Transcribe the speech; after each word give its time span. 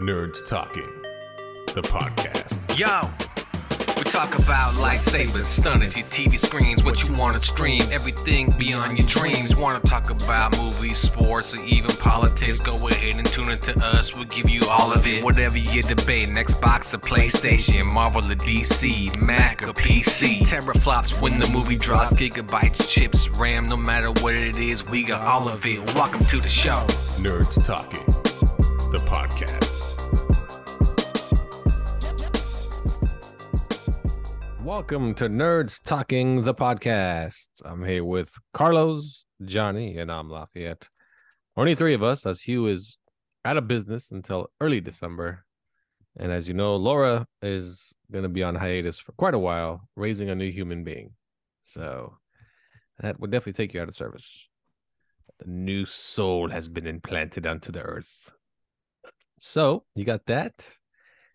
Nerds 0.00 0.44
Talking, 0.48 0.90
the 1.72 1.80
podcast. 1.82 2.76
Yo, 2.76 3.08
we 3.96 4.02
talk 4.02 4.36
about 4.36 4.74
lightsabers, 4.74 5.44
stunning 5.44 5.92
your 5.92 6.06
TV 6.08 6.36
screens, 6.36 6.82
what 6.82 7.04
you 7.04 7.12
want 7.14 7.36
to 7.36 7.40
stream, 7.40 7.80
everything 7.92 8.52
beyond 8.58 8.98
your 8.98 9.06
dreams. 9.06 9.54
Want 9.54 9.80
to 9.80 9.88
talk 9.88 10.10
about 10.10 10.58
movies, 10.58 10.98
sports, 10.98 11.54
or 11.54 11.60
even 11.64 11.92
politics? 11.92 12.58
Go 12.58 12.88
ahead 12.88 13.18
and 13.18 13.26
tune 13.28 13.50
into 13.50 13.78
us. 13.86 14.12
We'll 14.12 14.24
give 14.24 14.50
you 14.50 14.62
all 14.68 14.92
of 14.92 15.06
it. 15.06 15.22
Whatever 15.22 15.58
you're 15.58 15.84
debating, 15.84 16.34
Xbox 16.34 16.92
or 16.92 16.98
PlayStation, 16.98 17.86
Marvel 17.86 18.20
or 18.20 18.34
DC, 18.34 19.16
Mac 19.24 19.62
or 19.62 19.72
PC. 19.72 20.40
Teraflops 20.40 21.20
when 21.22 21.38
the 21.38 21.46
movie 21.48 21.76
drops, 21.76 22.10
gigabytes, 22.10 22.90
chips, 22.90 23.28
RAM, 23.28 23.66
no 23.66 23.76
matter 23.76 24.10
what 24.22 24.34
it 24.34 24.56
is, 24.56 24.84
we 24.86 25.04
got 25.04 25.22
all 25.22 25.48
of 25.48 25.64
it. 25.64 25.78
Welcome 25.94 26.24
to 26.24 26.40
the 26.40 26.48
show. 26.48 26.84
Nerds 27.20 27.64
Talking, 27.64 28.04
the 28.90 28.98
podcast. 29.06 29.63
Welcome 34.74 35.14
to 35.14 35.28
Nerds 35.28 35.80
Talking, 35.80 36.42
the 36.42 36.52
podcast. 36.52 37.46
I'm 37.64 37.84
here 37.84 38.02
with 38.02 38.32
Carlos, 38.52 39.24
Johnny, 39.44 39.96
and 39.98 40.10
I'm 40.10 40.28
Lafayette. 40.28 40.88
Only 41.56 41.76
three 41.76 41.94
of 41.94 42.02
us, 42.02 42.26
as 42.26 42.40
Hugh 42.40 42.66
is 42.66 42.98
out 43.44 43.56
of 43.56 43.68
business 43.68 44.10
until 44.10 44.50
early 44.60 44.80
December. 44.80 45.44
And 46.16 46.32
as 46.32 46.48
you 46.48 46.54
know, 46.54 46.74
Laura 46.74 47.28
is 47.40 47.94
going 48.10 48.24
to 48.24 48.28
be 48.28 48.42
on 48.42 48.56
hiatus 48.56 48.98
for 48.98 49.12
quite 49.12 49.34
a 49.34 49.38
while, 49.38 49.88
raising 49.94 50.28
a 50.28 50.34
new 50.34 50.50
human 50.50 50.82
being. 50.82 51.12
So 51.62 52.18
that 52.98 53.20
would 53.20 53.30
definitely 53.30 53.52
take 53.52 53.74
you 53.74 53.80
out 53.80 53.88
of 53.88 53.94
service. 53.94 54.48
The 55.38 55.46
new 55.46 55.86
soul 55.86 56.50
has 56.50 56.68
been 56.68 56.88
implanted 56.88 57.46
onto 57.46 57.70
the 57.70 57.82
earth. 57.82 58.32
So 59.38 59.84
you 59.94 60.04
got 60.04 60.26
that. 60.26 60.68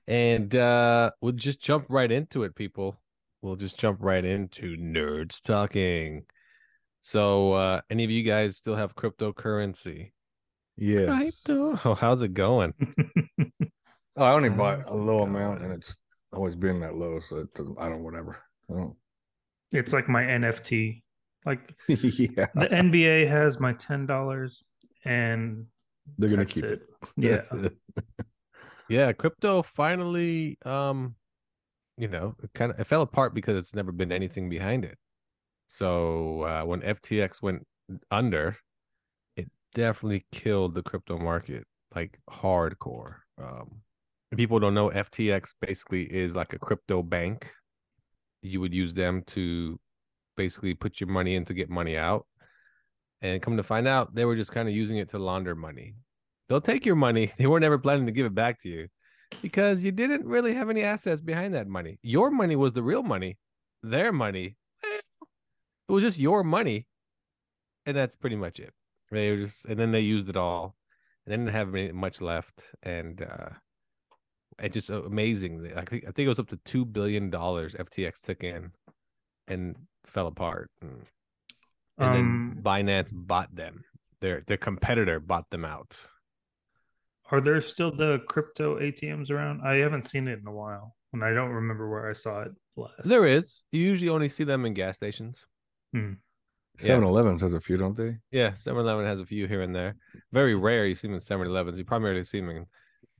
And 0.09 0.53
uh 0.53 1.11
we'll 1.21 1.31
just 1.31 1.61
jump 1.61 1.85
right 1.87 2.11
into 2.11 2.43
it, 2.43 2.53
people. 2.53 2.99
We'll 3.41 3.55
just 3.55 3.77
jump 3.79 3.99
right 4.01 4.23
into 4.23 4.75
nerds 4.77 5.41
talking. 5.41 6.25
So 7.01 7.53
uh 7.53 7.81
any 7.89 8.03
of 8.03 8.11
you 8.11 8.23
guys 8.23 8.57
still 8.57 8.75
have 8.75 8.95
cryptocurrency? 8.95 10.11
Yes. 10.75 11.09
Right. 11.09 11.33
Oh, 11.85 11.95
how's 11.99 12.23
it 12.23 12.33
going? 12.33 12.73
Oh, 14.19 14.25
I 14.25 14.33
only 14.33 14.49
bought 14.49 14.79
a 14.79 14.89
it 14.89 14.95
low 14.95 15.19
amount, 15.19 15.61
and 15.61 15.71
it's 15.71 15.97
always 16.33 16.53
been 16.53 16.81
that 16.81 16.93
low. 16.95 17.21
So 17.21 17.37
it 17.37 17.53
doesn't, 17.53 17.77
I 17.79 17.87
don't 17.87 18.03
whatever. 18.03 18.37
I 18.69 18.73
don't. 18.73 18.95
It's 19.71 19.93
like 19.93 20.09
my 20.09 20.23
NFT. 20.23 21.03
Like 21.45 21.73
yeah, 21.87 22.47
the 22.53 22.67
NBA 22.67 23.29
has 23.29 23.61
my 23.61 23.71
ten 23.71 24.05
dollars, 24.05 24.65
and 25.05 25.67
they're 26.17 26.29
gonna 26.29 26.45
keep 26.45 26.65
it. 26.65 26.81
it. 27.17 27.45
Yeah, 27.53 27.69
Yeah, 28.89 29.13
crypto 29.13 29.61
finally 29.61 30.57
um 30.65 31.15
you 31.99 32.07
know, 32.07 32.33
it 32.41 32.51
kind 32.53 32.71
of 32.71 32.79
it 32.79 32.85
fell 32.85 33.01
apart 33.01 33.33
because 33.33 33.57
it's 33.57 33.75
never 33.75 33.91
been 33.91 34.11
anything 34.11 34.49
behind 34.49 34.85
it. 34.85 34.97
So 35.67 36.43
uh 36.43 36.63
when 36.63 36.81
FTX 36.81 37.41
went 37.41 37.67
under, 38.09 38.55
it 39.35 39.49
definitely 39.75 40.25
killed 40.31 40.73
the 40.73 40.81
crypto 40.81 41.17
market 41.17 41.65
like 41.93 42.17
hardcore. 42.29 43.15
Um 43.37 43.81
people 44.35 44.59
don't 44.59 44.73
know 44.73 44.89
FTX 44.89 45.53
basically 45.59 46.03
is 46.03 46.37
like 46.37 46.53
a 46.53 46.59
crypto 46.59 47.03
bank. 47.03 47.51
You 48.41 48.61
would 48.61 48.73
use 48.73 48.93
them 48.93 49.23
to 49.27 49.77
basically 50.37 50.75
put 50.75 51.01
your 51.01 51.09
money 51.09 51.35
in 51.35 51.43
to 51.45 51.53
get 51.53 51.69
money 51.69 51.97
out. 51.97 52.25
And 53.21 53.41
come 53.41 53.57
to 53.57 53.63
find 53.63 53.85
out, 53.85 54.15
they 54.15 54.23
were 54.23 54.37
just 54.37 54.53
kind 54.53 54.69
of 54.69 54.73
using 54.73 54.95
it 54.95 55.09
to 55.09 55.19
launder 55.19 55.53
money. 55.53 55.95
They'll 56.47 56.61
take 56.61 56.85
your 56.85 56.95
money. 56.95 57.33
They 57.37 57.47
were 57.47 57.59
never 57.59 57.77
planning 57.77 58.05
to 58.05 58.13
give 58.13 58.25
it 58.25 58.33
back 58.33 58.61
to 58.61 58.69
you 58.69 58.87
because 59.41 59.83
you 59.83 59.91
didn't 59.91 60.25
really 60.25 60.53
have 60.53 60.69
any 60.69 60.83
assets 60.83 61.21
behind 61.21 61.53
that 61.53 61.67
money. 61.67 61.99
Your 62.01 62.29
money 62.31 62.55
was 62.55 62.73
the 62.73 62.83
real 62.83 63.03
money. 63.03 63.37
Their 63.83 64.11
money, 64.11 64.57
it 64.83 65.91
was 65.91 66.03
just 66.03 66.19
your 66.19 66.43
money, 66.43 66.85
and 67.85 67.95
that's 67.95 68.15
pretty 68.15 68.35
much 68.35 68.59
it. 68.59 68.73
They 69.11 69.31
were 69.31 69.37
just, 69.37 69.65
and 69.65 69.79
then 69.79 69.91
they 69.91 70.01
used 70.01 70.29
it 70.29 70.37
all, 70.37 70.75
and 71.25 71.31
they 71.31 71.37
didn't 71.37 71.53
have 71.53 71.73
any, 71.73 71.91
much 71.91 72.21
left, 72.21 72.63
and 72.83 73.21
uh 73.21 73.49
it's 74.61 74.73
just 74.73 74.89
amazing. 74.89 75.71
I 75.75 75.85
think 75.85 76.03
I 76.03 76.11
think 76.11 76.25
it 76.25 76.27
was 76.27 76.39
up 76.39 76.49
to 76.49 76.59
two 76.65 76.83
billion 76.83 77.29
dollars 77.29 77.75
FTX 77.75 78.19
took 78.21 78.43
in, 78.43 78.71
and 79.47 79.75
fell 80.05 80.27
apart. 80.27 80.69
And, 80.81 81.05
and 81.97 82.09
Um, 82.09 82.13
then 82.13 82.63
Binance 82.63 83.11
bought 83.13 83.55
them. 83.55 83.85
Their 84.19 84.43
their 84.45 84.57
competitor 84.57 85.21
bought 85.21 85.49
them 85.49 85.63
out. 85.63 86.05
Are 87.31 87.41
there 87.41 87.61
still 87.61 87.91
the 87.95 88.19
crypto 88.27 88.79
ATMs 88.79 89.29
around? 89.31 89.61
I 89.61 89.75
haven't 89.75 90.03
seen 90.03 90.27
it 90.27 90.39
in 90.39 90.47
a 90.47 90.51
while, 90.53 90.95
and 91.13 91.23
I 91.23 91.33
don't 91.33 91.49
remember 91.51 91.89
where 91.89 92.09
I 92.09 92.13
saw 92.13 92.41
it 92.41 92.51
last. 92.75 93.03
There 93.03 93.27
is. 93.27 93.63
You 93.71 93.81
usually 93.81 94.09
only 94.09 94.29
see 94.29 94.43
them 94.43 94.65
in 94.65 94.73
gas 94.73 94.97
stations. 94.97 95.45
Hmm. 95.93 96.13
7 96.77 97.03
Elevens 97.03 97.41
has 97.41 97.53
a 97.53 97.59
few, 97.59 97.75
don't 97.75 97.97
they? 97.97 98.17
Yeah, 98.31 98.53
7 98.53 98.79
Eleven 98.79 99.05
has 99.05 99.19
a 99.19 99.25
few 99.25 99.47
here 99.47 99.61
and 99.61 99.75
there. 99.75 99.95
Very 100.31 100.55
rare 100.55 100.85
you 100.85 100.95
see 100.95 101.07
them 101.07 101.15
in 101.15 101.19
7 101.19 101.45
Elevens. 101.45 101.77
You 101.77 101.83
primarily 101.83 102.23
see 102.23 102.39
them 102.39 102.49
in 102.49 102.65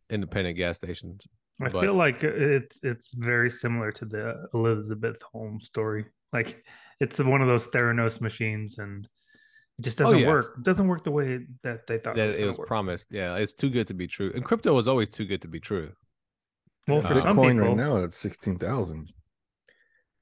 independent 0.09 0.55
gas 0.55 0.77
stations. 0.77 1.27
I 1.61 1.67
but- 1.67 1.81
feel 1.81 1.93
like 1.93 2.23
it's 2.23 2.79
it's 2.83 3.11
very 3.13 3.49
similar 3.49 3.91
to 3.91 4.05
the 4.05 4.47
Elizabeth 4.53 5.21
Holmes 5.21 5.65
story. 5.65 6.05
Like 6.31 6.63
it's 7.01 7.19
one 7.19 7.41
of 7.41 7.47
those 7.47 7.67
Theranos 7.67 8.21
machines, 8.21 8.77
and 8.77 9.05
it 9.79 9.83
just 9.83 9.99
Oh, 10.01 10.05
doesn't 10.05 10.19
yeah. 10.19 10.27
work. 10.27 10.53
It 10.57 10.63
doesn't 10.63 10.87
work 10.87 11.03
the 11.03 11.11
way 11.11 11.39
that 11.63 11.87
they 11.87 11.97
thought 11.97 12.17
it 12.17 12.27
was. 12.27 12.37
it 12.37 12.45
was 12.45 12.57
work. 12.59 12.67
promised. 12.67 13.07
Yeah, 13.11 13.35
it's 13.37 13.53
too 13.53 13.69
good 13.69 13.87
to 13.87 13.93
be 13.93 14.07
true. 14.07 14.31
And 14.35 14.43
crypto 14.45 14.73
was 14.73 14.87
always 14.87 15.09
too 15.09 15.25
good 15.25 15.41
to 15.41 15.47
be 15.47 15.59
true. 15.59 15.93
well, 16.87 17.01
for 17.01 17.13
Uh, 17.13 17.19
some 17.19 17.37
Bitcoin 17.37 17.53
people, 17.53 17.67
right 17.69 17.77
now 17.77 17.95
it's 17.97 18.17
sixteen 18.17 18.57
thousand. 18.57 19.11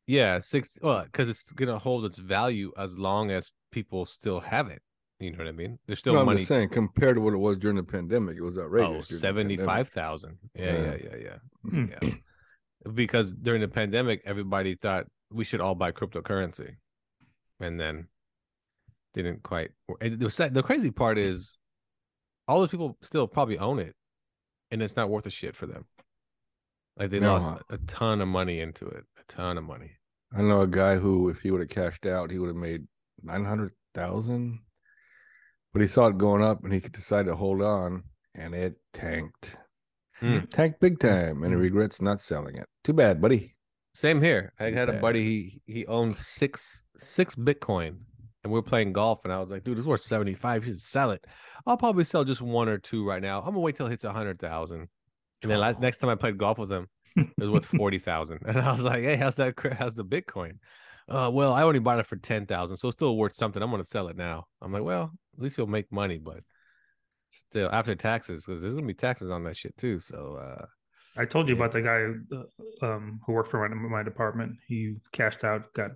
Yeah, 0.06 0.40
six 0.40 0.78
well, 0.81 1.03
because 1.03 1.28
it's 1.29 1.44
gonna 1.51 1.79
hold 1.79 2.06
its 2.06 2.17
value 2.17 2.72
as 2.78 2.97
long 2.97 3.31
as 3.31 3.51
people 3.72 4.06
still 4.06 4.40
have 4.40 4.69
it. 4.69 4.81
You 5.19 5.31
know 5.31 5.40
what 5.40 5.47
I 5.47 5.51
mean? 5.51 5.79
There's 5.88 6.00
still 6.00 6.13
No, 6.13 6.19
I'm 6.22 6.38
just 6.38 6.47
saying, 6.47 6.69
compared 6.69 7.16
to 7.16 7.22
what 7.22 7.34
it 7.34 7.38
was 7.38 7.57
during 7.57 7.75
the 7.78 7.84
pandemic, 7.84 8.38
it 8.38 8.44
was 8.44 8.57
outrageous. 8.57 8.88
Oh, 9.12 9.17
during 9.17 9.19
75,000. 9.56 10.38
Yeah, 10.53 10.63
yeah, 10.66 10.79
Yeah. 10.81 10.96
yeah, 11.03 11.16
yeah. 11.17 11.38
Hmm. 11.72 11.85
yeah. 11.91 12.09
Because 12.94 13.34
during 13.34 13.62
the 13.62 13.67
pandemic, 13.67 14.22
everybody 14.25 14.75
thought 14.75 15.07
we 15.31 15.44
should 15.44 15.59
all 15.59 15.73
buy 15.75 15.91
cryptocurrency. 15.91 16.75
And 17.59 17.79
then 17.79 18.07
didn't 19.23 19.44
quite. 19.44 19.72
and 20.01 20.19
The, 20.19 20.29
sad- 20.31 20.53
the 20.53 20.63
crazy 20.63 20.91
part 20.91 21.17
is 21.17 21.57
all 22.47 22.59
those 22.59 22.69
people 22.69 22.97
still 23.01 23.28
probably 23.28 23.57
own 23.57 23.79
it 23.79 23.95
and 24.72 24.81
it's 24.81 24.95
not 24.95 25.09
worth 25.09 25.25
a 25.25 25.29
shit 25.29 25.55
for 25.55 25.66
them. 25.66 25.85
Like 26.97 27.09
they 27.11 27.19
No. 27.19 27.33
lost 27.33 27.55
a 27.69 27.78
ton 27.79 28.22
of 28.22 28.28
money 28.28 28.59
into 28.59 28.85
it, 28.88 29.03
a 29.19 29.23
ton 29.28 29.57
of 29.57 29.63
money. 29.63 29.91
I 30.35 30.41
know 30.41 30.61
a 30.61 30.67
guy 30.67 30.95
who, 30.97 31.29
if 31.29 31.39
he 31.41 31.51
would 31.51 31.61
have 31.61 31.69
cashed 31.69 32.05
out, 32.05 32.31
he 32.31 32.39
would 32.39 32.47
have 32.47 32.55
made 32.55 32.85
nine 33.23 33.45
hundred 33.45 33.72
thousand. 33.94 34.59
But 35.73 35.81
he 35.81 35.88
saw 35.88 36.07
it 36.07 36.17
going 36.17 36.44
up, 36.44 36.63
and 36.63 36.73
he 36.73 36.79
decided 36.79 37.29
to 37.29 37.35
hold 37.35 37.61
on, 37.61 38.03
and 38.35 38.55
it 38.55 38.75
tanked. 38.94 39.57
Mm. 40.22 40.49
Tanked 40.49 40.79
big 40.79 40.99
time, 40.99 41.44
and 41.44 41.53
he 41.53 41.57
Mm. 41.59 41.61
regrets 41.61 42.01
not 42.01 42.19
selling 42.19 42.55
it. 42.55 42.66
Too 42.84 42.94
bad, 42.94 43.22
buddy. 43.22 43.55
Same 43.94 44.22
here. 44.22 44.53
I 44.59 44.72
had 44.72 44.89
a 44.89 44.94
buddy. 44.99 45.23
He 45.23 45.61
he 45.73 45.85
owned 45.85 46.16
six 46.17 46.84
six 46.97 47.35
Bitcoin, 47.35 47.99
and 48.47 48.53
we 48.53 48.59
are 48.59 48.63
playing 48.63 48.94
golf. 48.94 49.25
And 49.25 49.34
I 49.34 49.40
was 49.40 49.52
like, 49.52 49.63
dude, 49.63 49.78
this 49.78 49.81
is 49.84 49.88
worth 49.88 50.02
seventy 50.02 50.34
five. 50.34 50.66
You 50.66 50.74
should 50.74 50.81
sell 50.81 51.12
it. 51.12 51.24
I'll 51.66 51.78
probably 51.78 52.03
sell 52.06 52.24
just 52.24 52.41
one 52.41 52.69
or 52.69 52.78
two 52.78 53.06
right 53.06 53.22
now. 53.22 53.40
I'm 53.40 53.47
gonna 53.47 53.59
wait 53.59 53.75
till 53.75 53.88
it 53.88 53.91
hits 53.91 54.03
a 54.06 54.13
hundred 54.13 54.40
thousand. 54.40 54.88
And 55.44 55.52
then 55.52 55.59
last, 55.59 55.80
next 55.80 55.97
time 56.00 56.09
I 56.09 56.16
played 56.16 56.38
golf 56.38 56.58
with 56.58 56.72
him, 56.72 56.88
it 57.16 57.28
was 57.38 57.50
worth 57.50 57.66
forty 57.78 58.00
thousand. 58.00 58.40
And 58.46 58.58
I 58.59 58.72
was 58.72 58.81
like, 58.81 59.03
hey, 59.03 59.16
how's 59.18 59.35
that? 59.35 59.53
How's 59.78 59.94
the 59.96 60.06
Bitcoin? 60.06 60.53
Uh, 61.09 61.30
well, 61.31 61.53
I 61.53 61.63
only 61.63 61.80
bought 61.80 61.99
it 61.99 62.05
for 62.08 62.16
ten 62.16 62.46
thousand, 62.46 62.78
so 62.78 62.88
it's 62.88 62.96
still 62.97 63.16
worth 63.17 63.34
something. 63.34 63.61
I'm 63.61 63.70
gonna 63.72 63.85
sell 63.85 64.08
it 64.08 64.16
now. 64.17 64.46
I'm 64.61 64.72
like, 64.72 64.84
well, 64.84 65.11
at 65.38 65.44
least 65.44 65.58
you'll 65.58 65.67
make 65.67 65.91
money, 65.91 66.17
but 66.17 66.40
still 67.29 67.70
after 67.72 67.96
taxes, 67.96 68.46
because 68.46 68.61
there's 68.61 68.73
gonna 68.73 68.88
be 68.88 68.94
taxes 68.94 69.29
on 69.29 69.44
that 69.44 69.55
shit 69.58 69.76
too. 69.78 69.99
So 69.99 70.35
uh, 70.41 70.66
I 71.17 71.26
told 71.26 71.49
you 71.49 71.55
Yeah. 71.55 71.61
about 71.66 71.73
the 71.73 71.82
guy 71.82 72.38
uh, 72.82 72.85
um, 72.85 73.20
who 73.26 73.34
worked 73.34 73.49
for 73.52 73.67
my, 73.67 73.73
my 73.76 74.03
department. 74.03 74.58
He 74.67 74.96
cashed 75.11 75.44
out, 75.44 75.73
got 75.73 75.91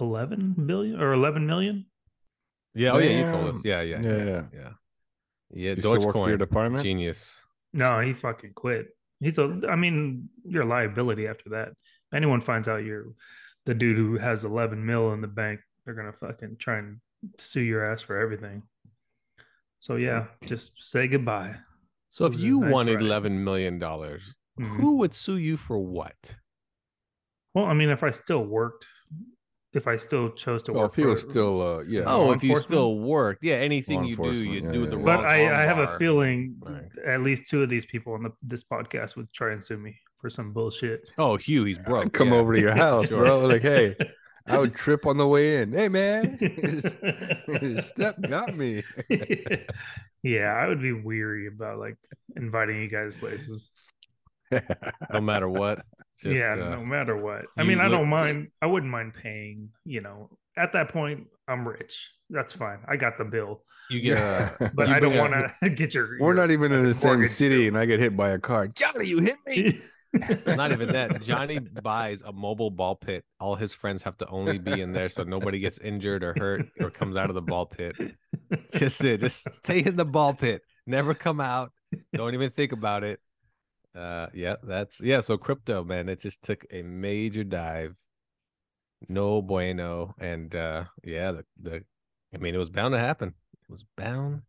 eleven 0.00 0.54
billion 0.66 1.00
or 1.00 1.12
eleven 1.12 1.46
million. 1.46 1.86
yeah, 2.74 2.90
oh 2.92 2.98
yeah, 2.98 3.18
you 3.26 3.30
told 3.32 3.54
us. 3.54 3.64
Yeah, 3.64 3.80
yeah, 3.82 4.00
yeah, 4.00 4.08
Yeah, 4.10 4.16
yeah. 4.16 4.24
yeah. 4.24 4.42
Yeah, 4.52 4.70
yeah 5.50 5.70
You 5.70 5.76
still 5.76 5.92
work 5.92 6.02
for 6.02 6.12
Dogecoin, 6.12 6.28
your 6.28 6.36
department? 6.38 6.82
genius. 6.82 7.32
No, 7.72 8.00
he 8.00 8.12
fucking 8.12 8.52
quit. 8.54 8.88
He's 9.20 9.38
a. 9.38 9.60
I 9.68 9.76
mean, 9.76 10.28
you're 10.44 10.62
a 10.62 10.66
liability 10.66 11.26
after 11.28 11.50
that. 11.50 11.68
If 11.70 12.14
anyone 12.14 12.40
finds 12.40 12.68
out 12.68 12.84
you're 12.84 13.06
the 13.66 13.74
dude 13.74 13.96
who 13.96 14.18
has 14.18 14.44
eleven 14.44 14.84
mil 14.84 15.12
in 15.12 15.20
the 15.20 15.28
bank, 15.28 15.60
they're 15.84 15.94
gonna 15.94 16.12
fucking 16.12 16.56
try 16.58 16.78
and 16.78 17.00
sue 17.38 17.62
your 17.62 17.84
ass 17.90 18.02
for 18.02 18.18
everything. 18.18 18.62
So 19.80 19.96
yeah, 19.96 20.26
just 20.44 20.72
say 20.82 21.08
goodbye. 21.08 21.56
So 22.10 22.26
if 22.26 22.38
you 22.38 22.60
nice 22.60 22.72
wanted 22.72 22.94
ride. 22.96 23.02
eleven 23.02 23.42
million 23.44 23.78
dollars, 23.78 24.36
Mhm. 24.60 24.76
who 24.80 24.98
would 24.98 25.14
sue 25.14 25.36
you 25.38 25.56
for 25.56 25.78
what? 25.78 26.34
Well, 27.54 27.64
I 27.66 27.74
mean, 27.74 27.88
if 27.90 28.02
I 28.02 28.10
still 28.10 28.44
worked 28.44 28.84
if 29.74 29.86
I 29.88 29.96
still 29.96 30.30
chose 30.30 30.62
to 30.64 30.72
Well, 30.72 30.82
work. 30.84 30.92
if 30.92 30.96
he 30.96 31.04
was 31.04 31.22
still, 31.22 31.60
uh, 31.62 31.82
yeah. 31.82 32.02
Oh, 32.06 32.32
if 32.32 32.42
you 32.42 32.58
still 32.58 32.98
worked, 32.98 33.42
yeah, 33.44 33.54
anything 33.56 34.04
you 34.04 34.16
do, 34.16 34.32
you 34.32 34.60
yeah, 34.60 34.72
do 34.72 34.80
yeah, 34.84 34.90
the 34.90 34.96
yeah. 34.98 35.04
wrong. 35.04 35.04
But 35.04 35.24
I, 35.24 35.62
I 35.62 35.66
have 35.66 35.78
a 35.78 35.98
feeling 35.98 36.56
Right. 36.60 36.84
at 37.06 37.22
least 37.22 37.48
two 37.48 37.62
of 37.62 37.68
these 37.68 37.84
people 37.86 38.14
on 38.14 38.22
the, 38.22 38.30
this 38.42 38.64
podcast 38.64 39.16
would 39.16 39.32
try 39.32 39.52
and 39.52 39.62
sue 39.62 39.76
me 39.78 39.96
for 40.20 40.30
some 40.30 40.52
bullshit. 40.52 41.08
Oh, 41.18 41.36
Hugh, 41.36 41.64
he's 41.64 41.78
broke. 41.78 42.12
come 42.12 42.28
yeah. 42.28 42.34
over 42.38 42.54
to 42.54 42.60
your 42.60 42.74
house, 42.86 43.08
Sure. 43.08 43.18
bro. 43.24 43.40
Like, 43.40 43.62
hey, 43.62 43.96
I 44.46 44.58
would 44.58 44.74
trip 44.74 45.06
on 45.06 45.16
the 45.16 45.26
way 45.26 45.58
in. 45.62 45.72
Hey, 45.72 45.88
man, 45.88 46.38
your 46.40 47.82
step 47.82 48.16
got 48.28 48.56
me. 48.56 48.82
yeah, 50.22 50.52
I 50.54 50.68
would 50.68 50.80
be 50.82 50.92
weary 50.92 51.48
about 51.48 51.78
like 51.78 51.96
inviting 52.36 52.80
you 52.80 52.88
guys 52.88 53.12
places. 53.18 53.70
No 55.12 55.20
matter 55.20 55.48
what. 55.48 55.84
Just, 56.22 56.36
yeah, 56.36 56.52
uh, 56.52 56.76
no 56.76 56.84
matter 56.84 57.16
what. 57.16 57.46
I 57.58 57.62
you 57.62 57.68
mean, 57.68 57.80
I 57.80 57.88
don't 57.88 58.08
mind. 58.08 58.48
I 58.62 58.66
wouldn't 58.66 58.90
mind 58.90 59.14
paying. 59.20 59.70
You 59.84 60.00
know, 60.00 60.30
at 60.56 60.72
that 60.72 60.90
point, 60.90 61.26
I'm 61.48 61.66
rich. 61.66 62.12
That's 62.30 62.52
fine. 62.52 62.78
I 62.88 62.96
got 62.96 63.18
the 63.18 63.24
bill, 63.24 63.62
you 63.90 64.00
get 64.00 64.18
uh, 64.18 64.50
but 64.74 64.88
You 64.88 64.94
I 64.94 65.00
don't 65.00 65.16
want 65.16 65.34
to 65.62 65.70
get 65.70 65.94
your. 65.94 66.08
We're 66.18 66.28
your 66.28 66.34
not 66.34 66.50
even 66.50 66.72
in 66.72 66.84
the 66.84 66.94
same 66.94 67.26
city, 67.26 67.62
bill. 67.62 67.68
and 67.68 67.78
I 67.78 67.84
get 67.84 68.00
hit 68.00 68.16
by 68.16 68.30
a 68.30 68.38
car. 68.38 68.68
Johnny, 68.68 69.06
you 69.06 69.18
hit 69.18 69.36
me. 69.46 69.80
not 70.46 70.70
even 70.70 70.92
that. 70.92 71.20
Johnny 71.22 71.58
buys 71.58 72.22
a 72.22 72.32
mobile 72.32 72.70
ball 72.70 72.94
pit. 72.94 73.24
All 73.40 73.56
his 73.56 73.72
friends 73.72 74.02
have 74.04 74.16
to 74.18 74.28
only 74.28 74.58
be 74.58 74.80
in 74.80 74.92
there 74.92 75.08
so 75.08 75.24
nobody 75.24 75.58
gets 75.58 75.78
injured 75.78 76.22
or 76.22 76.34
hurt 76.38 76.66
or 76.80 76.90
comes 76.90 77.16
out 77.16 77.30
of 77.30 77.34
the 77.34 77.42
ball 77.42 77.66
pit. 77.66 77.96
Just 78.72 79.02
it. 79.04 79.20
Just 79.20 79.52
stay 79.54 79.80
in 79.80 79.96
the 79.96 80.04
ball 80.04 80.32
pit. 80.32 80.62
Never 80.86 81.14
come 81.14 81.40
out. 81.40 81.72
Don't 82.14 82.34
even 82.34 82.50
think 82.50 82.72
about 82.72 83.02
it. 83.02 83.18
Uh 83.94 84.26
yeah, 84.34 84.56
that's 84.62 85.00
yeah. 85.00 85.20
So 85.20 85.36
crypto, 85.36 85.84
man, 85.84 86.08
it 86.08 86.20
just 86.20 86.42
took 86.42 86.64
a 86.70 86.82
major 86.82 87.44
dive. 87.44 87.94
No 89.08 89.42
bueno. 89.42 90.14
And 90.18 90.54
uh 90.54 90.84
yeah, 91.02 91.32
the 91.32 91.44
the 91.60 91.84
I 92.34 92.38
mean 92.38 92.54
it 92.54 92.58
was 92.58 92.70
bound 92.70 92.92
to 92.92 92.98
happen. 92.98 93.28
It 93.28 93.70
was 93.70 93.84
bound 93.96 94.42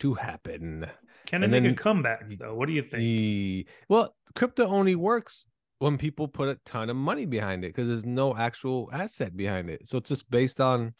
to 0.00 0.14
happen. 0.14 0.86
Can 1.26 1.42
it 1.42 1.52
And 1.52 1.64
make 1.64 1.72
a 1.72 1.74
comeback 1.74 2.24
though? 2.38 2.54
What 2.54 2.66
do 2.66 2.72
you 2.72 2.82
think? 2.82 3.00
The 3.00 3.66
well, 3.88 4.14
crypto 4.34 4.66
only 4.66 4.94
works 4.94 5.46
when 5.78 5.98
people 5.98 6.28
put 6.28 6.48
a 6.48 6.58
ton 6.64 6.88
of 6.88 6.96
money 6.96 7.26
behind 7.26 7.64
it 7.64 7.68
because 7.68 7.88
there's 7.88 8.06
no 8.06 8.36
actual 8.36 8.88
asset 8.92 9.36
behind 9.36 9.68
it. 9.68 9.88
So 9.88 9.98
it's 9.98 10.08
just 10.08 10.30
based 10.30 10.60
on 10.60 10.94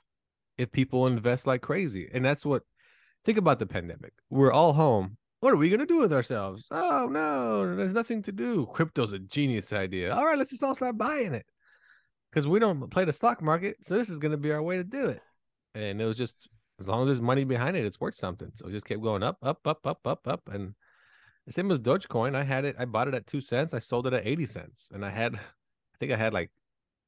if 0.59 0.73
people 0.73 1.06
invest 1.06 1.47
like 1.47 1.62
crazy. 1.62 2.09
And 2.12 2.25
that's 2.25 2.44
what 2.44 2.62
think 3.25 3.38
about 3.38 3.59
the 3.59 3.67
pandemic. 3.67 4.12
We're 4.31 4.53
all 4.53 4.73
home. 4.73 5.17
What 5.41 5.53
are 5.53 5.56
we 5.56 5.69
gonna 5.69 5.87
do 5.87 6.00
with 6.00 6.12
ourselves? 6.12 6.67
Oh 6.71 7.09
no, 7.11 7.77
there's 7.77 7.93
nothing 7.93 8.23
to 8.25 8.33
do. 8.33 8.67
Crypto's 8.73 9.12
a 9.12 9.19
genius 9.19 9.73
idea. 9.73 10.15
All 10.15 10.25
right, 10.25 10.38
let's 10.38 10.50
just 10.50 10.62
all 10.62 10.75
start 10.75 10.97
buying 10.97 11.35
it. 11.35 11.47
Because 12.31 12.47
we 12.47 12.59
don't 12.59 12.91
play 12.91 13.05
the 13.05 13.12
stock 13.12 13.43
market. 13.43 13.77
So 13.83 13.97
this 13.97 14.09
is 14.09 14.19
gonna 14.19 14.37
be 14.37 14.53
our 14.53 14.62
way 14.62 14.77
to 14.77 14.85
do 14.85 15.06
it. 15.06 15.21
And 15.75 16.00
it 16.00 16.09
was 16.09 16.17
just 16.17 16.49
as 16.81 16.88
long 16.88 17.03
as 17.03 17.06
there's 17.06 17.21
money 17.21 17.44
behind 17.44 17.77
it, 17.77 17.85
it's 17.85 18.00
worth 18.00 18.15
something. 18.15 18.50
So 18.55 18.69
it 18.69 18.73
just 18.73 18.87
kept 18.87 19.03
going 19.03 19.23
up, 19.23 19.38
up, 19.43 19.61
up, 19.67 19.87
up, 19.87 20.00
up, 20.06 20.27
up. 20.27 20.43
And 20.50 20.75
the 21.47 21.53
same 21.53 21.71
as 21.71 21.79
Dogecoin. 21.79 22.35
I 22.35 22.43
had 22.43 22.65
it, 22.65 22.77
I 22.79 22.85
bought 22.85 23.09
it 23.09 23.15
at 23.15 23.27
two 23.27 23.41
cents, 23.41 23.73
I 23.73 23.79
sold 23.79 24.06
it 24.06 24.12
at 24.12 24.27
80 24.27 24.47
cents. 24.47 24.91
And 24.93 25.05
I 25.05 25.11
had 25.11 25.35
I 25.37 25.99
think 25.99 26.12
I 26.12 26.17
had 26.17 26.35
like 26.35 26.50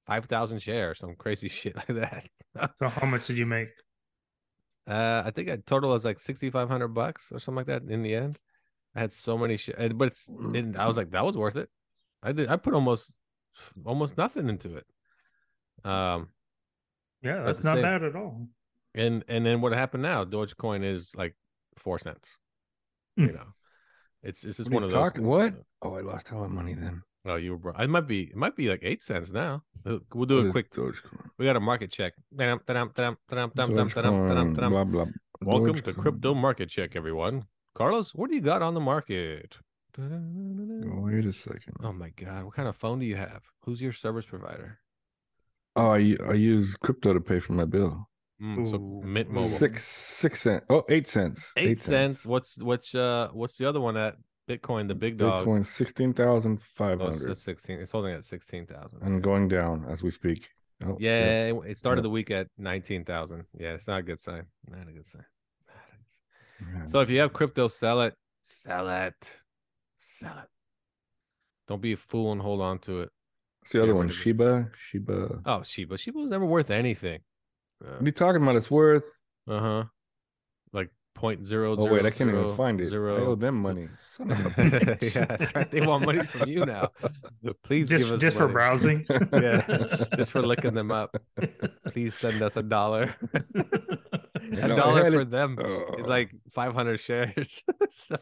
five 0.06 0.26
thousand 0.26 0.60
shares, 0.60 0.98
some 0.98 1.14
crazy 1.14 1.48
shit 1.48 1.76
like 1.76 1.86
that. 1.88 2.70
So 2.78 2.88
how 2.88 3.06
much 3.06 3.26
did 3.26 3.38
you 3.38 3.46
make? 3.46 3.68
Uh, 4.88 5.22
I 5.26 5.30
think 5.32 5.50
I 5.50 5.56
total 5.66 5.90
was 5.90 6.04
like 6.04 6.18
sixty 6.18 6.50
five 6.50 6.68
hundred 6.70 6.88
bucks 6.88 7.30
or 7.30 7.38
something 7.38 7.56
like 7.56 7.66
that. 7.66 7.82
In 7.92 8.02
the 8.02 8.14
end, 8.14 8.38
I 8.94 9.00
had 9.00 9.12
so 9.12 9.36
many 9.36 9.56
shit, 9.58 9.76
but 9.98 10.08
it's 10.08 10.28
and 10.28 10.76
I 10.78 10.86
was 10.86 10.96
like, 10.96 11.10
that 11.10 11.24
was 11.26 11.36
worth 11.36 11.56
it. 11.56 11.68
I 12.22 12.32
did. 12.32 12.48
I 12.48 12.56
put 12.56 12.72
almost 12.74 13.12
almost 13.84 14.16
nothing 14.16 14.48
into 14.48 14.76
it. 14.76 14.86
Um, 15.84 16.28
Yeah, 17.22 17.42
that's 17.42 17.62
not 17.64 17.74
same- 17.74 17.82
bad 17.82 18.02
at 18.02 18.16
all. 18.16 18.48
and 18.94 19.24
and 19.28 19.44
then 19.44 19.60
what 19.60 19.72
happened 19.72 20.02
now? 20.04 20.24
Dogecoin 20.24 20.82
is 20.84 21.14
like 21.14 21.36
four 21.76 21.98
cents. 21.98 22.38
You 23.16 23.28
Mm. 23.28 23.34
know, 23.34 23.46
it's 24.22 24.42
it's 24.44 24.56
just 24.56 24.70
What 24.70 24.82
one 24.82 24.90
you 24.90 24.96
of 24.96 25.14
those. 25.14 25.22
what? 25.22 25.54
Oh, 25.82 25.94
I 25.94 26.00
lost 26.00 26.32
all 26.32 26.40
my 26.48 26.54
money 26.62 26.74
then. 26.74 27.02
Oh, 27.24 27.36
you 27.36 27.52
were. 27.52 27.58
Bro- 27.58 27.74
it 27.78 27.90
might 27.90 28.06
be. 28.06 28.22
It 28.24 28.36
might 28.36 28.56
be 28.56 28.68
like 28.68 28.80
eight 28.82 29.02
cents 29.02 29.32
now. 29.32 29.62
Uh, 29.84 29.98
we'll 30.14 30.26
do 30.26 30.46
a 30.46 30.50
quick. 30.50 30.72
Dogecoin? 30.72 31.30
We 31.38 31.44
got 31.44 31.56
a 31.56 31.60
market 31.60 31.90
check. 31.90 32.14
Welcome 35.40 35.80
to 35.80 35.92
crypto 35.92 36.34
market 36.34 36.68
check, 36.68 36.96
everyone. 36.96 37.46
Carlos, 37.74 38.14
what 38.14 38.30
do 38.30 38.36
you 38.36 38.42
got 38.42 38.62
on 38.62 38.74
the 38.74 38.80
market? 38.80 39.58
Wait 39.96 41.24
a 41.24 41.32
second. 41.32 41.74
Oh 41.82 41.92
my 41.92 42.10
God, 42.10 42.44
what 42.44 42.54
kind 42.54 42.68
of 42.68 42.76
phone 42.76 43.00
do 43.00 43.06
you 43.06 43.16
have? 43.16 43.42
Who's 43.64 43.82
your 43.82 43.92
service 43.92 44.26
provider? 44.26 44.78
Oh, 45.76 45.90
I, 45.90 46.16
I 46.26 46.32
use 46.34 46.76
crypto 46.76 47.12
to 47.12 47.20
pay 47.20 47.40
for 47.40 47.52
my 47.52 47.64
bill. 47.64 48.08
Mm, 48.42 48.68
so 48.68 48.78
Mint 48.78 49.30
Mobile. 49.30 49.48
Six 49.48 49.84
six 49.84 50.40
cents. 50.42 50.64
Oh, 50.70 50.84
eight 50.88 51.08
cents. 51.08 51.52
Eight, 51.56 51.68
eight 51.68 51.80
cents. 51.80 52.18
cents. 52.18 52.26
What's 52.26 52.62
what's 52.62 52.94
uh 52.94 53.28
what's 53.32 53.56
the 53.58 53.68
other 53.68 53.80
one 53.80 53.96
at? 53.96 54.14
Bitcoin? 54.48 54.88
The 54.88 54.94
big 54.94 55.18
dog. 55.18 55.46
Bitcoin 55.46 55.64
sixteen 55.66 56.12
thousand 56.12 56.60
five 56.62 57.00
Oh, 57.00 57.08
it's, 57.08 57.18
hundred 57.18 57.32
it's 57.32 57.42
sixteen. 57.42 57.78
It's 57.80 57.92
holding 57.92 58.12
at 58.14 58.24
sixteen 58.24 58.66
thousand. 58.66 59.02
and 59.02 59.22
going 59.22 59.46
down 59.48 59.84
as 59.88 60.02
we 60.02 60.10
speak. 60.10 60.48
Oh, 60.84 60.96
Yeah, 61.00 61.46
it- 61.48 61.70
it 61.72 61.78
started 61.78 62.00
Yeah. 62.00 62.02
the 62.04 62.10
week 62.10 62.30
at 62.30 62.48
nineteen 62.56 63.04
thousand. 63.04 63.44
Yeah, 63.56 63.74
it's 63.74 63.86
not 63.86 64.00
a 64.00 64.02
good 64.02 64.20
sign. 64.20 64.46
Not 64.68 64.88
a 64.88 64.92
good 64.92 65.06
sign. 65.06 65.24
A 65.68 66.64
good 66.64 66.72
sign. 66.78 66.88
So 66.88 67.00
if 67.00 67.10
you 67.10 67.20
have 67.20 67.32
crypto, 67.32 67.68
sell 67.68 68.00
it. 68.02 68.14
Sell 68.42 68.88
it. 68.88 69.36
Sell 69.98 70.38
it. 70.38 70.48
Don't 71.66 71.82
be 71.82 71.92
a 71.92 71.96
fool 71.96 72.32
and 72.32 72.40
hold 72.40 72.60
on 72.62 72.78
to 72.80 73.00
it. 73.02 73.10
What's 73.60 73.72
the 73.72 73.80
other 73.82 73.88
Yeah, 73.88 73.94
one? 73.98 74.06
what 74.06 74.14
is 74.14 74.18
it? 74.20 74.22
Shiba. 74.22 74.70
Shiba. 74.90 75.42
Oh, 75.44 75.62
Shiba. 75.62 75.98
Shiba 75.98 76.18
was 76.18 76.30
never 76.30 76.46
worth 76.46 76.70
anything. 76.70 77.20
What 77.80 77.90
are 78.00 78.04
you 78.04 78.12
talking 78.12 78.42
about? 78.42 78.56
It's 78.56 78.70
worth. 78.70 79.04
Uh 79.46 79.60
huh. 79.60 79.84
Like 81.18 81.20
point 81.20 81.46
zero 81.46 81.72
Oh 81.72 81.82
zero. 81.82 81.94
wait, 81.94 82.06
I 82.06 82.10
can't 82.10 82.30
zero 82.30 82.44
even 82.44 82.56
find 82.56 82.80
it. 82.80 82.86
I 82.86 82.88
zero- 82.88 83.16
owe 83.26 83.34
them 83.34 83.56
money. 83.60 83.88
Son 84.16 84.30
of 84.30 84.38
a 84.46 84.50
bitch. 84.50 85.14
yeah, 85.14 85.24
that's 85.26 85.54
right. 85.56 85.70
They 85.70 85.80
want 85.80 86.04
money 86.06 86.24
from 86.26 86.48
you 86.48 86.64
now. 86.64 86.90
Please 87.64 87.86
just 87.86 88.04
give 88.04 88.14
us 88.14 88.20
just 88.20 88.36
for 88.36 88.48
browsing. 88.48 89.04
Yeah, 89.32 90.04
just 90.16 90.30
for 90.30 90.42
looking 90.42 90.74
them 90.74 90.90
up. 90.90 91.16
Please 91.92 92.14
send 92.16 92.42
us 92.42 92.56
a 92.56 92.62
dollar. 92.62 93.14
a 93.34 94.50
know, 94.68 94.76
dollar 94.76 95.10
for 95.10 95.20
it. 95.22 95.30
them 95.30 95.58
Oh. 95.62 95.96
is 95.98 96.06
like 96.06 96.30
500 96.52 96.98
shares. 97.00 97.62
so, 97.90 98.16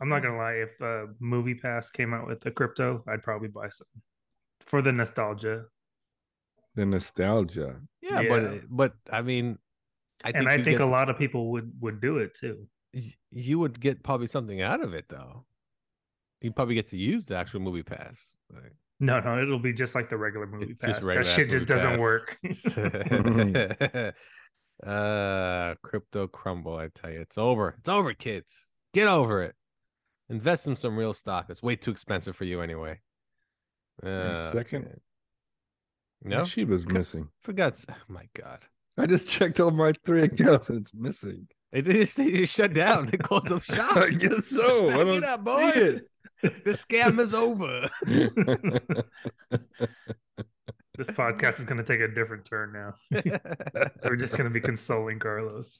I'm 0.00 0.08
not 0.08 0.22
gonna 0.22 0.36
lie. 0.36 0.54
If 0.68 0.80
uh, 0.82 1.06
Movie 1.20 1.54
Pass 1.54 1.90
came 1.90 2.12
out 2.14 2.26
with 2.26 2.44
a 2.46 2.50
crypto, 2.50 3.02
I'd 3.08 3.22
probably 3.22 3.48
buy 3.48 3.68
some 3.70 3.86
for 4.60 4.82
the 4.82 4.92
nostalgia. 4.92 5.64
the 6.74 6.84
nostalgia. 6.84 7.80
yeah, 8.02 8.20
Yeah. 8.20 8.28
but 8.28 8.60
but 8.68 8.92
I 9.10 9.22
mean, 9.22 9.58
I 10.24 10.32
think 10.32 10.36
and 10.36 10.48
I 10.48 10.56
think 10.56 10.78
get- 10.78 10.80
a 10.80 10.86
lot 10.86 11.08
of 11.10 11.18
people 11.18 11.50
would 11.52 11.72
would 11.80 12.00
do 12.00 12.18
it 12.18 12.34
too. 12.34 12.66
you 13.30 13.58
would 13.58 13.78
get 13.80 14.02
probably 14.02 14.26
something 14.26 14.60
out 14.62 14.82
of 14.82 14.94
it 14.94 15.04
though. 15.08 15.44
You 16.40 16.52
probably 16.52 16.74
get 16.74 16.88
to 16.88 16.98
use 16.98 17.26
the 17.26 17.36
actual 17.36 17.60
movie 17.60 17.82
pass. 17.82 18.36
Like, 18.52 18.74
No, 19.00 19.20
no, 19.20 19.40
it'll 19.42 19.58
be 19.58 19.72
just 19.72 19.94
like 19.94 20.08
the 20.10 20.16
regular 20.16 20.46
Movie 20.46 20.72
It's 20.72 20.82
Pass. 20.84 20.96
just 20.96 21.06
that 21.06 21.26
shit 21.26 21.50
just 21.50 21.66
doesn't 21.66 21.98
Pass. 21.98 22.00
work. 22.00 22.38
uh 24.86 25.74
crypto 25.82 26.26
crumble, 26.28 26.76
I 26.76 26.88
tell 26.94 27.10
you. 27.10 27.20
It's 27.20 27.38
over. 27.38 27.74
It's 27.78 27.88
over, 27.88 28.12
kids. 28.14 28.54
Get 28.94 29.08
over 29.08 29.42
it. 29.42 29.54
Invest 30.28 30.66
in 30.66 30.76
some 30.76 30.96
real 30.96 31.14
stock. 31.14 31.46
It's 31.48 31.62
way 31.62 31.76
too 31.76 31.90
expensive 31.90 32.36
for 32.36 32.44
you 32.44 32.60
anyway. 32.60 33.00
Uh, 34.02 34.52
second? 34.52 34.84
okay. 34.86 34.94
My 36.24 36.36
No, 36.36 36.42
Shiba's 36.44 36.86
missing. 36.86 37.28
forgot. 37.42 37.82
Oh 37.88 37.94
my 38.08 38.28
god, 38.34 38.60
I 38.98 39.06
just 39.06 39.28
checked 39.28 39.60
all 39.60 39.70
my 39.70 39.92
three 40.04 40.22
accounts 40.30 40.68
and 40.70 40.80
it's 40.80 40.94
missing. 40.94 41.46
it 41.72 41.82
just, 41.82 42.16
they 42.16 42.30
just 42.30 42.54
shut 42.54 42.72
down. 42.74 43.06
They 43.06 43.18
closed 43.18 43.52
up 43.52 43.62
shop. 43.74 43.96
I 43.96 44.10
guess 44.10 44.46
so. 44.46 44.88
I 44.90 44.96
Back 44.96 45.06
don't 45.06 45.16
it 45.16 45.24
up, 45.24 45.38
see 45.40 45.44
boys. 45.44 46.02
the 46.64 46.70
scam 46.72 47.18
is 47.18 47.34
over. 47.34 47.88
this 50.96 51.08
podcast 51.08 51.58
is 51.58 51.64
gonna 51.66 51.82
take 51.82 52.00
a 52.00 52.08
different 52.08 52.44
turn 52.44 52.72
now. 52.72 52.94
We're 54.04 54.16
just 54.16 54.36
gonna 54.36 54.50
be 54.50 54.60
consoling 54.60 55.18
Carlos. 55.18 55.78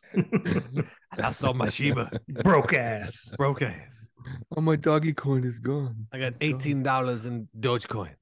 I 1.18 1.32
sold 1.32 1.56
my 1.56 1.68
Shiba. 1.68 2.10
Broke 2.42 2.74
ass. 2.74 3.32
Broke 3.36 3.62
ass. 3.62 4.08
All 4.56 4.62
my 4.62 4.76
doggy 4.76 5.12
coin 5.12 5.44
is 5.44 5.58
gone. 5.60 6.06
I 6.12 6.18
got 6.18 6.34
eighteen 6.40 6.82
dollars 6.82 7.26
in 7.26 7.48
Dogecoin. 7.58 8.14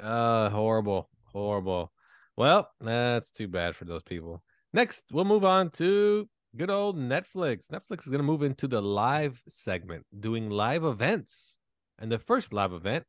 Uh 0.00 0.48
horrible, 0.50 1.08
horrible. 1.24 1.92
Well, 2.38 2.70
that's 2.80 3.32
too 3.32 3.48
bad 3.48 3.74
for 3.74 3.84
those 3.84 4.04
people. 4.04 4.44
Next, 4.72 5.02
we'll 5.10 5.24
move 5.24 5.44
on 5.44 5.70
to 5.70 6.28
good 6.56 6.70
old 6.70 6.96
Netflix. 6.96 7.66
Netflix 7.66 8.02
is 8.02 8.10
going 8.10 8.20
to 8.20 8.22
move 8.22 8.44
into 8.44 8.68
the 8.68 8.80
live 8.80 9.42
segment, 9.48 10.06
doing 10.20 10.48
live 10.48 10.84
events, 10.84 11.58
and 11.98 12.12
the 12.12 12.18
first 12.20 12.52
live 12.52 12.72
event 12.72 13.04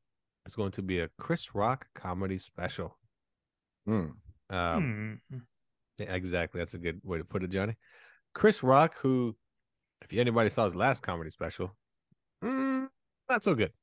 is 0.48 0.56
going 0.56 0.72
to 0.72 0.82
be 0.82 1.00
a 1.00 1.10
Chris 1.20 1.54
Rock 1.54 1.86
comedy 1.94 2.40
special. 2.40 2.98
Hmm. 3.86 4.08
Um, 4.50 5.22
Hmm. 5.30 5.38
yeah, 6.00 6.12
exactly. 6.16 6.58
That's 6.60 6.74
a 6.74 6.80
good 6.80 7.00
way 7.04 7.20
to 7.20 7.24
put 7.24 7.44
it, 7.44 7.52
Johnny. 7.52 7.76
Chris 8.34 8.64
Rock, 8.64 8.96
who, 8.98 9.36
if 10.02 10.12
anybody 10.12 10.50
saw 10.50 10.66
his 10.66 10.74
last 10.74 11.04
comedy 11.04 11.30
special, 11.30 11.78
mm, 12.44 12.88
not 13.30 13.44
so 13.44 13.54
good. 13.54 13.74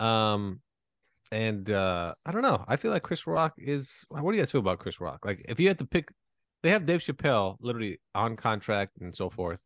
Um, 0.00 0.62
and 1.32 1.70
uh 1.70 2.14
I 2.24 2.30
don't 2.30 2.42
know. 2.42 2.64
I 2.68 2.76
feel 2.76 2.92
like 2.92 3.02
Chris 3.02 3.26
Rock 3.26 3.54
is. 3.58 4.04
What 4.08 4.30
do 4.30 4.36
you 4.36 4.42
guys 4.42 4.52
feel 4.52 4.60
about 4.60 4.78
Chris 4.78 5.00
Rock? 5.00 5.24
Like, 5.24 5.44
if 5.48 5.58
you 5.58 5.66
had 5.66 5.78
to 5.78 5.86
pick, 5.86 6.12
they 6.62 6.70
have 6.70 6.86
Dave 6.86 7.00
Chappelle 7.00 7.56
literally 7.60 8.00
on 8.14 8.36
contract 8.36 8.98
and 9.00 9.16
so 9.16 9.30
forth. 9.30 9.58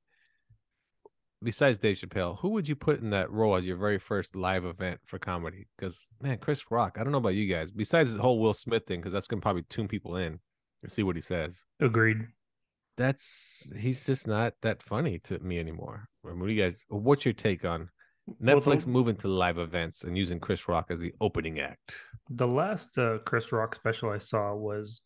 Besides 1.42 1.78
Dave 1.78 1.98
Chappelle, 1.98 2.38
who 2.38 2.50
would 2.50 2.66
you 2.66 2.76
put 2.76 3.00
in 3.00 3.10
that 3.10 3.30
role 3.30 3.56
as 3.56 3.66
your 3.66 3.76
very 3.76 3.98
first 3.98 4.34
live 4.34 4.64
event 4.64 5.00
for 5.04 5.18
comedy? 5.18 5.66
Because 5.76 6.08
man, 6.22 6.38
Chris 6.38 6.70
Rock. 6.70 6.96
I 6.98 7.02
don't 7.02 7.12
know 7.12 7.18
about 7.18 7.34
you 7.34 7.52
guys. 7.52 7.72
Besides 7.72 8.14
the 8.14 8.22
whole 8.22 8.38
Will 8.38 8.54
Smith 8.54 8.86
thing, 8.86 9.00
because 9.00 9.12
that's 9.12 9.28
gonna 9.28 9.42
probably 9.42 9.64
tune 9.68 9.88
people 9.88 10.16
in 10.16 10.38
and 10.82 10.92
see 10.92 11.02
what 11.02 11.16
he 11.16 11.22
says. 11.22 11.64
Agreed. 11.80 12.28
That's 12.96 13.70
he's 13.76 14.06
just 14.06 14.26
not 14.26 14.54
that 14.62 14.82
funny 14.82 15.18
to 15.24 15.40
me 15.40 15.58
anymore. 15.58 16.08
What 16.22 16.38
do 16.38 16.52
you 16.52 16.62
guys? 16.62 16.86
What's 16.88 17.26
your 17.26 17.34
take 17.34 17.64
on 17.64 17.90
Netflix 18.42 18.84
the- 18.84 18.90
moving 18.90 19.16
to 19.16 19.28
live 19.28 19.58
events 19.58 20.04
and 20.04 20.16
using 20.16 20.40
Chris 20.40 20.68
Rock 20.68 20.86
as 20.90 20.98
the 20.98 21.12
opening 21.20 21.60
act? 21.60 21.96
The 22.30 22.46
last 22.46 22.98
uh, 22.98 23.18
Chris 23.24 23.52
Rock 23.52 23.74
special 23.74 24.10
I 24.10 24.18
saw 24.18 24.54
was 24.54 25.02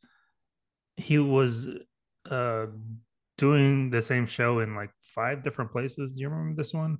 he 0.97 1.19
was 1.19 1.69
uh, 2.31 2.67
doing 3.37 3.91
the 3.91 4.01
same 4.03 4.27
show 4.27 4.61
in 4.61 4.75
like 4.75 4.91
five 5.03 5.43
different 5.45 5.71
places. 5.73 6.13
Do 6.13 6.23
you 6.23 6.29
remember 6.31 6.57
this 6.61 6.73
one? 6.73 6.99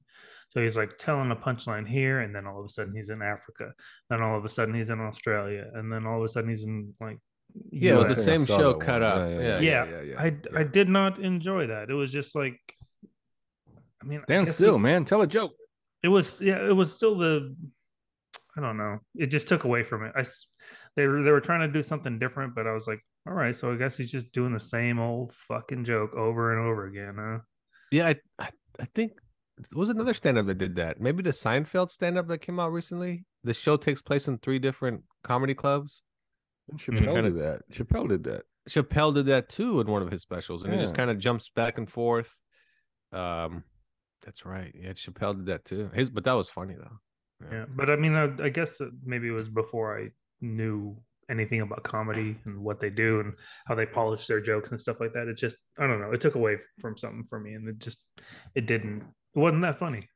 So 0.51 0.61
he's 0.61 0.77
like 0.77 0.99
telling 0.99 1.31
a 1.31 1.37
punchline 1.37 1.87
here, 1.89 2.21
and 2.21 2.35
then 2.35 2.47
all 2.47 2.59
of 2.59 2.65
a 2.67 2.69
sudden 2.69 2.95
he's 2.95 3.09
in 3.11 3.23
Africa. 3.23 3.73
Then 4.11 4.21
all 4.21 4.37
of 4.37 4.45
a 4.45 4.49
sudden 4.49 4.75
he's 4.75 4.91
in 4.91 5.01
Australia, 5.01 5.67
and 5.75 5.91
then 5.93 6.07
all 6.07 6.19
of 6.19 6.25
a 6.25 6.29
sudden 6.29 6.51
he's 6.51 6.65
in 6.65 6.93
like 7.01 7.19
Yeah, 7.71 7.95
it 7.95 7.99
was 7.99 8.09
the 8.09 8.15
US. 8.15 8.25
think 8.25 8.35
I 8.41 8.45
same 8.45 8.59
show 8.59 8.75
cut 8.75 8.95
one. 8.95 9.03
up. 9.05 9.31
Yeah, 9.31 9.41
yeah, 9.41 9.61
yeah, 9.61 10.03
yeah, 10.03 10.15
I 10.21 10.25
yeah. 10.27 10.59
I 10.59 10.63
did 10.65 10.89
not 10.89 11.19
enjoy 11.21 11.69
that. 11.69 11.89
It 11.89 11.95
was 11.95 12.11
just 12.13 12.35
like, 12.35 12.59
I 14.03 14.07
mean, 14.07 14.19
I 14.19 14.23
Stand 14.25 14.47
guess 14.47 14.57
still, 14.57 14.75
he- 14.77 14.81
man. 14.83 15.05
Tell 15.05 15.23
a 15.23 15.27
joke. 15.27 15.53
It 16.03 16.09
was 16.09 16.41
yeah 16.41 16.59
it 16.67 16.73
was 16.75 16.93
still 16.95 17.17
the 17.17 17.55
i 18.57 18.61
don't 18.61 18.77
know 18.77 18.99
it 19.15 19.27
just 19.27 19.47
took 19.49 19.65
away 19.65 19.83
from 19.83 20.05
it 20.05 20.13
i 20.17 20.21
s- 20.21 20.47
they 20.97 21.07
were 21.07 21.23
they 21.23 21.31
were 21.31 21.41
trying 21.41 21.61
to 21.61 21.69
do 21.69 21.83
something 21.83 22.19
different 22.19 22.55
but 22.55 22.67
i 22.67 22.73
was 22.73 22.87
like 22.87 23.01
all 23.29 23.35
right 23.35 23.55
so 23.55 23.73
i 23.73 23.77
guess 23.77 23.97
he's 23.97 24.11
just 24.11 24.33
doing 24.33 24.53
the 24.53 24.59
same 24.61 24.99
old 24.99 25.33
fucking 25.33 25.85
joke 25.85 26.15
over 26.15 26.53
and 26.57 26.67
over 26.67 26.87
again 26.87 27.15
huh 27.19 27.39
Yeah, 27.93 28.09
I, 28.09 28.17
I, 28.39 28.49
I 28.81 28.85
think 28.95 29.13
there 29.59 29.79
was 29.79 29.89
another 29.91 30.15
stand 30.15 30.39
up 30.39 30.47
that 30.47 30.57
did 30.59 30.77
that. 30.77 31.01
Maybe 31.01 31.23
the 31.23 31.33
Seinfeld 31.33 31.91
stand 31.91 32.17
up 32.17 32.29
that 32.29 32.39
came 32.39 32.59
out 32.59 32.73
recently. 32.73 33.25
The 33.45 33.53
show 33.53 33.77
takes 33.77 34.01
place 34.01 34.27
in 34.27 34.39
three 34.39 34.59
different 34.59 35.03
comedy 35.23 35.53
clubs. 35.55 36.03
Chappelle 36.77 37.15
kinda- 37.15 37.23
did 37.31 37.37
that. 37.43 37.61
Chappelle 37.71 38.09
did 38.09 38.25
that. 38.25 38.43
Chappelle 38.71 39.13
did 39.13 39.27
that 39.27 39.49
too 39.51 39.81
in 39.81 39.87
one 39.89 40.01
of 40.03 40.11
his 40.11 40.23
specials, 40.23 40.63
and 40.65 40.73
it 40.73 40.79
just 40.79 40.95
kind 40.95 41.11
of 41.11 41.19
jumps 41.19 41.51
back 41.51 41.77
and 41.79 41.91
forth. 41.91 42.35
Um, 43.13 43.65
that's 44.31 44.45
right. 44.47 44.73
Yeah, 44.75 44.93
Chappelle 44.93 45.35
did 45.37 45.47
that 45.47 45.65
too. 45.65 45.91
His, 45.93 46.09
but 46.11 46.25
that 46.25 46.33
was 46.33 46.49
funny 46.51 46.75
though. 46.75 46.99
yeah 47.53 47.65
but 47.75 47.89
i 47.89 47.97
mean 47.97 48.15
i, 48.15 48.27
I 48.43 48.51
guess 48.51 48.81
maybe 49.03 49.27
it 49.29 49.33
was 49.33 49.49
before 49.49 49.99
i 49.99 50.09
knew 50.43 50.97
anything 51.31 51.61
about 51.63 51.83
comedy 51.85 52.37
and 52.45 52.59
what 52.63 52.81
they 52.81 52.91
do 52.91 53.21
and 53.21 53.33
how 53.67 53.75
they 53.75 53.87
polish 53.87 54.27
their 54.27 54.41
jokes 54.43 54.71
and 54.71 54.79
stuff 54.81 55.01
like 55.01 55.13
that 55.15 55.27
it 55.27 55.39
just 55.39 55.57
i 55.79 55.87
don't 55.87 56.01
know 56.03 56.13
it 56.13 56.21
took 56.21 56.35
away 56.35 56.59
from 56.81 56.97
something 56.99 57.25
for 57.25 57.41
me 57.41 57.55
and 57.55 57.67
it 57.69 57.79
just 57.79 58.09
it 58.55 58.67
didn't 58.67 58.99
it 59.35 59.39
wasn't 59.39 59.63
that 59.63 59.79
funny 59.79 60.07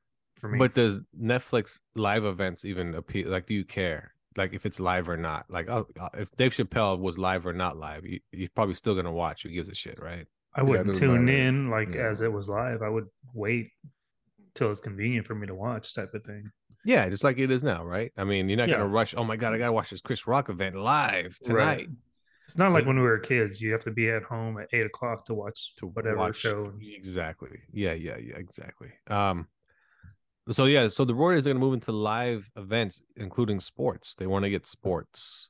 for 0.40 0.48
me 0.50 0.58
But 0.58 0.74
does 0.74 1.00
Netflix 1.18 1.78
live 1.94 2.24
events 2.24 2.64
even 2.64 2.94
appeal? 2.94 3.30
Like, 3.30 3.46
do 3.46 3.54
you 3.54 3.64
care? 3.64 4.12
Like, 4.36 4.52
if 4.52 4.66
it's 4.66 4.80
live 4.80 5.08
or 5.08 5.16
not? 5.16 5.46
Like, 5.48 5.70
oh, 5.70 5.86
uh, 5.98 6.08
if 6.18 6.34
Dave 6.34 6.52
Chappelle 6.52 6.98
was 6.98 7.16
live 7.16 7.46
or 7.46 7.52
not 7.52 7.76
live, 7.76 8.04
you, 8.04 8.18
you're 8.32 8.48
probably 8.54 8.74
still 8.74 8.96
gonna 8.96 9.12
watch. 9.12 9.44
Who 9.44 9.50
gives 9.50 9.68
a 9.68 9.74
shit, 9.76 9.98
right? 10.02 10.26
I 10.56 10.62
wouldn't 10.62 10.88
doesn't 10.88 11.00
tune 11.00 11.24
matter. 11.26 11.38
in 11.38 11.70
like 11.70 11.94
Yeah. 11.94 12.08
as 12.10 12.20
it 12.20 12.32
was 12.32 12.48
live. 12.48 12.82
I 12.82 12.88
would 12.88 13.06
wait 13.32 13.70
till 14.54 14.70
it's 14.70 14.80
convenient 14.80 15.26
for 15.26 15.34
me 15.34 15.46
to 15.46 15.54
watch, 15.54 15.94
type 15.94 16.14
of 16.14 16.24
thing. 16.24 16.50
Yeah, 16.84 17.08
just 17.08 17.24
like 17.24 17.38
it 17.38 17.50
is 17.50 17.62
now, 17.62 17.82
right? 17.84 18.12
I 18.16 18.24
mean, 18.24 18.48
you're 18.48 18.58
not 18.58 18.68
gonna 18.68 18.86
rush. 18.86 19.14
Oh 19.16 19.24
my 19.24 19.36
god, 19.36 19.54
I 19.54 19.58
gotta 19.58 19.72
watch 19.72 19.90
this 19.90 20.00
Chris 20.02 20.26
Rock 20.26 20.48
event 20.50 20.76
live 20.76 21.38
tonight. 21.42 21.88
It's 22.46 22.58
not 22.58 22.68
So- 22.68 22.74
like 22.74 22.84
when 22.86 22.96
we 22.96 23.02
were 23.02 23.18
kids. 23.18 23.60
You 23.60 23.72
have 23.72 23.84
to 23.84 23.90
be 23.90 24.10
at 24.10 24.22
home 24.22 24.58
at 24.58 24.68
eight 24.74 24.84
o'clock 24.84 25.24
to 25.26 25.34
watch 25.34 25.74
to 25.76 25.86
whatever 25.86 26.18
watch 26.18 26.36
show. 26.36 26.72
exactly 26.82 27.58
yeah 27.72 27.92
yeah 27.94 28.18
yeah 28.18 28.36
exactly 28.36 28.90
um 29.08 29.46
so 30.50 30.66
yeah 30.66 30.88
so 30.88 31.06
the 31.06 31.14
warriors 31.14 31.46
are 31.46 31.50
going 31.50 31.56
to 31.56 31.60
move 31.66 31.72
into 31.72 31.90
live 31.90 32.50
events 32.56 33.00
including 33.16 33.60
sports 33.60 34.14
they 34.16 34.26
want 34.26 34.42
to 34.44 34.50
get 34.50 34.66
sports 34.66 35.48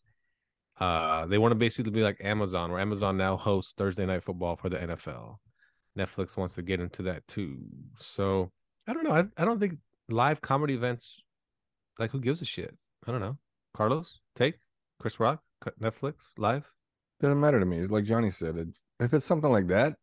uh 0.79 1.27
they 1.27 1.37
want 1.37 1.51
to 1.51 1.57
basically 1.57 1.91
be 1.91 2.03
like 2.03 2.17
amazon 2.23 2.71
where 2.71 2.81
amazon 2.81 3.17
now 3.17 3.37
hosts 3.37 3.73
thursday 3.77 4.07
night 4.07 4.23
football 4.23 4.55
for 4.55 4.69
the 4.69 4.77
nfl 4.79 5.39
netflix 5.99 6.37
wants 6.37 6.55
to 6.55 6.63
get 6.63 6.79
into 6.81 7.03
that 7.03 7.27
too 7.27 7.59
so 7.99 8.53
i 8.87 8.93
don't 8.93 9.05
know 9.05 9.13
i, 9.13 9.25
I 9.41 9.45
don't 9.45 9.61
think 9.61 9.79
live 10.09 10.41
comedy 10.41 10.75
events 10.75 11.21
like 11.99 12.11
who 12.11 12.21
gives 12.21 12.43
a 12.43 12.45
shit 12.45 12.77
i 13.07 13.11
don't 13.11 13.21
know 13.21 13.39
carlos 13.75 14.21
take 14.37 14.59
chris 15.01 15.19
rock 15.21 15.43
netflix 15.81 16.15
live 16.37 16.71
Doesn't 17.21 17.41
matter 17.41 17.59
to 17.61 17.65
me. 17.67 17.79
It's 17.79 17.91
like 17.91 18.05
Johnny 18.05 18.31
said. 18.31 18.57
It, 18.57 18.69
if 19.01 19.15
it's 19.15 19.25
something 19.25 19.51
like 19.51 19.69
that, 19.69 19.97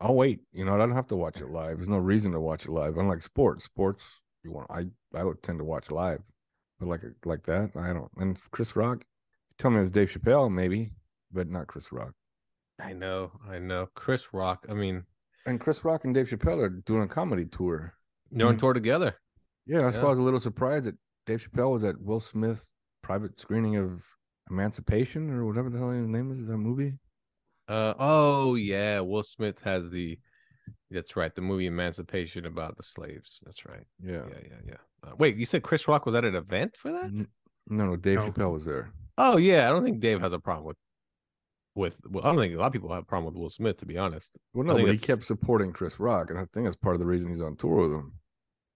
I'll 0.00 0.14
wait. 0.14 0.40
You 0.52 0.64
know, 0.64 0.74
I 0.74 0.78
don't 0.78 0.92
have 0.92 1.06
to 1.08 1.16
watch 1.16 1.40
it 1.40 1.48
live. 1.48 1.76
There's 1.78 1.88
no 1.88 1.96
reason 1.98 2.32
to 2.32 2.40
watch 2.40 2.66
it 2.66 2.70
live. 2.70 2.98
Unlike 2.98 3.22
sports, 3.22 3.64
sports 3.64 4.04
you 4.44 4.52
want. 4.52 4.70
I 4.70 4.86
I 5.18 5.24
would 5.24 5.42
tend 5.42 5.58
to 5.60 5.64
watch 5.64 5.90
live, 5.90 6.20
but 6.78 6.88
like 6.88 7.02
like 7.24 7.44
that, 7.44 7.70
I 7.76 7.92
don't. 7.94 8.10
And 8.18 8.38
Chris 8.50 8.76
Rock, 8.76 9.04
tell 9.58 9.70
me 9.70 9.78
it 9.78 9.82
was 9.82 9.90
Dave 9.90 10.10
Chappelle, 10.10 10.52
maybe, 10.52 10.90
but 11.32 11.48
not 11.48 11.66
Chris 11.68 11.90
Rock. 11.92 12.12
i 12.80 12.92
know 12.92 13.32
i 13.48 13.58
know 13.58 13.88
chris 13.94 14.32
rock 14.32 14.66
i 14.68 14.74
mean 14.74 15.04
And 15.48 15.60
Chris 15.60 15.84
Rock 15.84 16.04
and 16.04 16.14
Dave 16.14 16.28
Chappelle 16.28 16.62
are 16.62 16.68
doing 16.68 17.02
a 17.02 17.08
comedy 17.08 17.46
tour. 17.46 17.94
they're 18.30 18.46
on 18.46 18.56
Mhm. 18.56 18.60
tour 18.60 18.72
together 18.74 19.14
Yeah, 19.66 19.80
that's 19.82 19.96
Yeah. 19.96 20.02
why 20.02 20.08
I 20.08 20.10
was 20.10 20.18
a 20.18 20.22
little 20.22 20.40
surprised 20.40 20.84
that 20.86 20.96
Dave 21.26 21.40
Chappelle 21.42 21.72
was 21.72 21.84
at 21.84 21.98
Will 22.00 22.20
Smith's 22.20 22.72
private 23.02 23.38
screening 23.40 23.76
of 23.76 24.02
Emancipation 24.50 25.30
or 25.30 25.44
whatever 25.46 25.68
the 25.70 25.78
hell 25.78 25.90
his 25.90 26.06
name 26.06 26.30
is. 26.32 26.46
That 26.46 26.56
movie. 26.58 26.98
Uh 27.68 27.94
oh 27.98 28.54
yeah, 28.54 29.00
Will 29.00 29.22
Smith 29.22 29.60
has 29.62 29.90
the 29.90 30.18
that's 30.90 31.16
right, 31.16 31.34
the 31.34 31.42
movie 31.42 31.66
Emancipation 31.66 32.46
about 32.46 32.76
the 32.78 32.82
slaves. 32.82 33.42
That's 33.44 33.66
right. 33.66 33.86
Yeah. 34.02 34.26
Yeah, 34.28 34.40
yeah, 34.42 34.60
yeah. 34.66 34.76
Uh, 35.10 35.14
wait, 35.18 35.36
you 35.36 35.44
said 35.46 35.62
Chris 35.62 35.86
Rock 35.86 36.06
was 36.06 36.14
at 36.14 36.24
an 36.24 36.34
event 36.34 36.76
for 36.76 36.90
that? 36.92 37.12
No, 37.12 37.26
no, 37.86 37.96
Dave 37.96 38.18
No. 38.18 38.30
Chappelle 38.30 38.52
was 38.52 38.64
there. 38.64 38.90
Oh 39.18 39.36
yeah, 39.36 39.68
I 39.68 39.70
don't 39.70 39.84
think 39.84 40.00
Dave 40.00 40.20
has 40.20 40.32
a 40.32 40.38
problem 40.38 40.66
with 40.66 40.76
with 41.78 41.94
well, 42.10 42.24
I 42.24 42.28
don't 42.28 42.38
think 42.38 42.54
a 42.54 42.58
lot 42.58 42.66
of 42.66 42.72
people 42.72 42.92
have 42.92 43.02
a 43.04 43.06
problem 43.06 43.32
with 43.32 43.40
Will 43.40 43.48
Smith 43.48 43.78
to 43.78 43.86
be 43.86 43.96
honest. 43.96 44.36
Well, 44.52 44.66
no, 44.66 44.74
but 44.74 44.90
he 44.92 44.98
kept 44.98 45.24
supporting 45.24 45.72
Chris 45.72 45.98
Rock, 45.98 46.30
and 46.30 46.38
I 46.38 46.44
think 46.52 46.66
that's 46.66 46.76
part 46.76 46.94
of 46.94 47.00
the 47.00 47.06
reason 47.06 47.30
he's 47.30 47.40
on 47.40 47.56
tour 47.56 47.76
with 47.88 47.92
him. 47.92 48.12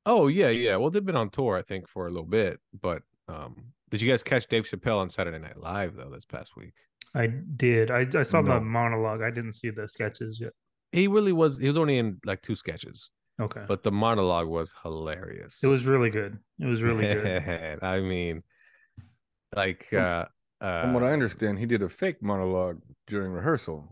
Oh 0.07 0.29
yeah, 0.29 0.49
yeah. 0.49 0.77
Well, 0.77 0.91
they've 0.91 1.05
been 1.05 1.17
on 1.17 1.31
tour 1.31 1.57
I 1.57 1.63
think 1.63 1.89
for 1.89 2.07
a 2.07 2.11
little 2.11 2.25
bit, 2.27 2.61
but 2.81 3.03
um 3.29 3.57
did 3.91 4.01
you 4.01 4.09
guys 4.11 4.23
catch 4.23 4.47
Dave 4.49 4.65
Chappelle 4.65 4.99
on 4.99 5.11
Saturday 5.11 5.39
Night 5.39 5.59
Live 5.59 5.97
though 5.97 6.09
this 6.11 6.25
past 6.25 6.57
week? 6.57 6.75
I 7.15 7.27
did. 7.27 7.91
I, 7.91 8.07
I 8.15 8.23
saw 8.23 8.41
No. 8.41 8.55
the 8.55 8.61
monologue. 8.61 9.21
I 9.21 9.31
didn't 9.31 9.53
see 9.53 9.69
the 9.69 9.87
sketches 9.87 10.41
yet. 10.41 10.53
He 10.93 11.09
really 11.09 11.33
was 11.33 11.59
he 11.59 11.67
was 11.69 11.77
only 11.77 11.99
in 11.99 12.19
like 12.25 12.41
two 12.43 12.55
sketches, 12.55 13.11
Okay. 13.41 13.65
but 13.69 13.83
the 13.83 13.93
monologue 13.93 14.49
was 14.49 14.73
hilarious. 14.83 15.59
it 15.63 15.67
was 15.67 15.85
really 15.85 16.09
good. 16.11 16.39
It 16.59 16.67
was 16.67 16.83
really 16.83 17.03
good. 17.05 17.83
I 17.83 18.01
mean, 18.01 18.43
like, 19.55 19.93
uh, 19.93 20.27
uh, 20.63 20.83
From 20.83 20.95
what 20.95 21.03
I 21.03 21.13
understand, 21.13 21.59
he 21.59 21.67
did 21.67 21.83
a 21.83 21.89
fake 21.89 22.23
monologue 22.23 22.81
during 23.07 23.33
rehearsal. 23.33 23.89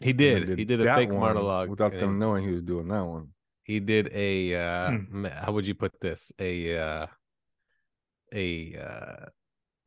he 0.00 0.10
and 0.10 0.18
then 0.20 0.46
did. 0.46 0.58
He 0.58 0.64
did 0.64 0.80
a 0.80 0.94
fake 0.94 1.10
monologue 1.10 1.68
without 1.68 1.92
them 1.92 2.00
then 2.00 2.18
knowing 2.18 2.44
he 2.44 2.52
was 2.52 2.62
doing 2.62 2.88
that 2.88 3.04
one. 3.04 3.28
He 3.64 3.80
did 3.80 4.08
a. 4.14 4.54
Uh, 4.54 4.90
Hmm. 4.92 5.24
How 5.26 5.52
would 5.52 5.66
you 5.66 5.74
put 5.74 6.00
this? 6.00 6.32
A 6.38 6.76
uh, 6.78 7.06
a 8.32 8.76
uh, 8.76 9.26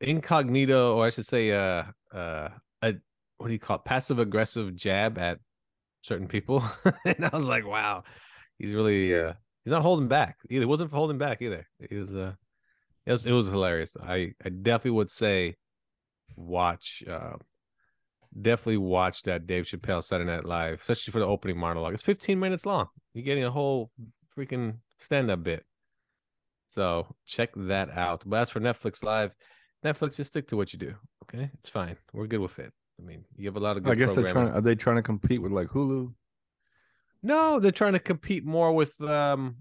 incognito, 0.00 0.96
or 0.96 1.06
I 1.06 1.10
should 1.10 1.26
say, 1.26 1.50
uh, 1.52 1.84
uh, 2.14 2.48
a 2.82 2.94
what 3.38 3.46
do 3.48 3.52
you 3.52 3.58
call 3.58 3.76
it? 3.76 3.84
Passive 3.84 4.18
aggressive 4.18 4.74
jab 4.76 5.18
at 5.18 5.38
certain 6.02 6.28
people, 6.28 6.62
and 7.04 7.24
I 7.24 7.36
was 7.36 7.46
like, 7.46 7.66
wow, 7.66 8.04
he's 8.58 8.74
really. 8.74 9.14
Uh, 9.18 9.32
he's 9.64 9.72
not 9.72 9.82
holding 9.82 10.08
back 10.08 10.38
either. 10.50 10.62
He 10.62 10.66
wasn't 10.66 10.92
holding 10.92 11.18
back 11.18 11.42
either. 11.42 11.66
He 11.88 11.96
was. 11.96 12.14
Uh, 12.14 12.34
it 13.06 13.12
was, 13.12 13.26
it 13.26 13.32
was 13.32 13.46
hilarious. 13.48 13.96
I 14.00 14.32
I 14.44 14.50
definitely 14.50 14.92
would 14.92 15.10
say 15.10 15.56
watch 16.36 17.02
uh 17.08 17.34
definitely 18.40 18.78
watch 18.78 19.22
that 19.22 19.46
Dave 19.46 19.64
Chappelle 19.64 20.02
Saturday 20.02 20.30
Night 20.30 20.44
Live, 20.44 20.80
especially 20.80 21.12
for 21.12 21.18
the 21.18 21.26
opening 21.26 21.58
monologue. 21.58 21.92
It's 21.94 22.02
15 22.02 22.38
minutes 22.40 22.64
long. 22.64 22.88
You're 23.12 23.24
getting 23.24 23.44
a 23.44 23.50
whole 23.50 23.90
freaking 24.36 24.78
stand-up 24.98 25.42
bit. 25.42 25.64
So 26.66 27.14
check 27.26 27.50
that 27.56 27.90
out. 27.90 28.22
But 28.24 28.40
as 28.40 28.50
for 28.50 28.60
Netflix 28.60 29.02
Live, 29.04 29.34
Netflix 29.84 30.16
just 30.16 30.30
stick 30.30 30.48
to 30.48 30.56
what 30.56 30.72
you 30.72 30.78
do. 30.78 30.94
Okay. 31.24 31.50
It's 31.60 31.68
fine. 31.68 31.96
We're 32.14 32.26
good 32.26 32.40
with 32.40 32.58
it. 32.58 32.72
I 32.98 33.04
mean, 33.04 33.24
you 33.36 33.46
have 33.48 33.56
a 33.56 33.60
lot 33.60 33.76
of 33.76 33.82
good 33.82 33.92
I 33.92 33.94
guess 33.96 34.14
they're 34.14 34.28
trying. 34.30 34.48
Are 34.48 34.60
they 34.62 34.74
trying 34.74 34.96
to 34.96 35.02
compete 35.02 35.42
with 35.42 35.52
like 35.52 35.68
Hulu, 35.68 36.14
No, 37.22 37.60
they're 37.60 37.72
trying 37.72 37.92
to 37.94 37.98
compete 37.98 38.44
more 38.44 38.72
with 38.72 38.98
um 39.02 39.56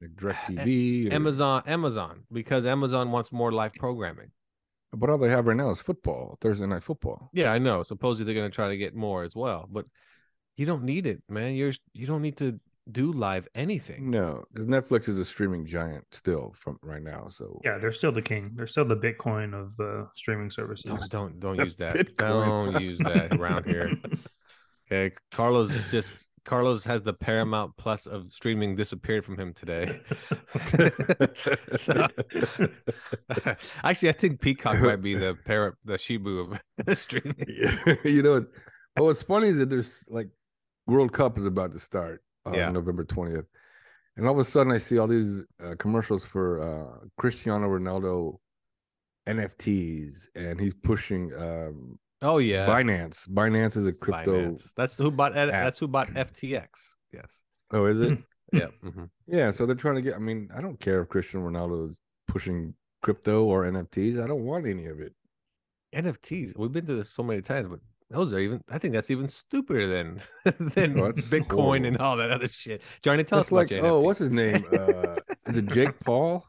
like 0.00 0.10
DirecTV? 0.16 1.10
or- 1.10 1.14
Amazon 1.14 1.62
Amazon 1.66 2.24
because 2.32 2.66
Amazon 2.66 3.12
wants 3.12 3.30
more 3.30 3.52
live 3.52 3.74
programming. 3.74 4.32
But 4.92 5.10
all 5.10 5.18
they 5.18 5.28
have 5.28 5.46
right 5.46 5.56
now 5.56 5.70
is 5.70 5.80
football, 5.80 6.36
Thursday 6.40 6.66
night 6.66 6.82
football. 6.82 7.30
Yeah, 7.32 7.52
I 7.52 7.58
know. 7.58 7.82
Supposedly 7.82 8.32
they're 8.32 8.40
gonna 8.40 8.50
try 8.50 8.68
to 8.68 8.76
get 8.76 8.94
more 8.94 9.22
as 9.22 9.36
well, 9.36 9.68
but 9.70 9.86
you 10.56 10.66
don't 10.66 10.82
need 10.84 11.06
it, 11.06 11.22
man. 11.28 11.54
You're 11.54 11.72
you 11.92 12.06
don't 12.06 12.22
need 12.22 12.36
to 12.38 12.58
do 12.90 13.12
live 13.12 13.46
anything. 13.54 14.10
No, 14.10 14.44
because 14.52 14.66
Netflix 14.66 15.08
is 15.08 15.18
a 15.18 15.24
streaming 15.24 15.64
giant 15.64 16.04
still 16.10 16.52
from 16.58 16.78
right 16.82 17.02
now. 17.02 17.28
So 17.30 17.60
Yeah, 17.64 17.78
they're 17.78 17.92
still 17.92 18.10
the 18.10 18.22
king. 18.22 18.50
They're 18.54 18.66
still 18.66 18.84
the 18.84 18.96
Bitcoin 18.96 19.54
of 19.54 19.78
uh, 19.78 20.08
streaming 20.14 20.50
services. 20.50 20.90
Don't 20.90 21.10
don't, 21.10 21.40
don't 21.40 21.58
use 21.64 21.76
that. 21.76 21.94
Bitcoin. 21.94 22.72
Don't 22.72 22.82
use 22.82 22.98
that 22.98 23.34
around 23.38 23.66
here. 23.66 23.90
Okay, 24.92 25.14
Carlos 25.30 25.70
just 25.92 26.29
Carlos 26.44 26.84
has 26.84 27.02
the 27.02 27.12
Paramount 27.12 27.76
Plus 27.76 28.06
of 28.06 28.32
streaming 28.32 28.74
disappeared 28.76 29.24
from 29.24 29.36
him 29.38 29.52
today. 29.52 30.00
So- 31.72 32.06
Actually, 33.84 34.08
I 34.08 34.12
think 34.12 34.40
Peacock 34.40 34.80
might 34.80 35.02
be 35.02 35.14
the 35.14 35.36
para, 35.44 35.74
the 35.84 35.94
Shibu 35.94 36.58
of 36.86 36.98
streaming. 36.98 37.36
Yeah, 37.48 37.94
you 38.04 38.22
know, 38.22 38.44
oh, 38.98 39.04
what's 39.04 39.22
funny 39.22 39.48
is 39.48 39.58
that 39.58 39.70
there's 39.70 40.04
like 40.08 40.28
World 40.86 41.12
Cup 41.12 41.38
is 41.38 41.46
about 41.46 41.72
to 41.72 41.78
start 41.80 42.22
on 42.46 42.54
Yeah. 42.54 42.70
November 42.70 43.04
20th. 43.04 43.46
And 44.16 44.26
all 44.26 44.32
of 44.32 44.38
a 44.38 44.44
sudden 44.44 44.72
I 44.72 44.78
see 44.78 44.98
all 44.98 45.06
these 45.06 45.44
uh, 45.62 45.74
commercials 45.78 46.24
for 46.24 46.60
uh, 46.60 47.06
Cristiano 47.16 47.68
Ronaldo 47.68 48.36
NFTs 49.28 50.26
and 50.34 50.60
he's 50.60 50.74
pushing 50.74 51.32
um, 51.34 51.98
Oh 52.22 52.38
yeah, 52.38 52.66
Binance. 52.66 53.28
Binance 53.28 53.76
is 53.76 53.86
a 53.86 53.92
crypto. 53.92 54.52
Binance. 54.52 54.62
That's 54.76 54.96
who 54.96 55.10
bought. 55.10 55.36
app. 55.36 55.48
That's 55.50 55.78
who 55.78 55.88
bought 55.88 56.08
FTX. 56.08 56.68
Yes. 57.12 57.40
Oh, 57.70 57.86
is 57.86 58.00
it? 58.00 58.18
Yeah. 58.52 58.66
mhm. 58.84 59.08
yeah. 59.28 59.52
So 59.52 59.64
they're 59.64 59.76
trying 59.76 59.94
to 59.94 60.02
get, 60.02 60.16
I 60.16 60.18
mean, 60.18 60.48
I 60.52 60.60
don't 60.60 60.80
care 60.80 61.02
if 61.02 61.08
Cristiano 61.08 61.48
Ronaldo 61.48 61.88
is 61.88 61.96
pushing 62.26 62.74
crypto 63.00 63.44
or 63.44 63.62
NFTs. 63.64 64.20
I 64.20 64.26
don't 64.26 64.42
want 64.44 64.66
any 64.66 64.86
of 64.86 64.98
it. 64.98 65.14
NFTs. 65.94 66.56
We've 66.58 66.72
been 66.72 66.84
through 66.84 66.96
this 66.96 67.10
so 67.10 67.22
many 67.22 67.42
times, 67.42 67.68
but 67.68 67.78
those 68.10 68.32
are 68.32 68.40
even. 68.40 68.60
I 68.68 68.78
think 68.78 68.92
that's 68.92 69.08
even 69.12 69.28
stupider 69.28 69.86
than 69.86 70.20
than 70.74 70.98
Oh, 70.98 71.12
Bitcoin 71.12 71.86
and 71.86 71.98
all 71.98 72.16
that 72.16 72.32
other 72.32 72.48
shit. 72.48 72.82
Johnny, 73.02 73.22
tell 73.22 73.38
That's 73.38 73.48
us 73.48 73.52
like, 73.52 73.70
oh, 73.72 74.00
what's 74.00 74.18
his 74.18 74.32
name? 74.32 74.64
Uh, 74.72 75.14
is 75.46 75.56
it 75.58 75.66
Jake 75.66 75.98
Paul? 76.04 76.44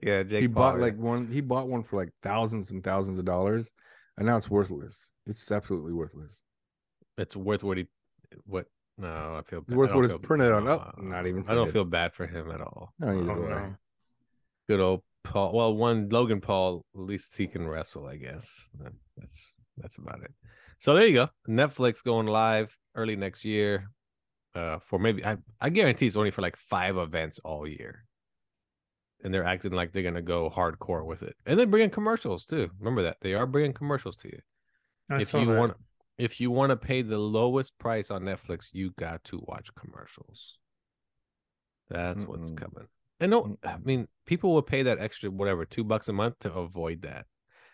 yeah, 0.00 0.22
Jake 0.22 0.42
he 0.42 0.48
Paul, 0.48 0.62
bought 0.62 0.74
yeah. 0.76 0.82
like 0.82 0.96
one 0.96 1.26
he 1.26 1.40
bought 1.40 1.66
one 1.68 1.82
for 1.82 1.96
like 1.96 2.10
thousands 2.22 2.70
and 2.70 2.84
thousands 2.84 3.18
of 3.18 3.24
dollars 3.24 3.68
and 4.16 4.26
now 4.26 4.36
it's 4.36 4.50
worthless 4.50 5.08
it's 5.26 5.50
absolutely 5.50 5.92
worthless 5.92 6.40
it's 7.18 7.36
worth 7.36 7.62
what 7.62 7.76
he 7.76 7.86
what. 8.44 8.66
No, 8.98 9.08
I 9.08 9.42
feel. 9.48 9.64
It's 9.66 9.76
worth 9.76 9.94
what 9.94 10.04
it's 10.04 10.14
printed 10.22 10.52
on. 10.52 10.68
Oh, 10.68 10.90
not 10.98 11.26
even 11.26 11.44
I 11.48 11.54
don't 11.54 11.70
feel 11.70 11.84
bad 11.84 12.12
for 12.12 12.26
him 12.26 12.50
at 12.50 12.60
all. 12.60 12.92
no 12.98 13.14
neither 13.14 13.34
do 13.34 13.46
I. 13.46 13.48
no. 13.48 13.74
Good 14.68 14.80
old 14.80 15.02
Paul. 15.24 15.52
Well, 15.52 15.74
one 15.74 16.08
Logan 16.08 16.40
Paul. 16.40 16.84
At 16.94 17.00
least 17.00 17.36
he 17.36 17.46
can 17.46 17.66
wrestle, 17.66 18.06
I 18.06 18.16
guess. 18.16 18.68
That's 19.16 19.54
that's 19.76 19.98
about 19.98 20.22
it. 20.22 20.32
So 20.78 20.94
there 20.94 21.06
you 21.06 21.14
go. 21.14 21.28
Netflix 21.48 22.02
going 22.02 22.26
live 22.26 22.76
early 22.94 23.16
next 23.16 23.44
year. 23.44 23.88
Uh, 24.54 24.78
for 24.78 24.98
maybe 24.98 25.24
I 25.24 25.38
I 25.60 25.70
guarantee 25.70 26.06
it's 26.06 26.16
only 26.16 26.30
for 26.30 26.42
like 26.42 26.56
five 26.56 26.96
events 26.96 27.40
all 27.44 27.66
year. 27.66 28.04
And 29.22 29.32
they're 29.32 29.44
acting 29.44 29.72
like 29.72 29.92
they're 29.92 30.02
gonna 30.02 30.22
go 30.22 30.50
hardcore 30.50 31.04
with 31.06 31.22
it, 31.22 31.36
and 31.46 31.58
then 31.58 31.70
bringing 31.70 31.90
commercials 31.90 32.44
too. 32.46 32.70
Remember 32.78 33.02
that 33.04 33.18
they 33.20 33.34
are 33.34 33.46
bringing 33.46 33.72
commercials 33.72 34.16
to 34.18 34.28
you. 34.28 34.40
I 35.10 35.18
if 35.18 35.34
you 35.34 35.48
that. 35.48 35.52
want, 35.52 35.76
if 36.18 36.40
you 36.40 36.50
want 36.50 36.70
to 36.70 36.76
pay 36.76 37.02
the 37.02 37.18
lowest 37.18 37.78
price 37.78 38.10
on 38.10 38.22
Netflix, 38.24 38.70
you 38.72 38.92
got 38.98 39.24
to 39.24 39.42
watch 39.46 39.74
commercials. 39.74 40.58
That's 41.88 42.26
what's 42.26 42.50
Mm-mm. 42.50 42.56
coming. 42.56 42.88
And 43.20 43.30
no, 43.30 43.58
I 43.64 43.76
mean, 43.78 44.08
people 44.26 44.52
will 44.54 44.62
pay 44.62 44.82
that 44.84 44.98
extra 44.98 45.30
whatever 45.30 45.64
two 45.64 45.84
bucks 45.84 46.08
a 46.08 46.12
month 46.12 46.38
to 46.40 46.52
avoid 46.52 47.02
that. 47.02 47.26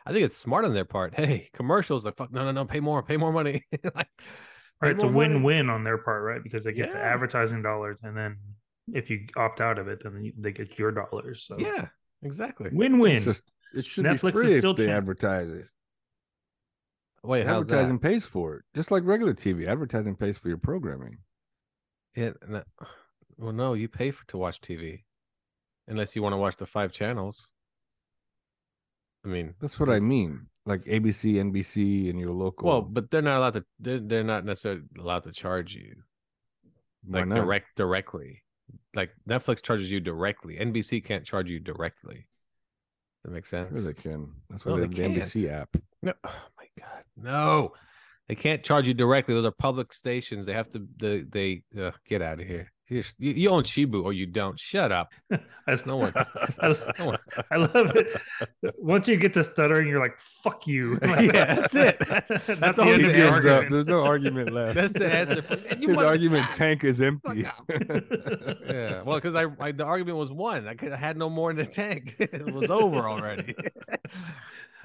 I 0.07 0.13
think 0.13 0.25
it's 0.25 0.37
smart 0.37 0.65
on 0.65 0.75
their 0.75 0.85
part. 0.85 1.15
Hey, 1.15 1.49
commercials 1.55 2.05
like 2.05 2.17
fuck 2.17 2.33
no 2.33 2.45
no 2.45 2.53
no 2.53 2.65
pay 2.65 2.81
more 2.81 3.03
pay 3.03 3.17
more 3.17 3.33
money. 3.33 3.65
like, 3.95 4.09
Right, 4.81 4.93
it's 4.93 5.03
a 5.03 5.09
more 5.09 5.13
money. 5.13 5.45
win-win 5.45 5.71
on 5.71 5.83
their 5.85 5.99
part, 5.99 6.23
right? 6.23 6.43
Because 6.43 6.65
they 6.65 6.73
get 6.73 6.91
the 6.93 7.01
advertising 7.01 7.63
dollars, 7.63 7.99
and 8.03 8.17
then 8.17 8.39
if 8.95 9.11
you 9.11 9.27
opt 9.37 9.61
out 9.61 9.79
of 9.79 9.89
it, 9.89 10.03
then 10.03 10.33
they 10.39 10.53
get 10.53 10.79
your 10.79 10.91
dollars. 10.93 11.45
So 11.45 11.57
Yeah, 11.59 11.87
exactly. 12.23 12.71
win-win. 12.73 13.17
it's 13.17 13.25
just 13.25 13.43
it 13.75 13.85
should 13.85 14.05
Netflix 14.05 14.21
be 14.23 14.29
is 14.29 14.33
free 14.33 14.53
if 14.55 14.59
still 14.61 14.75
they 14.75 14.87
champ- 14.87 14.99
advertise 14.99 15.51
it 15.51 15.67
Wait, 17.23 17.45
how's 17.47 17.69
advertising 17.69 17.99
that? 17.99 18.09
pays 18.09 18.27
for 18.27 18.57
it 18.57 18.65
just 18.75 18.91
like 18.91 19.03
regular 19.05 19.35
tv 19.35 19.67
advertising 19.67 20.17
pays 20.17 20.39
for 20.39 20.49
your 20.49 20.57
programming 20.59 21.19
Yeah, 22.17 22.31
no, 22.49 22.63
well, 23.39 23.53
no, 23.53 23.75
you 23.75 23.89
pay 23.89 24.11
for 24.11 24.27
to 24.29 24.39
watch 24.39 24.61
TV, 24.61 25.05
unless 25.87 26.17
you 26.17 26.23
want 26.23 26.33
to 26.33 26.37
watch 26.39 26.57
the 26.57 26.67
five 26.67 26.93
channels. 26.93 27.51
I 29.25 29.29
mean, 29.29 29.55
that's 29.61 29.79
what 29.79 29.91
i 29.91 30.01
mean 30.01 30.47
like 30.65 30.83
abc 30.85 31.25
nbc 31.35 32.09
and 32.09 32.19
your 32.21 32.33
local 32.33 32.69
Well, 32.69 32.83
but 32.83 33.11
they're 33.11 33.23
not 33.23 33.39
allowed 33.39 33.55
to. 33.55 33.65
They're, 33.81 33.99
they're 34.01 34.25
not 34.25 34.45
necessarily 34.45 34.83
allowed 34.99 35.25
to 35.25 35.33
charge 35.33 35.75
you 35.75 35.97
why 37.05 37.21
like 37.21 37.29
not? 37.29 37.37
direct 37.37 37.67
directly. 37.77 38.43
Like 38.99 39.13
Netflix 39.29 39.63
charges 39.63 39.93
you 39.93 40.01
directly. 40.01 40.57
NBC 40.57 41.05
can't 41.05 41.25
charge 41.25 41.49
you 41.49 41.61
directly. 41.61 42.27
That 43.23 43.31
makes 43.31 43.49
sense. 43.49 43.73
sure 43.73 43.81
they 43.81 43.93
can 43.95 44.33
that's 44.51 44.65
why 44.65 44.73
No, 44.73 44.77
they 44.79 44.83
have 44.83 45.15
the 45.15 45.21
nbc 45.21 45.33
can't. 45.49 45.61
app 45.61 45.77
No, 46.03 46.13
oh 46.25 46.31
my 46.59 46.65
god, 46.77 47.05
no! 47.17 47.73
They 48.29 48.35
can't 48.35 48.65
charge 48.65 48.89
you 48.89 48.95
directly. 48.95 49.35
Those 49.35 49.45
are 49.45 49.53
public 49.53 49.93
stations. 49.93 50.47
They 50.47 50.53
have 50.53 50.69
to. 50.71 50.85
They 50.97 51.21
they 51.21 51.63
uh, 51.81 51.93
get 52.09 52.23
out 52.23 52.41
of 52.41 52.49
here. 52.49 52.73
You're, 52.91 53.05
you, 53.19 53.33
you 53.33 53.51
own 53.51 53.65
Shibu 53.65 54.03
or 54.03 54.13
you 54.15 54.25
don't. 54.27 54.59
Shut 54.59 54.91
up. 54.93 55.13
I, 55.67 55.79
No 55.85 55.97
one. 55.97 56.13
I, 56.61 56.77
No 56.99 57.05
one. 57.07 57.19
I 57.51 57.57
love 57.57 57.93
it. 57.95 58.21
Once 58.79 59.07
you 59.09 59.17
get 59.17 59.35
to 59.35 59.45
stuttering, 59.45 59.87
you're 59.89 60.01
like, 60.01 60.19
"Fuck 60.19 60.67
you." 60.67 60.99
Yeah, 61.03 61.55
that's 61.55 61.75
it. 61.75 61.99
That's- 61.99 62.29
That's, 62.47 62.61
that's 62.61 62.77
the 62.79 62.83
all 62.85 62.89
end 62.89 63.03
he 63.03 63.13
gives 63.13 63.45
up. 63.47 63.65
There's 63.69 63.87
no 63.87 64.05
argument 64.05 64.53
left. 64.53 64.75
That's 64.77 64.93
the 64.93 65.13
answer. 65.13 65.43
for- 65.43 65.57
His 65.77 65.97
argument 65.99 66.51
tank 66.53 66.85
is 66.85 67.01
empty. 67.03 67.45
yeah. 68.67 69.03
Well, 69.03 69.17
because 69.17 69.35
I, 69.35 69.47
I 69.61 69.73
the 69.73 69.85
argument 69.85 70.17
was 70.17 70.33
won. 70.33 70.67
I 70.67 70.75
could 70.75 70.93
I 70.93 70.97
had 70.97 71.17
no 71.19 71.29
more 71.29 71.51
in 71.51 71.57
the 71.57 71.67
tank. 71.67 72.17
it 72.19 72.53
was 72.55 72.71
over 72.71 73.07
already. 73.09 73.55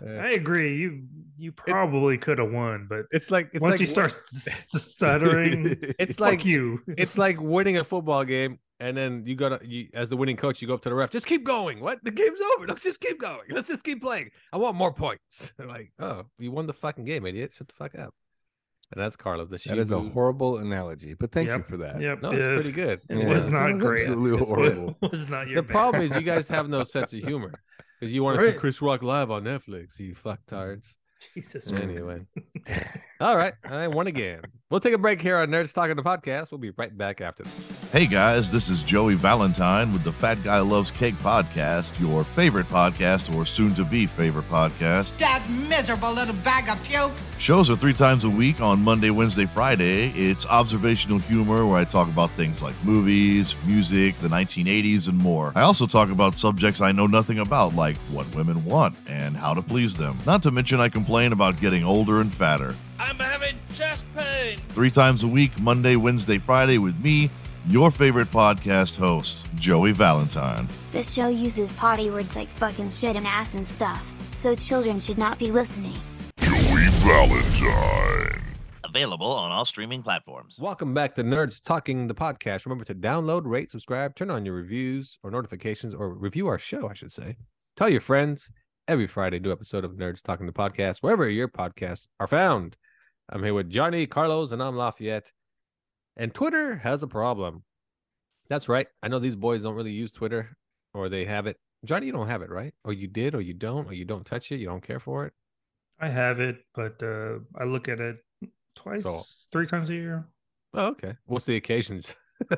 I 0.06 0.32
agree. 0.32 0.76
You 0.78 1.04
you 1.38 1.52
probably 1.52 2.18
could 2.18 2.38
have 2.40 2.52
won, 2.52 2.88
but 2.90 3.06
it's 3.12 3.32
like 3.32 3.50
it's 3.54 3.62
once 3.62 3.74
like 3.74 3.80
you 3.82 3.88
start 3.88 4.12
s- 4.12 4.48
s- 4.76 4.82
stuttering, 4.84 5.78
it's 6.00 6.20
like 6.20 6.44
you. 6.46 6.82
it's 6.88 7.18
like 7.18 7.40
winning 7.40 7.78
a 7.78 7.84
football 7.98 8.24
game 8.26 8.60
and 8.80 8.98
then 8.98 9.24
you 9.26 9.36
gotta 9.36 9.60
you, 9.64 9.88
as 9.94 10.10
the 10.10 10.18
winning 10.18 10.36
coach 10.36 10.62
you 10.62 10.68
go 10.68 10.74
up 10.74 10.82
to 10.82 10.90
the 10.90 10.96
ref 10.96 11.12
just 11.12 11.26
keep 11.28 11.44
going. 11.44 11.80
What? 11.80 12.04
The 12.04 12.12
game's 12.12 12.40
over. 12.56 12.68
Let's 12.68 12.84
just 12.84 13.00
keep 13.00 13.20
going. 13.20 13.42
Let's 13.50 13.68
just 13.70 13.84
keep 13.84 14.02
playing. 14.02 14.32
I 14.52 14.58
want 14.58 14.76
more 14.76 14.94
points. 14.94 15.54
Like 15.64 15.92
oh 16.00 16.24
you 16.40 16.52
won 16.52 16.66
the 16.68 16.74
fucking 16.74 17.06
game 17.06 17.26
idiot. 17.26 17.52
Shut 17.56 17.68
the 17.68 17.74
fuck 17.76 17.94
up. 17.96 18.14
And 18.92 19.02
that's 19.02 19.16
carlos. 19.16 19.50
The 19.50 19.60
That 19.70 19.78
is 19.78 19.92
a 19.92 20.00
horrible 20.00 20.58
analogy, 20.58 21.14
but 21.14 21.32
thank 21.32 21.50
you 21.50 21.64
for 21.68 21.78
that. 21.78 22.00
Yep, 22.02 22.22
no 22.22 22.32
it's 22.32 22.40
yeah. 22.42 22.54
pretty 22.56 22.72
good. 22.72 23.00
It 23.10 23.18
Yeah, 23.18 23.28
was 23.30 23.46
it 23.46 23.52
not 23.52 23.70
sounds 23.70 23.82
great. 23.82 24.08
Absolutely 24.08 24.34
It's- 24.42 24.50
horrible. 24.50 24.98
It 25.02 25.12
was 25.12 25.30
not 25.30 25.48
your 25.48 25.62
the 25.62 25.68
problem 25.68 26.04
is 26.04 26.12
you 26.16 26.22
guys 26.22 26.48
have 26.58 26.68
no 26.70 26.84
sense 26.84 27.14
of 27.14 27.20
humor 27.20 27.52
because 28.00 28.12
you 28.14 28.24
want 28.24 28.40
to 28.40 28.46
see 28.52 28.58
chris 28.58 28.82
rock 28.82 29.02
live 29.04 29.30
on 29.32 29.44
netflix 29.44 30.00
you 30.00 30.16
fucktards. 30.16 30.88
Jesus 31.36 31.72
Anyway. 31.72 32.20
All 33.22 33.38
right 33.38 33.54
i 33.64 33.88
won 33.88 34.08
again 34.08 34.42
we'll 34.70 34.80
take 34.80 34.94
a 34.94 34.98
break 34.98 35.22
here 35.22 35.38
on 35.38 35.50
nerds 35.50 35.74
talking 35.74 35.96
the 35.96 36.02
podcast 36.02 36.52
we'll 36.52 36.58
be 36.58 36.72
right 36.72 36.98
back 36.98 37.22
after 37.22 37.44
this 37.44 37.74
Hey 37.94 38.08
guys, 38.08 38.50
this 38.50 38.70
is 38.70 38.82
Joey 38.82 39.14
Valentine 39.14 39.94
with 39.94 40.04
the 40.04 40.12
Fat 40.12 40.44
Guy 40.44 40.58
Loves 40.62 40.90
Cake 40.90 41.14
podcast, 41.20 41.92
your 42.00 42.24
favorite 42.24 42.66
podcast 42.66 43.32
or 43.36 43.46
soon 43.46 43.76
to 43.76 43.86
be 43.86 44.08
favorite 44.08 44.50
podcast. 44.50 45.16
That 45.20 45.48
miserable 45.48 46.12
little 46.12 46.34
bag 46.38 46.70
of 46.70 46.84
puke. 46.84 47.12
Shows 47.38 47.70
are 47.70 47.76
three 47.76 47.94
times 47.94 48.24
a 48.24 48.30
week 48.32 48.62
on 48.62 48.82
Monday, 48.82 49.12
Wednesday, 49.12 49.46
Friday. 49.46 50.10
It's 50.16 50.44
observational 50.48 51.20
humor 51.20 51.68
where 51.68 51.78
I 51.78 51.84
talk 51.84 52.08
about 52.08 52.32
things 52.32 52.64
like 52.64 52.74
movies, 52.84 53.54
music, 53.68 54.18
the 54.18 54.28
1980s, 54.28 55.08
and 55.08 55.20
more. 55.20 55.52
I 55.54 55.62
also 55.62 55.86
talk 55.86 56.10
about 56.10 56.40
subjects 56.40 56.82
I 56.82 56.92
know 56.94 57.06
nothing 57.06 57.38
about, 57.38 57.76
like 57.76 57.98
what 58.12 58.26
women 58.34 58.66
want 58.66 58.96
and 59.06 59.38
how 59.38 59.54
to 59.54 59.62
please 59.62 59.96
them. 59.96 60.18
Not 60.26 60.42
to 60.42 60.50
mention, 60.50 60.80
I 60.80 60.90
complain 60.90 61.32
about 61.32 61.62
getting 61.62 61.84
older 61.84 62.22
and 62.22 62.34
fatter. 62.34 62.76
I'm 63.00 63.18
having 63.18 63.58
chest 63.74 64.04
pain. 64.16 64.60
Three 64.70 64.92
times 64.92 65.24
a 65.24 65.28
week, 65.28 65.60
Monday, 65.60 65.96
Wednesday, 65.96 66.38
Friday, 66.38 66.78
with 66.78 66.98
me, 67.00 67.30
your 67.68 67.92
favorite 67.92 68.30
podcast 68.30 68.96
host, 68.96 69.38
Joey 69.56 69.92
Valentine. 69.92 70.68
This 70.92 71.12
show 71.14 71.28
uses 71.28 71.74
potty 71.74 72.10
words 72.10 72.36
like 72.36 72.48
fucking 72.48 72.92
shit 72.92 73.16
and 73.16 73.26
ass 73.26 73.56
and 73.56 73.66
stuff, 73.66 74.06
so 74.34 74.54
children 74.56 75.00
should 75.00 75.18
not 75.18 75.40
be 75.40 75.52
listening. 75.52 75.96
Joey 76.38 76.88
Valentine. 77.02 78.42
Available 78.84 79.32
on 79.32 79.52
all 79.52 79.66
streaming 79.66 80.04
platforms. 80.04 80.58
Welcome 80.60 80.94
back 80.94 81.16
to 81.16 81.24
Nerds 81.24 81.64
Talking 81.64 82.06
the 82.06 82.14
podcast. 82.14 82.66
Remember 82.66 82.86
to 82.86 82.94
download, 82.94 83.42
rate, 83.46 83.72
subscribe, 83.72 84.16
turn 84.16 84.30
on 84.30 84.46
your 84.46 84.54
reviews 84.54 85.18
or 85.24 85.32
notifications, 85.32 85.96
or 85.96 86.14
review 86.14 86.48
our 86.48 86.60
show, 86.60 86.88
I 86.88 86.94
should 86.94 87.12
say. 87.12 87.38
Tell 87.76 87.90
your 87.90 88.02
friends 88.02 88.52
every 88.88 89.08
Friday, 89.08 89.40
new 89.40 89.52
episode 89.52 89.84
of 89.84 89.94
Nerds 89.94 90.22
Talking 90.22 90.46
the 90.46 90.52
podcast, 90.52 91.00
wherever 91.00 91.28
your 91.28 91.48
podcasts 91.48 92.08
are 92.20 92.28
found. 92.28 92.78
I'm 93.30 93.44
here 93.44 93.54
with 93.54 93.70
Johnny, 93.70 94.06
Carlos, 94.06 94.52
and 94.52 94.62
I'm 94.62 94.76
Lafayette. 94.76 95.32
And 96.18 96.34
Twitter 96.34 96.76
has 96.78 97.04
a 97.04 97.08
problem. 97.08 97.64
That's 98.50 98.70
right. 98.70 98.88
I 99.02 99.08
know 99.08 99.20
these 99.20 99.36
boys 99.36 99.64
don't 99.64 99.76
really 99.76 99.92
use 99.92 100.12
Twitter, 100.12 100.58
or 100.94 101.10
they 101.10 101.26
have 101.26 101.48
it. 101.48 101.58
Johnny, 101.86 102.06
you 102.08 102.12
don't 102.12 102.28
have 102.28 102.42
it, 102.42 102.50
right? 102.50 102.74
Or 102.84 102.94
you 102.94 103.08
did, 103.08 103.34
or 103.36 103.42
you 103.42 103.54
don't, 103.54 103.88
or 103.88 103.94
you 103.94 104.06
don't 104.06 104.26
touch 104.26 104.52
it, 104.52 104.60
you 104.60 104.68
don't 104.68 104.84
care 104.86 105.00
for 105.00 105.26
it. 105.26 105.34
I 106.00 106.10
have 106.10 106.40
it, 106.40 106.58
but 106.76 107.02
uh, 107.02 107.40
I 107.60 107.64
look 107.64 107.88
at 107.88 108.00
it 108.00 108.18
twice, 108.76 109.04
So- 109.04 109.22
three 109.52 109.68
times 109.68 109.90
a 109.90 109.94
year. 109.94 110.26
Oh, 110.74 110.88
okay. 110.88 111.16
What's 111.26 111.46
the 111.46 111.56
occasions? 111.56 112.16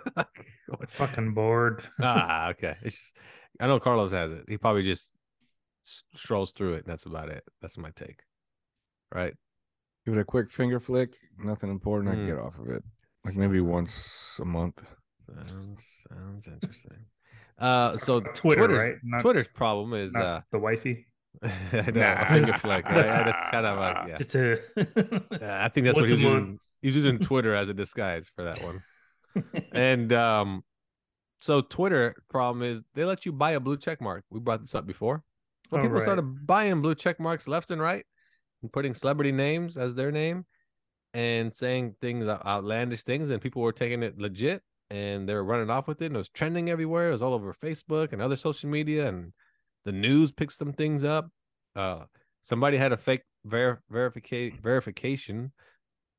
Fucking 0.89 1.33
bored. 1.33 1.83
ah, 2.01 2.49
okay. 2.51 2.75
It's 2.81 2.95
just- 2.95 3.17
I 3.59 3.67
know 3.67 3.79
Carlos 3.79 4.11
has 4.11 4.31
it. 4.31 4.45
He 4.47 4.57
probably 4.57 4.83
just 4.83 5.11
strolls 6.15 6.51
through 6.51 6.73
it. 6.73 6.77
And 6.79 6.87
that's 6.87 7.05
about 7.05 7.29
it. 7.29 7.43
That's 7.61 7.77
my 7.77 7.91
take. 7.91 8.21
Right. 9.13 9.33
Give 10.05 10.15
it 10.15 10.19
a 10.19 10.25
quick 10.25 10.51
finger 10.51 10.79
flick. 10.79 11.15
Nothing 11.39 11.69
important. 11.71 12.11
I 12.13 12.15
Mm. 12.21 12.25
get 12.25 12.37
off 12.37 12.59
of 12.59 12.69
it. 12.69 12.83
Like 13.23 13.35
maybe 13.35 13.59
once 13.61 14.37
a 14.39 14.45
month. 14.45 14.83
Sounds 15.47 15.83
sounds 16.09 16.47
interesting. 16.47 17.05
Uh, 17.57 17.97
so 17.97 18.19
Twitter, 18.19 18.67
Twitter's, 18.67 18.77
right? 18.79 18.95
Not- 19.03 19.21
Twitter's 19.21 19.47
problem 19.47 19.93
is 19.93 20.13
Not 20.13 20.23
uh, 20.23 20.41
the 20.51 20.59
wifey. 20.59 21.07
I 21.43 21.47
know, 21.91 22.01
Nah. 22.01 22.21
a 22.21 22.25
finger 22.33 22.53
flick. 22.53 22.85
Right? 22.85 23.25
That's 23.25 23.41
kind 23.51 23.65
of 23.65 23.77
a 23.77 24.05
yeah. 24.09 24.17
Just 24.17 24.31
to 24.31 24.59
Yeah, 25.41 25.65
I 25.65 25.69
think 25.69 25.85
that's 25.85 25.95
what 25.95 26.01
Once 26.03 26.11
he's 26.11 26.19
a 26.19 26.23
month. 26.23 26.35
using. 26.35 26.59
He's 26.81 26.95
using 26.95 27.19
Twitter 27.27 27.55
as 27.55 27.69
a 27.69 27.73
disguise 27.73 28.29
for 28.35 28.43
that 28.43 28.61
one. 28.63 28.81
And 29.71 30.13
um, 30.13 30.63
so 31.41 31.61
Twitter 31.61 32.15
problem 32.29 32.61
is 32.63 32.83
they 32.93 33.05
let 33.05 33.25
you 33.25 33.31
buy 33.31 33.51
a 33.51 33.59
blue 33.59 33.77
check 33.77 33.99
mark. 34.01 34.23
We 34.29 34.39
brought 34.39 34.61
this 34.61 34.75
up 34.75 34.85
before. 34.85 35.23
But 35.71 35.79
Oh, 35.79 35.81
people 35.81 35.95
right. 35.95 36.03
started 36.03 36.45
buying 36.45 36.81
blue 36.81 36.93
check 36.95 37.19
marks 37.19 37.47
left 37.47 37.71
and 37.71 37.81
right 37.81 37.95
and 37.95 38.05
putting 38.69 38.93
celebrity 38.93 39.31
names 39.31 39.77
as 39.77 39.95
their 39.95 40.11
name 40.11 40.45
and 41.13 41.55
saying 41.55 41.95
things 42.01 42.27
outlandish 42.27 43.03
things, 43.03 43.29
and 43.29 43.41
people 43.41 43.61
were 43.61 43.71
taking 43.71 44.03
it 44.03 44.17
legit 44.19 44.61
and 44.89 45.27
they 45.27 45.33
were 45.33 45.43
running 45.43 45.69
off 45.69 45.87
with 45.87 46.01
it. 46.01 46.07
And 46.07 46.15
it 46.15 46.19
was 46.19 46.29
trending 46.29 46.69
everywhere. 46.69 47.09
It 47.09 47.13
was 47.13 47.21
all 47.21 47.33
over 47.33 47.53
Facebook 47.53 48.13
and 48.13 48.21
other 48.21 48.35
social 48.35 48.69
media, 48.69 49.07
and 49.07 49.33
the 49.83 49.91
news 49.91 50.31
picked 50.31 50.53
some 50.53 50.73
things 50.73 51.03
up. 51.03 51.29
Uh, 51.75 52.03
somebody 52.41 52.77
had 52.77 52.91
a 52.91 52.97
fake 52.97 53.23
ver- 53.43 53.81
verifica- 53.91 54.59
verification 54.61 55.51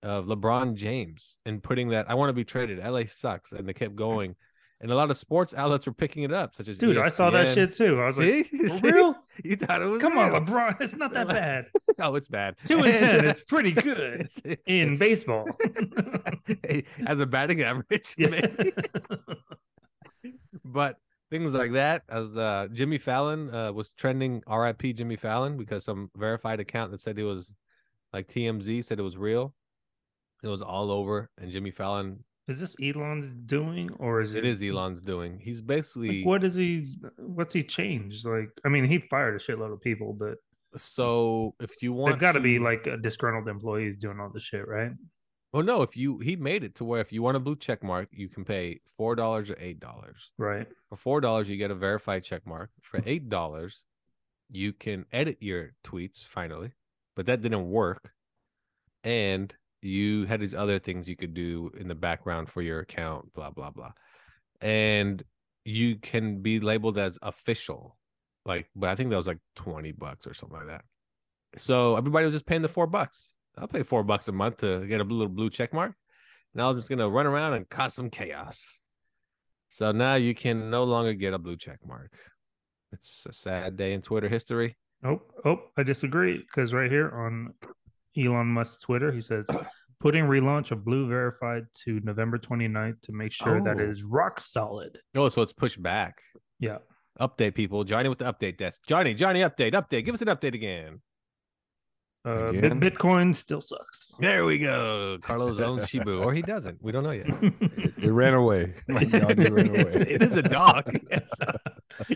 of 0.03 0.27
LeBron 0.27 0.75
James 0.75 1.39
and 1.47 1.63
putting 1.63 1.91
that 1.91 2.11
I 2.11 2.15
want 2.15 2.29
to 2.31 2.35
be 2.35 2.45
traded. 2.45 2.79
LA 2.79 3.03
sucks, 3.07 3.53
and 3.53 3.69
they 3.69 3.73
kept 3.73 3.97
going. 3.97 4.37
And 4.81 4.91
a 4.91 4.95
lot 4.95 5.11
of 5.11 5.17
sports 5.17 5.55
outlets 5.55 5.87
were 5.87 5.95
picking 5.95 6.23
it 6.25 6.33
up, 6.33 6.55
such 6.55 6.69
as 6.69 6.77
Dude, 6.77 6.99
I 6.99 7.09
saw 7.09 7.31
that 7.31 7.55
shit 7.55 7.73
too. 7.73 7.99
I 8.01 8.07
was 8.07 8.17
See? 8.17 8.45
like, 8.53 8.83
real? 8.83 9.15
You 9.45 9.57
thought 9.57 9.83
it 9.83 9.87
was 9.87 10.01
Come 10.03 10.19
on. 10.19 10.47
LeBron. 10.47 10.81
It's 10.81 10.95
not 10.95 11.13
that 11.15 11.29
bad. 11.41 11.67
Oh, 12.01 12.15
it's 12.15 12.29
bad. 12.29 12.57
Two 12.65 12.81
and 12.83 12.97
ten 12.97 13.25
is 13.25 13.43
pretty 13.45 13.71
good 13.89 13.99
It's- 14.21 14.41
in 14.67 14.93
it's- 14.95 14.99
baseball. 14.99 15.47
as 17.07 17.21
a 17.21 17.27
batting 17.27 17.63
average. 17.63 18.15
Yeah. 18.19 18.29
maybe. 18.31 18.73
but 20.65 20.97
things 21.31 21.55
like 21.55 21.73
that, 21.73 22.03
as 22.09 22.37
uh, 22.37 22.69
Jimmy 22.73 22.99
Fallon 22.99 23.53
uh, 23.55 23.73
was 23.73 23.91
trending 23.93 24.43
RIP 24.49 24.83
Jimmy 24.97 25.17
Fallon 25.17 25.57
because 25.57 25.85
some 25.85 26.11
verified 26.17 26.61
account 26.61 26.91
that 26.93 27.01
said 27.01 27.19
it 27.19 27.25
was 27.25 27.55
like 28.13 28.29
TMZ 28.29 28.85
said 28.85 28.99
it 28.99 29.03
was 29.03 29.17
real. 29.17 29.55
It 30.43 30.49
was 30.49 30.63
all 30.63 30.91
over, 30.91 31.31
and 31.39 31.51
Jimmy 31.51 31.71
Fallon. 31.71 32.23
Is 32.49 32.61
this 32.61 32.77
Elon's 32.81 33.33
doing, 33.35 33.91
or 33.99 34.21
is 34.21 34.35
It 34.35 34.45
it? 34.45 34.51
is 34.51 34.63
Elon's 34.63 35.03
doing. 35.03 35.41
He's 35.41 35.61
basically 35.61 36.19
Like, 36.19 36.27
what 36.27 36.45
is 36.45 36.55
he? 36.55 36.87
What's 37.19 37.53
he 37.53 37.65
changed? 37.65 38.25
Like, 38.25 38.51
I 38.65 38.69
mean, 38.69 38.85
he 38.85 38.99
fired 38.99 39.35
a 39.35 39.39
shitload 39.39 39.73
of 39.73 39.81
people, 39.81 40.13
but 40.13 40.39
so. 40.77 41.55
If 41.61 41.83
you 41.83 41.93
want, 41.93 42.13
they've 42.13 42.21
got 42.21 42.33
to 42.33 42.41
be 42.41 42.59
like 42.59 42.87
a 42.87 42.97
disgruntled 42.97 43.49
employees 43.49 43.97
doing 43.97 44.21
all 44.21 44.31
this 44.31 44.45
shit, 44.45 44.67
right? 44.69 44.93
Well, 45.53 45.65
no. 45.65 45.83
If 45.83 45.97
you 45.97 46.19
he 46.19 46.37
made 46.37 46.63
it 46.63 46.75
to 46.77 46.85
where 46.85 47.01
if 47.01 47.13
you 47.13 47.23
want 47.23 47.37
a 47.37 47.41
blue 47.41 47.57
check 47.57 47.83
mark, 47.83 48.09
you 48.13 48.29
can 48.29 48.45
pay 48.45 48.81
four 48.97 49.17
dollars 49.17 49.51
or 49.51 49.57
eight 49.59 49.81
dollars. 49.81 50.31
Right. 50.39 50.69
For 50.89 50.97
four 50.97 51.21
dollars, 51.21 51.49
you 51.49 51.57
get 51.57 51.71
a 51.71 51.75
verified 51.75 52.23
check 52.25 52.47
mark. 52.47 52.71
For 52.83 53.01
eight 53.07 53.29
dollars, 53.29 53.87
you 54.51 54.73
can 54.73 55.07
edit 55.13 55.39
your 55.41 55.73
tweets 55.83 56.25
finally, 56.27 56.73
but 57.17 57.27
that 57.27 57.43
didn't 57.43 57.71
work. 57.71 58.13
And 59.03 59.57
you 59.87 60.27
had 60.27 60.41
these 60.41 60.55
other 60.55 60.79
things 60.79 61.09
you 61.09 61.17
could 61.17 61.35
do 61.35 61.71
in 61.79 61.89
the 61.89 61.95
background 61.95 62.51
for 62.51 62.63
your 62.63 62.81
account, 62.81 63.33
blah 63.35 63.51
blah 63.51 63.71
blah. 63.71 63.93
And 64.61 65.23
you 65.65 65.97
can 65.97 66.43
be 66.43 66.61
labeled 66.61 66.99
as 66.99 67.19
official, 67.23 67.97
like, 68.45 68.69
but 68.77 68.91
I 68.91 68.95
think 68.95 69.11
that 69.11 69.17
was 69.17 69.27
like 69.27 69.41
twenty 69.55 69.93
bucks 69.93 70.27
or 70.27 70.35
something 70.35 70.59
like 70.59 70.69
that. 70.69 70.85
So 71.57 71.97
everybody 71.97 72.25
was 72.25 72.35
just 72.35 72.47
paying 72.47 72.63
the 72.63 72.69
four 72.69 72.87
bucks. 72.87 73.35
I'll 73.57 73.69
pay 73.69 73.83
four 73.83 74.03
bucks 74.03 74.29
a 74.29 74.33
month 74.33 74.59
to 74.59 74.87
get 74.87 75.01
a 75.01 75.05
little 75.05 75.29
blue 75.29 75.51
check 75.51 75.73
mark. 75.73 75.95
Now 76.55 76.71
I'm 76.71 76.77
just 76.77 76.89
gonna 76.89 77.09
run 77.09 77.27
around 77.27 77.55
and 77.55 77.69
cause 77.69 77.95
some 77.95 78.11
chaos. 78.11 78.81
So 79.69 79.93
now 79.93 80.15
you 80.15 80.35
can 80.35 80.71
no 80.71 80.85
longer 80.85 81.15
get 81.15 81.35
a 81.35 81.39
blue 81.39 81.57
check 81.57 81.79
mark. 81.87 82.13
It's 82.93 83.27
a 83.29 83.33
sad 83.33 83.77
day 83.77 83.93
in 83.93 84.03
Twitter 84.03 84.29
history. 84.29 84.77
Oh, 85.05 85.21
oh, 85.45 85.59
I 85.77 85.83
disagree 85.83 86.39
because 86.39 86.73
right 86.73 86.91
here 86.91 87.11
on 87.11 87.55
Elon 88.19 88.47
Musk's 88.49 88.81
Twitter, 88.81 89.13
he 89.13 89.21
says 89.21 89.47
putting 90.01 90.25
relaunch 90.25 90.71
of 90.71 90.85
Blue 90.85 91.09
verified 91.09 91.65
to 91.85 92.01
November 92.05 92.39
29th 92.39 93.01
to 93.03 93.13
make 93.13 93.33
sure 93.33 93.61
that 93.63 93.79
it 93.81 93.99
Oh. 94.03 94.09
rock 94.09 94.41
solid. 94.41 94.99
Oh, 95.15 95.29
so 95.29 95.43
it's 95.43 95.53
pushed 95.53 95.83
back. 95.83 96.21
Yeah. 96.61 96.79
Update 97.21 97.55
people. 97.55 97.83
Johnny 97.85 98.09
with 98.09 98.19
the 98.19 98.31
update 98.31 98.59
desk. 98.59 98.83
Johnny, 98.87 99.15
Johnny, 99.15 99.41
update, 99.41 99.73
update. 99.73 100.05
Give 100.05 100.15
us 100.15 100.21
an 100.23 100.29
update 100.29 100.55
again. 100.55 101.01
Uh, 102.27 102.47
Again? 102.49 102.81
Bitcoin 102.81 103.33
still 103.33 103.61
sucks. 103.61 104.13
There 104.19 104.45
we 104.47 104.59
go. 104.59 105.17
Carlos 105.23 105.61
owns 105.61 105.87
Shibu, 105.93 106.25
or 106.25 106.33
he 106.35 106.43
doesn't. 106.43 106.83
We 106.83 106.91
don't 106.91 107.05
know 107.05 107.13
yet. 107.13 107.29
It 107.99 108.11
ran 108.11 108.35
away. 108.35 108.75
My 108.89 109.05
God, 109.05 109.39
it 109.39 109.53
ran 109.53 109.67
It's- 109.75 109.95
away. 109.95 110.07
it 110.11 110.23
is 110.23 110.37
a 110.37 110.43
dog. 110.43 110.91
Yes. 111.11 111.31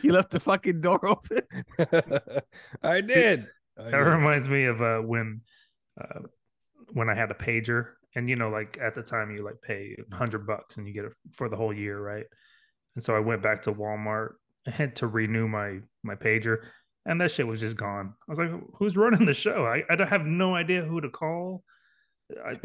you 0.03 0.13
left 0.13 0.33
the 0.33 0.41
fucking 0.41 0.81
door 0.81 0.99
open. 1.07 1.39
I 2.83 3.01
did. 3.01 3.47
I 3.79 3.85
that 3.85 3.91
did. 3.93 3.97
reminds 3.97 4.49
me 4.49 4.65
of 4.65 4.83
uh, 4.83 4.99
when 4.99 5.41
uh, 6.01 6.21
when 6.93 7.09
I 7.09 7.15
had 7.15 7.31
a 7.31 7.35
pager, 7.35 7.89
and 8.15 8.29
you 8.29 8.37
know, 8.37 8.49
like 8.51 8.79
at 8.81 8.95
the 8.95 9.03
time 9.03 9.31
you 9.31 9.45
like 9.45 9.61
pay 9.63 9.97
a 10.13 10.17
hundred 10.17 10.47
bucks 10.47 10.77
and 10.77 10.87
you 10.87 10.93
get 10.95 11.05
it 11.05 11.13
for 11.37 11.49
the 11.49 11.57
whole 11.57 11.73
year, 11.73 12.01
right? 12.01 12.25
And 12.97 13.05
so 13.05 13.15
I 13.15 13.21
went 13.21 13.43
back 13.43 13.63
to 13.63 13.73
Walmart. 13.73 14.31
I 14.67 14.71
had 14.71 14.97
to 14.97 15.07
renew 15.07 15.49
my 15.49 15.79
my 16.03 16.15
pager, 16.17 16.59
and 17.07 17.21
that 17.21 17.31
shit 17.31 17.47
was 17.47 17.61
just 17.61 17.77
gone. 17.77 18.15
I 18.29 18.33
was 18.33 18.39
like, 18.39 18.51
"Who's 18.79 18.97
running 18.97 19.27
the 19.27 19.35
show?" 19.35 19.65
I 19.67 19.83
I 19.91 20.05
have 20.07 20.27
no 20.27 20.55
idea 20.55 20.83
who 20.83 21.01
to 21.01 21.09
call. 21.09 21.63
I 22.45 22.59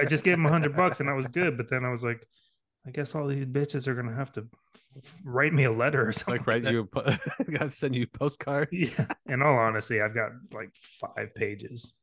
I 0.00 0.04
just 0.04 0.24
gave 0.24 0.34
him 0.34 0.46
a 0.46 0.50
hundred 0.50 0.74
bucks 0.76 1.00
and 1.00 1.08
I 1.10 1.12
was 1.14 1.26
good. 1.26 1.56
But 1.56 1.68
then 1.68 1.84
I 1.84 1.90
was 1.90 2.02
like, 2.02 2.26
I 2.86 2.90
guess 2.90 3.14
all 3.14 3.26
these 3.26 3.44
bitches 3.44 3.86
are 3.88 3.94
gonna 3.94 4.14
have 4.14 4.32
to 4.32 4.46
write 5.24 5.52
me 5.52 5.64
a 5.64 5.72
letter 5.72 6.08
or 6.08 6.12
something. 6.12 6.34
like 6.38 6.46
write 6.46 6.62
that. 6.62 6.72
you 6.72 6.80
a 6.80 6.84
po- 6.86 7.16
gotta 7.50 7.70
send 7.70 7.94
you 7.96 8.06
postcards. 8.06 8.70
Yeah. 8.72 9.06
In 9.26 9.42
all 9.42 9.56
honesty, 9.58 10.00
I've 10.00 10.14
got 10.14 10.30
like 10.52 10.70
five 10.74 11.34
pages. 11.34 11.96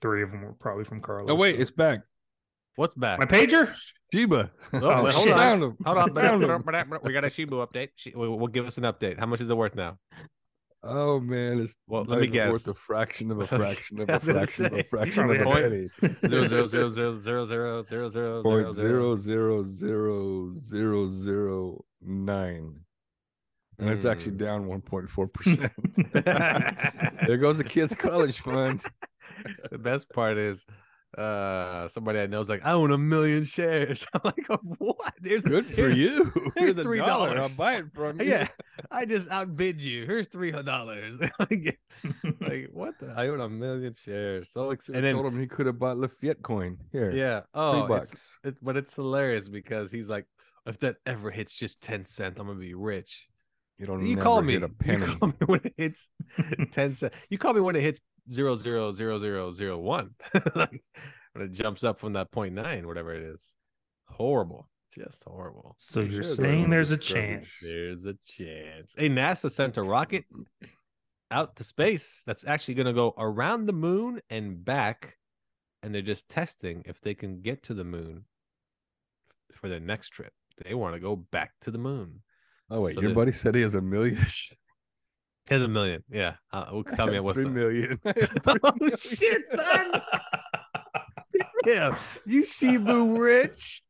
Three 0.00 0.22
of 0.22 0.30
them 0.30 0.42
were 0.42 0.52
probably 0.52 0.84
from 0.84 1.00
Carlos. 1.00 1.28
Oh 1.30 1.34
wait, 1.34 1.56
so- 1.56 1.62
it's 1.62 1.70
back. 1.70 2.00
What's 2.76 2.94
back? 2.94 3.18
my 3.18 3.26
pager. 3.26 3.74
Shiba. 4.12 4.50
Oh, 4.72 4.78
Oh, 4.82 5.02
wait, 5.04 5.14
hold 5.14 5.28
on. 5.30 5.36
Found 5.38 5.62
him. 5.62 5.76
Hold 5.84 5.98
on. 5.98 6.14
Found 6.14 6.42
him. 6.44 6.98
we 7.04 7.12
got 7.12 7.24
a 7.24 7.28
Shibu 7.28 7.66
update. 7.66 7.90
Shi- 7.96 8.12
We'll 8.14 8.36
we'll 8.38 8.48
give 8.48 8.66
us 8.66 8.78
an 8.78 8.84
update. 8.84 9.18
How 9.18 9.26
much 9.26 9.40
is 9.40 9.50
it 9.50 9.56
worth 9.56 9.74
now? 9.74 9.98
Oh 10.82 11.20
man, 11.20 11.58
it's 11.60 11.76
Well, 11.86 12.04
let 12.04 12.20
me 12.20 12.26
guess. 12.26 12.50
worth 12.50 12.66
a 12.66 12.74
fraction 12.74 13.30
of 13.30 13.40
a 13.40 13.46
fraction 13.46 14.00
of 14.00 14.08
I 14.08 14.14
a 14.14 14.20
fraction 14.20 14.64
of 14.66 14.72
a 14.72 14.82
fraction 14.84 15.14
probably 15.14 15.36
of 15.40 15.46
a 15.46 15.52
penny. 15.54 15.88
Zero 16.28 16.46
zero 16.46 16.66
zero 16.66 16.88
zero 16.88 17.14
zero 17.16 17.44
zero 17.44 17.82
zero 17.82 18.10
zero 18.10 18.42
Point 18.42 18.74
zero 18.74 19.16
zero 19.16 19.64
zero 19.64 19.64
zero 19.66 20.54
zero 20.58 21.10
zero 21.10 21.84
nine. 22.00 22.76
And 23.78 23.90
it's 23.90 24.04
actually 24.06 24.32
Mm. 24.32 24.38
down 24.38 24.66
one 24.68 24.80
point 24.80 25.10
four 25.10 25.26
percent. 25.28 25.70
There 27.26 27.36
goes 27.36 27.58
the 27.58 27.64
kids' 27.64 27.94
college 27.94 28.40
fund. 28.40 28.82
The 29.70 29.78
best 29.78 30.08
part 30.10 30.36
is 30.38 30.64
uh 31.18 31.88
somebody 31.88 32.20
I 32.20 32.26
know 32.28 32.40
is 32.40 32.48
like, 32.48 32.64
I 32.64 32.70
own 32.72 32.92
a 32.92 32.98
million 32.98 33.42
shares. 33.44 34.06
I'm 34.14 34.20
like, 34.24 34.46
"Oh, 34.48 34.58
what? 34.78 35.12
Dude, 35.22 35.42
Good 35.44 35.66
for 35.66 35.74
here's- 35.74 35.96
you. 35.96 36.32
here's 36.56 36.74
Here's 36.74 36.86
$3. 36.86 37.02
I'll 37.38 37.48
buy 37.56 37.76
it 37.78 37.86
from 37.92 38.20
you. 38.20 38.28
Yeah, 38.28 38.46
I 38.92 39.06
just 39.06 39.28
outbid 39.30 39.82
you. 39.82 40.06
Here's 40.06 40.28
three 40.28 40.50
hundred 40.52 40.66
dollars. 40.66 41.20
like, 42.40 42.68
what 42.72 42.98
the? 43.00 43.12
I 43.16 43.28
own 43.28 43.40
a 43.40 43.48
million 43.48 43.94
shares. 43.94 44.50
So 44.52 44.70
excited. 44.70 44.98
And 44.98 45.06
And 45.06 45.14
told 45.16 45.26
then, 45.26 45.32
him 45.34 45.40
he 45.40 45.46
could 45.48 45.66
have 45.66 45.78
bought 45.78 45.98
Lafayette 45.98 46.42
coin. 46.42 46.78
Here. 46.92 47.10
yeah, 47.10 47.40
oh, 47.54 47.72
Three 47.86 47.96
it's- 47.96 48.10
bucks. 48.10 48.38
it, 48.44 48.54
but 48.62 48.76
it's 48.76 48.94
hilarious 48.94 49.48
because 49.48 49.90
he's 49.90 50.08
like, 50.08 50.26
if 50.66 50.78
that 50.80 50.96
ever 51.06 51.30
hits 51.30 51.54
just 51.54 51.80
ten 51.80 52.04
cents, 52.04 52.38
I'm 52.38 52.46
gonna 52.46 52.58
be 52.58 52.74
rich. 52.74 53.26
You 53.78 53.86
don't 53.86 54.06
You 54.06 54.16
call 54.16 54.42
me. 54.42 54.56
a 54.56 54.68
penny. 54.68 55.06
You 55.06 55.16
call 55.16 55.28
me 55.28 55.34
when 55.46 55.60
it 55.64 55.74
hits 55.76 56.08
ten 56.70 56.94
cents. 56.94 57.14
You 57.30 57.38
call 57.38 57.54
me 57.54 57.60
when 57.62 57.76
it 57.76 57.80
hits 57.82 57.98
zero 58.30 58.56
zero 58.56 58.92
zero 58.92 59.18
zero 59.18 59.50
zero 59.50 59.78
one. 59.78 60.10
like 60.54 60.82
when 61.32 61.46
it 61.46 61.52
jumps 61.52 61.84
up 61.84 61.98
from 62.00 62.12
that 62.14 62.30
point 62.30 62.54
nine, 62.54 62.86
whatever 62.86 63.14
it 63.14 63.22
is. 63.22 63.42
Horrible. 64.08 64.68
Just 64.92 65.22
horrible. 65.24 65.74
so 65.78 66.00
You 66.00 66.06
you're 66.06 66.22
should 66.24 66.36
saying 66.36 66.70
there's 66.70 66.90
a 66.90 66.96
this 66.96 67.06
chance? 67.06 67.46
There's 67.62 68.06
a 68.06 68.14
chance. 68.24 68.94
Hey, 68.98 69.08
NASA 69.08 69.50
sent 69.50 69.76
a 69.76 69.82
rocket 69.82 70.24
out 71.30 71.54
to 71.56 71.64
space 71.64 72.22
that's 72.26 72.44
actually 72.44 72.74
going 72.74 72.86
to 72.86 72.92
go 72.92 73.14
around 73.16 73.66
the 73.66 73.72
moon 73.72 74.20
and 74.30 74.64
back. 74.64 75.16
And 75.82 75.94
they're 75.94 76.02
just 76.02 76.28
testing 76.28 76.82
if 76.86 77.00
they 77.00 77.14
can 77.14 77.40
get 77.40 77.62
to 77.64 77.74
the 77.74 77.84
moon 77.84 78.24
for 79.52 79.68
their 79.68 79.80
next 79.80 80.10
trip. 80.10 80.32
They 80.62 80.74
want 80.74 80.94
to 80.94 81.00
go 81.00 81.16
back 81.16 81.52
to 81.62 81.70
the 81.70 81.78
moon. 81.78 82.22
Oh 82.68 82.82
wait, 82.82 82.94
So 82.94 83.00
your 83.00 83.14
buddy 83.14 83.32
said 83.32 83.54
he 83.54 83.62
has 83.62 83.74
a 83.76 83.80
million. 83.80 84.18
Has 85.50 85.64
a 85.64 85.68
million. 85.68 86.04
Yeah. 86.08 86.34
Uh, 86.52 86.80
tell 86.94 87.08
me 87.08 87.18
what's 87.20 87.36
three 87.36 87.48
the... 87.48 87.50
million. 87.50 88.00
oh, 88.62 88.96
shit, 88.98 89.46
son. 89.46 90.02
Yeah. 91.66 91.98
You 92.24 92.42
Shibu 92.42 93.20
rich. 93.20 93.82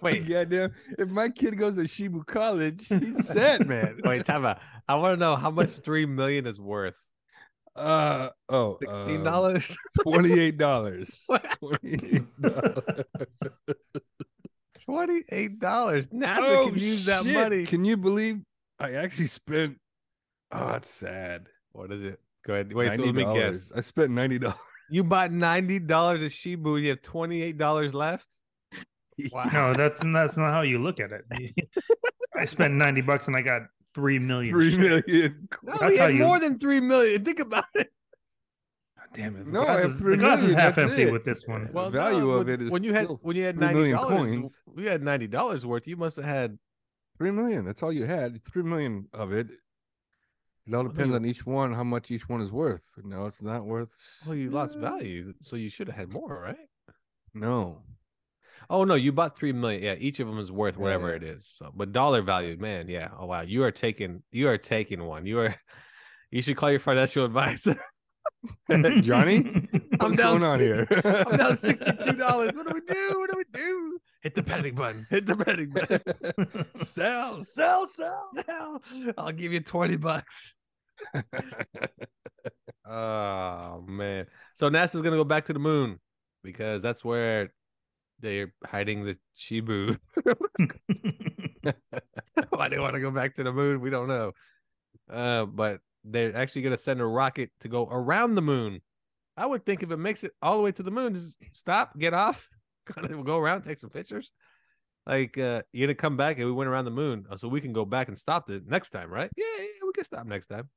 Wait. 0.00 0.28
goddamn! 0.28 0.72
If 0.96 1.08
my 1.08 1.28
kid 1.28 1.58
goes 1.58 1.74
to 1.74 1.82
Shibu 1.82 2.24
College, 2.24 2.86
he's 2.88 3.26
set, 3.26 3.66
man. 3.66 4.00
Wait, 4.04 4.24
time 4.26 4.44
out. 4.46 4.60
I 4.86 4.94
want 4.94 5.14
to 5.14 5.16
know 5.16 5.34
how 5.34 5.50
much 5.50 5.70
three 5.70 6.06
million 6.06 6.46
is 6.46 6.60
worth. 6.60 6.96
Uh 7.74 8.28
oh, 8.48 8.78
Sixteen 8.80 9.24
dollars. 9.24 9.76
twenty-eight 10.02 10.56
dollars. 10.56 11.26
Twenty-eight 11.58 12.40
dollars. 12.40 13.04
Twenty-eight 14.84 15.58
dollars. 15.58 16.06
NASA 16.08 16.38
Oh, 16.42 16.68
can 16.68 16.78
use 16.78 17.06
that 17.06 17.26
money. 17.26 17.66
Can 17.66 17.84
you 17.84 17.96
believe 17.96 18.40
I 18.78 18.92
actually 18.92 19.26
spent? 19.26 19.78
Oh, 20.52 20.70
it's 20.74 20.90
sad. 20.90 21.46
What 21.72 21.92
is 21.92 22.02
it? 22.02 22.20
Go 22.46 22.54
ahead. 22.54 22.72
Wait, 22.72 22.98
let 22.98 23.14
me 23.14 23.24
guess. 23.34 23.72
I 23.74 23.80
spent 23.82 24.10
ninety 24.10 24.38
dollars. 24.38 24.58
You 24.90 25.04
bought 25.04 25.30
ninety 25.30 25.78
dollars 25.78 26.22
of 26.22 26.30
Shibu. 26.32 26.80
You 26.82 26.88
have 26.90 27.02
twenty-eight 27.02 27.56
dollars 27.58 27.94
left. 27.94 28.26
Wow. 29.32 29.50
No, 29.52 29.74
that's 29.74 30.00
that's 30.00 30.38
not 30.38 30.50
how 30.52 30.62
you 30.62 30.78
look 30.78 30.98
at 30.98 31.10
it. 31.12 31.24
I 32.36 32.46
spent 32.46 32.72
ninety 32.72 33.02
bucks 33.02 33.26
and 33.28 33.36
I 33.36 33.42
got 33.42 33.62
three 33.94 34.18
million. 34.18 34.50
Three 34.50 34.70
shit. 34.70 34.80
million. 35.06 35.48
No, 35.62 35.74
That's 35.78 35.92
he 35.92 35.98
had 35.98 36.14
you- 36.14 36.24
more 36.24 36.40
than 36.40 36.58
three 36.58 36.80
million. 36.80 37.22
Think 37.22 37.38
about 37.40 37.66
it. 37.74 37.92
Damn 39.12 39.36
it! 39.36 39.44
The 39.46 39.50
No, 39.50 39.62
I 39.62 39.64
glass 39.64 39.84
is, 39.84 39.98
the 40.00 40.16
glass 40.16 40.42
is 40.42 40.54
half 40.54 40.78
empty 40.78 41.02
it. 41.02 41.12
with 41.12 41.24
this 41.24 41.46
one. 41.46 41.68
Well, 41.72 41.90
The 41.90 41.98
value 41.98 42.30
of 42.30 42.46
when, 42.46 42.54
it 42.54 42.62
is 42.62 42.70
when 42.70 42.82
you 42.84 42.94
had 42.94 43.08
when 43.22 43.36
you 43.36 43.42
had 43.44 43.56
three 43.56 43.66
ninety 43.66 43.78
million 43.80 43.96
dollars. 43.96 44.16
coins. 44.16 44.52
We 44.74 44.86
had 44.86 45.02
ninety 45.02 45.26
dollars 45.26 45.66
worth. 45.66 45.86
You 45.86 45.96
must 45.96 46.16
have 46.16 46.24
had. 46.24 46.58
Three 47.18 47.30
million. 47.32 47.64
That's 47.66 47.82
all 47.82 47.92
you 47.92 48.06
had. 48.06 48.40
Three 48.50 48.62
million 48.62 49.06
of 49.12 49.32
it. 49.32 49.48
It 50.66 50.74
all 50.74 50.84
depends 50.84 51.14
on 51.14 51.24
each 51.24 51.44
one, 51.46 51.72
how 51.72 51.82
much 51.84 52.10
each 52.10 52.28
one 52.28 52.40
is 52.40 52.52
worth. 52.52 52.84
No, 53.02 53.26
it's 53.26 53.42
not 53.42 53.64
worth. 53.64 53.92
Well, 54.26 54.36
you 54.36 54.50
lost 54.50 54.76
value, 54.78 55.32
so 55.42 55.56
you 55.56 55.68
should 55.68 55.88
have 55.88 55.96
had 55.96 56.12
more, 56.12 56.40
right? 56.40 56.68
No. 57.34 57.82
Oh 58.68 58.84
no, 58.84 58.94
you 58.94 59.10
bought 59.10 59.36
three 59.36 59.52
million. 59.52 59.82
Yeah, 59.82 59.94
each 59.98 60.20
of 60.20 60.28
them 60.28 60.38
is 60.38 60.52
worth 60.52 60.76
whatever 60.76 61.08
Yeah. 61.10 61.16
it 61.16 61.22
is. 61.24 61.50
So, 61.58 61.72
but 61.74 61.92
dollar 61.92 62.22
value, 62.22 62.56
man, 62.58 62.88
yeah. 62.88 63.08
Oh 63.18 63.26
wow, 63.26 63.40
you 63.40 63.64
are 63.64 63.72
taking, 63.72 64.22
you 64.30 64.48
are 64.48 64.58
taking 64.58 65.02
one. 65.04 65.26
You 65.26 65.40
are, 65.40 65.56
you 66.30 66.42
should 66.42 66.56
call 66.56 66.70
your 66.70 66.78
financial 66.80 67.24
advisor. 67.24 67.80
Johnny? 69.00 69.40
What's 69.98 70.16
down 70.16 70.38
going 70.38 70.44
on 70.44 70.60
here? 70.60 70.86
I'm 71.04 71.36
down 71.36 71.56
sixty-two 71.56 72.12
dollars. 72.12 72.52
What 72.54 72.68
do 72.68 72.74
we 72.74 72.80
do? 72.80 73.18
What 73.18 73.30
do 73.30 73.36
we 73.36 73.44
do? 73.52 73.98
Hit 74.22 74.34
the 74.34 74.42
panic 74.42 74.74
button. 74.74 75.06
Hit 75.08 75.26
the 75.26 75.36
panic 75.36 75.72
button. 75.72 76.66
sell, 76.84 77.44
sell, 77.44 77.88
sell, 77.96 78.30
sell. 78.46 78.82
I'll 79.16 79.32
give 79.32 79.52
you 79.52 79.60
twenty 79.60 79.96
bucks. 79.96 80.54
Oh 82.90 83.84
man. 83.86 84.26
So 84.56 84.68
NASA's 84.68 85.02
gonna 85.02 85.16
go 85.16 85.24
back 85.24 85.46
to 85.46 85.52
the 85.52 85.60
moon 85.60 86.00
because 86.42 86.82
that's 86.82 87.04
where 87.04 87.52
they're 88.18 88.52
hiding 88.66 89.04
the 89.04 89.16
Shibu. 89.38 89.98
Why 92.50 92.68
they 92.68 92.78
want 92.80 92.94
to 92.94 93.00
go 93.00 93.12
back 93.12 93.36
to 93.36 93.44
the 93.44 93.52
moon, 93.52 93.80
we 93.80 93.90
don't 93.90 94.08
know. 94.08 94.32
Uh, 95.08 95.44
but 95.44 95.80
they're 96.04 96.36
actually 96.36 96.62
gonna 96.62 96.76
send 96.78 97.00
a 97.00 97.06
rocket 97.06 97.50
to 97.60 97.68
go 97.68 97.86
around 97.86 98.34
the 98.34 98.42
moon. 98.42 98.80
I 99.36 99.46
would 99.46 99.64
think 99.64 99.84
if 99.84 99.92
it 99.92 99.96
makes 99.96 100.24
it 100.24 100.32
all 100.42 100.56
the 100.56 100.64
way 100.64 100.72
to 100.72 100.82
the 100.82 100.90
moon, 100.90 101.14
just 101.14 101.38
stop, 101.52 101.96
get 101.96 102.12
off, 102.12 102.50
kind 102.86 103.10
of 103.10 103.24
go 103.24 103.38
around, 103.38 103.62
take 103.62 103.78
some 103.78 103.90
pictures. 103.90 104.30
Like 105.06 105.38
uh, 105.38 105.62
you're 105.72 105.86
gonna 105.86 105.94
come 105.94 106.16
back 106.16 106.38
and 106.38 106.46
we 106.46 106.52
went 106.52 106.68
around 106.68 106.84
the 106.84 106.90
moon, 106.90 107.26
uh, 107.30 107.36
so 107.36 107.48
we 107.48 107.60
can 107.60 107.72
go 107.72 107.84
back 107.84 108.08
and 108.08 108.18
stop 108.18 108.50
it 108.50 108.66
next 108.66 108.90
time, 108.90 109.10
right? 109.10 109.30
Yeah, 109.36 109.44
yeah, 109.58 109.66
we 109.86 109.92
can 109.92 110.04
stop 110.04 110.26
next 110.26 110.46
time. 110.46 110.68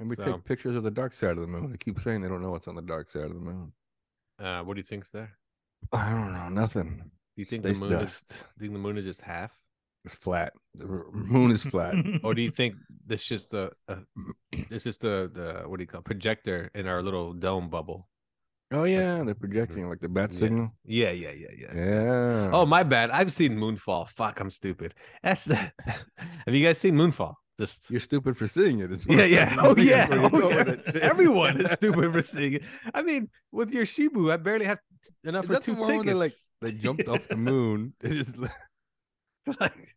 and 0.00 0.08
we 0.10 0.16
So- 0.16 0.24
take 0.24 0.44
pictures 0.44 0.76
of 0.76 0.82
the 0.82 0.90
dark 0.90 1.12
side 1.12 1.30
of 1.32 1.40
the 1.40 1.46
moon. 1.46 1.70
They 1.70 1.78
keep 1.78 2.00
saying 2.00 2.20
they 2.22 2.28
don't 2.28 2.42
know 2.42 2.50
what's 2.50 2.68
on 2.68 2.74
the 2.74 2.82
dark 2.82 3.08
side 3.10 3.24
of 3.24 3.34
the 3.34 3.40
moon. 3.40 3.72
Uh, 4.38 4.62
what 4.62 4.74
do 4.74 4.80
you 4.80 4.84
think's 4.84 5.10
there? 5.10 5.38
I 5.92 6.10
don't 6.10 6.32
know. 6.34 6.48
Nothing. 6.48 6.98
Do 6.98 7.42
you 7.42 7.44
think 7.44 7.64
Space 7.64 7.78
the 7.78 7.84
moon 7.84 7.92
is, 8.00 8.24
do 8.28 8.34
you 8.36 8.60
think 8.60 8.72
the 8.72 8.78
moon 8.78 8.98
is 8.98 9.04
just 9.04 9.20
half? 9.20 9.52
It's 10.04 10.14
flat. 10.14 10.52
The 10.74 10.86
moon 11.12 11.50
is 11.50 11.62
flat. 11.62 11.94
or 12.24 12.34
do 12.34 12.40
you 12.42 12.50
think 12.50 12.76
this 13.06 13.24
just 13.24 13.50
the 13.50 13.72
uh, 13.88 13.96
this 14.70 14.84
just 14.84 15.00
the 15.00 15.30
the 15.32 15.68
what 15.68 15.78
do 15.78 15.82
you 15.82 15.86
call 15.86 16.00
it, 16.00 16.04
projector 16.04 16.70
in 16.74 16.86
our 16.86 17.02
little 17.02 17.32
dome 17.32 17.68
bubble? 17.70 18.08
Oh 18.72 18.84
yeah, 18.84 19.22
they're 19.24 19.34
projecting 19.34 19.88
like 19.88 20.00
the 20.00 20.08
bat 20.08 20.30
Yeah. 20.32 20.38
signal. 20.38 20.72
Yeah, 20.84 21.10
yeah, 21.12 21.30
yeah, 21.32 21.48
yeah. 21.58 21.74
Yeah. 21.74 22.50
Oh 22.52 22.66
my 22.66 22.82
bad. 22.82 23.10
I've 23.10 23.32
seen 23.32 23.56
Moonfall. 23.56 24.08
Fuck, 24.08 24.40
I'm 24.40 24.50
stupid. 24.50 24.94
That's 25.22 25.44
the. 25.44 25.56
Have 26.16 26.54
you 26.54 26.64
guys 26.64 26.78
seen 26.78 26.94
Moonfall? 26.94 27.34
Just 27.58 27.90
you're 27.90 28.00
stupid 28.00 28.36
for 28.36 28.46
seeing 28.46 28.80
it. 28.80 28.90
As 28.92 29.06
yeah, 29.08 29.24
yeah. 29.24 29.56
Oh 29.60 29.74
yeah. 29.76 30.06
Oh, 30.10 30.50
yeah. 30.50 30.56
with 30.56 30.68
it, 30.68 30.82
shit. 30.92 30.96
Everyone 31.02 31.60
is 31.60 31.70
stupid 31.80 32.12
for 32.12 32.22
seeing 32.22 32.54
it. 32.54 32.62
I 32.92 33.02
mean, 33.02 33.28
with 33.52 33.70
your 33.72 33.86
Shibu, 33.86 34.30
I 34.32 34.36
barely 34.36 34.66
have 34.66 34.78
enough 35.24 35.44
Is 35.44 35.48
for 35.48 35.54
the 35.54 35.60
two 35.60 35.72
one 35.74 35.80
where 35.80 35.90
tickets. 35.92 36.06
they 36.06 36.14
like 36.14 36.32
they 36.60 36.72
jumped 36.72 37.08
off 37.08 37.26
the 37.28 37.36
moon? 37.36 37.94
They 38.00 38.10
just 38.10 38.36
Like, 39.60 39.94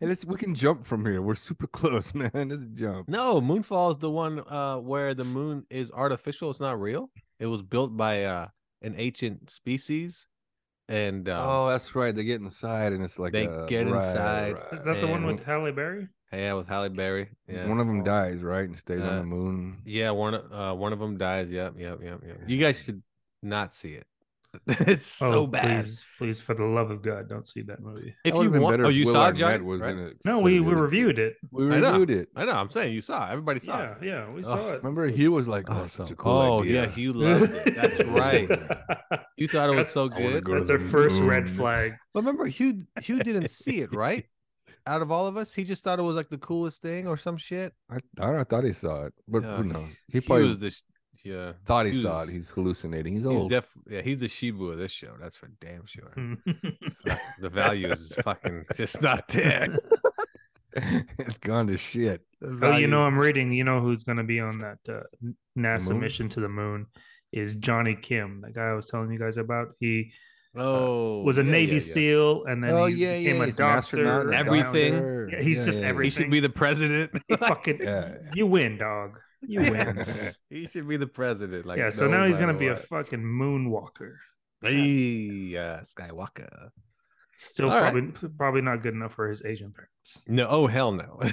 hey, 0.00 0.06
let's 0.06 0.24
we 0.24 0.36
can 0.36 0.54
jump 0.54 0.86
from 0.86 1.04
here. 1.06 1.22
We're 1.22 1.34
super 1.34 1.66
close, 1.66 2.14
man. 2.14 2.30
Let's 2.34 2.64
jump. 2.74 3.08
no, 3.08 3.40
Moonfall 3.40 3.90
is 3.92 3.98
the 3.98 4.10
one 4.10 4.40
uh 4.48 4.78
where 4.78 5.14
the 5.14 5.24
moon 5.24 5.64
is 5.70 5.90
artificial. 5.92 6.50
It's 6.50 6.60
not 6.60 6.80
real. 6.80 7.10
It 7.38 7.46
was 7.46 7.62
built 7.62 7.96
by 7.96 8.24
uh 8.24 8.48
an 8.82 8.94
ancient 8.98 9.48
species, 9.50 10.26
and 10.88 11.28
um, 11.28 11.46
oh, 11.48 11.68
that's 11.70 11.94
right. 11.94 12.14
They 12.14 12.24
get 12.24 12.40
inside, 12.40 12.92
and 12.92 13.02
it's 13.04 13.18
like 13.18 13.32
they 13.32 13.46
a- 13.46 13.66
get 13.68 13.86
right, 13.86 14.08
inside. 14.08 14.52
right. 14.54 14.72
Is 14.72 14.84
that 14.84 15.00
the 15.00 15.06
one 15.06 15.24
with 15.26 15.42
Halle 15.44 15.70
Berry? 15.72 16.08
yeah, 16.32 16.54
with 16.54 16.66
Halle 16.66 16.88
Berry. 16.88 17.28
Yeah, 17.48 17.68
One 17.68 17.78
of 17.78 17.86
them 17.86 18.02
dies, 18.04 18.38
right, 18.38 18.64
and 18.64 18.78
stays 18.78 19.00
Uh, 19.02 19.04
on 19.10 19.18
the 19.18 19.24
moon. 19.24 19.82
Yeah, 19.84 20.10
one 20.12 20.34
of- 20.34 20.52
uh 20.52 20.74
one 20.74 20.92
of 20.92 20.98
them 20.98 21.16
dies. 21.18 21.50
Yep, 21.50 21.74
yep, 21.78 22.00
yep, 22.02 22.20
yep. 22.26 22.38
You 22.46 22.58
guys 22.58 22.82
should 22.82 23.02
not 23.42 23.74
see 23.74 23.94
it. 23.94 24.06
it's 24.66 25.06
so 25.06 25.40
oh, 25.40 25.46
bad. 25.46 25.84
Please, 25.84 26.04
please, 26.18 26.40
for 26.40 26.54
the 26.54 26.64
love 26.64 26.90
of 26.90 27.00
God, 27.02 27.28
don't 27.28 27.46
see 27.46 27.62
that 27.62 27.80
movie. 27.80 28.14
If 28.24 28.34
That 28.34 28.42
you 28.42 28.50
been 28.50 28.60
want, 28.62 28.74
better 28.74 28.86
oh, 28.86 28.90
you 28.90 29.06
Will 29.06 29.14
saw 29.14 29.28
it, 29.28 29.40
Arnett 29.42 29.64
was 29.64 29.80
right? 29.80 29.92
in 29.92 29.98
it. 29.98 30.16
No, 30.26 30.40
we, 30.40 30.60
we 30.60 30.74
reviewed 30.74 31.18
it. 31.18 31.36
We 31.50 31.70
I 31.70 31.76
reviewed 31.78 32.10
it. 32.10 32.28
I 32.36 32.44
know. 32.44 32.52
I'm 32.52 32.70
saying 32.70 32.92
you 32.94 33.00
saw. 33.00 33.26
it. 33.28 33.32
Everybody 33.32 33.60
saw 33.60 33.78
Yeah, 33.78 33.90
it. 33.92 33.96
yeah, 34.02 34.30
we 34.30 34.40
Oh, 34.40 34.42
saw 34.42 34.72
it. 34.72 34.76
Remember, 34.82 35.06
Hugh 35.08 35.32
was 35.32 35.48
like, 35.48 35.70
"Oh, 35.70 35.80
Oh, 35.82 35.86
such 35.86 36.10
a 36.10 36.14
cool 36.14 36.32
oh, 36.32 36.60
idea." 36.62 36.82
yeah, 36.82 36.88
Hugh 36.90 37.12
loved 37.14 37.50
it. 37.66 37.74
That's 37.74 38.02
right. 38.04 38.48
You 39.38 39.48
thought 39.48 39.70
it 39.70 39.74
was 39.74 39.86
That's- 39.88 39.92
so 39.94 40.08
good. 40.08 40.44
go 40.44 40.58
That's 40.58 40.70
our 40.70 40.78
the 40.78 40.88
first 40.88 41.18
red 41.20 41.48
flag. 41.48 41.94
But 42.12 42.20
remember, 42.20 42.46
Hugh 42.46 42.84
Hugh 43.00 43.18
didn't 43.22 43.48
see 43.48 43.80
it, 43.80 43.94
right? 43.94 44.26
Out 44.84 45.00
of 45.00 45.12
all 45.12 45.28
of 45.28 45.36
us, 45.36 45.52
he 45.54 45.62
just 45.64 45.84
thought 45.84 45.98
it 46.00 46.02
was 46.02 46.16
like 46.16 46.28
the 46.28 46.38
coolest 46.38 46.82
thing 46.82 47.06
or 47.06 47.16
some 47.16 47.36
shit. 47.36 47.72
I, 47.88 47.98
I, 48.20 48.40
I 48.40 48.44
thought 48.44 48.64
he 48.64 48.72
saw 48.72 49.04
it, 49.04 49.14
but 49.28 49.44
Yeah, 49.44 49.56
who 49.56 49.64
knows? 49.64 49.90
He 50.08 50.18
He 50.18 50.20
probably 50.20 50.48
was 50.48 50.58
this. 50.58 50.82
Yeah, 51.24 51.52
thought 51.66 51.86
he 51.86 51.92
he 51.92 51.98
saw 51.98 52.20
was- 52.20 52.28
it. 52.28 52.32
He's 52.32 52.48
hallucinating. 52.48 53.14
He's 53.14 53.22
he's 53.22 53.26
old. 53.30 53.50
def. 53.50 53.68
Yeah, 53.88 54.02
he's 54.02 54.18
the 54.18 54.26
Shibu 54.26 54.72
of 54.72 54.78
this 54.78 54.92
show. 54.92 55.12
That's 55.20 55.36
for 55.36 55.48
damn 55.60 55.86
sure. 55.86 56.12
The 57.40 57.48
value 57.50 57.88
is 57.90 58.14
fucking 58.24 58.66
just 58.76 59.02
not 59.02 59.26
there. 59.28 59.78
it's 61.18 61.38
gone 61.38 61.66
to 61.66 61.76
shit. 61.76 62.22
The 62.40 62.58
oh, 62.62 62.76
you 62.76 62.86
know, 62.86 63.04
I'm 63.04 63.18
reading. 63.18 63.52
You 63.52 63.64
know 63.64 63.80
who's 63.80 64.04
going 64.04 64.18
to 64.18 64.24
be 64.24 64.40
on 64.40 64.58
that 64.58 64.78
uh, 64.88 65.00
NASA 65.58 65.90
moon? 65.90 66.00
mission 66.00 66.28
to 66.30 66.40
the 66.40 66.48
moon 66.48 66.86
is 67.32 67.56
Jonny 67.56 67.94
Kim, 67.94 68.40
the 68.40 68.50
guy 68.50 68.68
I 68.70 68.72
was 68.74 68.86
telling 68.86 69.10
you 69.10 69.18
guys 69.18 69.36
about. 69.36 69.68
He 69.80 70.12
oh, 70.56 71.22
was 71.22 71.38
a 71.38 71.44
yeah, 71.44 71.50
Navy 71.50 71.72
yeah, 71.72 71.78
yeah. 71.78 71.92
SEAL, 71.92 72.44
and 72.44 72.64
then 72.64 72.70
oh 72.70 72.86
he 72.86 72.94
yeah, 72.94 73.18
became 73.18 73.36
yeah. 73.36 73.42
a 73.42 73.46
He's 73.46 73.58
an 73.58 73.64
astronaut, 73.66 74.12
doctor. 74.24 74.30
a 74.30 74.38
Everything. 74.38 74.92
doctor. 74.94 75.30
Yeah, 75.32 75.42
he's 75.42 75.64
just 75.64 75.80
everything. 75.80 76.04
He 76.04 76.10
should 76.24 76.30
be 76.30 76.40
the 76.40 76.48
president. 76.48 77.10
He 77.28 77.36
fucking, 77.36 77.78
Yeah. 77.82 78.14
you 78.34 78.46
win, 78.46 78.78
dog. 78.78 79.18
You 79.46 79.60
win. 79.70 80.34
he 80.50 80.66
should 80.66 80.88
be 80.88 80.96
the 80.96 81.06
president. 81.06 81.66
Like 81.66 81.78
yeah, 81.78 81.90
so 81.90 82.06
no 82.06 82.18
now 82.18 82.26
he's 82.26 82.36
gonna 82.36 82.52
matter 82.52 82.58
be 82.58 82.68
a 82.68 82.76
fucking 82.76 83.20
moonwalker. 83.22 84.14
Hey, 84.60 85.56
uh, 85.56 85.80
Skywalker. 85.82 86.68
Still 87.38 87.70
All 87.70 87.80
right. 87.80 87.92
probably 87.92 88.28
probably 88.38 88.60
not 88.60 88.82
good 88.82 88.94
enough 88.94 89.14
for 89.14 89.28
his 89.28 89.42
Asian 89.44 89.72
parents. 89.72 90.20
No, 90.28 90.46
oh 90.48 90.66
hell 90.68 90.92
no. 90.92 91.18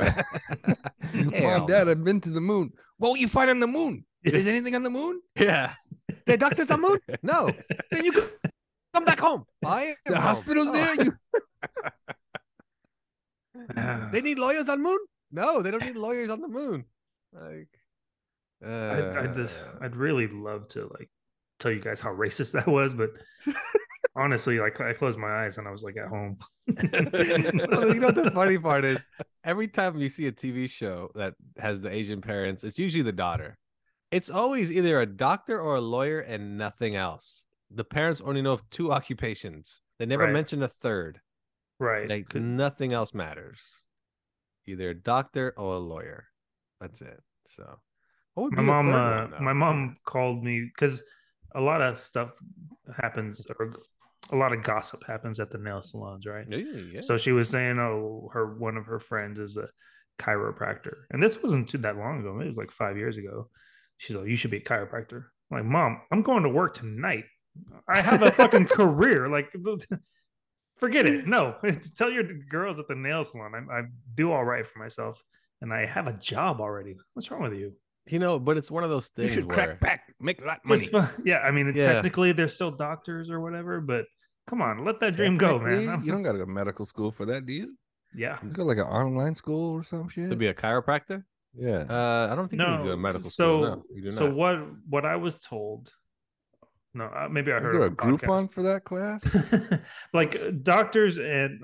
Hell 0.00 1.58
Mom, 1.60 1.66
Dad. 1.66 1.88
I've 1.88 2.02
been 2.02 2.20
to 2.22 2.30
the 2.30 2.40
moon. 2.40 2.72
What 2.98 3.10
will 3.10 3.16
you 3.18 3.28
find 3.28 3.48
on 3.50 3.60
the 3.60 3.66
moon? 3.68 4.04
Is 4.24 4.44
there 4.44 4.54
anything 4.54 4.74
on 4.74 4.82
the 4.82 4.90
moon? 4.90 5.20
Yeah. 5.38 5.74
The 6.26 6.36
doctor's 6.36 6.70
on 6.70 6.80
moon? 6.80 6.98
No. 7.22 7.50
Then 7.90 8.04
you 8.04 8.12
can 8.12 8.24
come 8.94 9.04
back 9.04 9.20
home. 9.20 9.44
I 9.64 9.82
am 9.84 9.94
The 10.06 10.14
home. 10.16 10.22
hospital's 10.22 10.68
Oh. 10.68 10.72
there. 10.72 10.94
You... 11.04 11.12
They 14.12 14.20
need 14.20 14.38
lawyers 14.38 14.68
on 14.68 14.82
moon? 14.82 14.98
No, 15.30 15.62
they 15.62 15.70
don't 15.70 15.84
need 15.84 15.96
lawyers 15.96 16.30
on 16.30 16.40
the 16.40 16.48
moon. 16.48 16.84
Like 17.32 17.68
I'd, 18.64 19.16
I'd, 19.16 19.34
just, 19.34 19.56
uh, 19.58 19.84
I'd 19.84 19.96
really 19.96 20.28
love 20.28 20.68
to 20.68 20.86
like 20.98 21.10
tell 21.58 21.72
you 21.72 21.80
guys 21.80 22.00
how 22.00 22.10
racist 22.14 22.52
that 22.52 22.66
was, 22.68 22.94
but 22.94 23.10
honestly, 24.16 24.58
like 24.60 24.80
I 24.80 24.92
closed 24.92 25.18
my 25.18 25.44
eyes 25.44 25.58
and 25.58 25.66
I 25.66 25.70
was 25.70 25.82
like 25.82 25.96
at 25.96 26.08
home. 26.08 26.38
Well, 26.66 27.92
you 27.92 28.00
know 28.00 28.06
what 28.08 28.14
the 28.14 28.30
funny 28.32 28.58
part 28.58 28.84
is? 28.84 29.04
Every 29.44 29.66
time 29.68 29.98
you 29.98 30.08
see 30.08 30.26
a 30.28 30.32
TV 30.32 30.70
show 30.70 31.10
that 31.16 31.34
has 31.58 31.80
the 31.80 31.90
Asian 31.90 32.20
parents, 32.20 32.62
it's 32.64 32.78
usually 32.78 33.02
the 33.02 33.12
daughter. 33.12 33.58
It's 34.12 34.30
always 34.30 34.70
either 34.70 35.00
a 35.00 35.06
doctor 35.06 35.60
or 35.60 35.74
a 35.76 35.80
lawyer 35.80 36.20
and 36.20 36.56
nothing 36.58 36.94
else. 36.94 37.46
The 37.70 37.82
parents 37.84 38.20
only 38.24 38.42
know 38.42 38.52
of 38.52 38.68
two 38.70 38.92
occupations. 38.92 39.80
They 39.98 40.06
never 40.06 40.24
Right. 40.24 40.32
mention 40.32 40.62
a 40.62 40.68
third. 40.68 41.20
right. 41.80 42.08
Like 42.08 42.34
nothing 42.34 42.92
else 42.92 43.12
matters. 43.14 43.62
Either 44.66 44.90
a 44.90 44.94
doctor 44.94 45.52
or 45.56 45.74
a 45.74 45.78
lawyer. 45.78 46.28
That's 46.82 47.00
it. 47.00 47.20
So 47.46 47.78
my 48.36 48.62
mom 48.62 48.92
uh, 48.92 49.40
my 49.40 49.52
mom 49.52 49.96
called 50.04 50.42
me 50.42 50.68
because 50.74 51.02
a 51.54 51.60
lot 51.60 51.80
of 51.80 51.98
stuff 51.98 52.30
happens 52.96 53.46
or 53.58 53.74
a 54.30 54.36
lot 54.36 54.52
of 54.52 54.62
gossip 54.62 55.04
happens 55.06 55.40
at 55.40 55.50
the 55.50 55.58
nail 55.58 55.82
salons, 55.82 56.26
right? 56.26 56.46
Yeah, 56.48 56.58
yeah. 56.92 57.00
So 57.00 57.16
she 57.16 57.32
was 57.32 57.48
saying, 57.48 57.78
oh, 57.78 58.30
her 58.32 58.54
one 58.58 58.76
of 58.76 58.86
her 58.86 58.98
friends 58.98 59.38
is 59.38 59.56
a 59.56 59.68
chiropractor, 60.18 61.04
and 61.10 61.22
this 61.22 61.42
wasn't 61.42 61.68
too 61.68 61.78
that 61.78 61.96
long 61.96 62.20
ago. 62.20 62.40
It 62.40 62.48
was 62.48 62.56
like 62.56 62.70
five 62.70 62.96
years 62.96 63.16
ago. 63.16 63.48
She's 63.98 64.16
like, 64.16 64.28
you 64.28 64.36
should 64.36 64.50
be 64.50 64.58
a 64.58 64.64
chiropractor. 64.64 65.24
I'm 65.50 65.58
like, 65.58 65.64
mom, 65.64 66.00
I'm 66.10 66.22
going 66.22 66.42
to 66.42 66.48
work 66.48 66.74
tonight. 66.74 67.24
I 67.88 68.00
have 68.00 68.22
a 68.22 68.30
fucking 68.30 68.66
career. 68.78 69.28
Like, 69.28 69.52
forget 70.78 71.06
it. 71.06 71.26
No, 71.28 71.54
tell 71.96 72.10
your 72.10 72.24
girls 72.50 72.78
at 72.78 72.88
the 72.88 72.94
nail 72.96 73.24
salon 73.24 73.52
I, 73.54 73.80
I 73.80 73.82
do 74.14 74.32
all 74.32 74.44
right 74.44 74.66
for 74.66 74.78
myself, 74.78 75.22
and 75.62 75.72
I 75.72 75.86
have 75.86 76.06
a 76.06 76.12
job 76.12 76.60
already. 76.60 76.96
What's 77.14 77.30
wrong 77.30 77.42
with 77.42 77.54
you? 77.54 77.72
you 78.06 78.18
know, 78.18 78.36
but 78.38 78.56
it's 78.56 78.68
one 78.70 78.82
of 78.84 78.90
those 78.90 79.08
things. 79.08 79.30
You 79.30 79.42
things 79.42 79.54
should 79.54 79.56
where 79.56 79.78
crack 79.78 79.80
back, 79.80 80.14
make 80.20 80.42
a 80.42 80.44
lot 80.44 80.58
of 80.58 80.64
money. 80.66 81.08
Yeah, 81.24 81.38
I 81.38 81.50
mean, 81.52 81.72
Yeah. 81.74 81.84
technically 81.94 82.32
they're 82.32 82.48
still 82.48 82.72
doctors 82.72 83.30
or 83.30 83.40
whatever, 83.40 83.80
but 83.80 84.06
come 84.48 84.60
on, 84.60 84.84
let 84.84 84.98
that 85.00 85.14
dream 85.14 85.38
go, 85.38 85.58
man. 85.60 86.02
You 86.04 86.10
don't 86.12 86.22
got 86.24 86.32
to 86.32 86.38
go 86.38 86.44
to 86.44 86.50
medical 86.50 86.84
school 86.84 87.12
for 87.12 87.24
that, 87.26 87.46
do 87.46 87.52
you? 87.52 87.76
yeah. 88.14 88.38
You 88.42 88.50
go 88.50 88.64
like 88.64 88.78
an 88.78 88.84
online 88.84 89.34
school 89.36 89.70
or 89.72 89.84
some 89.84 90.08
shit. 90.08 90.28
to 90.30 90.36
be 90.36 90.48
a 90.48 90.54
chiropractor. 90.54 91.22
yeah. 91.54 91.84
Uh, 91.88 92.28
I 92.30 92.34
don't 92.34 92.48
think 92.48 92.60
you 92.60 92.68
need 92.68 92.78
to 92.78 92.82
go 92.84 92.90
to 92.90 92.96
medical 92.96 93.30
so 93.30 93.62
school. 93.62 93.62
No, 93.76 93.82
you 93.94 94.02
do 94.02 94.10
so 94.12 94.28
what 94.30 94.56
what 94.88 95.04
I 95.06 95.16
was 95.16 95.38
told. 95.38 95.92
No, 96.94 97.04
uh, 97.04 97.28
maybe 97.30 97.52
I 97.52 97.56
Is 97.58 97.62
heard 97.62 97.74
there 97.74 97.82
it 97.82 97.84
a 97.84 97.88
on 97.90 97.94
group 97.94 98.28
on 98.28 98.48
podcast. 98.48 98.52
for 98.52 98.62
that 98.64 98.84
class? 98.84 99.80
like 100.12 100.38
uh, 100.42 100.50
doctors 100.62 101.16
and 101.18 101.60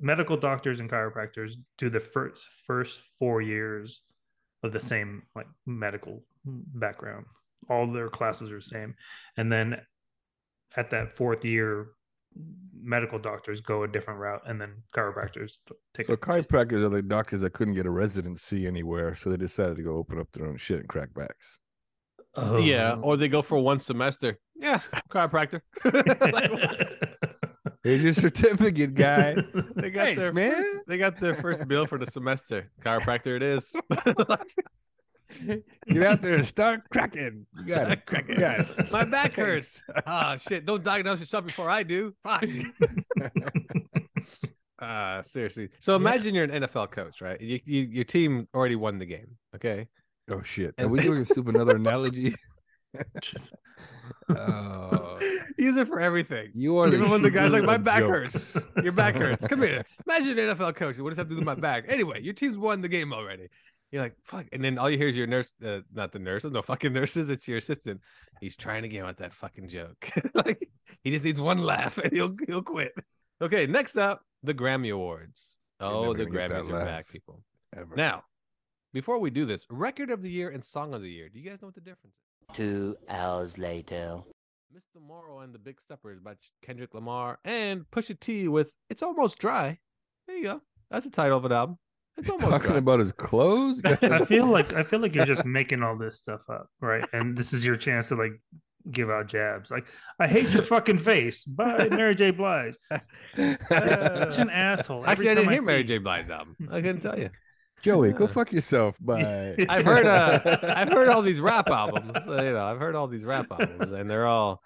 medical 0.00 0.36
doctors 0.36 0.80
and 0.80 0.90
chiropractors 0.90 1.52
do 1.78 1.90
the 1.90 2.00
first 2.00 2.46
first 2.66 3.00
four 3.18 3.40
years 3.42 4.02
of 4.62 4.72
the 4.72 4.80
same 4.80 5.22
like 5.34 5.46
medical 5.66 6.22
background. 6.44 7.26
All 7.68 7.90
their 7.90 8.08
classes 8.08 8.52
are 8.52 8.56
the 8.56 8.62
same, 8.62 8.94
and 9.36 9.50
then 9.50 9.80
at 10.76 10.90
that 10.90 11.16
fourth 11.16 11.44
year, 11.44 11.88
medical 12.80 13.18
doctors 13.18 13.60
go 13.60 13.84
a 13.84 13.88
different 13.88 14.20
route, 14.20 14.42
and 14.46 14.60
then 14.60 14.82
chiropractors 14.94 15.52
take. 15.94 16.06
so 16.06 16.14
a- 16.14 16.16
chiropractors 16.16 16.82
are 16.82 16.88
the 16.88 17.02
doctors 17.02 17.40
that 17.40 17.52
couldn't 17.52 17.74
get 17.74 17.86
a 17.86 17.90
residency 17.90 18.66
anywhere, 18.66 19.14
so 19.14 19.30
they 19.30 19.36
decided 19.36 19.76
to 19.76 19.82
go 19.82 19.96
open 19.96 20.18
up 20.18 20.28
their 20.32 20.46
own 20.46 20.56
shit 20.56 20.80
and 20.80 20.88
crack 20.88 21.14
backs. 21.14 21.58
Oh. 22.36 22.58
Yeah, 22.58 22.96
or 23.00 23.16
they 23.16 23.28
go 23.28 23.42
for 23.42 23.58
one 23.58 23.80
semester. 23.80 24.38
Yeah, 24.56 24.80
chiropractor. 25.08 25.60
Here's 27.84 28.02
your 28.02 28.14
certificate, 28.14 28.94
guy. 28.94 29.34
they 29.76 29.90
got 29.90 30.04
Thanks, 30.04 30.20
their 30.20 30.32
man. 30.32 30.52
First, 30.52 30.78
they 30.86 30.98
got 30.98 31.20
their 31.20 31.34
first 31.36 31.68
bill 31.68 31.86
for 31.86 31.98
the 31.98 32.06
semester. 32.06 32.70
Chiropractor 32.82 33.36
it 33.36 33.42
is. 33.42 33.72
Get 35.88 36.02
out 36.02 36.22
there 36.22 36.34
and 36.36 36.46
start 36.46 36.82
cracking. 36.90 37.46
You 37.58 37.64
got 37.66 37.90
it. 37.90 38.06
Crack 38.06 38.28
You 38.28 38.36
got 38.36 38.60
it. 38.60 38.92
My 38.92 39.04
back 39.04 39.34
hurts. 39.34 39.82
Ah, 40.06 40.36
shit! 40.36 40.64
Don't 40.64 40.82
diagnose 40.84 41.18
yourself 41.20 41.46
before 41.46 41.68
I 41.68 41.82
do. 41.82 42.14
Fuck. 42.22 42.44
Uh 44.78 45.22
seriously. 45.22 45.70
So 45.80 45.96
imagine 45.96 46.34
you're 46.34 46.44
an 46.44 46.62
NFL 46.62 46.90
coach, 46.90 47.20
right? 47.20 47.40
You, 47.40 47.58
you, 47.64 47.82
your 47.82 48.04
team 48.04 48.48
already 48.54 48.76
won 48.76 48.98
the 48.98 49.06
game. 49.06 49.36
Okay. 49.54 49.88
Oh 50.30 50.42
shit! 50.42 50.74
Are 50.78 50.84
And- 50.84 50.90
we 50.90 51.00
doing 51.00 51.24
soup 51.26 51.48
another 51.48 51.76
analogy? 51.76 52.34
Oh, 54.30 55.18
Use 55.58 55.76
it 55.76 55.88
for 55.88 56.00
everything. 56.00 56.50
you 56.54 56.78
are 56.78 56.88
Even 56.88 57.10
when 57.10 57.22
the 57.22 57.30
guy's 57.30 57.52
like, 57.52 57.64
"My 57.64 57.76
back 57.76 58.00
jokes." 58.00 58.54
hurts. 58.54 58.66
Your 58.82 58.92
back 58.92 59.14
hurts. 59.14 59.46
Come 59.46 59.62
here. 59.62 59.84
Imagine 60.06 60.38
an 60.38 60.56
NFL 60.56 60.74
coach. 60.76 60.98
What 60.98 61.10
does 61.10 61.16
that 61.16 61.22
have 61.22 61.28
to 61.28 61.34
do 61.34 61.36
with 61.36 61.44
my 61.44 61.54
back? 61.54 61.84
Anyway, 61.88 62.22
your 62.22 62.34
team's 62.34 62.56
won 62.56 62.80
the 62.80 62.88
game 62.88 63.12
already. 63.12 63.48
You're 63.92 64.02
like, 64.02 64.16
fuck. 64.24 64.46
And 64.52 64.64
then 64.64 64.76
all 64.76 64.90
you 64.90 64.98
hear 64.98 65.06
is 65.06 65.16
your 65.16 65.28
nurse, 65.28 65.52
uh, 65.64 65.78
not 65.92 66.10
the 66.10 66.18
nurses, 66.18 66.50
no 66.50 66.62
fucking 66.62 66.92
nurses. 66.92 67.30
It's 67.30 67.46
your 67.46 67.58
assistant. 67.58 68.00
He's 68.40 68.56
trying 68.56 68.82
to 68.82 68.88
get 68.88 69.04
out 69.04 69.18
that 69.18 69.32
fucking 69.32 69.68
joke. 69.68 70.10
like 70.34 70.68
he 71.04 71.12
just 71.12 71.24
needs 71.24 71.40
one 71.40 71.58
laugh 71.58 71.98
and 71.98 72.12
he'll 72.12 72.34
he'll 72.46 72.62
quit. 72.62 72.92
Okay, 73.40 73.66
next 73.66 73.96
up, 73.96 74.22
the 74.42 74.54
Grammy 74.54 74.92
Awards. 74.92 75.58
Oh, 75.80 76.12
the 76.12 76.24
gonna 76.24 76.30
get 76.30 76.48
that 76.48 76.62
Grammys 76.62 76.68
are 76.70 76.72
laugh. 76.72 76.86
back, 76.86 77.08
people. 77.08 77.42
Ever. 77.76 77.94
Now, 77.94 78.24
before 78.92 79.18
we 79.18 79.30
do 79.30 79.44
this, 79.44 79.66
record 79.70 80.10
of 80.10 80.22
the 80.22 80.30
year 80.30 80.50
and 80.50 80.64
song 80.64 80.94
of 80.94 81.02
the 81.02 81.10
year. 81.10 81.28
Do 81.28 81.38
you 81.38 81.48
guys 81.48 81.60
know 81.62 81.68
what 81.68 81.74
the 81.74 81.80
difference 81.80 82.16
is? 82.16 82.23
Two 82.52 82.96
hours 83.08 83.58
later. 83.58 84.20
Mr. 84.74 85.00
Morale 85.06 85.40
and 85.40 85.54
the 85.54 85.58
Big 85.58 85.80
Steppers 85.80 86.18
by 86.20 86.34
Kendrick 86.64 86.94
Lamar 86.94 87.38
and 87.44 87.84
Pusha 87.92 88.18
T 88.18 88.48
with 88.48 88.72
It's 88.90 89.02
Almost 89.02 89.38
Dry. 89.38 89.78
There 90.26 90.36
you 90.36 90.42
go. 90.44 90.60
That's 90.90 91.04
the 91.04 91.10
title 91.12 91.38
of 91.38 91.44
an 91.44 91.52
album. 91.52 91.78
It's 92.16 92.28
He's 92.30 92.42
almost 92.42 92.50
talking 92.50 92.68
dry. 92.70 92.78
about 92.78 93.00
his 93.00 93.12
clothes. 93.12 93.80
I 93.84 94.24
feel 94.24 94.46
like 94.46 94.72
I 94.72 94.82
feel 94.82 95.00
like 95.00 95.14
you're 95.14 95.26
just 95.26 95.44
making 95.44 95.82
all 95.82 95.96
this 95.96 96.18
stuff 96.18 96.42
up, 96.50 96.68
right? 96.80 97.04
And 97.12 97.36
this 97.36 97.52
is 97.52 97.64
your 97.64 97.76
chance 97.76 98.08
to 98.08 98.16
like 98.16 98.32
give 98.90 99.10
out 99.10 99.26
jabs. 99.28 99.70
Like, 99.70 99.86
I 100.20 100.26
hate 100.26 100.50
your 100.50 100.62
fucking 100.62 100.98
face 100.98 101.44
by 101.44 101.88
Mary 101.88 102.14
J. 102.14 102.30
Blige. 102.32 102.76
Such 103.36 104.38
an 104.38 104.50
asshole. 104.50 105.06
Actually, 105.06 105.28
I 105.28 105.32
Every 105.32 105.34
didn't 105.34 105.44
time 105.44 105.52
hear 105.52 105.60
see- 105.60 105.66
Mary 105.66 105.84
J. 105.84 105.98
Blige's 105.98 106.30
album. 106.30 106.56
I 106.70 106.80
couldn't 106.80 107.00
tell 107.00 107.18
you. 107.18 107.30
Joey, 107.84 108.12
go 108.12 108.26
fuck 108.38 108.52
yourself. 108.52 108.96
Bye. 109.00 109.54
I've 109.68 109.84
heard 109.84 110.06
uh, 110.06 110.58
I've 110.76 110.88
heard 110.88 111.08
all 111.08 111.22
these 111.22 111.40
rap 111.40 111.68
albums. 111.68 112.10
uh, 112.26 112.42
You 112.42 112.52
know, 112.52 112.64
I've 112.64 112.78
heard 112.78 112.94
all 112.94 113.06
these 113.08 113.24
rap 113.24 113.46
albums, 113.50 113.92
and 113.92 114.10
they're 114.10 114.26
all 114.26 114.60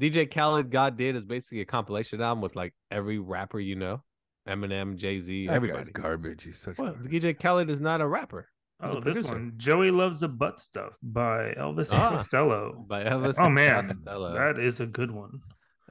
DJ 0.00 0.28
Khaled. 0.32 0.70
God 0.70 0.96
did 0.96 1.14
is 1.16 1.24
basically 1.26 1.60
a 1.60 1.64
compilation 1.66 2.20
album 2.20 2.40
with 2.42 2.56
like 2.56 2.74
every 2.90 3.18
rapper 3.18 3.60
you 3.60 3.76
know, 3.76 4.02
Eminem, 4.48 4.96
Jay 4.96 5.20
Z, 5.20 5.46
That 5.46 5.60
guy's 5.60 5.70
everybody. 5.70 5.92
garbage. 5.92 6.42
He's 6.44 6.58
such. 6.58 6.78
Well, 6.78 6.92
garbage. 6.94 7.12
DJ 7.22 7.38
Khaled 7.38 7.70
is 7.70 7.80
not 7.80 8.00
a 8.00 8.06
rapper. 8.06 8.48
He's 8.82 8.94
a 8.94 8.96
Oh, 8.96 9.00
this 9.00 9.22
one. 9.28 9.52
Joey 9.58 9.90
loves 9.92 10.20
the 10.20 10.28
butt 10.28 10.58
stuff 10.58 10.96
by 11.02 11.54
Elvis 11.58 11.90
Ah. 11.92 12.10
Costello. 12.16 12.84
by 12.88 13.04
Elvis. 13.04 13.34
Oh 13.38 13.48
man, 13.48 13.86
Costello. 13.86 14.34
that 14.34 14.58
is 14.58 14.80
a 14.80 14.86
good 14.86 15.10
one. 15.12 15.40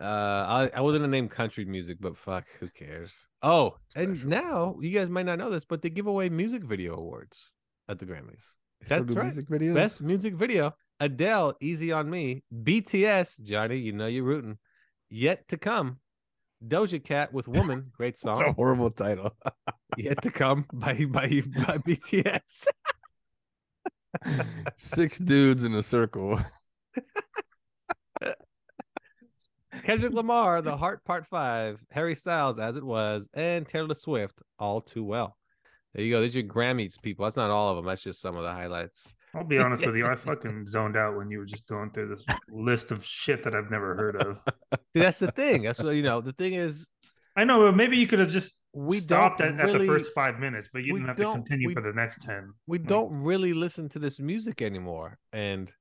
Uh, 0.01 0.69
I, 0.73 0.77
I 0.77 0.81
wasn't 0.81 1.03
gonna 1.03 1.11
name 1.11 1.29
country 1.29 1.63
music, 1.63 1.97
but 2.01 2.17
fuck, 2.17 2.45
who 2.59 2.67
cares? 2.69 3.27
Oh, 3.43 3.77
and 3.95 4.25
now 4.25 4.75
you 4.81 4.89
guys 4.89 5.09
might 5.09 5.27
not 5.27 5.37
know 5.37 5.51
this, 5.51 5.63
but 5.63 5.83
they 5.83 5.91
give 5.91 6.07
away 6.07 6.29
music 6.29 6.63
video 6.63 6.95
awards 6.95 7.51
at 7.87 7.99
the 7.99 8.05
Grammys. 8.05 8.43
That's 8.87 9.13
right. 9.13 9.25
Music 9.25 9.47
videos. 9.47 9.75
Best 9.75 10.01
music 10.01 10.33
video: 10.33 10.73
Adele, 10.99 11.55
"Easy 11.61 11.91
on 11.91 12.09
Me," 12.09 12.43
BTS, 12.51 13.43
Johnny, 13.43 13.77
you 13.77 13.91
know 13.91 14.07
you're 14.07 14.23
rooting. 14.23 14.57
Yet 15.11 15.47
to 15.49 15.57
come, 15.57 15.99
Doja 16.65 17.03
Cat 17.03 17.31
with 17.31 17.47
"Woman," 17.47 17.91
great 17.95 18.17
song. 18.17 18.39
It's 18.39 18.41
a 18.41 18.53
horrible 18.53 18.89
title. 18.89 19.35
Yet 19.97 20.23
to 20.23 20.31
come 20.31 20.65
by 20.73 21.05
by 21.05 21.27
by 21.27 21.77
BTS. 21.77 22.65
Six 24.77 25.19
dudes 25.19 25.63
in 25.63 25.75
a 25.75 25.83
circle. 25.83 26.39
Kendrick 29.83 30.13
Lamar, 30.13 30.61
"The 30.61 30.77
Heart" 30.77 31.03
Part 31.05 31.25
Five, 31.27 31.83
Harry 31.91 32.15
Styles, 32.15 32.59
"As 32.59 32.77
It 32.77 32.83
Was," 32.83 33.27
and 33.33 33.67
Taylor 33.67 33.93
Swift, 33.95 34.41
"All 34.59 34.81
Too 34.81 35.03
Well." 35.03 35.37
There 35.93 36.05
you 36.05 36.11
go. 36.13 36.19
There's 36.21 36.35
your 36.35 36.45
Grammys, 36.45 37.01
people. 37.01 37.25
That's 37.25 37.35
not 37.35 37.49
all 37.49 37.69
of 37.71 37.75
them. 37.75 37.85
That's 37.85 38.01
just 38.03 38.21
some 38.21 38.37
of 38.37 38.43
the 38.43 38.51
highlights. 38.51 39.13
I'll 39.33 39.43
be 39.43 39.57
honest 39.57 39.85
with 39.85 39.95
you. 39.95 40.05
I 40.05 40.15
fucking 40.29 40.65
zoned 40.67 40.95
out 40.95 41.17
when 41.17 41.29
you 41.29 41.39
were 41.39 41.45
just 41.45 41.67
going 41.67 41.91
through 41.91 42.09
this 42.09 42.23
list 42.49 42.91
of 42.91 43.03
shit 43.05 43.43
that 43.43 43.53
I've 43.53 43.69
never 43.69 43.95
heard 43.95 44.15
of. 44.15 44.39
That's 44.93 45.19
the 45.19 45.31
thing. 45.31 45.63
That's 45.63 45.81
what 45.83 45.95
you 45.95 46.03
know. 46.03 46.21
The 46.21 46.31
thing 46.33 46.53
is, 46.53 46.87
I 47.35 47.43
know, 47.43 47.59
but 47.61 47.75
maybe 47.75 47.97
you 47.97 48.07
could 48.07 48.19
have 48.19 48.29
just 48.29 48.61
We 48.73 48.99
stopped 48.99 49.41
at, 49.41 49.59
at 49.59 49.71
the 49.71 49.85
first 49.85 50.13
five 50.13 50.39
minutes, 50.39 50.69
but 50.71 50.83
you 50.83 50.93
didn't 50.93 51.07
have 51.07 51.17
to 51.17 51.31
continue 51.31 51.67
we- 51.69 51.73
for 51.73 51.81
the 51.81 51.93
next 51.93 52.21
ten. 52.21 52.53
we 52.67 52.77
Like- 52.77 52.87
don't 52.87 53.11
really 53.23 53.53
listen 53.53 53.89
to 53.89 53.99
this 53.99 54.19
music 54.19 54.61
anymore 54.61 55.17
and 55.33 55.73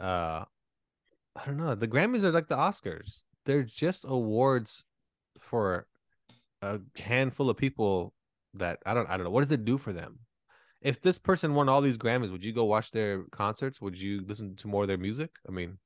uh 0.00 0.44
i 1.36 1.44
don't 1.44 1.56
know 1.56 1.74
the 1.74 1.88
grammys 1.88 2.22
are 2.22 2.32
like 2.32 2.48
the 2.48 2.56
oscars 2.56 3.22
they're 3.44 3.62
just 3.62 4.04
awards 4.06 4.84
for 5.38 5.86
a 6.62 6.80
handful 6.96 7.50
of 7.50 7.56
people 7.56 8.14
that 8.54 8.78
i 8.86 8.94
don't 8.94 9.08
i 9.08 9.16
don't 9.16 9.24
know 9.24 9.30
what 9.30 9.42
does 9.42 9.52
it 9.52 9.64
do 9.64 9.76
for 9.78 9.92
them 9.92 10.20
if 10.80 11.00
this 11.00 11.18
person 11.18 11.54
won 11.54 11.68
all 11.68 11.80
these 11.80 11.98
grammys 11.98 12.30
would 12.30 12.44
you 12.44 12.52
go 12.52 12.64
watch 12.64 12.90
their 12.90 13.24
concerts 13.32 13.80
would 13.80 14.00
you 14.00 14.22
listen 14.26 14.54
to 14.56 14.68
more 14.68 14.82
of 14.82 14.88
their 14.88 14.98
music 14.98 15.30
i 15.48 15.50
mean 15.50 15.78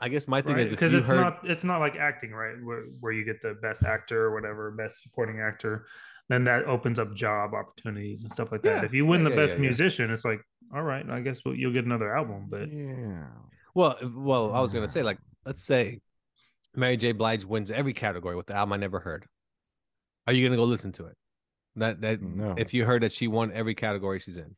i 0.00 0.08
guess 0.08 0.26
my 0.26 0.40
thing 0.40 0.58
is 0.58 0.70
because 0.70 0.94
it's 0.94 1.08
heard 1.08 1.20
not 1.20 1.40
it's 1.44 1.62
not 1.64 1.78
like 1.78 1.96
acting, 1.96 2.32
right? 2.32 2.54
Where 2.62 2.84
where 3.00 3.12
you 3.12 3.24
get 3.24 3.42
the 3.42 3.54
best 3.60 3.82
actor 3.84 4.24
or 4.24 4.34
whatever, 4.34 4.70
best 4.70 5.02
supporting 5.02 5.40
actor, 5.40 5.86
then 6.28 6.42
that 6.44 6.64
opens 6.64 6.98
up 6.98 7.14
job 7.14 7.52
opportunities 7.54 8.24
and 8.24 8.32
stuff 8.32 8.50
like 8.50 8.62
that. 8.62 8.78
Yeah, 8.78 8.84
If 8.84 8.94
you 8.94 9.04
win 9.04 9.20
yeah, 9.20 9.24
the 9.28 9.30
yeah, 9.30 9.36
best 9.36 9.58
musician, 9.58 10.10
it's 10.10 10.24
like, 10.24 10.40
all 10.74 10.82
right, 10.82 11.08
I 11.08 11.20
guess 11.20 11.44
we'll, 11.44 11.54
you'll 11.54 11.72
get 11.72 11.84
another 11.84 12.16
album. 12.16 12.46
But 12.48 12.72
Yeah. 12.72 13.26
Well, 13.78 13.96
well, 14.12 14.52
I 14.52 14.60
was 14.60 14.74
gonna 14.74 14.88
say, 14.88 15.02
like, 15.04 15.18
let's 15.46 15.62
say 15.62 16.00
Mary 16.74 16.96
J. 16.96 17.12
Blige 17.12 17.44
wins 17.44 17.70
every 17.70 17.92
category 17.92 18.34
with 18.34 18.46
the 18.46 18.54
album 18.54 18.72
I 18.72 18.76
never 18.76 18.98
heard. 18.98 19.24
Are 20.26 20.32
you 20.32 20.44
gonna 20.44 20.56
go 20.56 20.64
listen 20.64 20.90
to 20.92 21.06
it? 21.06 21.16
That 21.76 22.00
that 22.00 22.20
No. 22.20 22.54
if 22.58 22.74
you 22.74 22.84
heard 22.84 23.02
that 23.04 23.12
she 23.12 23.28
won 23.28 23.52
every 23.52 23.76
category 23.76 24.18
she's 24.18 24.36
in. 24.36 24.56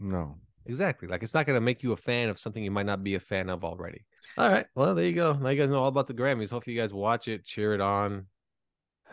No. 0.00 0.38
Exactly. 0.66 1.06
Like 1.06 1.22
it's 1.22 1.34
not 1.34 1.46
gonna 1.46 1.60
make 1.60 1.84
you 1.84 1.92
a 1.92 1.96
fan 1.96 2.30
of 2.30 2.40
something 2.40 2.64
you 2.64 2.72
might 2.72 2.86
not 2.86 3.04
be 3.04 3.14
a 3.14 3.20
fan 3.20 3.48
of 3.48 3.62
already. 3.64 4.04
All 4.36 4.50
right. 4.50 4.66
Well, 4.74 4.94
there 4.96 5.04
you 5.06 5.12
go. 5.12 5.34
Now 5.34 5.50
you 5.50 5.60
guys 5.60 5.70
know 5.70 5.78
all 5.82 5.88
about 5.88 6.08
the 6.08 6.14
Grammys. 6.14 6.50
Hopefully 6.50 6.74
you 6.74 6.82
guys 6.82 6.92
watch 6.92 7.28
it, 7.28 7.44
cheer 7.44 7.74
it 7.74 7.80
on. 7.80 8.26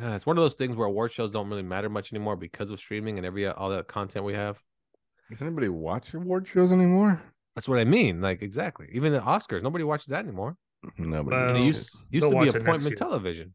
Uh, 0.02 0.08
It's 0.16 0.26
one 0.26 0.38
of 0.40 0.44
those 0.44 0.56
things 0.56 0.76
where 0.76 0.88
award 0.88 1.12
shows 1.12 1.32
don't 1.32 1.50
really 1.50 1.62
matter 1.62 1.88
much 1.88 2.12
anymore 2.12 2.36
because 2.36 2.72
of 2.72 2.80
streaming 2.80 3.18
and 3.18 3.26
every 3.28 3.48
all 3.48 3.70
that 3.70 3.88
content 3.88 4.26
we 4.26 4.34
have. 4.34 4.58
Does 5.30 5.42
anybody 5.44 5.70
watch 5.70 6.14
award 6.16 6.48
shows 6.48 6.72
anymore? 6.72 7.22
That's 7.56 7.68
what 7.70 7.80
I 7.80 7.86
mean. 7.86 8.22
Like 8.22 8.42
exactly. 8.42 8.90
Even 8.92 9.14
the 9.14 9.20
Oscars, 9.20 9.64
nobody 9.64 9.84
watches 9.84 10.08
that 10.08 10.26
anymore. 10.26 10.58
Nobody. 10.98 11.36
Well, 11.36 11.56
it 11.56 11.62
used, 11.62 11.98
used 12.10 12.30
to 12.30 12.40
be 12.40 12.50
appointment 12.50 12.98
television. 12.98 13.54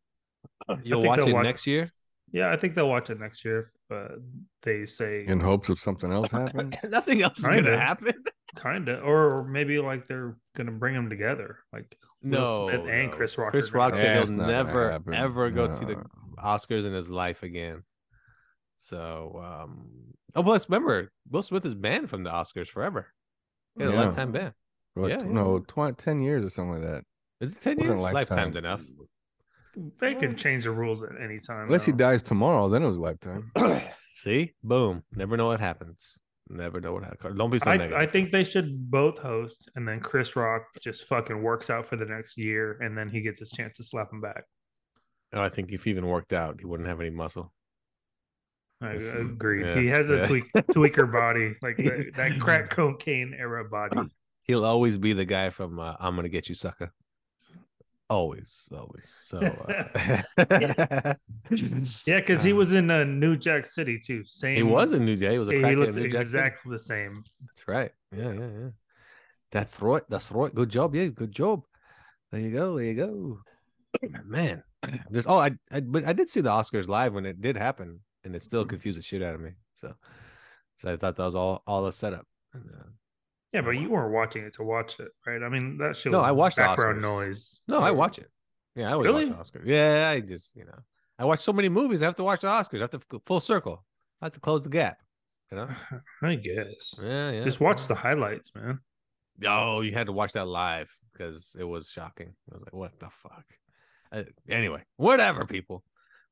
You'll 0.83 1.03
watch 1.03 1.21
it 1.21 1.33
watch- 1.33 1.45
next 1.45 1.67
year. 1.67 1.91
Yeah, 2.33 2.51
I 2.53 2.57
think 2.57 2.75
they'll 2.75 2.89
watch 2.89 3.11
it 3.11 3.19
next 3.19 3.45
year 3.45 3.61
if 3.91 3.97
uh, 3.97 4.15
they 4.63 4.87
say 4.87 5.25
in 5.27 5.41
hopes 5.41 5.69
of 5.69 5.81
something 5.81 6.13
else 6.13 6.31
happening. 6.31 6.73
Nothing 6.89 7.23
else 7.23 7.39
is 7.39 7.45
Kinda. 7.45 7.63
gonna 7.73 7.81
happen. 7.81 8.15
kind 8.55 8.89
of, 8.89 9.05
or 9.05 9.45
maybe 9.49 9.81
like 9.81 10.07
they're 10.07 10.37
gonna 10.57 10.71
bring 10.71 10.95
them 10.95 11.11
together, 11.11 11.59
like 11.73 11.99
Will 12.23 12.31
No, 12.31 12.69
Smith 12.69 12.87
and 12.89 13.11
no. 13.11 13.17
Chris 13.17 13.37
Rock. 13.37 13.51
Chris 13.51 13.73
Rock 13.73 13.95
go. 13.95 14.01
said 14.01 14.29
he'll 14.29 14.37
never 14.37 15.03
ever 15.13 15.51
go 15.51 15.67
to 15.77 15.85
the 15.85 15.97
Oscars 16.39 16.87
in 16.87 16.93
his 16.93 17.09
life 17.09 17.43
again. 17.43 17.83
So, 18.77 19.43
um, 19.45 19.89
oh, 20.37 20.43
plus 20.45 20.69
remember, 20.69 21.11
Will 21.29 21.43
Smith 21.43 21.65
is 21.65 21.75
banned 21.75 22.11
from 22.11 22.23
the 22.23 22.31
Oscars 22.31 22.69
forever. 22.69 23.09
He 23.77 23.83
had 23.85 23.93
a 23.93 23.95
Yeah. 23.97 24.05
lifetime 24.07 24.33
ban. 24.33 24.53
Like, 24.97 25.11
Yeah, 25.11 25.18
yeah. 25.23 25.33
no, 25.33 25.61
20, 25.66 25.95
10 25.95 26.21
years 26.23 26.45
or 26.45 26.51
something 26.51 26.83
like 26.83 26.91
that. 26.91 27.05
Is 27.41 27.53
it 27.53 27.61
ten 27.61 27.79
years? 27.79 27.89
Wasn't 27.89 28.03
Lifetime's 28.14 28.57
enough. 28.57 28.83
They 30.01 30.14
can 30.14 30.37
change 30.37 30.64
the 30.64 30.73
rules 30.73 31.03
at 31.03 31.11
any 31.23 31.39
time. 31.39 31.66
Unless 31.66 31.87
he 31.87 31.93
dies 31.93 32.23
tomorrow, 32.23 32.68
then 32.68 32.83
it 32.83 32.87
was 32.87 32.99
lifetime. 32.99 33.51
See, 34.11 34.53
boom. 34.62 35.05
Never 35.14 35.37
know 35.37 35.47
what 35.47 35.61
happens. 35.61 36.18
Never 36.51 36.81
know 36.81 36.93
what 36.93 37.05
happens. 37.05 37.39
Don't 37.39 37.49
be 37.51 37.61
so 37.61 37.71
I, 37.71 37.77
negative. 37.77 37.99
I 38.03 38.07
think 38.07 38.31
they 38.33 38.43
should 38.45 38.91
both 38.91 39.18
host, 39.18 39.71
and 39.77 39.87
then 39.87 40.01
Chris 40.01 40.35
Rock 40.35 40.62
just 40.83 41.05
fucking 41.05 41.41
works 41.41 41.71
out 41.71 41.87
for 41.87 41.97
the 41.97 42.05
next 42.05 42.37
year, 42.37 42.77
and 42.81 42.99
then 42.99 43.09
he 43.09 43.21
gets 43.23 43.39
his 43.39 43.51
chance 43.51 43.77
to 43.79 43.85
slap 43.85 44.12
him 44.12 44.21
back. 44.21 44.43
Oh, 45.33 45.41
I 45.41 45.49
think 45.49 45.71
if 45.71 45.85
he 45.85 45.91
even 45.91 46.07
worked 46.09 46.33
out, 46.33 46.59
he 46.59 46.66
wouldn't 46.66 46.89
have 46.89 47.01
any 47.01 47.11
muscle. 47.11 47.53
I 48.83 48.93
agreed. 48.93 49.66
yeah, 49.66 49.81
he 49.81 49.87
has 49.89 50.11
a 50.11 50.16
yeah. 50.16 50.26
tweak, 50.26 50.45
tweaker 50.72 51.11
body, 51.20 51.55
like 51.62 51.76
that, 51.78 52.12
that 52.16 52.41
crack 52.41 52.70
cocaine 52.76 53.35
era 53.39 53.64
body. 53.64 54.01
He'll 54.43 54.64
always 54.64 54.97
be 54.99 55.12
the 55.12 55.24
guy 55.26 55.51
from 55.51 55.78
uh, 55.78 55.95
"I'm 56.01 56.16
gonna 56.16 56.28
get 56.28 56.49
you, 56.49 56.55
sucker." 56.55 56.93
Always, 58.09 58.68
always. 58.72 59.09
So, 59.22 59.39
uh, 59.39 60.35
Yeah, 62.07 62.18
because 62.20 62.43
he 62.43 62.53
Uh, 62.53 62.57
was 62.57 62.72
in 62.72 62.91
uh, 62.91 63.05
New 63.05 63.37
Jack 63.37 63.66
City 63.66 63.99
too. 64.05 64.24
Same. 64.24 64.57
He 64.57 64.62
was 64.64 64.91
in 64.93 65.05
New 65.05 65.14
Jack. 65.16 65.31
He 65.33 65.39
was 65.39 65.49
a 65.49 65.53
He 65.53 65.59
crackhead 65.59 65.76
looks 65.78 65.97
in 65.97 66.03
New 66.03 66.09
Jack 66.09 66.26
City. 66.26 66.39
exactly 66.39 66.72
the 66.72 66.78
same. 66.78 67.22
That's 67.41 67.68
right. 67.68 67.93
Yeah, 68.16 68.33
yeah, 68.33 68.49
yeah. 68.61 68.68
That's 69.53 69.81
right. 69.81 70.03
That's 70.09 70.33
right. 70.33 70.53
Good 70.55 70.70
job. 70.70 70.95
Yeah, 70.95 71.07
good 71.07 71.33
job. 71.33 71.62
There 72.33 72.41
you 72.41 72.51
go. 72.51 72.76
There 72.76 72.85
you 72.87 72.95
go. 72.95 73.41
Man, 74.24 74.62
just 75.12 75.28
oh, 75.28 75.39
I, 75.39 75.53
I 75.70 75.81
but 75.81 76.05
I 76.05 76.12
did 76.12 76.31
see 76.31 76.41
the 76.41 76.51
Oscars 76.51 76.89
live 76.89 77.12
when 77.14 77.26
it 77.26 77.41
did 77.41 77.57
happen, 77.57 78.01
and 78.25 78.35
it 78.37 78.43
still 78.43 78.64
confused 78.64 78.99
the 78.99 79.03
shit 79.03 79.23
out 79.23 79.35
of 79.35 79.41
me. 79.41 79.51
So, 79.75 79.95
so 80.79 80.93
I 80.93 80.97
thought 80.97 81.16
that 81.16 81.25
was 81.25 81.35
all 81.35 81.62
all 81.66 81.87
a 81.87 81.93
setup. 81.93 82.27
And, 82.55 82.64
uh, 82.71 82.85
Yeah, 83.53 83.62
but 83.62 83.71
you 83.71 83.91
weren't 83.91 84.12
watching 84.12 84.45
it 84.45 84.55
to 84.55 84.62
watch 84.62 84.99
it, 85.01 85.09
right? 85.27 85.43
I 85.43 85.49
mean, 85.49 85.79
that 85.79 85.97
shit. 85.97 86.12
No, 86.12 86.18
was 86.21 86.29
I 86.29 86.33
watched 86.33 86.57
background 86.57 87.01
noise. 87.03 87.62
no, 87.68 87.81
I 87.81 87.91
watch 87.91 88.18
it. 88.18 88.31
Yeah, 88.77 88.91
I 88.91 88.93
always 88.93 89.07
Really? 89.07 89.31
watch 89.31 89.39
Oscars. 89.53 89.66
Yeah, 89.66 90.09
I 90.09 90.21
just 90.21 90.55
you 90.57 90.64
know, 90.64 90.79
I 91.18 91.25
watch 91.25 91.41
so 91.41 91.53
many 91.53 91.68
movies. 91.68 92.03
I 92.03 92.07
have 92.07 92.16
to 92.16 92.25
watch 92.25 92.41
the 92.43 92.49
Oscars. 92.49 92.79
I 92.79 92.83
have 92.83 92.91
to 92.91 93.21
full 93.27 93.41
circle. 93.41 93.85
I 94.23 94.27
have 94.27 94.33
to 94.35 94.41
close 94.41 94.62
the 94.64 94.71
gap. 94.71 94.99
You 95.51 95.59
know. 95.59 95.68
I 96.23 96.35
guess. 96.37 97.01
Yeah, 97.03 97.31
yeah. 97.33 97.41
Just 97.43 97.61
watch 97.61 97.87
the 97.89 97.95
highlights, 97.95 98.55
man. 98.55 98.79
Oh, 99.47 99.81
you 99.81 99.93
had 99.93 100.07
to 100.07 100.12
watch 100.12 100.33
that 100.35 100.47
live 100.47 100.91
because 101.12 101.57
it 101.59 101.64
was 101.64 101.89
shocking. 101.89 102.35
I 102.51 102.55
was 102.55 102.62
like, 102.62 102.75
what 102.75 102.99
the 103.01 103.09
fuck? 103.11 103.45
Uh, 104.12 104.25
anyway, 104.49 104.83
whatever, 104.97 105.47
people. 105.47 105.83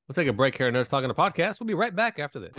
We'll 0.09 0.15
take 0.15 0.29
a 0.29 0.33
break 0.33 0.57
here. 0.57 0.73
Nerds 0.73 0.89
Talking 0.89 1.09
the 1.09 1.15
podcast. 1.15 1.61
We'll 1.61 1.67
be 1.67 1.75
right 1.75 1.95
back 1.95 2.19
after 2.19 2.41
this. 2.41 2.55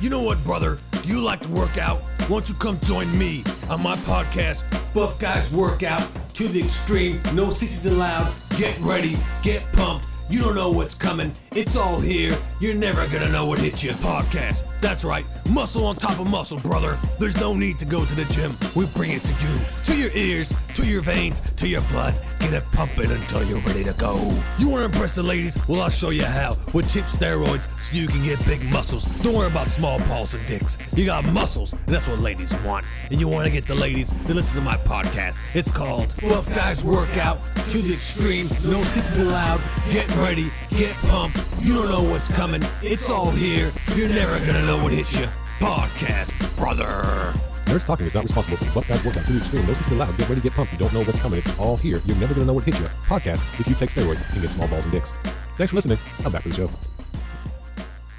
You 0.00 0.10
know 0.10 0.22
what, 0.22 0.44
brother? 0.44 0.78
Do 0.90 1.08
you 1.08 1.20
like 1.20 1.40
to 1.40 1.48
work 1.48 1.78
out? 1.78 2.02
Why 2.22 2.28
don't 2.28 2.48
you 2.48 2.54
come 2.56 2.78
join 2.80 3.16
me 3.16 3.44
on 3.70 3.82
my 3.82 3.96
podcast, 3.98 4.64
Buff 4.92 5.18
Guys 5.18 5.52
Workout 5.52 6.06
to 6.34 6.48
the 6.48 6.62
Extreme. 6.62 7.22
No 7.34 7.50
sissies 7.50 7.86
allowed. 7.86 8.34
Get 8.56 8.78
ready, 8.80 9.16
get 9.42 9.62
pumped. 9.72 10.06
You 10.28 10.40
don't 10.40 10.54
know 10.54 10.70
what's 10.70 10.94
coming. 10.94 11.32
It's 11.52 11.76
all 11.76 12.00
here. 12.00 12.38
You're 12.60 12.74
never 12.74 13.06
gonna 13.08 13.28
know 13.28 13.46
what 13.46 13.58
hit 13.58 13.82
you. 13.82 13.92
Podcast. 13.92 14.64
That's 14.82 15.04
right. 15.04 15.24
Muscle 15.48 15.86
on 15.86 15.94
top 15.94 16.18
of 16.18 16.28
muscle, 16.28 16.58
brother. 16.58 16.98
There's 17.20 17.36
no 17.36 17.54
need 17.54 17.78
to 17.78 17.84
go 17.84 18.04
to 18.04 18.14
the 18.16 18.24
gym. 18.24 18.58
We 18.74 18.86
bring 18.86 19.12
it 19.12 19.22
to 19.22 19.30
you, 19.30 19.60
to 19.84 19.96
your 19.96 20.10
ears, 20.10 20.52
to 20.74 20.84
your 20.84 21.02
veins, 21.02 21.38
to 21.38 21.68
your 21.68 21.82
blood. 21.82 22.20
Get 22.40 22.52
it 22.52 22.64
pumping 22.72 23.12
until 23.12 23.44
you're 23.44 23.60
ready 23.60 23.84
to 23.84 23.92
go. 23.92 24.16
You 24.58 24.68
wanna 24.68 24.86
impress 24.86 25.14
the 25.14 25.22
ladies? 25.22 25.56
Well, 25.68 25.82
I'll 25.82 25.88
show 25.88 26.10
you 26.10 26.24
how. 26.24 26.56
With 26.72 26.92
cheap 26.92 27.04
steroids 27.04 27.68
so 27.80 27.96
you 27.96 28.08
can 28.08 28.24
get 28.24 28.44
big 28.44 28.60
muscles. 28.72 29.04
Don't 29.22 29.34
worry 29.34 29.46
about 29.46 29.70
small 29.70 30.00
balls 30.00 30.34
and 30.34 30.44
dicks. 30.48 30.76
You 30.96 31.06
got 31.06 31.24
muscles, 31.26 31.74
and 31.74 31.94
that's 31.94 32.08
what 32.08 32.18
ladies 32.18 32.56
want. 32.64 32.84
And 33.12 33.20
you 33.20 33.28
wanna 33.28 33.50
get 33.50 33.68
the 33.68 33.76
ladies? 33.76 34.10
Then 34.26 34.34
listen 34.34 34.56
to 34.56 34.64
my 34.64 34.76
podcast. 34.78 35.40
It's 35.54 35.70
called 35.70 36.16
Buff 36.22 36.52
Guys 36.56 36.82
Workout 36.82 37.38
to 37.70 37.78
the 37.78 37.94
Extreme. 37.94 38.48
No 38.64 38.82
sissies 38.82 39.20
allowed. 39.20 39.60
Get 39.92 40.12
ready, 40.16 40.50
get 40.72 40.94
pumped. 40.96 41.38
You 41.60 41.74
don't 41.74 41.88
know 41.88 42.02
what's 42.02 42.28
coming. 42.28 42.62
It's 42.82 43.08
all 43.10 43.30
here. 43.30 43.72
You're 43.94 44.08
never 44.08 44.38
gonna 44.46 44.66
know 44.66 44.82
what 44.82 44.92
hits 44.92 45.18
you. 45.18 45.26
Podcast, 45.58 46.32
brother. 46.56 47.32
Nerds 47.66 47.86
Talking 47.86 48.06
is 48.06 48.14
not 48.14 48.24
responsible 48.24 48.56
for 48.56 48.64
the 48.64 48.70
Buff 48.72 48.88
Guys 48.88 49.04
Workout 49.04 49.24
to 49.26 49.32
the 49.32 49.38
Extreme. 49.38 49.66
No 49.66 49.72
system 49.72 49.98
allowed. 49.98 50.16
Get 50.18 50.28
ready, 50.28 50.40
get 50.40 50.52
pumped. 50.52 50.72
You 50.72 50.78
don't 50.78 50.92
know 50.92 51.02
what's 51.04 51.20
coming. 51.20 51.38
It's 51.38 51.58
all 51.58 51.76
here. 51.76 52.02
You're 52.04 52.16
never 52.18 52.34
going 52.34 52.44
to 52.44 52.46
know 52.46 52.52
what 52.52 52.64
hit 52.64 52.78
you. 52.78 52.86
Podcast, 53.04 53.44
if 53.58 53.66
you 53.66 53.74
take 53.74 53.88
steroids, 53.88 54.18
you 54.18 54.26
can 54.26 54.42
get 54.42 54.52
small 54.52 54.68
balls 54.68 54.84
and 54.84 54.92
dicks. 54.92 55.14
Thanks 55.56 55.70
for 55.70 55.76
listening. 55.76 55.98
Now 56.22 56.30
back 56.30 56.42
to 56.42 56.50
the 56.50 56.54
show. 56.54 56.70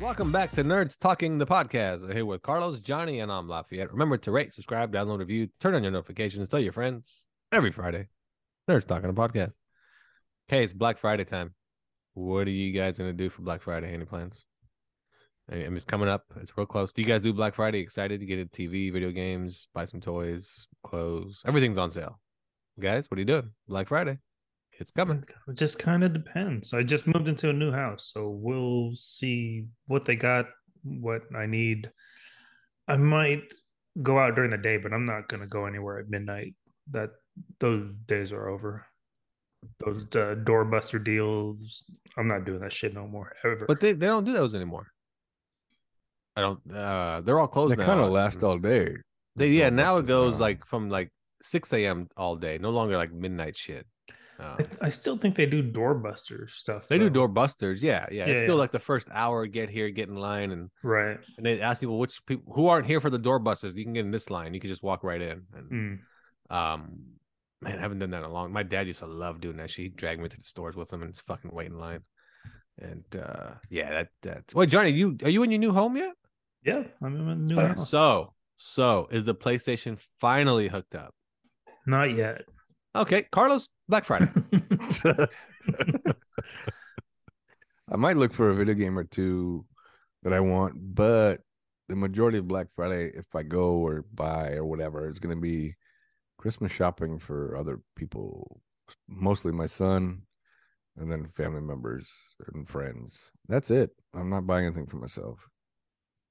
Welcome 0.02 0.32
back 0.32 0.54
to 0.54 0.64
Nerds 0.64 0.98
Talking 0.98 1.38
the 1.38 1.46
podcast. 1.46 2.04
I'm 2.04 2.12
here 2.14 2.26
with 2.26 2.42
Carlos, 2.42 2.80
Johnny, 2.80 3.20
and 3.20 3.32
I'm 3.32 3.48
Lafayette. 3.48 3.92
Remember 3.92 4.18
to 4.18 4.32
rate, 4.32 4.54
subscribe, 4.54 4.92
download, 4.92 5.20
review, 5.20 5.50
turn 5.60 5.76
on 5.76 5.84
your 5.84 5.92
notifications, 5.92 6.50
tell 6.50 6.60
your 6.60 6.74
friends 6.74 7.22
every 7.52 7.72
Friday. 7.72 8.08
Nerds 8.68 8.86
Talking 8.86 9.14
the 9.14 9.22
podcast. 9.22 9.54
Okay, 10.50 10.64
it's 10.64 10.74
Black 10.74 10.98
Friday 10.98 11.26
time. 11.26 11.54
What 12.14 12.48
are 12.48 12.52
you 12.52 12.72
guys 12.72 12.98
gonna 12.98 13.14
do 13.14 13.30
for 13.30 13.42
Black 13.42 13.62
Friday? 13.62 13.94
Any 13.94 14.06
plans? 14.06 14.46
I 15.52 15.56
mean, 15.56 15.76
it's 15.76 15.86
coming 15.86 16.08
up. 16.08 16.26
It's 16.40 16.58
real 16.58 16.66
close. 16.66 16.94
Do 16.94 17.02
you 17.02 17.08
guys 17.08 17.22
do 17.22 17.34
Black 17.34 17.56
Friday? 17.56 17.80
Excited 17.80 18.20
to 18.20 18.26
get 18.26 18.40
a 18.40 18.46
TV, 18.46 18.94
video 18.94 19.12
games, 19.12 19.68
buy 19.74 19.86
some 19.86 20.00
toys, 20.00 20.68
clothes? 20.84 21.42
Everything's 21.46 21.78
on 21.78 21.92
sale. 21.92 22.20
Guys, 22.80 23.10
what 23.10 23.18
are 23.18 23.22
you 23.22 23.26
doing? 23.26 23.52
Black 23.68 23.88
Friday. 23.88 24.20
It's 24.80 24.92
coming. 24.92 25.24
It 25.48 25.58
just 25.58 25.78
kind 25.80 26.04
of 26.04 26.14
depends. 26.14 26.74
I 26.74 26.84
just 26.84 27.08
moved 27.08 27.28
into 27.28 27.50
a 27.50 27.54
new 27.54 27.72
house, 27.72 28.12
so 28.14 28.30
we'll 28.30 28.92
see 28.96 29.66
what 29.88 30.06
they 30.06 30.16
got, 30.16 30.46
what 30.84 31.22
I 31.36 31.46
need. 31.46 31.92
I 32.88 32.98
might 32.98 33.54
go 34.02 34.18
out 34.18 34.36
during 34.36 34.50
the 34.50 34.58
day, 34.58 34.78
but 34.78 34.94
I'm 34.94 35.06
not 35.06 35.28
gonna 35.30 35.48
go 35.48 35.66
anywhere 35.66 36.00
at 36.00 36.10
midnight. 36.10 36.56
That 36.92 37.12
those 37.60 37.92
days 38.08 38.32
are 38.32 38.50
over. 38.50 38.86
Those 39.86 40.04
uh, 40.16 40.36
doorbuster 40.44 41.04
deals. 41.04 41.84
I'm 42.18 42.28
not 42.28 42.46
doing 42.46 42.60
that 42.62 42.74
shit 42.74 42.94
no 42.94 43.08
more 43.08 43.34
ever. 43.44 43.66
But 43.68 43.80
they, 43.80 43.94
they 43.94 44.08
don't 44.08 44.24
do 44.24 44.34
those 44.34 44.56
anymore. 44.56 44.88
I 46.36 46.42
don't 46.42 46.60
uh 46.74 47.22
they're 47.22 47.40
all 47.40 47.48
closed 47.48 47.78
They 47.78 47.84
kind 47.84 48.02
of 48.02 48.10
last 48.12 48.44
all 48.44 48.58
day. 48.58 48.96
They 49.36 49.50
yeah, 49.50 49.70
now 49.70 49.98
it 49.98 50.06
goes 50.08 50.36
now. 50.36 50.42
like 50.42 50.66
from 50.66 50.90
like 50.90 51.12
six 51.42 51.72
AM 51.74 52.08
all 52.18 52.36
day, 52.36 52.58
no 52.60 52.72
longer 52.72 52.98
like 52.98 53.12
midnight 53.12 53.56
shit. 53.58 53.86
Uh, 54.40 54.58
I, 54.82 54.88
I 54.88 54.90
still 54.90 55.16
think 55.16 55.36
they 55.36 55.46
do 55.46 55.62
doorbuster 55.62 56.50
stuff. 56.50 56.88
they 56.88 56.98
do 56.98 57.10
though. 57.10 57.28
doorbusters, 57.28 57.84
yeah, 57.84 58.08
yeah. 58.12 58.26
It's 58.26 58.40
Yeah, 58.40 58.46
still 58.46 58.56
yeah. 58.56 58.62
like 58.62 58.72
the 58.72 58.80
first 58.80 59.08
hour, 59.12 59.46
get 59.46 59.70
here, 59.70 59.90
get 59.92 60.10
in 60.10 60.16
line, 60.16 60.52
and 60.52 60.72
right. 60.82 61.20
and 61.38 61.46
they 61.46 61.62
ask 61.62 61.82
people 61.82 62.00
which 62.00 62.26
people 62.26 62.52
who 62.54 62.66
aren't 62.68 62.88
here 62.88 63.00
for 63.00 63.12
the 63.12 63.20
doorbusters, 63.20 63.76
you 63.76 63.84
can 63.84 63.94
get 63.94 64.06
in 64.06 64.12
this 64.12 64.32
line. 64.32 64.56
You 64.56 64.60
can 64.60 64.70
just 64.70 64.82
walk 64.84 65.04
right 65.04 65.22
in. 65.22 65.44
And 65.56 66.00
Mm. 66.50 66.56
um 66.56 66.92
man, 67.64 67.78
I 67.78 67.82
haven't 67.82 68.00
done 68.00 68.12
that 68.12 68.20
in 68.20 68.24
a 68.24 68.32
long 68.32 68.52
my 68.52 68.64
dad 68.64 68.88
used 68.88 69.00
to 69.00 69.06
love 69.06 69.42
doing 69.42 69.58
that. 69.58 69.72
She 69.72 69.90
dragged 69.90 70.22
me 70.22 70.30
to 70.30 70.38
the 70.38 70.44
stores 70.44 70.76
with 70.76 70.92
him 70.92 71.02
and 71.02 71.14
just 71.14 71.26
fucking 71.26 71.52
wait 71.54 71.68
in 71.68 71.78
line. 71.78 72.02
And 72.80 73.04
uh 73.16 73.52
yeah, 73.70 73.92
that 73.92 74.08
that's 74.22 74.56
wait, 74.56 74.70
Johnny, 74.70 74.92
you 74.92 75.18
are 75.24 75.30
you 75.30 75.44
in 75.44 75.52
your 75.52 75.60
new 75.60 75.74
home 75.74 75.98
yet? 75.98 76.14
Yeah, 76.64 76.84
I'm 77.02 77.16
in 77.16 77.28
a 77.28 77.36
new 77.36 77.60
house. 77.60 77.90
So 77.90 78.34
so 78.56 79.08
is 79.12 79.26
the 79.26 79.36
PlayStation 79.36 79.98
finally 80.20 80.68
hooked 80.68 80.96
up? 80.96 81.14
Not 81.86 82.16
yet. 82.16 82.44
Okay, 82.96 83.24
Carlos, 83.32 83.68
Black 83.90 84.06
Friday. 84.06 84.30
I 87.92 87.96
might 87.96 88.18
look 88.18 88.34
for 88.34 88.50
a 88.50 88.56
video 88.56 88.76
game 88.76 88.98
or 88.98 89.04
two 89.04 89.66
that 90.24 90.34
I 90.34 90.40
want, 90.40 90.76
but 90.96 91.42
the 91.90 91.96
majority 91.96 92.38
of 92.38 92.48
Black 92.48 92.68
Friday, 92.76 93.12
if 93.14 93.26
I 93.36 93.44
go 93.44 93.74
or 93.76 94.06
buy 94.14 94.54
or 94.54 94.66
whatever, 94.66 95.10
is 95.10 95.20
going 95.20 95.36
to 95.36 95.42
be 95.42 95.76
Christmas 96.44 96.74
shopping 96.74 97.18
for 97.20 97.56
other 97.56 97.80
people, 97.96 98.60
mostly 99.08 99.54
my 99.54 99.66
son, 99.66 100.24
and 100.98 101.10
then 101.10 101.30
family 101.38 101.62
members 101.62 102.06
and 102.54 102.68
friends. 102.68 103.32
That's 103.48 103.72
it. 103.72 103.92
I'm 104.14 104.30
not 104.30 104.46
buying 104.46 104.66
anything 104.66 104.88
for 104.88 104.98
myself. 104.98 105.40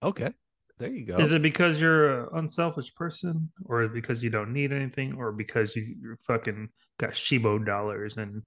Okay, 0.03 0.35
there 0.79 0.91
you 0.91 1.07
go. 1.07 1.17
Is 1.17 1.33
it 1.33 1.41
because 1.41 1.81
you're 1.81 2.25
an 2.25 2.29
unselfish 2.35 2.95
person, 2.95 3.51
or 3.65 3.89
because 3.89 4.23
you 4.23 4.29
don't 4.29 4.53
need 4.53 4.71
anything, 4.71 5.15
or 5.17 5.33
because 5.33 5.75
you 5.75 5.97
you're 5.99 6.19
fucking 6.19 6.69
got 6.99 7.17
Shiba 7.17 7.61
dollars 7.65 8.19
and 8.19 8.43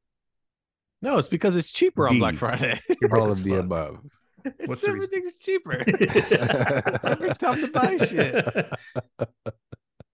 No, 1.01 1.18
it's 1.18 1.28
because 1.28 1.55
it's 1.55 1.72
cheaper 1.72 2.07
on 2.07 2.20
Black 2.20 2.36
Friday. 2.36 2.80
you're 3.01 3.09
broke 3.09 3.22
All 3.24 3.32
of 3.32 3.43
the 3.43 3.49
fuck? 3.49 3.59
above. 3.61 3.99
It's- 4.45 4.68
What's 4.68 4.82
the 4.82 4.93
reason? 4.93 5.09
everything's 5.11 5.39
cheaper. 5.39 5.74
Every 7.03 7.34
time 7.34 7.61
to 7.61 7.68
buy 7.70 7.97
shit. 8.05 8.70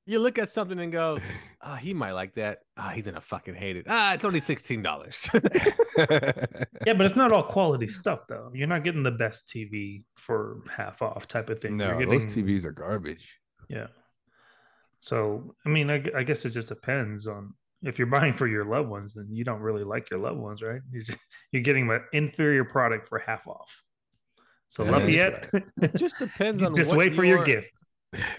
You 0.06 0.20
look 0.20 0.39
at 0.39 0.49
something 0.49 0.80
and 0.80 0.91
go, 0.91 1.20
"Ah, 1.62 1.76
he 1.76 1.93
might 1.93 2.14
like 2.14 2.34
that. 2.36 2.60
Ah, 2.76 2.89
he's 2.89 3.06
gonna 3.06 3.22
fucking 3.22 3.56
hate 3.56 3.78
it. 3.78 3.86
Ah, 3.88 4.14
it's 4.14 4.26
only 4.26 4.41
sixteen 4.41 4.82
dollars." 4.82 5.30
Yeah, 6.88 6.93
but 6.93 7.06
it's 7.06 7.16
not 7.18 7.32
all 7.32 7.43
quality 7.43 7.88
stuff 7.88 8.22
though. 8.28 8.49
You're 8.54 8.68
not 8.68 8.84
getting 8.84 9.04
the 9.04 9.12
best 9.12 9.47
TV 9.47 10.04
for 10.16 10.64
half 10.76 11.02
off 11.02 11.28
type 11.28 11.49
of 11.49 11.60
thing. 11.60 11.78
no, 11.78 11.99
You're 11.99 12.10
those 12.10 12.26
TVs 12.26 12.66
are 12.66 12.72
garbage. 12.72 13.38
Yeah. 13.70 13.88
So 15.02 15.54
I 15.66 15.70
mean, 15.70 15.91
I, 15.91 16.04
I 16.16 16.24
guess 16.24 16.43
it 16.45 16.52
just 16.52 16.70
depends 16.70 17.28
on 17.28 17.54
if 17.84 17.99
you're 17.99 18.08
buying 18.08 18.34
for 18.34 18.47
your 18.47 18.66
loved 18.66 18.89
ones, 18.89 19.14
then 19.14 19.28
you 19.32 19.43
don't 19.43 19.62
really 19.62 19.84
like 19.84 20.10
your 20.10 20.20
loved 20.20 20.39
ones, 20.39 20.62
right? 20.62 20.82
You're, 20.91 21.04
just, 21.04 21.18
you're 21.52 21.64
getting 21.64 21.89
an 21.89 22.02
inferior 22.14 22.64
product 22.64 23.08
for 23.08 23.20
half 23.20 23.47
off. 23.47 23.84
So 24.68 24.84
Yeah, 24.84 24.91
that's 24.91 25.04
Lafayette, 25.04 25.64
it 25.82 25.95
just 25.95 26.18
depends 26.20 26.64
on 26.64 26.74
just 26.74 26.91
what 26.91 26.99
wait 26.99 27.16
for 27.16 27.26
your 27.26 27.43
gift. 27.43 27.72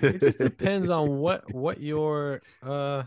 It 0.00 0.20
just 0.20 0.38
depends 0.38 0.88
on 0.90 1.18
what 1.24 1.52
what 1.54 1.80
your 1.80 2.40
uh 2.62 3.02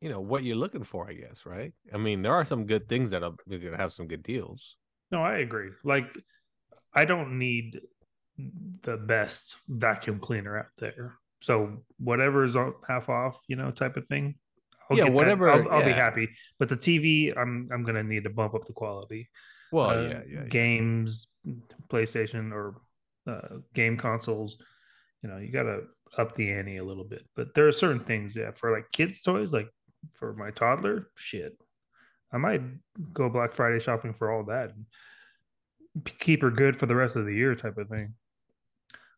you 0.00 0.08
know 0.08 0.20
what 0.20 0.42
you're 0.44 0.56
looking 0.56 0.84
for 0.84 1.08
i 1.08 1.12
guess 1.12 1.44
right 1.46 1.72
i 1.92 1.96
mean 1.96 2.22
there 2.22 2.32
are 2.34 2.44
some 2.44 2.66
good 2.66 2.88
things 2.88 3.10
that 3.10 3.22
are 3.22 3.34
you're 3.46 3.60
gonna 3.60 3.76
have 3.76 3.92
some 3.92 4.06
good 4.08 4.22
deals 4.22 4.76
No, 5.10 5.22
I 5.22 5.38
agree. 5.38 5.70
Like, 5.84 6.10
I 6.94 7.04
don't 7.06 7.38
need 7.38 7.80
the 8.82 8.96
best 8.98 9.56
vacuum 9.68 10.20
cleaner 10.20 10.58
out 10.58 10.74
there. 10.78 11.14
So 11.40 11.82
whatever 11.98 12.44
is 12.44 12.56
half 12.86 13.08
off, 13.08 13.40
you 13.48 13.56
know, 13.56 13.70
type 13.70 13.96
of 13.96 14.06
thing. 14.06 14.34
Yeah, 14.90 14.96
get 14.96 15.04
that. 15.06 15.12
whatever- 15.12 15.48
I'll, 15.50 15.68
I'll 15.72 15.84
be 15.84 15.92
happy. 15.96 16.28
But 16.58 16.68
the 16.68 16.76
TV, 16.76 17.32
I'm 17.36 17.68
I'm 17.72 17.84
gonna 17.84 18.02
need 18.04 18.24
to 18.24 18.30
bump 18.30 18.52
up 18.54 18.64
the 18.66 18.74
quality. 18.74 19.30
well 19.72 19.90
Uh, 19.90 20.02
yeah 20.02 20.08
yeah, 20.08 20.22
yeah. 20.34 20.44
games, 20.60 21.28
PlayStation 21.88 22.52
or 22.52 22.76
uh, 23.26 23.58
game 23.72 23.96
consoles. 23.96 24.58
You 25.22 25.28
know, 25.28 25.38
you 25.38 25.50
gotta 25.50 25.82
up 26.16 26.34
the 26.34 26.50
ante 26.52 26.76
a 26.76 26.84
little 26.84 27.04
bit. 27.04 27.24
But 27.36 27.54
there 27.54 27.66
are 27.66 27.72
certain 27.72 28.04
things, 28.04 28.36
yeah, 28.36 28.52
for 28.52 28.72
like 28.72 28.90
kids' 28.92 29.20
toys, 29.20 29.52
like 29.52 29.68
for 30.14 30.32
my 30.34 30.50
toddler, 30.50 31.08
shit. 31.16 31.56
I 32.32 32.36
might 32.36 32.62
go 33.12 33.28
Black 33.28 33.52
Friday 33.52 33.78
shopping 33.80 34.12
for 34.12 34.30
all 34.30 34.44
that. 34.44 34.70
and 34.70 34.86
Keep 36.18 36.42
her 36.42 36.50
good 36.50 36.76
for 36.76 36.86
the 36.86 36.94
rest 36.94 37.16
of 37.16 37.24
the 37.24 37.34
year, 37.34 37.54
type 37.54 37.78
of 37.78 37.88
thing. 37.88 38.14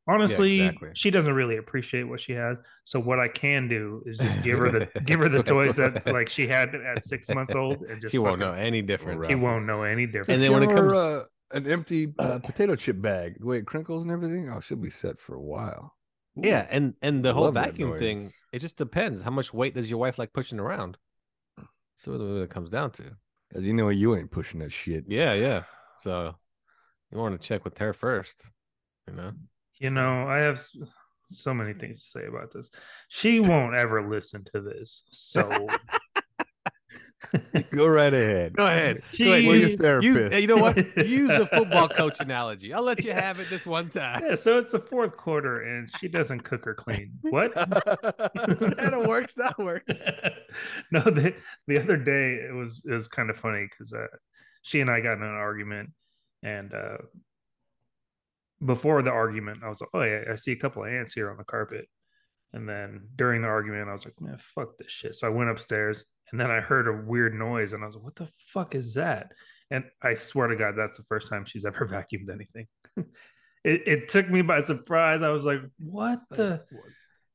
Honestly, 0.09 0.61
exactly. 0.61 0.91
she 0.95 1.11
doesn't 1.11 1.35
really 1.35 1.59
appreciate 1.59 2.05
what 2.05 2.19
she 2.21 2.33
has. 2.33 2.57
So 2.85 2.99
what 2.99 3.21
I 3.21 3.29
can 3.29 3.69
do 3.69 4.03
is 4.07 4.17
just 4.17 4.43
give 4.43 4.59
her 4.59 4.71
the 4.71 4.89
give 5.05 5.21
her 5.21 5.29
the 5.29 5.43
toys 5.43 5.77
that 5.77 6.07
like 6.07 6.29
she 6.29 6.47
had 6.47 6.75
at 6.75 7.03
six 7.05 7.29
months 7.29 7.55
old, 7.55 7.83
and 7.83 8.01
just 8.01 8.11
she 8.13 8.19
won't 8.19 8.41
know 8.41 8.53
any 8.53 8.83
difference 8.83 9.29
He 9.29 9.35
won't 9.35 9.67
know 9.67 9.83
any 9.83 10.07
difference. 10.07 10.41
And 10.41 10.43
then 10.43 10.53
when 10.53 10.63
give 10.63 10.71
it 10.71 10.75
her, 10.75 10.91
comes- 10.91 10.97
uh, 10.97 11.25
an 11.53 11.67
empty 11.67 12.13
uh, 12.19 12.39
potato 12.39 12.77
chip 12.77 13.01
bag, 13.01 13.39
the 13.41 13.47
way 13.47 13.59
it 13.59 13.67
crinkles 13.67 14.03
and 14.03 14.11
everything, 14.13 14.49
oh, 14.51 14.61
she'll 14.61 14.77
be 14.79 14.91
set 14.91 15.21
for 15.21 15.35
a 15.35 15.41
while. 15.43 15.95
yeah 16.37 16.67
and 16.71 16.95
and 17.03 17.25
the 17.25 17.31
I 17.31 17.33
whole 17.33 17.51
vacuum 17.51 17.99
thing, 17.99 18.33
it 18.53 18.61
just 18.61 18.77
depends 18.77 19.21
how 19.21 19.31
much 19.31 19.53
weight 19.53 19.75
does 19.75 19.91
your 19.91 19.99
wife 19.99 20.19
like 20.19 20.33
pushing 20.33 20.61
around 20.61 20.97
so 21.97 22.13
what 22.13 22.21
it 22.43 22.51
comes 22.51 22.71
down 22.71 22.91
to 22.93 23.05
As 23.55 23.65
you 23.65 23.75
know, 23.75 23.89
you 23.89 24.17
ain't 24.17 24.31
pushing 24.31 24.61
that 24.61 24.73
shit. 24.73 25.05
yeah 25.09 25.33
yeah 25.35 25.65
so 25.99 26.35
you 27.11 27.19
want 27.19 27.39
to 27.41 27.47
check 27.47 27.65
with 27.65 27.77
her 27.79 27.93
first 27.93 28.47
you 29.09 29.15
know 29.15 29.33
You 29.81 29.91
know, 29.91 30.29
I 30.29 30.39
have 30.39 30.63
so 31.25 31.55
many 31.55 31.73
things 31.75 32.03
to 32.05 32.11
say 32.21 32.27
about 32.27 32.53
this. 32.53 32.71
She 33.09 33.41
won't 33.41 33.75
ever 33.77 34.09
listen 34.09 34.45
to 34.53 34.61
this. 34.61 35.03
So 35.11 35.49
Go 37.71 37.87
right 37.87 38.13
ahead. 38.13 38.55
Go 38.55 38.67
ahead. 38.67 39.03
She- 39.13 39.25
Go 39.25 39.33
ahead. 39.33 39.47
Well, 39.47 39.57
your 39.57 39.69
Use- 39.71 39.81
therapist. 39.81 40.19
use- 40.33 40.41
you 40.43 40.47
know 40.47 40.57
what? 40.57 40.77
Use 41.07 41.29
the 41.29 41.47
football 41.53 41.89
coach 42.01 42.19
analogy. 42.21 42.73
I'll 42.73 42.83
let 42.83 43.05
you 43.05 43.13
have 43.13 43.39
it 43.41 43.51
this 43.51 43.67
one 43.67 43.91
time. 43.91 44.23
yeah, 44.27 44.35
so 44.35 44.59
it's 44.59 44.73
the 44.73 44.81
fourth 44.81 45.17
quarter 45.17 45.61
and 45.63 45.91
she 45.99 46.09
doesn't 46.09 46.41
cook 46.41 46.67
or 46.67 46.75
clean. 46.75 47.13
What? 47.23 47.55
that 47.55 49.05
works. 49.07 49.35
That 49.35 49.59
works. 49.59 50.01
no, 50.91 51.01
the 51.03 51.35
the 51.67 51.79
other 51.81 51.97
day 51.97 52.35
it 52.49 52.55
was 52.55 52.83
it 52.87 52.93
was 52.93 53.07
kind 53.09 53.29
of 53.31 53.37
funny 53.37 53.67
because 53.71 53.93
uh, 53.93 54.07
she 54.63 54.81
and 54.81 54.91
I 54.91 55.01
got 55.01 55.15
in 55.19 55.23
an 55.23 55.29
argument, 55.29 55.91
and 56.43 56.73
uh, 56.73 56.97
before 58.65 59.03
the 59.03 59.11
argument, 59.11 59.61
I 59.65 59.69
was 59.69 59.81
like, 59.81 59.91
"Oh 59.95 60.03
yeah, 60.03 60.23
I 60.31 60.35
see 60.35 60.53
a 60.53 60.57
couple 60.57 60.85
of 60.85 60.91
ants 60.93 61.13
here 61.15 61.31
on 61.31 61.37
the 61.37 61.45
carpet," 61.45 61.87
and 62.53 62.69
then 62.69 63.09
during 63.17 63.43
the 63.43 63.49
argument, 63.49 63.89
I 63.89 63.93
was 63.93 64.05
like, 64.05 64.21
"Man, 64.21 64.37
fuck 64.39 64.77
this 64.79 64.91
shit." 64.91 65.15
So 65.15 65.27
I 65.27 65.31
went 65.31 65.51
upstairs, 65.51 66.05
and 66.33 66.41
then 66.41 66.51
I 66.51 66.61
heard 66.61 66.89
a 66.89 66.93
weird 67.07 67.35
noise, 67.35 67.73
and 67.73 67.83
I 67.83 67.87
was 67.87 67.95
like, 67.97 68.05
"What 68.05 68.17
the 68.17 68.27
fuck 68.27 68.75
is 68.75 68.95
that?" 68.95 69.33
And 69.71 69.85
I 70.03 70.15
swear 70.15 70.49
to 70.49 70.57
God, 70.57 70.75
that's 70.77 70.99
the 70.99 71.05
first 71.05 71.29
time 71.29 71.45
she's 71.45 71.65
ever 71.65 71.87
vacuumed 71.87 72.31
anything. 72.33 72.67
it, 72.97 73.83
it 73.87 74.09
took 74.09 74.29
me 74.29 74.43
by 74.43 74.61
surprise. 74.61 75.23
I 75.23 75.31
was 75.31 75.45
like, 75.45 75.61
"What 75.79 76.21
the." 76.31 76.65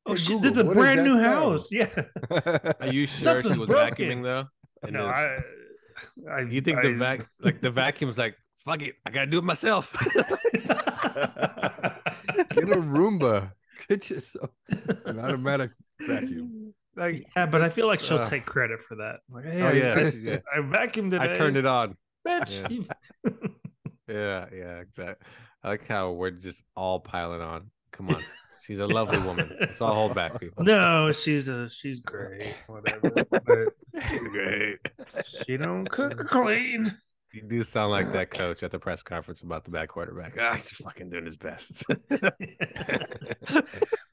Oh 0.07 0.11
Hey, 0.13 0.17
shit! 0.17 0.41
This 0.43 0.51
is 0.51 0.57
a 0.59 0.63
Google, 0.63 0.67
what 0.67 0.77
is 0.77 0.83
brand 0.95 0.99
that 0.99 1.03
new 1.03 1.19
sound? 1.19 1.51
house. 1.51 1.71
Yeah. 1.71 2.73
Are 2.81 2.93
you 2.93 3.07
sure 3.07 3.41
she 3.41 3.57
was 3.57 3.69
broken. 3.69 3.95
vacuuming 3.95 4.23
though? 4.23 4.45
And 4.83 4.93
no, 4.93 5.07
I, 5.07 5.39
I. 6.31 6.39
you 6.41 6.61
think 6.61 6.81
the 6.83 6.93
vac 6.93 7.25
like 7.41 7.59
the 7.59 7.71
vacuum's 7.71 8.17
like 8.17 8.35
fuck 8.59 8.83
it, 8.83 8.95
I 9.05 9.09
gotta 9.09 9.25
do 9.25 9.39
it 9.39 9.43
myself. 9.43 9.91
Get 9.93 10.15
a 12.69 12.77
Roomba. 12.77 13.51
Get 13.89 14.09
yourself 14.09 14.51
an 15.05 15.19
automatic 15.19 15.71
vacuum. 16.01 16.64
Like 16.95 17.25
Yeah, 17.35 17.45
but 17.45 17.63
I 17.63 17.69
feel 17.69 17.87
like 17.87 17.99
she'll 17.99 18.17
uh, 18.19 18.25
take 18.29 18.45
credit 18.45 18.81
for 18.81 18.95
that. 18.95 19.17
Like, 19.29 19.45
hey, 19.45 19.61
Oh, 19.61 19.67
I, 19.67 19.71
yeah, 19.73 19.95
I, 19.97 20.11
yeah. 20.23 20.37
I 20.53 20.57
vacuumed 20.59 21.13
it. 21.13 21.21
I 21.21 21.33
turned 21.33 21.57
it 21.57 21.65
on. 21.65 21.95
Bitch, 22.27 22.69
Yeah. 23.23 23.31
Yeah, 24.07 24.45
yeah, 24.53 24.77
exactly. 24.81 25.25
I 25.63 25.69
like 25.69 25.87
how 25.87 26.11
we're 26.11 26.29
just 26.29 26.61
all 26.75 26.99
piling 26.99 27.41
on. 27.41 27.71
Come 27.91 28.09
on. 28.09 28.21
She's 28.63 28.77
a 28.77 28.85
lovely 28.85 29.17
woman. 29.19 29.55
Let's 29.59 29.81
all 29.81 29.93
hold 29.95 30.13
back, 30.13 30.39
people. 30.39 30.63
no, 30.63 31.11
she's 31.11 31.47
a 31.47 31.67
she's 31.69 32.01
great. 32.01 32.55
Whatever. 32.67 33.09
But 33.29 33.73
Great. 34.31 34.77
she 35.45 35.57
don't 35.57 35.85
cook 35.89 36.19
or 36.19 36.25
clean. 36.25 36.95
You 37.33 37.41
do 37.43 37.63
sound 37.63 37.91
like 37.91 38.11
that 38.13 38.29
coach 38.31 38.63
at 38.63 38.71
the 38.71 38.79
press 38.79 39.03
conference 39.03 39.41
about 39.41 39.65
the 39.65 39.71
back 39.71 39.89
quarterback. 39.89 40.37
Ah, 40.39 40.55
he's 40.55 40.71
fucking 40.71 41.09
doing 41.09 41.25
his 41.25 41.37
best. 41.37 41.83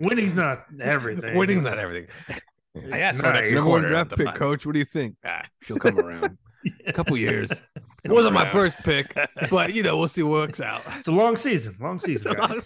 Winning's 0.01 0.35
not 0.35 0.65
everything. 0.81 1.37
Winning's 1.37 1.65
not 1.65 1.79
everything. 1.79 2.09
I 2.91 3.01
asked 3.01 3.21
for 3.21 3.27
an 3.27 3.33
Nice. 3.35 3.41
extra 3.41 3.59
Number 3.59 3.71
one 3.71 3.83
draft 3.83 4.11
pick, 4.17 4.27
fun. 4.27 4.35
coach. 4.35 4.65
What 4.67 4.73
do 4.73 4.79
you 4.79 4.85
think? 4.85 5.17
Ah, 5.25 5.43
She'll 5.63 5.79
come 5.79 5.99
around. 5.99 6.39
A 6.87 6.93
couple 6.93 7.17
years. 7.17 7.51
it 8.05 8.11
wasn't 8.13 8.35
my 8.35 8.49
first 8.49 8.77
pick, 8.79 9.13
but 9.51 9.75
you 9.75 9.83
know 9.83 9.99
we'll 9.99 10.07
see 10.09 10.23
what 10.23 10.31
works 10.33 10.61
out. 10.61 10.83
It's 10.97 11.09
a 11.09 11.13
long 11.13 11.37
season. 11.37 11.77
Long 11.81 11.99
season, 12.07 12.35
guys. 12.35 12.63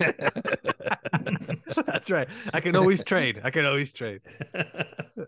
That's 1.87 2.11
right. 2.11 2.29
I 2.53 2.61
can 2.61 2.77
always 2.77 3.03
trade. 3.03 3.41
I 3.43 3.51
can 3.51 3.65
always 3.65 3.93
trade. 3.95 4.21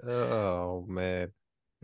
Oh 0.07 0.85
man, 0.87 1.31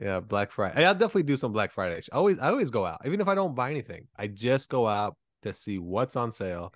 yeah. 0.00 0.20
Black 0.20 0.52
Friday. 0.52 0.84
I'll 0.84 0.92
definitely 0.94 1.22
do 1.24 1.36
some 1.36 1.52
Black 1.52 1.72
Friday. 1.72 2.02
I 2.12 2.16
always, 2.16 2.38
I 2.38 2.48
always 2.48 2.70
go 2.70 2.84
out, 2.84 3.00
even 3.06 3.20
if 3.20 3.28
I 3.28 3.34
don't 3.34 3.54
buy 3.54 3.70
anything. 3.70 4.06
I 4.16 4.26
just 4.26 4.68
go 4.68 4.86
out 4.86 5.16
to 5.42 5.52
see 5.52 5.78
what's 5.78 6.16
on 6.16 6.32
sale, 6.32 6.72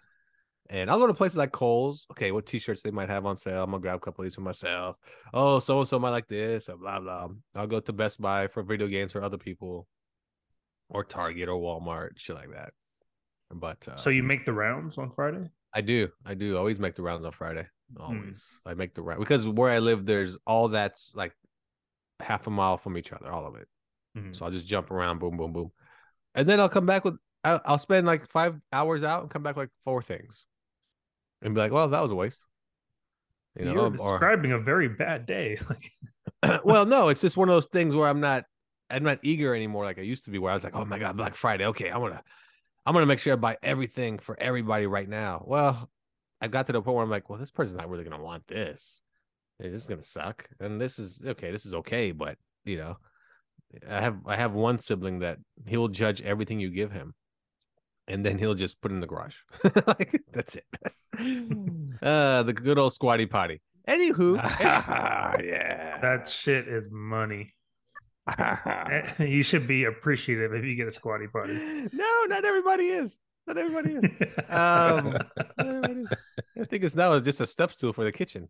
and 0.71 0.91
I'll 0.91 0.99
go 0.99 1.07
to 1.07 1.15
places 1.15 1.37
like 1.39 1.53
Kohl's. 1.53 2.07
Okay, 2.13 2.31
what 2.31 2.47
T-shirts 2.47 2.83
they 2.83 2.91
might 2.91 3.09
have 3.09 3.25
on 3.25 3.37
sale. 3.37 3.63
I'm 3.63 3.71
gonna 3.71 3.81
grab 3.81 3.97
a 3.97 4.01
couple 4.01 4.23
of 4.23 4.27
these 4.27 4.35
for 4.35 4.43
myself. 4.43 4.97
Oh, 5.33 5.59
so 5.61 5.79
and 5.81 5.89
so 5.89 5.99
might 5.99 6.11
like 6.11 6.29
this, 6.29 6.69
or 6.69 6.77
blah 6.77 7.01
blah. 7.01 7.29
I'll 7.55 7.67
go 7.67 7.81
to 7.81 7.93
Best 7.93 8.21
Buy 8.21 8.49
for 8.49 8.63
video 8.63 8.87
games 8.87 9.13
for 9.13 9.23
other 9.23 9.39
people, 9.39 9.87
or 10.89 11.05
Target 11.05 11.49
or 11.49 11.61
Walmart, 11.61 12.19
shit 12.19 12.37
like 12.37 12.53
that. 12.53 12.73
But 13.51 13.89
uh, 13.89 13.97
so 13.97 14.11
you 14.11 14.23
make 14.23 14.45
the 14.45 14.53
rounds 14.53 14.99
on 14.99 15.11
Friday? 15.11 15.49
I 15.73 15.81
do. 15.81 16.09
I 16.25 16.35
do 16.35 16.57
always 16.57 16.79
make 16.79 16.95
the 16.95 17.03
rounds 17.03 17.25
on 17.25 17.33
Friday. 17.33 17.67
Always. 17.99 18.45
I 18.67 18.75
make 18.75 18.95
the 18.95 19.03
round 19.03 19.21
because 19.21 19.47
where 19.47 19.71
I 19.71 19.79
live, 19.79 20.05
there's 20.05 20.37
all 20.47 20.69
that's 20.69 21.15
like 21.15 21.33
half 22.21 22.47
a 22.47 22.51
mile 22.51 22.77
from 22.77 22.99
each 22.99 23.13
other, 23.13 23.31
all 23.31 23.47
of 23.47 23.55
it. 23.57 23.69
Mhm. 24.17 24.37
So 24.37 24.45
I'll 24.45 24.51
just 24.51 24.67
jump 24.67 24.91
around, 24.91 25.19
boom, 25.19 25.37
boom, 25.37 25.53
boom. 25.53 25.73
And 26.35 26.47
then 26.49 26.61
I'll 26.61 26.69
come 26.69 26.85
back 26.85 27.05
with, 27.05 27.17
I'll, 27.45 27.61
I'll 27.65 27.79
spend 27.79 28.07
like 28.07 28.29
five 28.29 28.61
hours 28.73 29.03
out 29.05 29.23
and 29.23 29.31
come 29.31 29.43
back 29.43 29.57
like 29.57 29.71
four 29.85 30.03
things 30.03 30.45
and 31.43 31.55
be 31.55 31.61
like, 31.61 31.73
well, 31.73 31.89
that 31.89 32.03
was 32.03 32.11
a 32.11 32.15
waste. 32.15 32.45
You 33.59 33.67
know, 33.67 33.73
You're 33.73 33.85
or, 33.87 33.91
describing 33.91 34.53
a 34.53 34.59
very 34.59 34.89
bad 34.89 35.27
day. 35.27 35.59
Well, 36.65 36.87
no, 36.87 37.09
it's 37.09 37.21
just 37.21 37.37
one 37.37 37.49
of 37.49 37.55
those 37.55 37.67
things 37.67 37.97
where 37.97 38.09
I'm 38.09 38.21
not, 38.21 38.45
I'm 38.91 39.03
not 39.03 39.19
eager 39.23 39.55
anymore 39.55 39.85
like 39.85 39.99
I 39.99 40.03
used 40.03 40.25
to 40.27 40.31
be, 40.31 40.39
where 40.39 40.53
I 40.53 40.55
was 40.55 40.63
like, 40.63 40.77
oh 40.77 40.85
my 40.85 40.99
god, 40.99 41.17
Black 41.17 41.35
Friday, 41.35 41.67
okay, 41.67 41.91
I'm 41.91 42.01
gonna, 42.01 42.23
I'm 42.87 42.95
gonna 42.95 43.07
make 43.07 43.19
sure 43.19 43.33
I 43.33 43.37
buy 43.37 43.57
everything 43.63 44.19
for 44.19 44.41
everybody 44.41 44.87
right 44.87 45.09
now. 45.09 45.45
Well, 45.47 45.91
I 46.41 46.49
got 46.49 46.67
to 46.67 46.73
the 46.73 46.81
point 46.81 46.95
where 46.95 47.05
I'm 47.05 47.11
like, 47.11 47.29
well, 47.29 47.39
this 47.39 47.51
person's 47.51 47.77
not 47.77 47.91
really 47.91 48.05
gonna 48.05 48.23
want 48.23 48.47
this. 48.47 49.03
This 49.59 49.73
is 49.73 49.87
gonna 49.89 50.03
suck, 50.03 50.49
and 50.61 50.81
this 50.81 50.99
is 50.99 51.21
okay. 51.27 51.51
This 51.51 51.67
is 51.67 51.75
okay, 51.75 52.13
but 52.13 52.39
you 52.65 52.79
know, 52.79 52.97
I 53.89 54.01
have 54.01 54.19
I 54.27 54.37
have 54.37 54.53
one 54.53 54.79
sibling 54.79 55.19
that 55.21 55.39
he'll 55.67 55.89
judge 55.89 56.23
everything 56.23 56.61
you 56.61 56.71
give 56.71 56.93
him, 56.93 57.15
and 58.09 58.25
then 58.25 58.39
he'll 58.39 58.55
just 58.55 58.81
put 58.81 58.91
it 58.91 58.95
in 58.95 59.01
the 59.01 59.07
garage. 59.07 59.37
like 59.87 60.23
that's 60.33 60.57
it. 60.57 60.65
uh, 62.03 62.43
the 62.43 62.53
good 62.53 62.79
old 62.79 62.93
squatty 62.93 63.27
potty. 63.27 63.61
Anywho, 63.89 64.37
yeah. 64.61 65.99
that 66.03 66.29
shit 66.29 66.69
is 66.69 66.89
money. 66.91 67.55
Eh, 68.39 69.25
you 69.25 69.43
should 69.43 69.67
be 69.67 69.85
appreciative 69.85 70.53
if 70.53 70.65
you 70.65 70.75
get 70.75 70.89
a 70.89 70.93
squatty 70.93 71.27
potty. 71.27 71.55
no, 71.55 72.25
not 72.27 72.45
everybody 72.45 72.85
is. 72.85 73.19
Not 73.47 73.57
everybody 73.57 73.95
is. 73.95 74.05
Um, 74.51 75.13
not 75.13 75.27
everybody 75.59 76.01
is. 76.03 76.09
I 76.61 76.65
think 76.65 76.85
it's 76.85 76.97
now 76.97 77.19
just 77.21 77.41
a 77.41 77.47
step 77.47 77.73
stool 77.73 77.95
for 77.95 78.05
the 78.05 78.13
kitchen. 78.13 78.49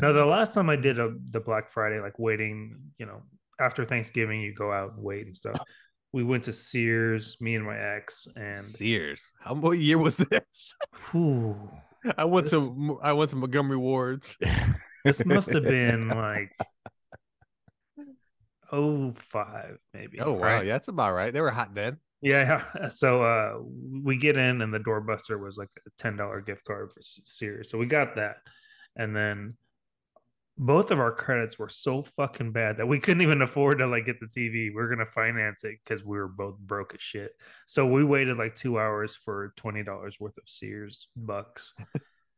No, 0.00 0.12
the 0.12 0.26
last 0.26 0.52
time 0.52 0.68
I 0.68 0.76
did 0.76 0.98
a, 0.98 1.14
the 1.30 1.40
Black 1.40 1.70
Friday, 1.70 2.00
like 2.00 2.18
waiting, 2.18 2.76
you 2.98 3.06
know, 3.06 3.22
after 3.58 3.84
Thanksgiving, 3.84 4.40
you 4.40 4.54
go 4.54 4.70
out 4.70 4.92
and 4.94 5.02
wait 5.02 5.26
and 5.26 5.36
stuff. 5.36 5.58
We 6.16 6.24
went 6.24 6.44
to 6.44 6.52
Sears, 6.54 7.36
me 7.42 7.56
and 7.56 7.66
my 7.66 7.76
ex, 7.76 8.26
and 8.36 8.62
Sears. 8.62 9.32
How 9.38 9.52
what 9.52 9.76
year 9.76 9.98
was 9.98 10.16
this? 10.16 10.74
whew, 11.10 11.70
I 12.16 12.24
went 12.24 12.48
This- 12.48 12.52
to 12.66 12.98
I 13.02 13.12
went 13.12 13.28
to 13.32 13.36
Montgomery 13.36 13.76
Wards. 13.76 14.34
this 15.04 15.22
must 15.26 15.52
have 15.52 15.64
been 15.64 16.08
like 16.08 16.56
oh 18.72 19.12
five 19.12 19.76
maybe. 19.92 20.18
Oh 20.18 20.32
wow, 20.32 20.40
right? 20.40 20.66
yeah, 20.66 20.72
that's 20.72 20.88
about 20.88 21.12
right. 21.12 21.34
They 21.34 21.42
were 21.42 21.50
hot 21.50 21.74
then. 21.74 21.98
Yeah, 22.22 22.64
yeah. 22.74 22.88
So 22.88 23.22
uh 23.22 23.58
we 24.02 24.16
get 24.16 24.38
in 24.38 24.62
and 24.62 24.72
the 24.72 24.80
doorbuster 24.80 25.38
was 25.38 25.58
like 25.58 25.68
a 25.86 25.90
ten 25.98 26.16
dollar 26.16 26.40
gift 26.40 26.64
card 26.64 26.92
for 26.94 27.02
Sears. 27.02 27.68
So 27.70 27.76
we 27.76 27.84
got 27.84 28.14
that. 28.16 28.36
And 28.96 29.14
then 29.14 29.58
both 30.58 30.90
of 30.90 30.98
our 30.98 31.12
credits 31.12 31.58
were 31.58 31.68
so 31.68 32.02
fucking 32.02 32.52
bad 32.52 32.78
that 32.78 32.86
we 32.86 32.98
couldn't 32.98 33.22
even 33.22 33.42
afford 33.42 33.78
to 33.78 33.86
like 33.86 34.06
get 34.06 34.20
the 34.20 34.26
TV. 34.26 34.74
We 34.74 34.80
are 34.80 34.88
gonna 34.88 35.06
finance 35.06 35.64
it 35.64 35.78
because 35.84 36.04
we 36.04 36.16
were 36.16 36.28
both 36.28 36.58
broke 36.58 36.94
as 36.94 37.00
shit. 37.00 37.32
So 37.66 37.86
we 37.86 38.04
waited 38.04 38.38
like 38.38 38.56
two 38.56 38.78
hours 38.78 39.16
for 39.16 39.52
twenty 39.56 39.82
dollars 39.82 40.18
worth 40.18 40.38
of 40.38 40.48
Sears 40.48 41.08
bucks. 41.14 41.74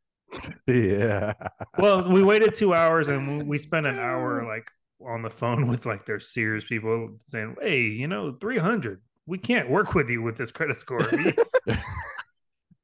yeah. 0.66 1.32
Well, 1.78 2.10
we 2.10 2.22
waited 2.22 2.54
two 2.54 2.74
hours 2.74 3.08
and 3.08 3.38
we- 3.38 3.44
we 3.44 3.58
spent 3.58 3.86
an 3.86 3.98
hour 3.98 4.44
like 4.48 4.70
on 5.00 5.22
the 5.22 5.30
phone 5.30 5.68
with 5.68 5.86
like 5.86 6.04
their 6.04 6.20
Sears 6.20 6.64
people 6.64 7.16
saying, 7.26 7.56
"Hey, 7.60 7.82
you 7.82 8.08
know, 8.08 8.32
three 8.32 8.58
hundred. 8.58 9.00
We 9.26 9.38
can't 9.38 9.70
work 9.70 9.94
with 9.94 10.08
you 10.08 10.22
with 10.22 10.36
this 10.36 10.50
credit 10.50 10.76
score." 10.76 11.08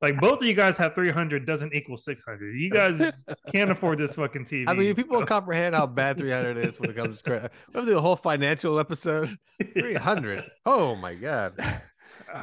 We- 0.05 0.13
like 0.13 0.21
both 0.21 0.41
of 0.41 0.47
you 0.47 0.55
guys 0.55 0.77
have 0.77 0.95
three 0.95 1.11
hundred 1.11 1.47
doesn't 1.47 1.75
equal 1.75 1.97
six 1.97 2.23
hundred. 2.23 2.55
You 2.59 2.71
guys 2.71 3.01
can't 3.53 3.71
afford 3.71 3.99
this 3.99 4.15
fucking 4.15 4.45
TV. 4.45 4.69
I 4.69 4.75
mean, 4.75 4.95
people 4.95 5.19
don't 5.19 5.27
comprehend 5.27 5.75
how 5.75 5.87
bad 5.87 6.19
300 6.19 6.57
is 6.59 6.79
when 6.79 6.91
it 6.91 6.97
comes 6.97 7.19
to 7.19 7.25
credit. 7.25 7.53
We 7.73 7.79
have 7.79 7.85
to 7.87 7.93
do 7.93 7.99
a 7.99 8.01
whole 8.01 8.17
financial 8.17 8.79
episode. 8.79 9.37
300. 9.75 10.45
Oh 10.67 10.95
my 10.97 11.15
god. 11.15 11.55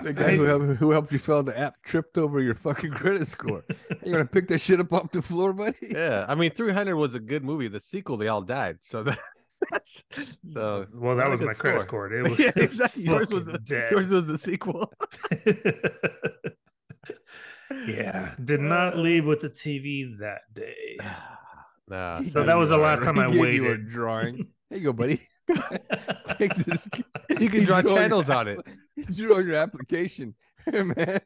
The 0.04 0.14
guy 0.14 0.38
who 0.38 0.44
helped, 0.44 0.66
who 0.78 0.92
helped 0.92 1.12
you 1.12 1.20
fill 1.20 1.40
out 1.40 1.46
the 1.46 1.60
app 1.60 1.76
tripped 1.84 2.18
over 2.18 2.40
your 2.40 2.56
fucking 2.56 2.92
credit 2.92 3.28
score. 3.28 3.66
You 4.04 4.12
gonna 4.14 4.26
pick 4.26 4.48
that 4.48 4.60
shit 4.60 4.80
up 4.80 4.94
off 4.94 5.12
the 5.12 5.22
floor, 5.22 5.52
buddy? 5.52 5.76
Yeah, 5.82 6.26
I 6.30 6.36
mean, 6.36 6.52
300 6.52 6.96
was 6.96 7.14
a 7.14 7.20
good 7.20 7.44
movie. 7.44 7.68
The 7.68 7.82
sequel, 7.82 8.16
they 8.16 8.30
all 8.30 8.42
died. 8.42 8.78
So 8.84 9.04
that, 9.04 9.20
that's 9.70 10.04
so. 10.46 10.88
well, 10.94 11.18
that 11.18 11.30
was 11.30 11.42
good 11.42 11.48
my 11.48 11.54
credit 11.54 11.82
score. 11.82 12.08
score. 12.10 12.14
It 12.14 12.30
was, 12.30 12.40
yeah, 12.40 12.48
it 12.50 12.56
was 12.56 12.64
exactly. 12.64 13.04
Yours 13.04 13.30
was 13.32 13.44
the 13.44 13.88
yours 13.92 14.08
was 14.08 14.26
the 14.26 14.38
sequel. 14.38 14.94
Yeah, 17.88 18.34
did 18.44 18.60
not 18.62 18.98
leave 18.98 19.26
with 19.26 19.42
the 19.42 19.50
TV 19.50 20.18
that 20.20 20.42
day. 20.54 20.98
nah, 21.88 22.22
So 22.24 22.44
that 22.44 22.56
was 22.56 22.70
the 22.70 22.78
last 22.78 23.04
time 23.04 23.16
he 23.16 23.22
I 23.22 23.32
gave 23.32 23.56
You 23.56 23.72
a 23.72 23.78
drawing. 23.78 24.48
There 24.70 24.80
you 24.80 24.86
go, 24.86 24.94
buddy. 24.94 25.22
Take 26.38 26.54
this. 26.56 26.88
you 27.40 27.50
can 27.50 27.66
draw 27.66 27.82
Draw 27.82 27.96
channels 27.96 28.30
on 28.30 28.48
it. 28.48 28.60
app- 28.60 29.08
Draw 29.16 29.40
your 29.40 29.56
application, 29.56 30.36
man. 30.72 31.20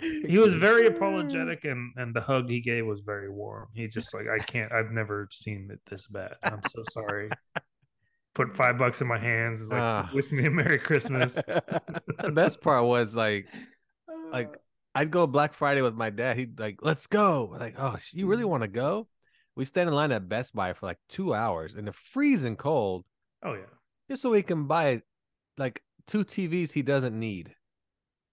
he 0.00 0.38
was 0.38 0.54
very 0.54 0.86
apologetic 0.86 1.64
and 1.64 1.92
and 1.96 2.14
the 2.14 2.20
hug 2.20 2.48
he 2.48 2.60
gave 2.60 2.86
was 2.86 3.00
very 3.00 3.28
warm 3.28 3.66
he 3.74 3.88
just 3.88 4.14
like 4.14 4.26
i 4.28 4.38
can't 4.38 4.70
i've 4.70 4.92
never 4.92 5.26
seen 5.32 5.68
it 5.72 5.80
this 5.90 6.06
bad 6.06 6.34
i'm 6.44 6.60
so 6.68 6.84
sorry 6.92 7.28
put 8.36 8.52
five 8.52 8.78
bucks 8.78 9.00
in 9.00 9.08
my 9.08 9.18
hands 9.18 9.60
is 9.60 9.70
like 9.70 9.80
Ah. 9.80 10.08
wish 10.14 10.30
me 10.30 10.46
a 10.46 10.50
merry 10.52 10.78
christmas 10.78 11.34
the 11.34 12.30
best 12.32 12.60
part 12.60 12.84
was 12.84 13.16
like, 13.16 13.46
like 14.30 14.54
I'd 14.94 15.10
go 15.10 15.26
Black 15.26 15.54
Friday 15.54 15.82
with 15.82 15.94
my 15.94 16.10
dad. 16.10 16.36
He'd 16.36 16.58
like, 16.58 16.78
"Let's 16.82 17.06
go." 17.06 17.48
We're 17.50 17.58
like, 17.58 17.76
"Oh, 17.78 17.96
you 18.12 18.26
really 18.26 18.42
mm-hmm. 18.42 18.50
want 18.50 18.62
to 18.62 18.68
go?" 18.68 19.08
We 19.54 19.64
stand 19.64 19.88
in 19.88 19.94
line 19.94 20.12
at 20.12 20.28
Best 20.28 20.54
Buy 20.54 20.72
for 20.72 20.86
like 20.86 20.98
two 21.08 21.34
hours 21.34 21.74
in 21.74 21.84
the 21.84 21.92
freezing 21.92 22.56
cold, 22.56 23.04
oh 23.42 23.54
yeah 23.54 23.66
just 24.08 24.22
so 24.22 24.32
he 24.32 24.42
can 24.42 24.64
buy 24.64 25.02
like 25.56 25.82
two 26.06 26.24
TVs 26.24 26.72
he 26.72 26.82
doesn't 26.82 27.18
need. 27.18 27.54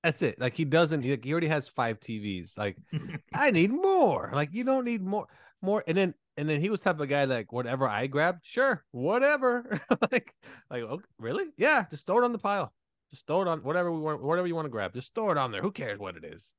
That's 0.04 0.22
it. 0.22 0.40
Like 0.40 0.54
he 0.56 0.66
doesn't. 0.66 1.02
He, 1.02 1.18
he 1.22 1.32
already 1.32 1.48
has 1.48 1.68
five 1.68 2.00
TVs. 2.00 2.58
Like 2.58 2.78
I 3.34 3.52
need 3.52 3.72
more. 3.72 4.32
Like 4.34 4.50
you 4.54 4.64
don't 4.64 4.86
need 4.86 5.04
more, 5.04 5.28
more. 5.62 5.84
And 5.88 5.98
then 5.98 6.14
and 6.38 6.50
then 6.50 6.62
he 6.62 6.70
was 6.70 6.82
type 6.82 7.00
of 7.00 7.10
guy 7.10 7.26
like 7.26 7.52
whatever 7.52 7.88
I 7.88 8.08
grabbed, 8.08 8.46
sure, 8.46 8.86
whatever. 8.92 9.82
like 10.12 10.34
like 10.70 10.84
okay, 10.84 11.06
really? 11.20 11.46
Yeah, 11.58 11.86
just 11.90 12.06
throw 12.06 12.20
it 12.20 12.24
on 12.24 12.32
the 12.32 12.40
pile. 12.40 12.72
Just 13.12 13.28
throw 13.28 13.42
it 13.42 13.48
on 13.48 13.60
whatever 13.60 13.92
we 13.92 14.00
want, 14.00 14.22
whatever 14.24 14.48
you 14.48 14.56
want 14.56 14.66
to 14.66 14.70
grab. 14.70 14.94
Just 14.94 15.14
throw 15.16 15.32
it 15.32 15.38
on 15.38 15.52
there. 15.52 15.62
Who 15.62 15.72
cares 15.72 16.00
what 16.00 16.16
it 16.18 16.24
is? 16.26 16.54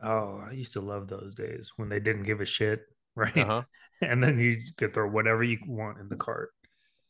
oh 0.00 0.40
i 0.48 0.52
used 0.52 0.72
to 0.74 0.80
love 0.80 1.08
those 1.08 1.34
days 1.34 1.72
when 1.74 1.88
they 1.88 1.98
didn't 1.98 2.22
give 2.22 2.40
a 2.40 2.44
shit 2.44 2.82
right 3.16 3.36
Uh-huh. 3.36 3.62
and 4.00 4.22
then 4.22 4.38
you 4.38 4.58
could 4.76 4.94
throw 4.94 5.08
whatever 5.10 5.42
you 5.42 5.58
want 5.66 5.98
in 5.98 6.08
the 6.08 6.14
cart 6.14 6.50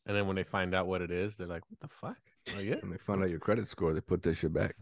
And 0.06 0.16
then 0.16 0.26
when 0.26 0.36
they 0.36 0.42
find 0.42 0.74
out 0.74 0.86
what 0.86 1.02
it 1.02 1.10
is, 1.10 1.36
they're 1.36 1.46
like, 1.46 1.64
"What 1.68 1.80
the 1.80 1.88
fuck?" 2.00 2.16
Like, 2.56 2.64
yeah, 2.64 2.76
When 2.80 2.90
they 2.90 2.96
find 2.96 3.22
out 3.22 3.28
your 3.28 3.40
credit 3.40 3.68
score, 3.68 3.92
they 3.92 4.00
put 4.00 4.22
that 4.22 4.36
shit 4.38 4.54
back. 4.54 4.74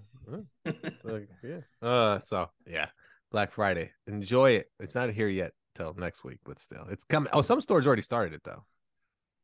like, 1.03 1.29
yeah. 1.43 1.61
Uh, 1.83 2.21
so 2.21 2.49
yeah, 2.65 2.87
Black 3.33 3.51
Friday. 3.51 3.91
Enjoy 4.07 4.51
it. 4.53 4.71
It's 4.79 4.95
not 4.95 5.11
here 5.11 5.29
yet 5.29 5.53
till 5.75 5.93
next 5.95 6.23
week, 6.23 6.39
but 6.45 6.61
still, 6.61 6.87
it's 6.91 7.03
coming. 7.03 7.31
Oh, 7.33 7.43
some 7.43 7.61
stores 7.61 7.89
already 7.89 8.03
started 8.03 8.35
it 8.35 8.43
though. 8.45 8.63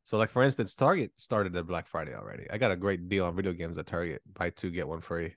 So, 0.03 0.17
like 0.17 0.29
for 0.29 0.43
instance, 0.43 0.75
Target 0.75 1.11
started 1.17 1.53
their 1.53 1.63
Black 1.63 1.87
Friday 1.87 2.13
already. 2.13 2.45
I 2.51 2.57
got 2.57 2.71
a 2.71 2.75
great 2.75 3.07
deal 3.09 3.25
on 3.25 3.35
video 3.35 3.53
games 3.53 3.77
at 3.77 3.87
Target. 3.87 4.21
Buy 4.33 4.49
two 4.49 4.69
get 4.69 4.87
one 4.87 5.01
free. 5.01 5.35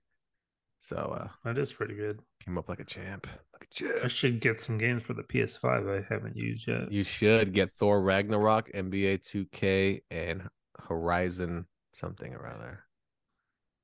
So, 0.80 0.96
uh, 0.96 1.28
that 1.44 1.56
is 1.58 1.72
pretty 1.72 1.94
good 1.94 2.20
came 2.46 2.56
up 2.56 2.68
like 2.68 2.80
a 2.80 2.84
champ. 2.84 3.26
Like 3.52 3.64
a 3.64 3.94
i 3.94 3.98
champ. 3.98 4.10
should 4.10 4.40
get 4.40 4.60
some 4.60 4.78
games 4.78 5.02
for 5.02 5.14
the 5.14 5.22
ps5 5.22 5.98
i 5.98 6.06
haven't 6.12 6.36
used 6.36 6.66
yet 6.68 6.90
You 6.92 7.02
should 7.02 7.52
get 7.52 7.72
Thor 7.72 8.00
Ragnarok, 8.00 8.70
NBA 8.72 9.22
2K, 9.22 10.02
and 10.10 10.48
Horizon 10.78 11.66
something 11.92 12.32
around 12.34 12.60
there. 12.60 12.84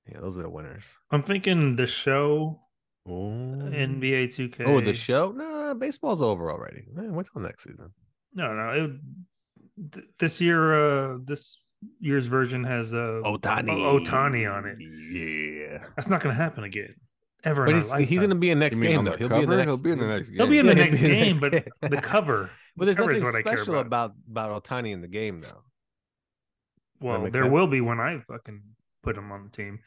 Yeah, 0.07 0.21
those 0.21 0.39
are 0.39 0.43
the 0.43 0.51
winners. 0.51 0.85
i'm 1.11 1.23
thinking 1.23 1.77
the 1.77 1.87
show 1.87 2.61
Oh, 3.05 3.11
nba 3.11 4.29
2k 4.29 4.65
oh 4.65 4.81
the 4.81 4.95
show? 4.95 5.33
No, 5.33 5.75
baseball's 5.75 6.23
over 6.23 6.53
already. 6.53 6.85
Man, 6.93 7.15
wait 7.15 7.27
till 7.33 7.43
next 7.43 7.65
season. 7.65 7.91
No, 8.33 8.55
no. 8.55 8.85
It, 8.85 8.91
th- 9.93 10.07
this 10.19 10.41
year, 10.41 10.75
uh, 11.15 11.19
this 11.25 11.61
year's 12.01 12.27
version 12.27 12.65
has 12.65 12.93
uh, 12.93 13.21
Otani. 13.25 13.69
Otani 13.71 14.51
on 14.53 14.67
it. 14.67 14.81
Yeah. 14.81 15.85
That's 15.97 16.09
not 16.09 16.23
going 16.23 16.35
to 16.37 16.41
happen 16.43 16.65
again, 16.65 16.95
ever. 17.45 17.65
But 17.67 17.77
in 17.77 17.83
our 17.91 17.99
he's, 18.01 18.09
he's 18.09 18.19
going 18.19 18.31
to 18.31 18.37
be 18.37 18.51
in 18.51 18.59
next 18.59 18.79
game 18.79 19.05
though. 19.05 19.17
He'll 19.17 19.29
be 19.29 19.43
in 19.43 19.49
the 19.49 19.57
next. 19.57 19.69
He'll 19.71 19.77
be 19.79 19.91
in 19.91 19.99
the 19.99 20.07
next 20.07 20.29
He'll 20.37 20.47
be 20.47 20.59
in 20.59 20.67
the 20.67 20.75
next 20.75 21.01
be 21.01 21.07
in 21.07 21.11
the 21.11 21.25
game, 21.25 21.39
but 21.81 21.91
the 21.91 22.01
cover. 22.01 22.51
But 22.75 22.87
there's 22.87 22.97
cover 22.97 23.13
nothing 23.13 23.25
what 23.25 23.35
I 23.35 23.43
care 23.43 23.59
special 23.59 23.75
about. 23.75 23.87
about 23.87 24.13
about 24.31 24.65
Otani 24.65 24.93
in 24.95 25.03
the 25.03 25.09
game 25.09 25.43
though. 25.43 25.63
Well, 27.01 27.31
there 27.31 27.43
sense. 27.43 27.53
will 27.53 27.67
be 27.67 27.83
when 27.83 28.01
I 28.01 28.19
fucking 28.27 28.63
put 29.03 29.17
him 29.19 29.31
on 29.31 29.45
the 29.45 29.51
team. 29.51 29.81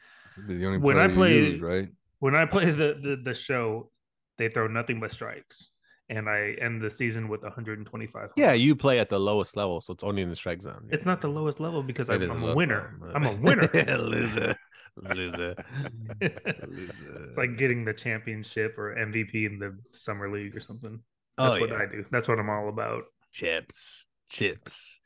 Be 0.46 0.56
the 0.58 0.66
only 0.66 0.78
When 0.78 0.96
I 0.98 1.08
play- 1.08 1.34
use, 1.34 1.60
right? 1.60 1.88
When 2.20 2.36
I 2.36 2.44
play 2.44 2.70
the, 2.70 2.96
the 3.02 3.20
the 3.24 3.34
show, 3.34 3.90
they 4.38 4.48
throw 4.50 4.68
nothing 4.68 5.00
but 5.00 5.10
strikes, 5.10 5.70
and 6.08 6.28
I 6.28 6.56
end 6.60 6.82
the 6.82 6.90
season 6.90 7.28
with 7.28 7.42
125. 7.42 8.32
Yeah, 8.36 8.52
you 8.52 8.76
play 8.76 8.98
at 8.98 9.08
the 9.08 9.18
lowest 9.18 9.56
level, 9.56 9.80
so 9.80 9.92
it's 9.92 10.04
only 10.04 10.22
in 10.22 10.30
the 10.30 10.36
strike 10.36 10.62
zone. 10.62 10.88
It's 10.90 11.06
not 11.06 11.20
the 11.20 11.28
lowest 11.28 11.60
level 11.60 11.82
because 11.82 12.08
It 12.10 12.14
I'm, 12.14 12.22
is 12.22 12.28
the 12.30 12.34
I'm 12.36 12.42
a 12.44 12.54
winner. 12.54 12.96
level. 13.00 13.16
I'm 13.16 13.26
a 13.26 13.40
winner. 13.42 13.70
loser, 13.98 14.56
loser, 14.96 15.54
loser. 16.66 17.24
It's 17.28 17.36
like 17.36 17.56
getting 17.56 17.84
the 17.84 17.92
championship 17.94 18.78
or 18.78 18.94
MVP 18.94 19.46
in 19.46 19.58
the 19.58 19.76
summer 19.90 20.30
league 20.30 20.56
or 20.56 20.60
something. 20.60 21.00
Oh, 21.38 21.44
That's 21.44 21.60
what 21.60 21.70
yeah. 21.70 21.76
I 21.78 21.86
do. 21.86 22.04
That's 22.10 22.28
what 22.28 22.38
I'm 22.38 22.48
all 22.50 22.68
about. 22.68 23.04
chips, 23.32 24.08
chips. 24.28 25.00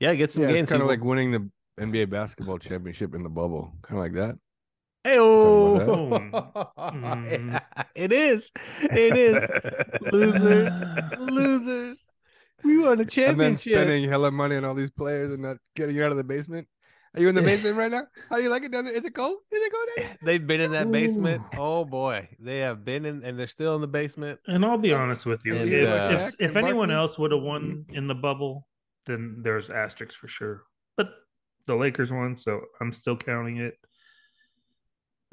Yeah, 0.00 0.14
get 0.14 0.32
some 0.32 0.42
Yeah, 0.42 0.48
games. 0.48 0.62
it's 0.62 0.70
kind 0.70 0.82
of 0.82 0.88
like 0.88 1.02
winning 1.02 1.30
the 1.32 1.50
NBA 1.80 2.10
basketball 2.10 2.58
championship 2.58 3.14
in 3.14 3.22
the 3.22 3.28
bubble, 3.28 3.72
kind 3.82 3.98
of 3.98 4.02
like 4.04 4.12
that. 4.14 4.36
Hey, 5.06 5.16
Something 5.18 6.32
Mm. 6.32 7.62
it 7.94 8.12
is. 8.12 8.50
It 8.82 9.16
is. 9.16 9.48
losers, 10.12 10.74
losers. 11.18 11.98
We 12.64 12.78
won 12.78 12.86
a 12.88 12.90
And 12.92 12.98
then 13.00 13.06
championship. 13.06 13.72
spending 13.74 14.08
hella 14.08 14.30
money 14.32 14.56
on 14.56 14.64
all 14.64 14.74
these 14.74 14.90
players 14.90 15.30
and 15.30 15.42
not 15.42 15.58
getting 15.76 16.00
out 16.02 16.10
of 16.10 16.16
the 16.16 16.24
basement. 16.24 16.66
Are 17.14 17.20
you 17.20 17.28
in 17.28 17.34
the 17.36 17.42
basement 17.42 17.76
right 17.76 17.90
now? 17.90 18.02
How 18.28 18.36
do 18.36 18.42
you 18.42 18.50
like 18.50 18.64
it 18.64 18.72
down 18.72 18.84
there? 18.84 18.92
Is 18.94 19.04
it 19.04 19.14
cold? 19.14 19.36
Is 19.52 19.62
it 19.62 19.72
cold? 19.72 19.86
Down 19.96 20.06
there? 20.08 20.16
They've 20.22 20.44
been 20.46 20.60
in 20.60 20.72
that 20.72 20.90
basement. 20.90 21.40
Oh 21.56 21.84
boy, 21.84 22.28
they 22.40 22.58
have 22.58 22.84
been 22.84 23.06
in, 23.06 23.22
and 23.24 23.38
they're 23.38 23.46
still 23.46 23.74
in 23.76 23.80
the 23.80 23.86
basement. 23.86 24.40
And 24.48 24.64
I'll 24.64 24.76
be 24.76 24.92
honest 24.92 25.24
with 25.24 25.46
you. 25.46 25.56
And, 25.56 25.70
if 25.70 25.88
uh, 25.88 26.08
if, 26.14 26.50
if 26.50 26.56
anyone 26.56 26.90
else 26.90 27.16
would 27.18 27.30
have 27.32 27.42
won 27.42 27.86
in 27.90 28.06
the 28.08 28.14
bubble, 28.14 28.66
then 29.06 29.36
there's 29.42 29.70
asterisks 29.70 30.16
for 30.16 30.28
sure. 30.28 30.64
But 30.96 31.10
the 31.66 31.76
Lakers 31.76 32.10
won, 32.12 32.36
so 32.36 32.60
I'm 32.80 32.92
still 32.92 33.16
counting 33.16 33.58
it. 33.58 33.74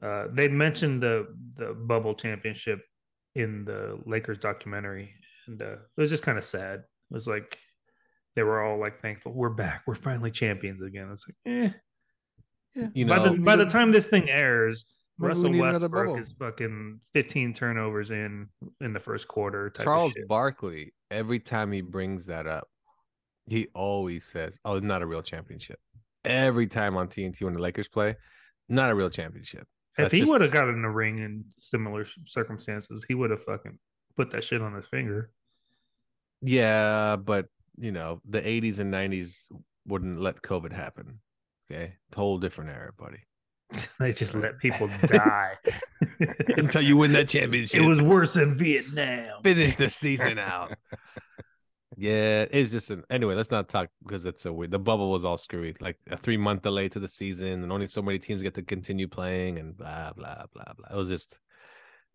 Uh, 0.03 0.27
they 0.31 0.47
mentioned 0.47 1.01
the 1.01 1.27
the 1.55 1.73
bubble 1.73 2.13
championship 2.13 2.81
in 3.35 3.63
the 3.63 3.99
Lakers 4.05 4.37
documentary, 4.37 5.13
and 5.47 5.61
uh, 5.61 5.73
it 5.73 6.01
was 6.01 6.09
just 6.09 6.23
kind 6.23 6.37
of 6.37 6.43
sad. 6.43 6.79
It 6.79 7.13
was 7.13 7.25
like 7.25 7.57
they 8.35 8.43
were 8.43 8.61
all 8.61 8.79
like 8.79 8.99
thankful, 8.99 9.31
"We're 9.33 9.49
back, 9.49 9.83
we're 9.87 9.95
finally 9.95 10.31
champions 10.31 10.81
again." 10.81 11.09
It's 11.11 11.25
like, 11.27 11.53
eh. 11.53 11.69
You 12.93 13.05
by 13.05 13.17
know, 13.17 13.29
the 13.29 13.37
by 13.39 13.55
the 13.55 13.65
time 13.65 13.91
this 13.91 14.07
thing 14.07 14.29
airs, 14.29 14.85
Maybe 15.19 15.29
Russell 15.29 15.49
need 15.51 15.59
another 15.59 15.87
Westbrook 15.87 16.19
is 16.19 16.33
fucking 16.33 16.99
15 17.13 17.53
turnovers 17.53 18.11
in 18.11 18.49
in 18.81 18.93
the 18.93 18.99
first 18.99 19.27
quarter. 19.27 19.69
Type 19.69 19.85
Charles 19.85 20.11
of 20.11 20.15
shit. 20.17 20.27
Barkley, 20.27 20.93
every 21.11 21.39
time 21.39 21.71
he 21.71 21.81
brings 21.81 22.25
that 22.25 22.47
up, 22.47 22.67
he 23.47 23.67
always 23.75 24.25
says, 24.25 24.59
"Oh, 24.65 24.79
not 24.79 25.01
a 25.01 25.05
real 25.05 25.21
championship." 25.21 25.79
Every 26.25 26.67
time 26.67 26.97
on 26.97 27.09
TNT 27.09 27.43
when 27.43 27.53
the 27.53 27.61
Lakers 27.61 27.87
play, 27.87 28.15
not 28.69 28.89
a 28.89 28.95
real 28.95 29.09
championship. 29.09 29.67
If 29.93 30.05
That's 30.05 30.11
he 30.13 30.19
just- 30.19 30.31
would 30.31 30.41
have 30.41 30.51
gotten 30.51 30.83
a 30.83 30.89
ring 30.91 31.19
in 31.19 31.45
similar 31.59 32.05
circumstances, 32.25 33.05
he 33.07 33.13
would 33.13 33.29
have 33.31 33.43
fucking 33.43 33.77
put 34.15 34.31
that 34.31 34.43
shit 34.43 34.61
on 34.61 34.73
his 34.73 34.87
finger. 34.87 35.29
Yeah, 36.41 37.15
but 37.17 37.47
you 37.77 37.91
know, 37.91 38.21
the 38.27 38.41
80s 38.41 38.79
and 38.79 38.93
90s 38.93 39.51
wouldn't 39.87 40.19
let 40.19 40.41
COVID 40.41 40.71
happen. 40.71 41.19
Okay. 41.71 41.95
Whole 42.15 42.37
different 42.37 42.69
era, 42.71 42.91
buddy. 42.97 43.19
they 43.99 44.11
just 44.11 44.35
let 44.35 44.59
people 44.59 44.87
die 45.07 45.53
Until 46.57 46.81
you 46.81 46.97
win 46.97 47.13
that 47.13 47.29
championship. 47.29 47.81
It 47.81 47.85
was 47.87 48.01
worse 48.01 48.33
than 48.35 48.55
Vietnam. 48.57 49.41
finish 49.43 49.75
the 49.75 49.89
season 49.89 50.37
out. 50.39 50.77
Yeah, 51.97 52.45
it's 52.51 52.71
just 52.71 52.89
an 52.91 53.03
anyway. 53.09 53.35
Let's 53.35 53.51
not 53.51 53.69
talk 53.69 53.89
because 54.03 54.25
it's 54.25 54.43
so 54.43 54.53
weird. 54.53 54.71
The 54.71 54.79
bubble 54.79 55.11
was 55.11 55.25
all 55.25 55.37
screwy, 55.37 55.75
like 55.79 55.97
a 56.09 56.17
three 56.17 56.37
month 56.37 56.63
delay 56.63 56.89
to 56.89 56.99
the 56.99 57.07
season, 57.07 57.63
and 57.63 57.71
only 57.71 57.87
so 57.87 58.01
many 58.01 58.19
teams 58.19 58.41
get 58.41 58.55
to 58.55 58.63
continue 58.63 59.07
playing, 59.07 59.59
and 59.59 59.77
blah 59.77 60.13
blah 60.13 60.45
blah 60.53 60.73
blah. 60.77 60.87
It 60.91 60.97
was 60.97 61.09
just, 61.09 61.39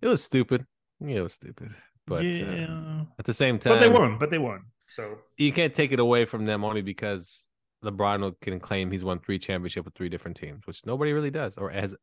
it 0.01 0.09
was 0.09 0.22
stupid. 0.22 0.66
Yeah, 1.01 1.18
it 1.18 1.22
was 1.22 1.35
stupid. 1.35 1.68
But 2.07 2.24
uh, 2.24 2.29
yeah, 2.29 3.03
at 3.18 3.24
the 3.24 3.35
same 3.35 3.59
time, 3.59 3.74
but 3.74 3.81
they 3.81 3.89
won. 3.89 4.18
But 4.18 4.31
they 4.31 4.39
won. 4.39 4.62
So 4.89 5.18
you 5.37 5.53
can't 5.53 5.74
take 5.74 5.93
it 5.93 6.01
away 6.01 6.24
from 6.24 6.47
them 6.47 6.64
only 6.64 6.83
because 6.83 7.47
LeBron 7.85 8.35
can 8.41 8.59
claim 8.59 8.91
he's 8.91 9.05
won 9.05 9.20
three 9.20 9.39
championships 9.39 9.85
with 9.85 9.95
three 9.95 10.09
different 10.09 10.37
teams, 10.37 10.66
which 10.66 10.85
nobody 10.87 11.12
really 11.12 11.31
does 11.31 11.57
or 11.57 11.70
has 11.70 11.95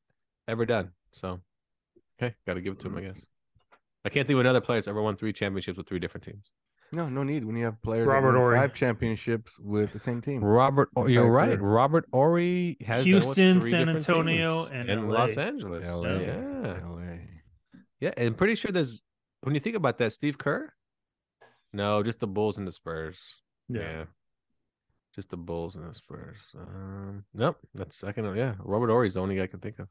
ever 0.47 0.65
done. 0.65 0.91
So, 1.11 1.39
okay, 2.21 2.35
got 2.45 2.53
to 2.53 2.61
give 2.61 2.73
it 2.73 2.79
to 2.81 2.87
him, 2.87 2.97
I 2.97 3.01
guess. 3.01 3.25
I 4.05 4.09
can't 4.09 4.27
think 4.27 4.35
of 4.35 4.41
another 4.41 4.61
player 4.61 4.77
that's 4.77 4.87
ever 4.87 5.01
won 5.01 5.15
three 5.15 5.33
championships 5.33 5.77
with 5.77 5.87
three 5.87 5.99
different 5.99 6.25
teams. 6.25 6.51
No, 6.95 7.09
no 7.09 7.23
need 7.23 7.43
when 7.45 7.55
you 7.57 7.65
have 7.65 7.81
players. 7.81 8.07
Robert 8.07 8.27
win 8.31 8.35
Horry. 8.37 8.55
five 8.57 8.73
championships 8.73 9.51
with 9.59 9.91
the 9.91 9.99
same 9.99 10.21
team. 10.21 10.43
Robert, 10.43 10.89
oh, 10.95 11.07
you're 11.07 11.23
fact, 11.23 11.31
right. 11.33 11.49
they're- 11.49 11.59
Robert 11.61 12.05
Horry 12.13 12.77
has 12.85 13.03
Houston, 13.03 13.61
three 13.61 13.71
San 13.71 13.89
Antonio, 13.89 14.63
teams. 14.65 14.71
and 14.71 14.89
and 14.89 15.09
LA. 15.09 15.13
Los 15.19 15.37
Angeles. 15.37 15.85
LA, 15.85 16.09
Yeah, 16.19 16.79
LA. 16.87 17.17
yeah. 17.99 18.13
And 18.17 18.37
pretty 18.37 18.55
sure 18.55 18.71
there's 18.71 19.03
when 19.41 19.53
you 19.53 19.59
think 19.59 19.75
about 19.75 19.97
that, 19.99 20.13
Steve 20.13 20.37
Kerr. 20.37 20.71
No, 21.73 22.01
just 22.03 22.19
the 22.19 22.27
Bulls 22.27 22.57
and 22.57 22.65
the 22.67 22.71
Spurs. 22.71 23.41
Yeah. 23.67 23.81
Yeah. 23.81 24.03
Just 25.13 25.29
the 25.29 25.37
Bulls 25.37 25.75
and 25.75 25.89
the 25.89 25.93
Spurs. 25.95 26.53
Um, 26.57 27.25
nope. 27.33 27.57
That's 27.73 27.95
second. 27.97 28.35
Yeah. 28.35 28.55
Robert 28.59 28.89
Horry's 28.89 29.13
the 29.15 29.21
only 29.21 29.35
guy 29.35 29.43
I 29.43 29.47
can 29.47 29.59
think 29.59 29.79
of. 29.79 29.87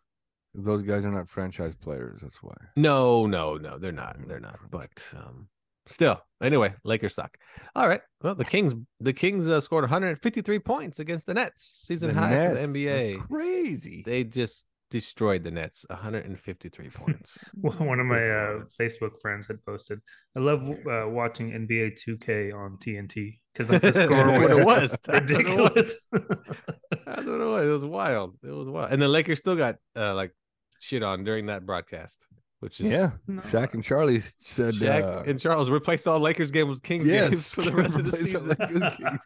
Those 0.55 0.83
guys 0.83 1.05
are 1.05 1.11
not 1.11 1.29
franchise 1.29 1.75
players. 1.75 2.21
That's 2.23 2.43
why. 2.43 2.55
No, 2.77 3.27
no, 3.27 3.57
no, 3.57 3.77
they're 3.79 3.91
not. 3.93 4.17
They're 4.29 4.39
not. 4.41 4.59
But 4.71 5.03
um 5.17 5.49
still. 5.87 6.21
Anyway, 6.43 6.75
Lakers 6.85 7.15
suck. 7.15 7.39
All 7.75 7.89
right. 7.89 8.01
Well, 8.23 8.35
the 8.35 8.45
Kings 8.45 8.75
the 9.01 9.13
Kings 9.13 9.47
uh, 9.47 9.61
scored 9.61 9.85
153 9.85 10.59
points 10.59 10.99
against 10.99 11.27
the 11.27 11.35
Nets. 11.35 11.85
Season 11.87 12.09
The 12.09 12.21
high 12.21 12.31
Nets. 12.31 12.57
for 12.57 12.67
the 12.67 12.87
NBA. 12.87 13.17
That's 13.17 13.27
crazy. 13.29 14.03
They 14.05 14.25
just 14.25 14.67
destroyed 14.91 15.43
the 15.43 15.51
Nets. 15.51 15.85
153 15.89 16.91
points. 16.95 17.39
one 17.61 18.01
of 18.01 18.07
my 18.07 18.17
uh. 18.17 18.61
Facebook 18.81 19.21
friends 19.21 19.47
had 19.47 19.65
posted. 19.65 20.01
I 20.37 20.41
love 20.41 20.63
uh, 20.69 21.09
watching 21.09 21.51
NBA 21.51 21.99
2K 22.07 22.55
on 22.55 22.77
TNT 22.77 23.39
because 23.53 23.71
like 23.71 23.83
the 23.83 23.93
score 24.05 24.09
That's 24.09 24.39
what 24.39 24.49
was, 24.49 24.59
it 24.59 24.67
was. 24.67 24.99
That's 25.05 25.07
what 25.07 25.17
it 25.17 25.37
ridiculous. 25.37 25.95
That's 26.13 27.27
what 27.27 27.41
it 27.41 27.45
was. 27.45 27.67
It 27.67 27.73
was 27.73 27.85
wild. 27.85 28.37
It 28.43 28.51
was 28.51 28.69
wild. 28.69 28.93
And 28.93 29.01
the 29.01 29.09
Lakers 29.09 29.39
still 29.39 29.57
got 29.57 29.77
uh, 29.97 30.15
like 30.15 30.33
shit 30.81 31.03
on 31.03 31.25
during 31.25 31.47
that 31.47 31.65
broadcast, 31.65 32.27
which 32.65 32.81
is 32.81 32.87
Yeah, 32.91 33.13
No. 33.29 33.41
Shaq 33.43 33.75
and 33.75 33.85
Charlie 33.85 34.21
said. 34.41 34.75
Shaq 34.75 35.05
uh, 35.05 35.23
and 35.31 35.39
Charles 35.39 35.71
replaced 35.71 36.09
all 36.09 36.19
Lakers 36.19 36.51
games 36.51 36.69
with 36.71 36.83
Kings 36.83 37.07
yes, 37.07 37.31
games 37.31 37.51
for 37.51 37.63
the 37.63 37.73
rest 37.73 37.99
of 37.99 38.11
the 38.11 38.17
season. 38.17 39.19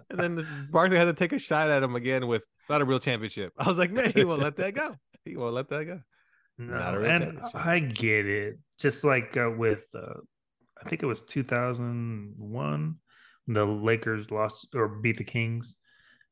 And 0.10 0.18
then 0.18 0.34
the- 0.36 0.46
Barkley 0.70 0.96
had 0.96 1.04
to 1.04 1.12
take 1.14 1.32
a 1.32 1.38
shot 1.38 1.70
at 1.70 1.82
him 1.82 1.94
again 1.96 2.26
with 2.26 2.44
not 2.68 2.80
a 2.80 2.84
real 2.84 2.98
championship. 3.00 3.52
I 3.58 3.68
was 3.68 3.78
like, 3.78 3.90
man, 3.92 4.10
he 4.14 4.24
won't 4.24 4.42
let 4.42 4.56
that 4.56 4.74
go. 4.74 4.94
He 5.24 5.36
won't 5.36 5.54
let 5.54 5.68
that 5.68 5.84
go. 5.84 6.00
No, 6.58 6.78
Not 6.78 6.94
a 6.94 6.98
real 6.98 7.10
and 7.10 7.24
championship. 7.24 7.66
I 7.66 7.78
get 7.80 8.26
it. 8.26 8.58
Just 8.78 9.04
like 9.04 9.36
uh, 9.36 9.50
with, 9.56 9.86
uh, 9.94 10.20
I 10.84 10.88
think 10.88 11.02
it 11.02 11.06
was 11.06 11.22
2001, 11.22 12.94
the 13.48 13.64
Lakers 13.64 14.30
lost 14.30 14.68
or 14.74 14.88
beat 14.88 15.16
the 15.16 15.24
Kings, 15.24 15.76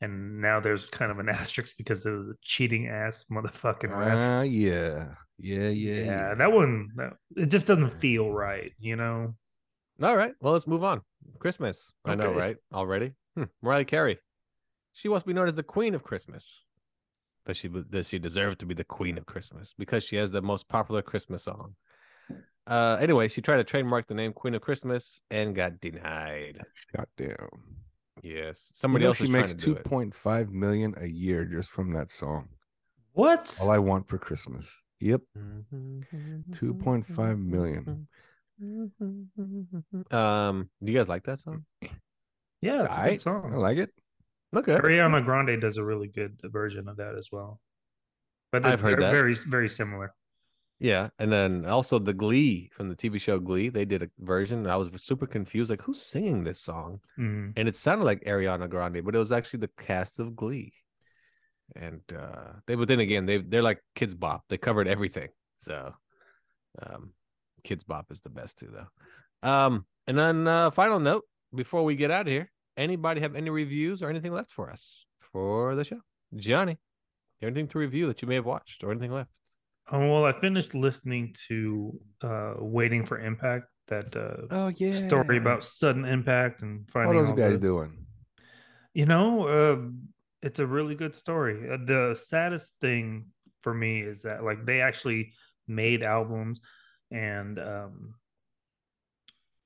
and 0.01 0.41
now 0.41 0.61
there's 0.61 0.89
kind 0.91 1.11
of 1.11 1.19
an 1.19 1.29
asterisk 1.41 1.77
because 1.77 2.07
of 2.07 2.27
the 2.27 2.35
cheating 2.43 2.89
ass 2.89 3.25
motherfucking 3.31 3.91
ref. 3.97 4.13
Ah, 4.17 4.43
yeah, 4.43 5.09
yeah, 5.43 5.69
yeah, 5.69 5.95
yeah, 5.95 6.05
yeah. 6.05 6.35
that 6.35 6.53
one, 6.53 6.89
that, 6.97 7.13
it 7.37 7.47
just 7.47 7.67
doesn't 7.67 7.91
feel 8.01 8.31
right, 8.31 8.73
you 8.79 8.97
know. 8.97 9.35
All 10.03 10.17
right. 10.17 10.35
Well, 10.41 10.55
let's 10.55 10.67
move 10.67 10.83
on. 10.85 11.03
Christmas. 11.39 11.93
I 12.05 12.15
know, 12.15 12.33
right? 12.33 12.57
Already. 12.73 13.13
Hmm. 13.37 13.45
Mariah 13.63 13.85
Carey. 13.85 14.19
She 14.95 15.09
wants 15.09 15.23
to 15.25 15.27
be 15.29 15.33
known 15.35 15.49
as 15.49 15.55
the 15.55 15.63
Queen 15.63 15.95
of 15.95 16.03
Christmas. 16.03 16.65
Does 17.47 17.57
she 17.57 17.69
does 17.69 18.09
she 18.09 18.19
deserve 18.19 18.59
to 18.59 18.67
be 18.67 18.75
the 18.75 18.85
Queen 18.85 19.19
of 19.19 19.27
Christmas 19.27 19.75
because 19.77 20.05
she 20.05 20.17
has 20.17 20.31
the 20.31 20.43
most 20.43 20.69
popular 20.69 21.03
Christmas 21.03 21.43
song? 21.43 21.75
Uh, 22.67 22.97
anyway, 23.01 23.27
she 23.29 23.41
tried 23.43 23.57
to 23.57 23.65
trademark 23.65 24.07
the 24.07 24.15
name 24.15 24.33
Queen 24.33 24.55
of 24.55 24.63
Christmas 24.63 25.21
and 25.31 25.55
got 25.55 25.81
denied. 25.81 26.61
Shut 26.95 27.09
down. 27.17 27.49
Yes, 28.23 28.71
You 28.71 28.79
somebody 28.79 29.03
know 29.05 29.09
else 29.09 29.17
she 29.19 29.27
makes 29.27 29.53
trying 29.53 29.59
to 29.59 29.65
two 29.65 29.75
do 29.75 29.81
it. 29.81 29.85
point 29.85 30.15
five 30.15 30.51
million 30.53 30.95
a 31.01 31.07
year 31.07 31.45
just 31.45 31.71
from 31.71 31.93
that 31.95 32.11
song. 32.11 32.49
What? 33.15 33.59
All 33.61 33.71
I 33.71 33.79
want 33.79 34.09
for 34.09 34.19
Christmas. 34.19 34.73
Yep, 35.03 35.21
Mm-hmm. 35.37 36.53
two 36.53 36.75
point 36.75 37.05
five 37.07 37.37
million. 37.39 38.07
Um, 40.11 40.71
do 40.83 40.93
you 40.93 40.99
guys 40.99 41.09
like 41.09 41.25
that 41.25 41.41
song? 41.41 41.65
Yeah, 42.61 42.85
it's 42.85 42.97
a 42.97 43.03
good 43.11 43.21
song. 43.21 43.51
I 43.53 43.57
like 43.57 43.79
it. 43.79 43.91
Okay. 44.55 44.77
Ariana 44.77 45.25
Grande 45.25 45.61
does 45.61 45.77
a 45.79 45.85
really 45.85 46.07
good 46.07 46.41
version 46.45 46.87
of 46.89 46.99
that 46.99 47.17
as 47.17 47.31
well. 47.33 47.59
But 48.53 48.65
I've 48.65 48.75
it's 48.75 48.83
heard 48.83 49.01
very, 49.01 49.03
that. 49.03 49.11
very 49.11 49.35
very 49.35 49.69
similar. 49.69 50.15
Yeah, 50.79 51.09
and 51.19 51.33
then 51.33 51.65
also 51.65 51.99
the 51.99 52.13
Glee 52.15 52.71
from 52.73 52.89
the 52.89 52.95
TV 52.97 53.21
show 53.21 53.39
Glee, 53.41 53.69
they 53.71 53.85
did 53.85 54.03
a 54.05 54.11
version. 54.21 54.59
and 54.61 54.71
I 54.71 54.77
was 54.77 54.91
super 55.03 55.27
confused, 55.27 55.71
like 55.71 55.83
who's 55.83 56.03
singing 56.03 56.45
this 56.45 56.61
song? 56.61 57.01
Mhm. 57.19 57.55
And 57.57 57.69
it 57.69 57.75
sounded 57.77 58.05
like 58.05 58.23
Ariana 58.25 58.69
Grande, 58.69 59.05
but 59.05 59.15
it 59.17 59.19
was 59.19 59.33
actually 59.33 59.61
the 59.61 59.71
cast 59.79 60.19
of 60.21 60.37
Glee. 60.37 60.75
And 61.77 62.01
uh 62.17 62.53
they, 62.67 62.75
but 62.75 62.89
then 62.89 63.01
again, 63.01 63.27
they 63.27 63.39
they're 63.39 63.63
like 63.63 63.81
Kidz 63.97 64.19
Bop. 64.19 64.45
They 64.49 64.59
covered 64.59 64.87
everything. 64.89 65.29
So, 65.59 65.95
um, 66.83 67.13
Kidz 67.65 67.87
Bop 67.87 68.07
is 68.11 68.21
the 68.21 68.31
best 68.31 68.59
too, 68.59 68.71
though. 68.73 69.49
Um, 69.49 69.87
and 70.07 70.19
then 70.19 70.47
uh, 70.47 70.71
final 70.71 71.01
note 71.01 71.25
before 71.55 71.85
we 71.85 71.95
get 71.97 72.11
out 72.11 72.23
of 72.23 72.33
here, 72.33 72.51
anybody 72.77 73.21
have 73.21 73.37
any 73.37 73.51
reviews 73.51 74.03
or 74.03 74.11
anything 74.11 74.33
left 74.33 74.53
for 74.53 74.71
us 74.71 75.05
for 75.21 75.75
the 75.75 75.85
show? 75.85 76.01
Johnny, 76.35 76.79
anything 77.43 77.69
to 77.69 77.79
review 77.79 78.07
that 78.09 78.21
you 78.23 78.29
may 78.29 78.35
have 78.37 78.47
watched 78.47 78.83
or 78.85 78.91
anything 78.91 79.13
left? 79.13 79.31
Oh, 79.91 79.99
well, 79.99 80.25
I 80.25 80.33
finished 80.41 80.75
listening 80.75 81.35
to 81.49 81.99
uh 82.23 82.55
Waiting 82.59 83.05
for 83.07 83.19
Impact, 83.19 83.67
that 83.89 84.15
uh 84.17 84.47
Oh 84.51 84.69
yeah. 84.77 84.93
story 84.93 85.39
about 85.39 85.65
sudden 85.65 86.05
impact 86.05 86.63
and 86.63 86.85
How 86.89 87.05
finding 87.05 87.17
those 87.25 87.37
guys 87.39 87.55
the- 87.61 87.67
doing? 87.67 88.07
You 88.95 89.07
know, 89.07 89.47
uh, 89.47 89.77
it's 90.43 90.61
a 90.61 90.67
really 90.67 90.95
good 90.95 91.15
story. 91.15 91.71
Uh, 91.71 91.79
The 91.85 92.15
saddest 92.15 92.75
thing 92.81 93.27
for 93.63 93.73
me 93.73 94.01
is 94.01 94.23
that 94.23 94.43
like 94.45 94.65
they 94.67 94.81
actually 94.81 95.33
made 95.69 96.03
albums, 96.03 96.61
and 97.11 97.59
um, 97.59 98.15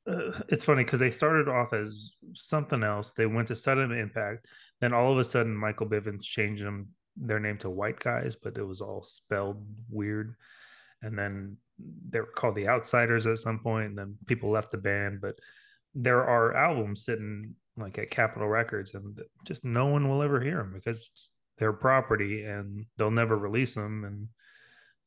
uh, 0.06 0.38
it's 0.48 0.64
funny 0.64 0.84
because 0.84 1.00
they 1.00 1.10
started 1.10 1.48
off 1.48 1.72
as 1.72 2.12
something 2.34 2.82
else. 2.82 3.12
They 3.12 3.26
went 3.26 3.48
to 3.48 3.56
Sudden 3.56 3.92
Impact, 3.92 4.46
then 4.80 4.92
all 4.92 5.12
of 5.12 5.18
a 5.18 5.24
sudden 5.24 5.56
Michael 5.56 5.86
Bivins 5.86 6.22
changed 6.22 6.64
them 6.64 6.88
their 7.16 7.40
name 7.40 7.58
to 7.58 7.70
White 7.70 7.98
Guys, 7.98 8.36
but 8.36 8.58
it 8.58 8.62
was 8.62 8.80
all 8.80 9.02
spelled 9.02 9.64
weird. 9.88 10.34
And 11.02 11.18
then 11.18 11.56
they 12.08 12.20
were 12.20 12.26
called 12.26 12.54
the 12.56 12.68
Outsiders 12.68 13.26
at 13.26 13.38
some 13.38 13.60
point, 13.60 13.86
and 13.86 13.98
then 13.98 14.16
people 14.26 14.50
left 14.50 14.70
the 14.70 14.78
band. 14.78 15.20
But 15.20 15.36
there 15.94 16.24
are 16.24 16.54
albums 16.54 17.04
sitting 17.04 17.54
like 17.76 17.98
at 17.98 18.10
Capitol 18.10 18.48
Records, 18.48 18.94
and 18.94 19.20
just 19.44 19.64
no 19.64 19.86
one 19.86 20.08
will 20.08 20.22
ever 20.22 20.40
hear 20.40 20.58
them 20.58 20.72
because 20.74 21.10
it's 21.10 21.32
their 21.58 21.72
property 21.72 22.42
and 22.44 22.86
they'll 22.96 23.10
never 23.10 23.36
release 23.36 23.74
them. 23.74 24.04
And 24.04 24.28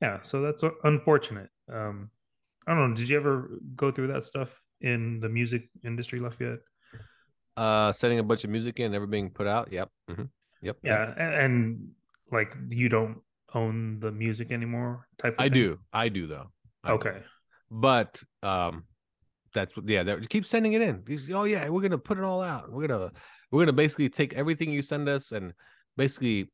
yeah, 0.02 0.22
so 0.22 0.42
that's 0.42 0.64
unfortunate. 0.84 1.50
Um, 1.72 2.10
I 2.68 2.74
don't 2.74 2.90
know. 2.90 2.96
Did 2.96 3.10
you 3.10 3.18
ever 3.18 3.50
go 3.76 3.92
through 3.92 4.08
that 4.08 4.24
stuff 4.24 4.62
in 4.82 5.20
the 5.20 5.30
music 5.30 5.70
industry, 5.84 6.20
Lafayette? 6.20 6.60
Uh, 7.58 7.92
setting 7.92 8.20
a 8.20 8.24
bunch 8.24 8.44
of 8.44 8.50
music 8.50 8.80
in, 8.80 8.92
never 8.92 9.08
being 9.08 9.30
put 9.30 9.48
out. 9.48 9.72
Yep. 9.72 9.90
hmm 10.10 10.22
Yep. 10.22 10.28
yep. 10.62 10.78
Yeah, 10.84 11.14
and, 11.18 11.34
and 11.34 11.90
like 12.32 12.56
you 12.70 12.90
don't 12.90 13.22
own 13.54 14.00
the 14.00 14.12
music 14.12 14.52
anymore. 14.52 15.08
Type. 15.18 15.34
Of 15.34 15.40
I 15.40 15.44
thing? 15.46 15.54
do. 15.54 15.80
I 15.92 16.10
do 16.10 16.28
though. 16.28 16.52
I 16.84 16.90
do. 16.90 16.94
Okay. 16.96 17.18
But 17.72 18.22
um 18.44 18.86
that's 19.54 19.76
what 19.76 19.88
yeah, 19.88 20.04
that 20.04 20.30
keep 20.30 20.46
sending 20.46 20.74
it 20.74 20.82
in. 20.82 21.04
These 21.06 21.32
oh 21.32 21.44
yeah, 21.44 21.68
we're 21.70 21.82
gonna 21.82 21.98
put 21.98 22.18
it 22.18 22.24
all 22.24 22.42
out. 22.42 22.72
We're 22.72 22.88
gonna 22.88 23.12
we're 23.52 23.62
gonna 23.62 23.74
basically 23.74 24.10
take 24.10 24.34
everything 24.34 24.72
you 24.72 24.82
send 24.82 25.10
us 25.10 25.32
and 25.32 25.54
basically 25.98 26.50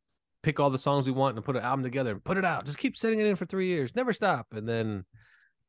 pick 0.46 0.60
all 0.60 0.70
the 0.70 0.78
songs 0.78 1.08
we 1.08 1.12
want 1.12 1.36
and 1.36 1.44
put 1.44 1.56
an 1.56 1.64
album 1.64 1.84
together 1.84 2.12
and 2.12 2.24
put 2.24 2.38
it 2.38 2.46
out. 2.46 2.66
Just 2.66 2.78
keep 2.78 2.96
sending 2.96 3.20
it 3.20 3.26
in 3.26 3.36
for 3.36 3.46
three 3.46 3.68
years, 3.68 3.96
never 3.96 4.14
stop. 4.14 4.46
And 4.52 4.70
then 4.70 5.04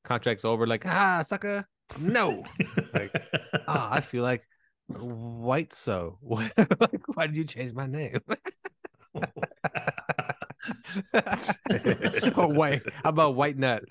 contract's 0.05 0.45
over, 0.45 0.67
like, 0.67 0.85
ah, 0.87 1.23
sucker. 1.23 1.67
No. 1.99 2.45
like, 2.93 3.11
ah, 3.67 3.89
I 3.91 4.03
feel 4.03 4.23
like 4.23 4.47
white 4.89 5.73
so. 5.73 6.19
like, 6.23 7.09
why 7.15 7.27
did 7.27 7.39
you 7.39 7.45
change 7.45 7.73
my 7.73 7.87
name? 7.87 8.21
or 12.37 12.53
white. 12.53 12.83
How 13.03 13.11
about 13.11 13.35
white 13.35 13.57
nut? 13.57 13.83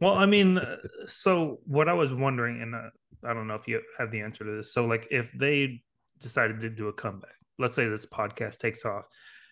Well, 0.00 0.14
I 0.14 0.26
mean, 0.26 0.60
so 1.06 1.58
what 1.64 1.88
I 1.88 1.92
was 1.92 2.12
wondering, 2.12 2.62
and 2.62 2.74
uh, 2.74 2.90
I 3.24 3.34
don't 3.34 3.46
know 3.46 3.54
if 3.54 3.68
you 3.68 3.80
have 3.98 4.10
the 4.10 4.20
answer 4.20 4.44
to 4.44 4.56
this. 4.56 4.72
So, 4.72 4.86
like, 4.86 5.06
if 5.10 5.32
they 5.32 5.82
decided 6.20 6.60
to 6.60 6.70
do 6.70 6.88
a 6.88 6.92
comeback, 6.92 7.34
let's 7.58 7.74
say 7.74 7.88
this 7.88 8.06
podcast 8.06 8.58
takes 8.58 8.84
off 8.84 9.04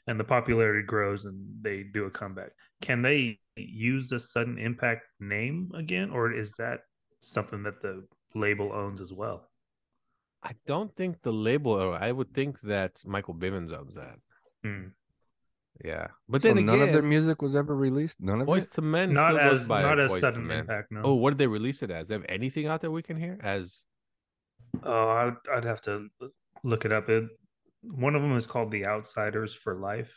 and 0.07 0.19
the 0.19 0.25
popularity 0.25 0.85
grows 0.85 1.25
and 1.25 1.47
they 1.61 1.85
do 1.93 2.05
a 2.05 2.11
comeback, 2.11 2.51
can 2.81 3.03
they 3.03 3.39
use 3.57 4.09
the 4.09 4.19
sudden 4.19 4.59
impact 4.59 5.03
name 5.21 5.71
again, 5.75 6.11
or 6.11 6.33
is 6.33 6.55
that 6.59 6.81
something 7.21 7.63
that 7.65 7.83
the 7.83 8.07
label 8.35 8.73
owns 8.73 9.01
as 9.01 9.13
well? 9.13 9.49
I 10.43 10.53
don't 10.67 10.95
think 10.97 11.21
the 11.23 11.33
label, 11.33 11.73
or 11.73 11.95
I 11.95 12.13
would 12.13 12.33
think 12.33 12.61
that 12.63 13.03
Michael 13.05 13.35
Bivins 13.35 13.73
owns 13.73 13.95
that. 13.95 14.17
Hmm. 14.65 14.89
Yeah, 15.85 16.09
but 16.29 16.43
so 16.43 16.53
then 16.53 16.67
none 16.67 16.75
again, 16.77 16.89
of 16.89 16.93
their 16.95 17.03
music 17.03 17.41
was 17.41 17.57
ever 17.57 17.75
released. 17.75 18.21
None 18.21 18.41
of 18.43 18.47
Voice 18.47 18.67
it. 18.67 18.73
to 18.75 18.83
Men 18.83 19.15
Not 19.15 19.29
still 19.35 19.39
as- 19.39 19.69
by 19.69 19.83
not 19.83 19.99
as 19.99 20.11
Boyz 20.11 20.15
II 20.15 20.21
Sudden 20.21 20.51
Impact, 20.51 20.93
no. 20.93 21.01
Oh, 21.05 21.15
what 21.15 21.31
did 21.31 21.39
they 21.39 21.47
release 21.47 21.83
it 21.83 21.91
as? 21.91 22.09
They 22.09 22.15
have 22.15 22.27
anything 22.29 22.67
out 22.67 22.81
there 22.83 22.91
we 22.91 23.03
can 23.03 23.17
hear 23.17 23.39
as? 23.43 23.85
Oh, 24.83 25.09
I'd, 25.09 25.37
I'd 25.53 25.65
have 25.65 25.81
to 25.83 26.09
look 26.63 26.85
it 26.85 26.93
up. 26.93 27.09
It, 27.09 27.25
one 27.83 28.15
of 28.15 28.21
them 28.23 28.37
is 28.37 28.47
called 28.47 28.71
The 28.71 28.85
Outsiders 28.85 29.55
for 29.55 29.75
Life, 29.75 30.15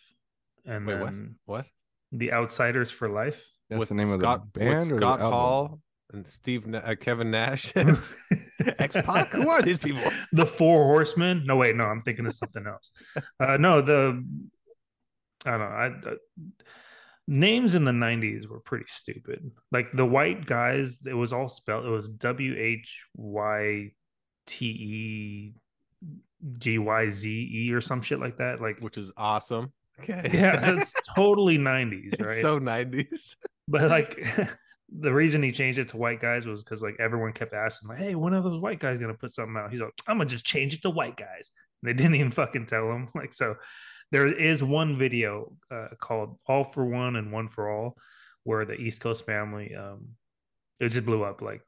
and 0.65 0.85
Wait, 0.85 0.99
what? 0.99 1.05
then 1.05 1.35
What? 1.45 1.65
The 2.11 2.33
Outsiders 2.33 2.91
for 2.91 3.07
Life. 3.09 3.45
That's 3.69 3.79
with 3.79 3.89
the 3.89 3.95
name 3.95 4.09
Scott, 4.19 4.41
of 4.41 4.53
the 4.53 4.59
band 4.59 4.69
with 4.79 4.91
or 4.91 4.95
the 4.95 4.99
Scott 4.99 5.19
album? 5.21 5.31
Hall 5.39 5.79
and 6.11 6.27
Steve 6.27 6.71
uh, 6.75 6.93
Kevin 6.99 7.31
Nash 7.31 7.71
and 7.75 7.97
X 8.77 8.95
Pac. 8.97 9.31
Who 9.31 9.49
are 9.49 9.61
these 9.61 9.79
people? 9.79 10.03
the 10.33 10.45
Four 10.45 10.83
Horsemen. 10.83 11.43
No, 11.45 11.55
wait, 11.55 11.75
no, 11.75 11.85
I'm 11.85 12.01
thinking 12.03 12.25
of 12.27 12.33
something 12.35 12.67
else. 12.67 12.91
Uh, 13.39 13.57
no, 13.57 13.81
the 13.81 14.23
I 15.45 15.51
don't 15.51 15.59
know. 15.59 15.65
I, 15.65 16.11
uh, 16.11 16.15
names 17.27 17.75
in 17.75 17.83
the 17.83 17.91
'90s 17.91 18.47
were 18.47 18.59
pretty 18.59 18.85
stupid. 18.87 19.51
Like 19.71 19.91
the 19.91 20.05
white 20.05 20.45
guys, 20.45 20.99
it 21.05 21.13
was 21.13 21.33
all 21.33 21.49
spelled. 21.49 21.85
It 21.85 21.89
was 21.89 22.09
W 22.09 22.55
H 22.57 23.05
Y 23.15 23.91
T 24.45 24.65
E 24.65 25.53
G 26.57 26.77
Y 26.79 27.09
Z 27.09 27.49
E 27.53 27.73
or 27.73 27.81
some 27.81 28.01
shit 28.01 28.19
like 28.19 28.37
that. 28.37 28.61
Like, 28.61 28.79
which 28.79 28.97
is 28.97 29.11
awesome. 29.17 29.71
Okay. 30.01 30.29
yeah, 30.33 30.59
that's 30.59 30.93
totally 31.15 31.57
'90s, 31.57 32.13
It's 32.13 32.23
right? 32.23 32.41
so 32.41 32.59
90s. 32.59 33.35
But 33.65 33.89
like 33.89 34.21
the 34.89 35.13
reason 35.13 35.41
he 35.41 35.53
changed 35.53 35.79
it 35.79 35.87
to 35.87 35.97
white 35.97 36.19
guys 36.19 36.45
was 36.45 36.65
because 36.65 36.81
like 36.83 36.97
everyone 36.99 37.31
kept 37.31 37.53
asking, 37.53 37.87
like, 37.87 37.97
hey, 37.97 38.13
when 38.13 38.33
are 38.33 38.41
those 38.41 38.59
white 38.59 38.79
guys 38.79 38.97
gonna 38.97 39.13
put 39.13 39.31
something 39.31 39.55
out? 39.55 39.71
He's 39.71 39.79
like, 39.79 39.93
I'm 40.05 40.17
gonna 40.17 40.29
just 40.29 40.43
change 40.45 40.73
it 40.73 40.81
to 40.81 40.89
white 40.89 41.15
guys. 41.15 41.51
And 41.81 41.89
they 41.89 41.93
didn't 41.93 42.15
even 42.15 42.31
fucking 42.31 42.65
tell 42.65 42.91
him. 42.91 43.07
Like, 43.15 43.33
so 43.33 43.55
there 44.13 44.31
is 44.31 44.63
one 44.63 44.95
video 44.95 45.51
uh, 45.71 45.87
called 45.99 46.37
All 46.47 46.63
for 46.63 46.85
One 46.85 47.15
and 47.15 47.31
One 47.31 47.49
for 47.49 47.67
All, 47.67 47.97
where 48.43 48.63
the 48.63 48.75
East 48.75 49.01
Coast 49.01 49.25
family 49.25 49.75
um 49.75 50.09
it 50.79 50.89
just 50.89 51.05
blew 51.05 51.23
up. 51.23 51.41
Like 51.41 51.61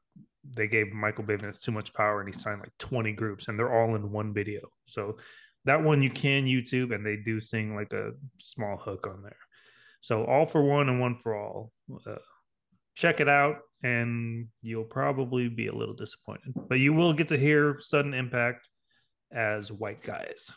they 0.56 0.68
gave 0.68 0.92
Michael 0.92 1.24
Bivins 1.24 1.60
too 1.60 1.72
much 1.72 1.92
power 1.92 2.20
and 2.20 2.32
he 2.32 2.38
signed 2.38 2.60
like 2.60 2.72
20 2.78 3.12
groups 3.12 3.48
and 3.48 3.58
they're 3.58 3.74
all 3.74 3.96
in 3.96 4.12
one 4.12 4.32
video. 4.32 4.60
So 4.86 5.16
that 5.64 5.82
one 5.82 6.02
you 6.02 6.10
can 6.10 6.44
YouTube 6.44 6.94
and 6.94 7.04
they 7.04 7.16
do 7.16 7.40
sing 7.40 7.74
like 7.74 7.92
a 7.92 8.12
small 8.38 8.76
hook 8.76 9.08
on 9.08 9.22
there. 9.22 9.38
So 10.00 10.24
all 10.24 10.44
for 10.44 10.62
one 10.62 10.88
and 10.88 11.00
one 11.00 11.16
for 11.16 11.34
all. 11.34 11.72
Uh, 12.06 12.16
check 12.94 13.18
it 13.18 13.28
out, 13.28 13.58
and 13.82 14.46
you'll 14.62 14.84
probably 14.84 15.48
be 15.48 15.66
a 15.66 15.74
little 15.74 15.94
disappointed, 15.94 16.54
but 16.68 16.78
you 16.78 16.92
will 16.92 17.12
get 17.12 17.28
to 17.28 17.36
hear 17.36 17.78
sudden 17.80 18.14
impact 18.14 18.68
as 19.32 19.72
white 19.72 20.02
guys. 20.04 20.52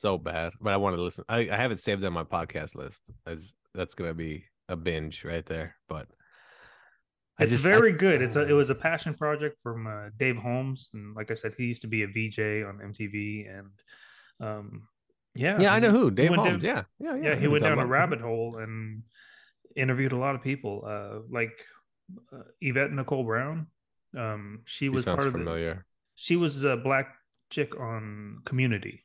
So 0.00 0.16
bad, 0.16 0.52
but 0.60 0.72
I 0.72 0.76
want 0.76 0.94
to 0.96 1.02
listen. 1.02 1.24
I, 1.28 1.48
I 1.50 1.56
have 1.56 1.72
it 1.72 1.80
saved 1.80 2.04
on 2.04 2.12
my 2.12 2.22
podcast 2.22 2.76
list. 2.76 3.02
As 3.26 3.52
that's 3.74 3.94
gonna 3.94 4.14
be 4.14 4.44
a 4.68 4.76
binge 4.76 5.24
right 5.24 5.44
there. 5.44 5.74
But 5.88 6.06
I 7.38 7.42
It's 7.44 7.52
just- 7.52 7.66
I- 7.66 7.70
very 7.70 7.92
good. 7.92 8.22
It's 8.22 8.36
a 8.36 8.46
it 8.48 8.52
was 8.62 8.70
a 8.70 8.76
passion 8.76 9.14
project 9.14 9.56
from 9.62 9.86
uh, 9.88 10.10
Dave 10.16 10.36
Holmes, 10.36 10.90
and 10.94 11.16
like 11.16 11.32
I 11.32 11.34
said, 11.34 11.54
he 11.58 11.64
used 11.64 11.82
to 11.82 11.88
be 11.88 12.02
a 12.04 12.06
VJ 12.06 12.38
on 12.68 12.78
MTV, 12.92 13.48
and 13.58 13.70
um, 14.40 14.88
yeah, 15.34 15.58
Yeah, 15.60 15.74
I 15.74 15.80
know 15.80 15.90
who 15.90 16.10
Dave 16.12 16.30
Holmes. 16.34 16.50
down- 16.50 16.60
yeah, 16.60 16.84
yeah, 17.00 17.16
yeah. 17.16 17.22
yeah. 17.30 17.34
He 17.34 17.48
went 17.48 17.64
down 17.64 17.80
a 17.80 17.86
rabbit 17.86 18.20
hole 18.20 18.58
and 18.62 19.02
interviewed 19.74 20.12
a 20.12 20.16
lot 20.16 20.34
of 20.36 20.42
people, 20.42 20.84
uh, 20.86 21.20
like 21.28 21.58
uh, 22.32 22.42
Yvette 22.60 22.92
Nicole 22.92 23.24
Brown. 23.24 23.66
Um, 24.16 24.60
she 24.64 24.84
She 24.84 24.88
was 24.90 25.04
part 25.04 25.26
of 25.26 25.32
the, 25.32 25.38
familiar. 25.40 25.84
she 26.14 26.36
was 26.36 26.62
a 26.62 26.76
black 26.76 27.08
chick 27.50 27.78
on 27.80 28.42
Community. 28.44 29.04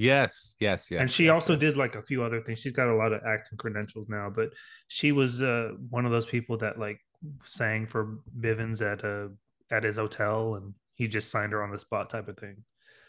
Yes, 0.00 0.56
yes, 0.58 0.90
yes. 0.90 0.98
and 0.98 1.10
she 1.10 1.26
yes, 1.26 1.34
also 1.34 1.52
yes. 1.52 1.60
did 1.60 1.76
like 1.76 1.94
a 1.94 2.00
few 2.00 2.22
other 2.22 2.40
things. 2.40 2.58
She's 2.58 2.72
got 2.72 2.88
a 2.88 2.94
lot 2.94 3.12
of 3.12 3.20
acting 3.26 3.58
credentials 3.58 4.08
now, 4.08 4.32
but 4.34 4.48
she 4.88 5.12
was 5.12 5.42
uh, 5.42 5.72
one 5.90 6.06
of 6.06 6.10
those 6.10 6.24
people 6.24 6.56
that 6.56 6.78
like 6.78 6.98
sang 7.44 7.86
for 7.86 8.18
Bivins 8.40 8.80
at 8.80 9.04
a 9.04 9.28
at 9.70 9.84
his 9.84 9.96
hotel, 9.96 10.54
and 10.54 10.72
he 10.94 11.06
just 11.06 11.30
signed 11.30 11.52
her 11.52 11.62
on 11.62 11.70
the 11.70 11.78
spot 11.78 12.08
type 12.08 12.28
of 12.28 12.38
thing. 12.38 12.64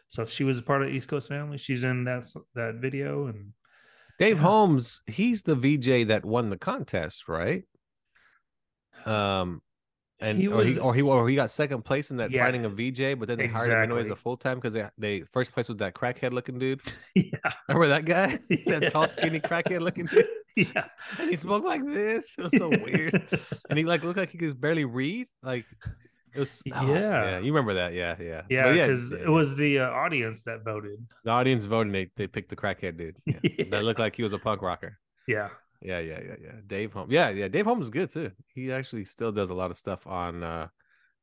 So 0.10 0.26
she 0.26 0.44
was 0.44 0.60
a 0.60 0.62
part 0.62 0.82
of 0.82 0.89
East 0.89 1.08
Coast 1.08 1.30
Family. 1.30 1.58
She's 1.58 1.86
in 1.86 2.04
that 2.04 2.26
that 2.56 2.76
video, 2.82 3.28
and 3.28 3.54
Dave 4.20 4.39
Holmes. 4.39 5.02
He's 5.08 5.44
the 5.44 5.56
VJ 5.56 6.10
that 6.10 6.26
won 6.26 6.50
the 6.50 6.58
contest, 6.58 7.30
right? 7.30 7.64
Um, 9.06 9.62
and 10.22 10.38
He 10.38 10.47
or 10.47 10.63
he 10.63 10.69
was- 10.72 10.80
or 10.80 10.93
he 10.95 11.01
or 11.01 11.28
he 11.30 11.36
got 11.36 11.51
second 11.51 11.84
place 11.84 12.11
in 12.11 12.17
that 12.17 12.32
Yeah, 12.32 12.43
finding 12.45 12.65
a 12.65 12.69
VJ, 12.69 13.15
but 13.19 13.28
then 13.28 13.38
they 13.38 13.47
hired 13.47 13.89
him 13.89 13.97
exactly. 13.97 14.11
a 14.11 14.15
full 14.15 14.38
time 14.38 14.55
because 14.57 14.74
they 14.74 14.86
they 14.97 15.22
first 15.34 15.51
place 15.53 15.67
was 15.67 15.78
that 15.78 15.93
crackhead 15.95 16.32
looking 16.32 16.59
dude. 16.59 16.82
yeah, 17.15 17.32
Remember 17.67 17.88
that 17.89 18.05
guy? 18.05 18.39
that 18.67 18.91
tall, 18.91 19.07
skinny 19.07 19.39
crackhead 19.39 19.82
looking 19.82 20.05
dude. 20.05 20.26
yeah, 20.55 20.86
And 21.19 21.30
he 21.30 21.36
spoke 21.38 21.63
like 21.63 21.86
this. 21.86 22.36
It 22.38 22.43
was 22.43 22.51
so 22.57 22.69
weird. 22.69 23.22
and 23.69 23.80
he 23.80 23.86
like 23.86 24.03
looked 24.03 24.17
like 24.17 24.30
he 24.32 24.38
could 24.38 24.59
barely 24.59 24.86
read. 24.86 25.28
Like 25.41 25.65
it 26.36 26.39
was. 26.39 26.61
oh, 26.74 26.93
Yeah. 26.93 26.99
yeah. 26.99 27.39
You 27.39 27.51
remember 27.53 27.74
that? 27.76 27.93
Yeah, 27.93 28.15
yeah, 28.19 28.41
yeah, 28.49 28.72
because 28.72 29.11
yeah, 29.11 29.19
it 29.19 29.30
was 29.30 29.55
the 29.55 29.80
uh, 29.80 29.89
audience 29.89 30.43
that 30.43 30.63
voted. 30.63 30.99
the 31.24 31.32
audience 31.32 31.65
voted. 31.65 31.93
They 31.93 32.09
they 32.15 32.28
picked 32.28 32.49
the 32.49 32.55
crackhead 32.55 32.97
dude. 32.97 33.17
Yeah. 33.26 33.39
Yeah. 33.43 33.65
That 33.72 33.84
looked 33.84 33.99
like 33.99 34.15
he 34.15 34.24
was 34.24 34.34
a 34.34 34.39
punk 34.39 34.61
rocker. 34.61 34.97
Yeah, 35.28 35.49
Yeah, 35.82 35.99
yeah, 35.99 36.19
yeah, 36.25 36.36
yeah. 36.41 36.51
Dave 36.67 36.93
Holmes. 36.93 37.11
Yeah, 37.11 37.29
yeah. 37.29 37.47
Dave 37.47 37.65
Holmes 37.65 37.86
is 37.88 37.89
good 37.89 38.11
too. 38.11 38.32
He 38.53 38.71
actually 38.71 39.05
still 39.05 39.32
does 39.32 39.49
a 39.49 39.53
lot 39.55 39.71
of 39.71 39.77
stuff 39.77 40.05
on 40.05 40.43
uh 40.43 40.67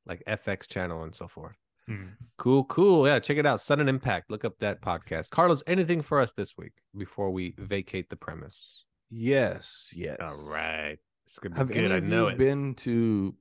like 0.07 0.23
FX 0.27 0.67
channel 0.67 1.03
and 1.05 1.15
so 1.15 1.29
forth. 1.29 1.57
Hmm. 1.87 2.07
Cool, 2.37 2.65
cool. 2.65 3.07
Yeah, 3.07 3.19
check 3.19 3.37
it 3.39 3.47
out. 3.47 3.61
Sudden 3.61 3.89
Impact. 3.89 4.31
Look 4.31 4.45
up 4.45 4.59
that 4.61 4.81
podcast. 4.83 5.31
Carlos, 5.31 5.63
anything 5.67 6.03
for 6.03 6.21
us 6.21 6.33
this 6.33 6.57
week 6.59 6.73
before 6.97 7.31
we 7.31 7.55
vacate 7.59 8.11
the 8.11 8.17
premise? 8.17 8.85
Yes, 9.11 9.91
yes. 9.95 10.19
All 10.21 10.51
right. 10.53 10.99
It's 11.27 11.39
gonna 11.39 11.55
be 11.55 11.59
Have 11.59 11.69
good. 11.69 11.85
any 11.85 11.95
I 11.95 11.97
of 11.99 12.05
know 12.05 12.27
you 12.29 12.33
it. 12.35 12.39
been 12.39 12.75
to 12.77 13.35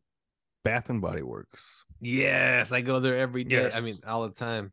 Bath 0.63 0.89
and 0.89 1.01
Body 1.01 1.23
Works? 1.23 1.63
Yes, 1.99 2.71
I 2.71 2.81
go 2.81 2.99
there 2.99 3.17
every 3.17 3.43
day. 3.43 3.69
I 3.73 3.79
mean, 3.81 3.95
all 4.05 4.27
the 4.27 4.33
time. 4.33 4.71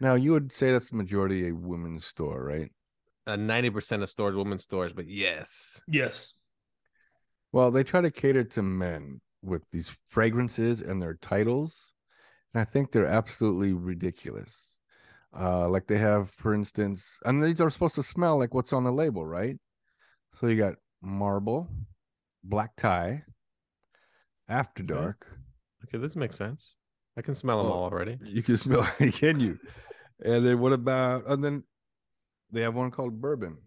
Now 0.00 0.14
you 0.14 0.32
would 0.32 0.52
say 0.52 0.72
that's 0.72 0.90
the 0.90 0.96
majority 0.96 1.48
a 1.48 1.54
women's 1.54 2.04
store, 2.06 2.44
right? 2.44 2.70
Uh, 3.26 3.36
Ninety 3.36 3.70
percent 3.70 4.02
of 4.02 4.08
stores, 4.08 4.36
women's 4.36 4.62
stores, 4.64 4.92
but 4.92 5.08
yes, 5.08 5.80
yes, 5.88 6.34
Well, 7.52 7.70
they 7.70 7.82
try 7.82 8.00
to 8.00 8.10
cater 8.10 8.44
to 8.44 8.62
men 8.62 9.20
with 9.42 9.62
these 9.72 9.94
fragrances 10.08 10.80
and 10.80 11.00
their 11.00 11.14
titles. 11.14 11.92
And 12.54 12.60
I 12.60 12.64
think 12.64 12.90
they're 12.92 13.06
absolutely 13.06 13.72
ridiculous. 13.72 14.76
Uh, 15.38 15.68
like 15.68 15.86
they 15.86 15.98
have, 15.98 16.30
for 16.30 16.54
instance, 16.54 17.18
and 17.24 17.42
these 17.42 17.60
are 17.60 17.68
supposed 17.70 17.94
to 17.96 18.02
smell 18.02 18.38
like 18.38 18.54
what's 18.54 18.72
on 18.72 18.84
the 18.84 18.92
label, 18.92 19.26
right? 19.26 19.56
So 20.40 20.46
you 20.46 20.56
got 20.56 20.74
marble, 21.02 21.68
black 22.44 22.76
tie, 22.76 23.22
after 24.48 24.82
Okay. 24.82 24.94
dark. 24.94 25.26
okay, 25.84 25.98
this 25.98 26.16
makes 26.16 26.36
sense. 26.36 26.76
I 27.16 27.22
can 27.22 27.34
smell 27.34 27.58
them 27.58 27.66
Oh. 27.68 27.72
all 27.72 27.84
already. 27.84 28.18
You 28.22 28.42
can 28.42 28.56
smell, 28.56 28.82
can 29.12 29.40
you? 29.40 29.58
And 30.24 30.46
then 30.46 30.60
what 30.60 30.72
about, 30.72 31.26
and 31.26 31.42
then 31.44 31.64
they 32.50 32.62
have 32.62 32.74
one 32.74 32.90
called 32.90 33.20
bourbon. 33.20 33.58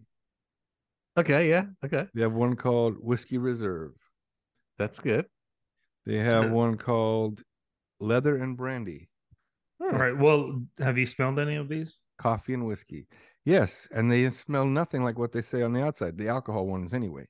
Okay, 1.16 1.48
yeah, 1.50 1.64
okay, 1.84 2.06
They 2.14 2.22
have 2.22 2.32
one 2.32 2.56
called 2.56 2.96
whiskey 3.00 3.38
reserve. 3.38 3.92
that's 4.78 5.00
good. 5.00 5.26
They 6.06 6.16
have 6.16 6.50
one 6.52 6.76
called 6.76 7.42
leather 8.00 8.36
and 8.36 8.56
brandy. 8.56 9.08
all 9.80 9.90
right. 9.90 10.16
Well, 10.16 10.62
have 10.78 10.96
you 10.98 11.06
smelled 11.06 11.38
any 11.38 11.56
of 11.56 11.68
these? 11.68 11.98
coffee 12.18 12.52
and 12.54 12.66
whiskey. 12.66 13.06
Yes, 13.46 13.88
and 13.92 14.12
they 14.12 14.28
smell 14.30 14.66
nothing 14.66 15.02
like 15.02 15.18
what 15.18 15.32
they 15.32 15.40
say 15.40 15.62
on 15.62 15.72
the 15.72 15.82
outside, 15.82 16.18
the 16.18 16.28
alcohol 16.28 16.66
ones 16.66 16.92
anyway. 16.92 17.26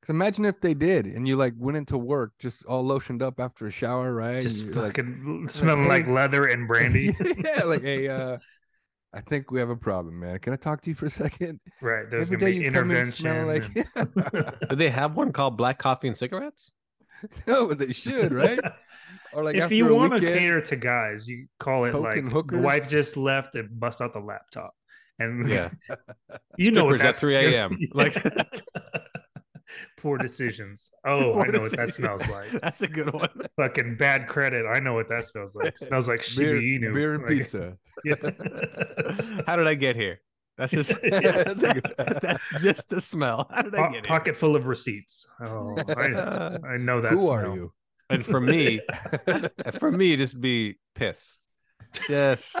Because 0.00 0.14
imagine 0.14 0.44
if 0.44 0.60
they 0.60 0.74
did, 0.74 1.06
and 1.06 1.26
you 1.26 1.36
like 1.36 1.54
went 1.58 1.76
into 1.76 1.98
work 1.98 2.32
just 2.38 2.64
all 2.66 2.84
lotioned 2.84 3.20
up 3.20 3.40
after 3.40 3.66
a 3.66 3.70
shower, 3.70 4.14
right? 4.14 4.40
Just 4.42 4.62
And 4.62 4.74
you're 4.74 4.84
like, 4.84 5.50
smelling 5.50 5.88
like 5.88 6.06
hey- 6.06 6.12
leather 6.12 6.46
and 6.46 6.68
brandy. 6.68 7.12
yeah, 7.44 7.64
like 7.64 7.82
hey, 7.82 8.08
uh, 8.08 8.38
I 9.14 9.20
think 9.22 9.50
we 9.50 9.58
have 9.58 9.70
a 9.70 9.76
problem, 9.76 10.20
man. 10.20 10.38
Can 10.38 10.52
I 10.52 10.56
talk 10.56 10.82
to 10.82 10.90
you 10.90 10.94
for 10.94 11.06
a 11.06 11.10
second? 11.10 11.60
Right. 11.80 12.10
There's 12.10 12.30
Every 12.30 12.36
be 12.36 12.56
you 12.56 12.70
come 12.70 12.90
in 12.90 12.96
intervention. 12.98 13.12
smelling 13.12 13.46
like 13.46 14.68
Do 14.68 14.76
they 14.76 14.90
have 14.90 15.16
one 15.16 15.32
called 15.32 15.56
Black 15.56 15.78
Coffee 15.78 16.08
and 16.08 16.16
Cigarettes? 16.16 16.70
no, 17.46 17.66
but 17.66 17.78
they 17.78 17.92
should, 17.92 18.32
right? 18.32 18.60
Or 19.34 19.44
like 19.44 19.56
if 19.56 19.62
after 19.64 19.74
you 19.74 19.88
a 19.88 19.94
want 19.94 20.14
to 20.14 20.20
cater 20.20 20.60
to 20.60 20.76
guys, 20.76 21.26
you 21.28 21.46
call 21.60 21.84
it 21.84 21.94
like 21.94 22.16
and 22.16 22.30
the 22.30 22.58
wife 22.58 22.88
just 22.88 23.16
left 23.16 23.54
and 23.56 23.68
bust 23.78 24.00
out 24.00 24.12
the 24.14 24.20
laptop. 24.20 24.72
And 25.18 25.48
Yeah. 25.48 25.70
you 26.56 26.70
know 26.70 26.84
what 26.86 27.00
Strippers 27.00 27.16
at 27.16 27.20
3 27.20 27.34
a.m.. 27.36 27.78
Like- 27.92 28.14
poor 30.00 30.18
decisions. 30.28 30.90
Oh, 31.04 31.38
I 31.40 31.46
know 31.48 31.64
is 31.64 31.70
what 31.72 31.76
that 31.78 31.94
smells 31.94 32.26
like. 32.28 32.50
That's 32.62 32.80
a 32.82 32.88
good 32.88 33.12
one. 33.12 33.28
Fucking 33.56 33.96
bad 33.96 34.28
credit. 34.28 34.64
I 34.66 34.80
know 34.80 34.94
what 34.94 35.08
that 35.08 35.24
smells 35.24 35.54
like. 35.54 35.68
It 35.68 35.78
smells 35.78 36.08
like 36.08 36.20
beer, 36.36 36.60
Shiba 36.60 36.86
Inu. 36.86 36.94
beer 36.94 37.14
and 37.14 37.22
Like- 37.24 37.32
pizza. 37.32 37.76
Yeah. 38.04 38.14
How 39.46 39.56
did 39.56 39.66
I 39.66 39.74
get 39.74 39.96
here? 39.96 40.20
That's 40.56 40.72
just 40.72 40.94
That's 41.02 41.92
that's 41.96 42.62
just 42.62 42.88
the 42.88 43.00
smell. 43.00 43.48
How 43.50 43.62
did 43.62 43.74
I 43.74 43.78
Po- 43.78 43.84
get 43.92 43.92
here? 43.94 44.02
pocket 44.02 44.36
full 44.36 44.54
of 44.56 44.66
receipts. 44.66 45.26
Oh, 45.44 45.76
I, 45.96 46.56
I 46.74 46.76
know 46.78 47.00
that. 47.00 47.12
Who 47.12 47.28
are 47.30 47.54
you? 47.54 47.72
And 48.10 48.24
for 48.24 48.40
me, 48.40 48.80
for 49.78 49.90
me, 49.92 50.16
just 50.16 50.40
be 50.40 50.78
piss. 50.94 51.40
Just 52.08 52.56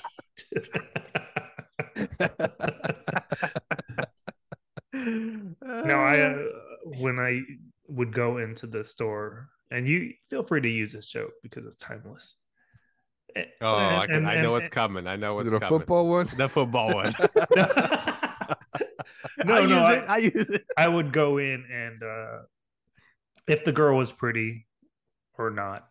Now, 4.92 6.00
I 6.04 6.20
uh, 6.20 6.44
when 6.84 7.18
I 7.18 7.40
would 7.88 8.12
go 8.12 8.38
into 8.38 8.66
the 8.66 8.84
store, 8.84 9.48
and 9.70 9.86
you 9.86 10.12
feel 10.30 10.42
free 10.42 10.60
to 10.60 10.68
use 10.68 10.92
this 10.92 11.06
joke 11.06 11.32
because 11.42 11.66
it's 11.66 11.76
timeless. 11.76 12.36
Oh, 13.60 13.76
I, 13.76 14.06
can, 14.06 14.16
and- 14.16 14.28
I 14.28 14.34
know 14.36 14.40
and- 14.40 14.52
what's 14.52 14.68
coming. 14.68 15.06
I 15.06 15.16
know 15.16 15.38
Is 15.38 15.44
what's 15.44 15.54
it 15.54 15.56
a 15.56 15.60
coming. 15.60 15.78
football 15.78 16.08
one? 16.08 16.28
The 16.36 16.48
football 16.48 16.94
one. 16.94 17.14
no, 19.44 19.54
I 19.54 19.54
no, 19.60 19.60
use 19.62 19.72
I, 19.72 19.94
it. 19.94 20.04
I 20.08 20.16
use 20.18 20.46
it. 20.48 20.64
I 20.76 20.88
would 20.88 21.12
go 21.12 21.38
in 21.38 21.64
and 21.70 22.02
uh, 22.02 22.38
if 23.46 23.64
the 23.64 23.72
girl 23.72 23.96
was 23.96 24.12
pretty 24.12 24.66
or 25.36 25.50
not, 25.50 25.88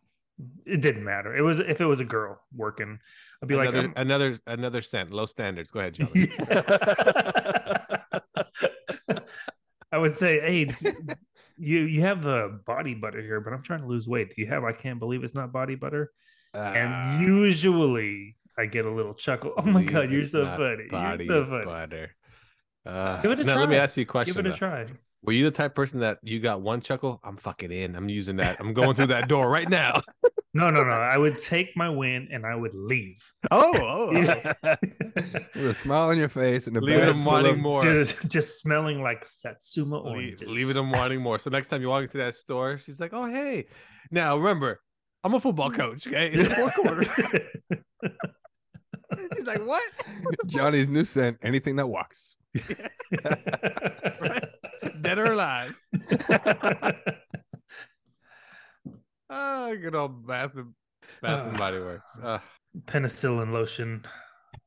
it 0.66 0.82
didn't 0.82 1.04
matter. 1.04 1.36
It 1.36 1.42
was 1.42 1.60
if 1.60 1.82
it 1.82 1.86
was 1.86 2.00
a 2.00 2.06
girl 2.06 2.40
working, 2.56 3.00
I'd 3.42 3.48
be 3.48 3.56
another, 3.56 3.82
like, 3.84 3.94
another 3.96 4.40
another 4.48 4.82
cent. 4.82 5.12
Low 5.12 5.26
standards. 5.26 5.72
Go 5.72 5.80
ahead, 5.80 5.96
Charlie. 5.96 6.30
I 9.92 9.98
would 9.98 10.14
say, 10.16 10.40
hey, 10.40 10.68
you 11.58 11.80
you 11.82 12.02
have 12.02 12.22
the 12.22 12.60
body 12.66 12.94
butter 12.94 13.22
here, 13.22 13.40
but 13.40 13.54
I'm 13.54 13.64
trying 13.64 13.82
to 13.82 13.88
lose 13.88 14.08
weight. 14.08 14.36
Do 14.36 14.42
you 14.42 14.48
have? 14.48 14.64
I 14.64 14.74
can't 14.74 15.00
believe 15.00 15.24
it's 15.24 15.36
not 15.36 15.52
body 15.52 15.76
butter. 15.76 16.12
Ah, 16.54 16.74
and 16.74 17.26
usually 17.26 18.36
I 18.58 18.66
get 18.66 18.86
a 18.86 18.92
little 18.92 19.14
chuckle. 19.14 19.54
Oh 19.58 19.64
my 19.64 19.84
god, 19.84 20.12
you're 20.12 20.26
so 20.26 20.46
funny. 20.46 20.88
Body 20.90 21.26
You're 21.26 21.46
so 21.46 21.50
funny. 21.50 21.66
butter. 21.66 22.16
Uh, 22.88 23.22
Give 23.22 23.32
it 23.32 23.40
a 23.40 23.44
now 23.44 23.54
try. 23.54 23.62
let 23.62 23.70
me 23.70 23.76
ask 23.76 23.98
you 23.98 24.04
a 24.04 24.06
question. 24.06 24.34
Give 24.34 24.46
it 24.46 24.50
a 24.50 24.52
though. 24.52 24.56
try. 24.58 24.86
Were 25.24 25.34
you 25.34 25.44
the 25.44 25.52
type 25.52 25.72
of 25.72 25.76
person 25.76 26.00
that 26.02 26.20
you 26.24 26.40
got 26.40 26.62
one 26.62 26.80
chuckle? 26.80 27.20
I'm 27.24 27.38
fucking 27.38 27.72
in. 27.72 27.96
I'm 27.96 28.08
using 28.08 28.38
that. 28.38 28.58
I'm 28.60 28.74
going 28.74 28.96
through 28.96 29.08
that 29.08 29.28
door 29.28 29.50
right 29.50 29.70
now. 29.70 30.02
No, 30.54 30.70
no, 30.70 30.84
no. 30.84 30.90
I 30.96 31.20
would 31.20 31.38
take 31.38 31.76
my 31.76 31.88
win 31.88 32.30
and 32.32 32.44
I 32.44 32.56
would 32.56 32.74
leave. 32.74 33.24
Oh, 33.52 33.74
oh, 33.76 34.54
oh. 34.64 34.76
With 35.54 35.68
a 35.68 35.74
smile 35.74 36.10
on 36.10 36.18
your 36.18 36.30
face 36.30 36.66
and 36.66 36.76
a 36.78 36.82
Leaving 36.82 37.06
them 37.06 37.24
wanting 37.26 37.52
of- 37.52 37.60
more. 37.60 37.82
Just, 37.82 38.28
just 38.28 38.58
smelling 38.60 39.04
like 39.04 39.24
Satsuma 39.24 39.98
Leave, 39.98 40.06
oranges. 40.16 40.48
leaving 40.50 40.74
them 40.74 40.90
wanting 40.92 41.22
more. 41.22 41.38
So 41.38 41.52
next 41.52 41.68
time 41.68 41.84
you 41.84 41.90
walk 41.90 42.04
into 42.04 42.18
that 42.18 42.34
store, 42.34 42.80
she's 42.80 43.00
like, 43.00 43.12
"Oh, 43.14 43.26
hey." 43.26 43.68
Now 44.10 44.36
remember, 44.36 44.82
I'm 45.24 45.36
a 45.36 45.40
football 45.40 45.70
coach. 45.70 46.08
Okay, 46.08 46.32
it's 46.34 46.50
the 46.50 46.56
fourth 46.56 46.74
quarter. 46.76 47.04
He's 49.36 49.46
like, 49.46 49.64
"What?" 49.64 49.84
Johnny's 50.48 50.88
new 50.88 51.06
scent, 51.06 51.38
anything 51.44 51.76
that 51.76 51.88
walks. 51.88 52.36
Dead 55.02 55.20
or 55.20 55.34
alive? 55.34 55.76
Ah, 59.30 59.72
good 59.80 59.96
old 59.96 60.26
Bath 60.26 60.56
and 60.56 60.74
Bath 61.22 61.48
and 61.48 61.56
Ah. 61.56 61.60
Body 61.60 61.80
Works. 61.80 62.18
Uh, 62.22 62.40
Penicillin 62.86 63.52
lotion 63.52 64.04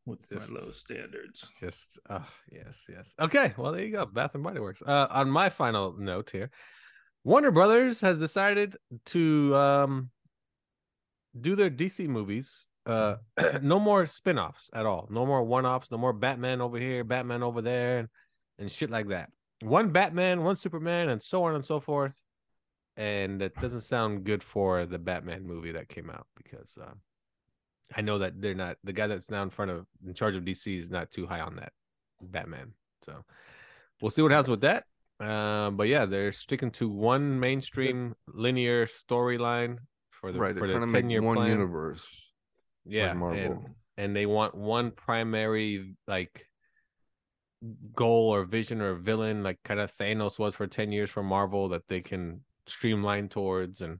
with 0.04 0.28
Just- 0.28 0.50
my 0.50 0.58
low 0.58 0.70
standards. 0.70 1.48
just 1.60 1.98
uh 2.10 2.20
yes, 2.52 2.84
yes. 2.88 3.14
Okay, 3.18 3.54
well 3.56 3.72
there 3.72 3.84
you 3.84 3.92
go. 3.92 4.04
Bath 4.06 4.34
and 4.34 4.44
Body 4.44 4.60
Works. 4.60 4.82
Uh, 4.84 5.06
on 5.10 5.30
my 5.30 5.48
final 5.48 5.96
note 5.98 6.30
here, 6.30 6.50
Warner 7.24 7.50
Brothers 7.50 8.00
has 8.02 8.18
decided 8.18 8.76
to 9.06 9.54
um 9.56 10.10
do 11.40 11.56
their 11.56 11.70
DC 11.70 12.06
movies. 12.08 12.66
Uh, 12.90 13.16
no 13.62 13.78
more 13.78 14.04
spin-offs 14.06 14.68
at 14.72 14.86
all. 14.86 15.06
No 15.10 15.24
more 15.24 15.42
one-offs. 15.42 15.90
No 15.90 15.98
more 15.98 16.12
Batman 16.12 16.60
over 16.60 16.78
here, 16.78 17.04
Batman 17.04 17.42
over 17.42 17.62
there, 17.62 17.98
and, 17.98 18.08
and 18.58 18.70
shit 18.70 18.90
like 18.90 19.08
that. 19.08 19.30
One 19.62 19.90
Batman, 19.90 20.42
one 20.42 20.56
Superman, 20.56 21.08
and 21.08 21.22
so 21.22 21.44
on 21.44 21.54
and 21.54 21.64
so 21.64 21.80
forth. 21.80 22.14
And 22.96 23.40
it 23.40 23.54
doesn't 23.60 23.82
sound 23.82 24.24
good 24.24 24.42
for 24.42 24.84
the 24.86 24.98
Batman 24.98 25.46
movie 25.46 25.72
that 25.72 25.88
came 25.88 26.10
out 26.10 26.26
because 26.36 26.76
uh, 26.80 26.92
I 27.94 28.00
know 28.00 28.18
that 28.18 28.40
they're 28.40 28.54
not 28.54 28.76
the 28.84 28.92
guy 28.92 29.06
that's 29.06 29.30
now 29.30 29.42
in 29.42 29.50
front 29.50 29.70
of 29.70 29.86
in 30.06 30.12
charge 30.14 30.36
of 30.36 30.44
DC 30.44 30.78
is 30.78 30.90
not 30.90 31.10
too 31.10 31.26
high 31.26 31.40
on 31.40 31.56
that 31.56 31.72
Batman. 32.20 32.72
So 33.04 33.24
we'll 34.00 34.10
see 34.10 34.22
what 34.22 34.32
happens 34.32 34.48
with 34.48 34.60
that. 34.62 34.84
Um, 35.20 35.76
but 35.76 35.88
yeah, 35.88 36.06
they're 36.06 36.32
sticking 36.32 36.70
to 36.72 36.88
one 36.88 37.38
mainstream 37.38 38.16
linear 38.26 38.86
storyline 38.86 39.78
for 40.10 40.32
the 40.32 40.38
right, 40.38 40.52
for 40.52 40.60
they're 40.60 40.68
the 40.68 40.86
trying 40.86 41.02
to 41.02 41.02
make 41.02 41.22
one 41.22 41.36
plan. 41.36 41.50
universe. 41.50 42.06
Yeah, 42.84 43.12
Marvel. 43.12 43.38
and 43.38 43.74
and 43.96 44.16
they 44.16 44.26
want 44.26 44.54
one 44.54 44.90
primary 44.90 45.94
like 46.06 46.46
goal 47.94 48.30
or 48.34 48.44
vision 48.44 48.80
or 48.80 48.94
villain, 48.94 49.42
like 49.42 49.58
kind 49.64 49.80
of 49.80 49.92
Thanos 49.94 50.38
was 50.38 50.54
for 50.54 50.66
ten 50.66 50.92
years 50.92 51.10
for 51.10 51.22
Marvel, 51.22 51.68
that 51.70 51.86
they 51.88 52.00
can 52.00 52.40
streamline 52.66 53.28
towards, 53.28 53.80
and, 53.80 53.98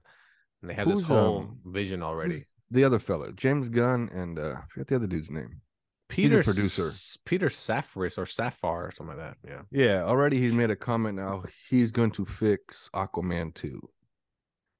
and 0.61 0.69
they 0.69 0.73
have 0.73 0.87
this 0.87 1.03
whole 1.03 1.39
um, 1.39 1.59
vision 1.65 2.01
already. 2.01 2.45
The 2.71 2.83
other 2.83 2.99
fella, 2.99 3.33
James 3.33 3.69
Gunn, 3.69 4.09
and 4.13 4.39
uh, 4.39 4.55
I 4.57 4.61
forget 4.69 4.87
the 4.87 4.95
other 4.95 5.07
dude's 5.07 5.29
name. 5.29 5.61
Peter 6.07 6.43
producer. 6.43 6.87
S- 6.87 7.17
Peter 7.25 7.49
Safaris 7.49 8.17
or 8.17 8.25
Sapphire 8.25 8.87
or 8.87 8.91
something 8.95 9.17
like 9.17 9.25
that. 9.25 9.37
Yeah. 9.47 9.61
Yeah, 9.71 10.03
already 10.03 10.39
he's 10.39 10.51
made 10.53 10.71
a 10.71 10.75
comment 10.75 11.15
now. 11.17 11.43
He's 11.69 11.91
going 11.91 12.11
to 12.11 12.25
fix 12.25 12.89
Aquaman 12.93 13.53
2. 13.55 13.79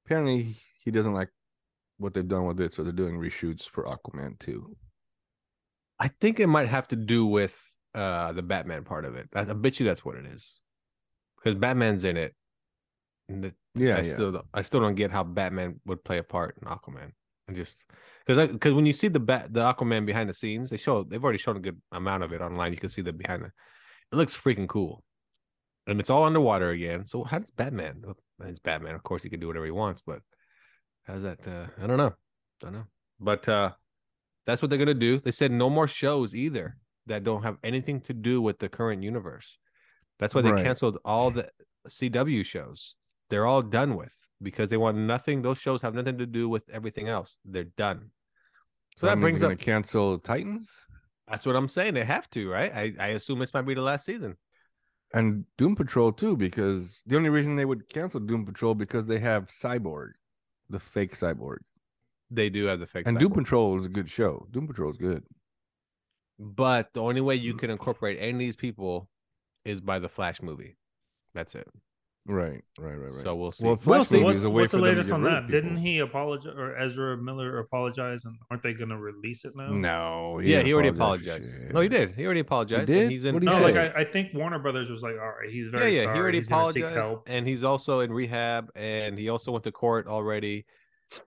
Apparently, 0.06 0.58
he 0.84 0.91
doesn't 0.91 1.14
like 1.14 1.30
what 2.02 2.14
they've 2.14 2.28
done 2.28 2.45
with 2.45 2.60
it, 2.60 2.74
so 2.74 2.84
they're 2.84 2.91
doing 2.91 3.18
reshoots 3.18 3.64
for 3.64 3.86
Aquaman 3.86 4.39
too. 4.39 4.76
I 5.99 6.08
think 6.08 6.39
it 6.39 6.47
might 6.47 6.68
have 6.68 6.88
to 6.89 6.95
do 6.95 7.26
with 7.26 7.60
uh 7.93 8.32
the 8.32 8.41
Batman 8.41 8.84
part 8.84 9.06
of 9.06 9.16
it. 9.16 9.30
I, 9.34 9.41
I 9.41 9.54
bet 9.54 9.80
you 9.80 9.86
that's 9.86 10.04
what 10.04 10.16
it 10.16 10.26
is. 10.26 10.60
Because 11.38 11.58
Batman's 11.58 12.06
in 12.06 12.18
it. 12.18 12.36
Yeah, 13.30 13.95
I 13.95 13.97
yeah. 13.97 14.04
still 14.04 14.32
don't, 14.34 14.45
I 14.54 14.62
still 14.62 14.82
don't 14.82 14.95
get 14.95 15.12
how 15.12 15.24
Batman 15.24 15.80
would 15.86 16.04
play 16.04 16.18
a 16.18 16.24
part 16.24 16.58
in 16.62 16.68
Aquaman. 16.68 17.12
And 17.47 17.56
just 17.56 17.84
because 18.26 18.52
because 18.52 18.74
when 18.74 18.86
you 18.86 18.93
see 18.93 19.08
the 19.08 19.20
bat 19.20 19.54
the 19.54 19.62
Aquaman 19.62 20.06
behind 20.06 20.30
the 20.30 20.34
scenes, 20.34 20.70
they 20.70 20.78
show 20.78 21.04
they've 21.04 21.24
already 21.24 21.38
shown 21.38 21.58
a 21.58 21.62
good 21.62 21.80
amount 21.91 22.24
of 22.24 22.34
it 22.34 22.41
online. 22.41 22.74
You 22.74 22.80
can 22.80 22.89
see 22.89 23.02
the 23.02 23.14
behind 23.14 23.43
the 23.43 23.52
it 24.12 24.16
looks 24.16 24.38
freaking 24.38 24.68
cool. 24.68 25.04
And 25.88 25.99
it's 25.99 26.10
all 26.10 26.26
underwater 26.26 26.70
again. 26.70 27.08
So 27.08 27.24
how 27.24 27.39
does 27.39 27.52
Batman? 27.52 28.04
It's 28.43 28.60
Batman, 28.60 28.95
of 28.95 29.04
course 29.04 29.24
he 29.24 29.30
can 29.30 29.39
do 29.39 29.47
whatever 29.47 29.66
he 29.66 29.72
wants, 29.72 30.02
but 30.06 30.22
how's 31.04 31.24
that 31.24 31.45
uh 31.47 31.66
I 31.82 31.88
don't 31.88 31.97
know. 31.97 32.14
Don't 32.60 32.74
know. 32.74 32.86
But 33.20 33.47
uh 33.49 33.72
that's 34.45 34.62
what 34.62 34.70
they're 34.70 34.80
gonna 34.80 34.93
do. 34.93 35.20
They 35.20 35.32
said 35.32 35.52
no 35.52 35.70
more 35.70 35.88
shows 35.88 36.36
either 36.36 36.78
that 37.08 37.24
don't 37.24 37.43
have 37.43 37.58
anything 37.64 38.02
to 38.02 38.14
do 38.14 38.41
with 38.41 38.60
the 38.60 38.70
current 38.70 39.04
universe. 39.04 39.58
That's 40.20 40.36
why 40.36 40.41
they 40.41 40.52
Right. 40.52 40.64
canceled 40.64 40.97
all 41.04 41.32
the 41.32 41.49
CW 41.88 42.43
shows. 42.45 42.95
They're 43.30 43.45
all 43.45 43.62
done 43.62 43.95
with 43.95 44.16
because 44.41 44.70
they 44.70 44.78
want 44.78 44.97
nothing. 44.97 45.41
Those 45.41 45.58
shows 45.58 45.82
have 45.82 45.95
nothing 45.95 46.18
to 46.20 46.26
do 46.26 46.47
with 46.49 46.70
everything 46.70 47.08
else. 47.08 47.38
They're 47.45 47.64
done. 47.78 48.12
So 48.97 49.08
that 49.08 49.18
means 49.18 49.39
brings 49.39 49.43
up. 49.43 49.58
cancel 49.60 50.20
Titans 50.20 50.70
That's 51.28 51.45
what 51.45 51.56
I'm 51.56 51.68
saying. 51.70 51.93
They 51.93 52.04
have 52.04 52.30
to, 52.32 52.49
right? 52.49 52.72
I, 52.74 52.93
I 52.99 53.08
assume 53.10 53.39
this 53.39 53.54
might 53.54 53.62
be 53.66 53.74
the 53.74 53.82
last 53.82 54.06
season. 54.06 54.38
and 55.14 55.45
Doom 55.58 55.76
Patrol 55.76 56.12
too, 56.12 56.36
because 56.38 57.02
the 57.06 57.16
only 57.16 57.30
reason 57.30 57.56
they 57.56 57.66
would 57.66 57.88
cancel 57.89 58.20
Doom 58.20 58.45
Patrol 58.45 58.76
because 58.76 59.06
they 59.06 59.20
have 59.20 59.47
Cyborg, 59.47 60.12
the 60.72 60.80
fake 60.80 61.15
Cyborg, 61.15 61.59
They 62.30 62.49
do 62.49 62.65
have 62.65 62.80
the 62.80 62.88
fake. 62.88 63.07
and 63.07 63.19
Doom 63.19 63.32
cyborg. 63.32 63.36
Patrol 63.36 63.78
is 63.80 63.86
a 63.86 63.89
good 63.89 64.09
show. 64.09 64.47
Doom 64.51 64.67
Patrol 64.67 64.91
is 64.91 64.97
good. 64.97 65.24
But 66.39 66.93
the 66.93 67.01
only 67.01 67.22
way 67.22 67.36
you 67.36 67.53
can 67.53 67.69
incorporate 67.69 68.17
any 68.19 68.32
of 68.32 68.39
these 68.39 68.55
people 68.55 69.09
is 69.65 69.80
by 69.82 69.99
the 69.99 70.09
Flash 70.09 70.41
movie. 70.41 70.78
That's 71.34 71.53
it. 71.55 71.67
Right, 72.28 72.61
right, 72.78 72.97
right, 72.99 73.11
right. 73.11 73.24
So 73.24 73.36
we'll 73.36 73.51
see. 73.51 73.65
Well, 73.65 73.80
we'll 73.84 74.05
see. 74.05 74.15
movie 74.17 74.26
What- 74.26 74.36
is 74.36 74.43
a 74.43 74.49
way 74.49 74.61
what's 74.61 74.72
for 74.72 74.78
the 74.78 74.84
latest 74.84 75.11
on 75.11 75.24
that? 75.24 75.47
Didn't 75.47 75.78
he 75.78 75.99
apologize 75.99 76.53
or 76.55 76.76
Ezra 76.78 77.17
Miller 77.17 77.57
apologize? 77.57 78.26
And 78.26 78.36
aren't 78.51 78.61
they 78.61 78.74
going 78.74 78.89
to 78.89 78.97
release 78.97 79.43
it 79.43 79.53
now? 79.55 79.69
No, 79.69 80.39
yeah, 80.39 80.61
he 80.61 80.72
already 80.72 80.89
apologized. 80.89 81.43
shit. 81.45 81.74
No, 81.74 81.82
he 81.82 81.89
did. 81.89 82.13
He 82.15 82.24
already 82.24 82.41
apologized. 82.41 82.88
He 82.89 82.93
did? 82.93 83.03
And 83.03 83.11
he's 83.11 83.26
in. 83.26 83.34
What'd 83.34 83.49
he 83.49 83.55
No, 83.55 83.61
like 83.63 83.76
I, 83.76 84.01
I 84.01 84.03
think 84.03 84.36
Warner 84.36 84.59
Brothers 84.59 84.91
was 84.91 85.01
like, 85.01 85.15
all 85.19 85.34
right, 85.41 85.49
he's 85.49 85.69
very 85.69 85.95
yeah. 85.95 86.03
sorry. 86.03 86.15
He 86.15 86.22
already 86.22 86.38
he's 86.38 86.47
gonna 86.47 86.72
seek 86.72 86.84
apologized, 86.84 87.07
help. 87.07 87.24
and 87.28 87.47
he's 87.47 87.63
also 87.63 88.01
in 88.01 88.13
rehab, 88.13 88.69
and 88.76 89.17
he 89.17 89.30
also 89.30 89.51
went 89.51 89.63
to 89.63 89.72
court 89.72 90.05
already, 90.07 90.65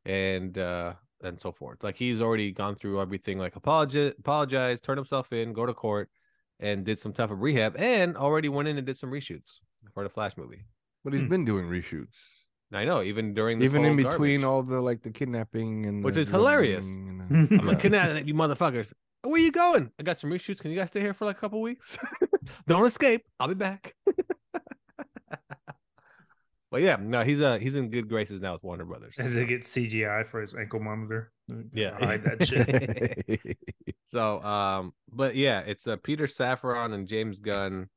and 0.07 0.57
uh 0.59 0.95
and 1.25 1.41
so 1.41 1.51
forth. 1.51 1.83
Like 1.83 1.97
he's 1.97 2.21
already 2.21 2.53
gone 2.53 2.77
through 2.77 3.01
everything, 3.01 3.39
like 3.39 3.57
apologize, 3.57 4.13
apologize, 4.19 4.81
turn 4.81 4.97
himself 4.97 5.33
in, 5.33 5.53
go 5.55 5.67
to 5.67 5.75
court, 5.75 6.09
and 6.61 6.85
did 6.85 7.01
some 7.01 7.13
type 7.13 7.33
of 7.33 7.41
rehab, 7.43 7.75
and 7.79 8.17
already 8.17 8.49
went 8.49 8.69
in 8.69 8.77
and 8.79 8.87
did 8.87 8.97
some 8.97 9.11
reshoots 9.11 9.59
for 9.93 10.05
the 10.05 10.09
Flash 10.09 10.37
movie. 10.37 10.65
But 11.05 11.13
he's 11.13 11.23
Hmm. 11.23 11.29
been 11.29 11.45
doing 11.45 11.67
reshoots, 11.67 12.15
I 12.73 12.85
know, 12.87 13.03
even 13.03 13.35
during 13.35 13.59
this 13.59 13.67
even 13.67 13.85
in 13.85 13.95
between 13.97 14.41
garbage. 14.41 14.45
all 14.45 14.63
the 14.63 14.81
like 14.81 15.03
the 15.03 15.11
kidnapping 15.11 15.85
and 15.87 16.03
Which 16.03 16.15
the 16.15 16.23
is 16.23 16.29
hilarious. 16.29 16.87
and 16.87 17.21
the- 17.21 17.25
I'm 17.35 17.49
Yeah. 17.51 17.63
like, 17.63 17.81
kidnapping 17.81 18.27
you 18.27 18.35
motherfuckers. 18.35 18.93
Where 19.23 19.41
you 19.41 19.53
going? 19.53 19.91
I 19.99 20.03
got 20.03 20.19
some 20.19 20.31
reshoots. 20.31 20.61
Can 20.61 20.71
you 20.71 20.77
guys 20.77 20.89
stay 20.89 21.01
here 21.01 21.15
for 21.15 21.25
like 21.27 21.37
a 21.37 21.41
couple 21.41 21.61
weeks? 21.63 21.97
Don't 22.67 22.85
escape. 22.87 23.23
I'll 23.41 23.49
be 23.49 23.55
back. 23.55 23.95
but 26.71 26.83
yeah, 26.83 26.97
no, 27.01 27.23
he's 27.23 27.41
uh 27.41 27.59
he's 27.59 27.75
in 27.75 27.89
good 27.91 28.09
graces 28.09 28.41
now 28.41 28.53
with 28.55 28.63
Warner 28.65 28.85
Brothers. 28.85 29.15
Does 29.17 29.35
it 29.37 29.47
get 29.47 29.61
CGI 29.63 30.27
for 30.27 30.41
his 30.41 30.55
ankle 30.55 30.81
monitor? 30.81 31.33
Yeah. 31.73 31.97
hide 31.99 32.25
that 32.25 32.47
shit. 32.49 33.59
So, 34.05 34.41
um, 34.43 34.93
but 35.13 35.37
yeah, 35.37 35.61
it's 35.61 35.87
uh, 35.87 35.97
Peter 36.03 36.27
Safran 36.27 36.93
and 36.93 37.07
James 37.09 37.39
Gunn, 37.41 37.89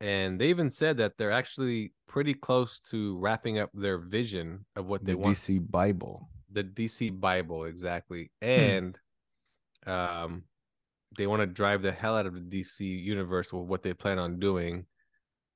and 0.00 0.40
they 0.40 0.48
even 0.48 0.70
said 0.70 0.96
that 0.98 1.14
they're 1.18 1.32
actually 1.32 1.92
pretty 2.06 2.34
close 2.34 2.80
to 2.80 3.18
wrapping 3.18 3.58
up 3.58 3.70
their 3.74 3.98
vision 3.98 4.64
of 4.76 4.86
what 4.86 5.04
they 5.04 5.12
the 5.12 5.18
want. 5.18 5.36
DC 5.36 5.70
Bible. 5.70 6.28
The 6.50 6.64
DC 6.64 7.18
Bible, 7.20 7.64
exactly, 7.64 8.30
Hmm. 8.42 8.48
and 8.48 8.98
um, 9.86 10.44
they 11.16 11.26
want 11.26 11.40
to 11.40 11.46
drive 11.46 11.82
the 11.82 11.92
hell 11.92 12.16
out 12.16 12.26
of 12.26 12.34
the 12.34 12.40
DC 12.40 12.80
universe 12.80 13.52
with 13.52 13.66
what 13.66 13.82
they 13.82 13.94
plan 13.94 14.18
on 14.18 14.38
doing, 14.38 14.86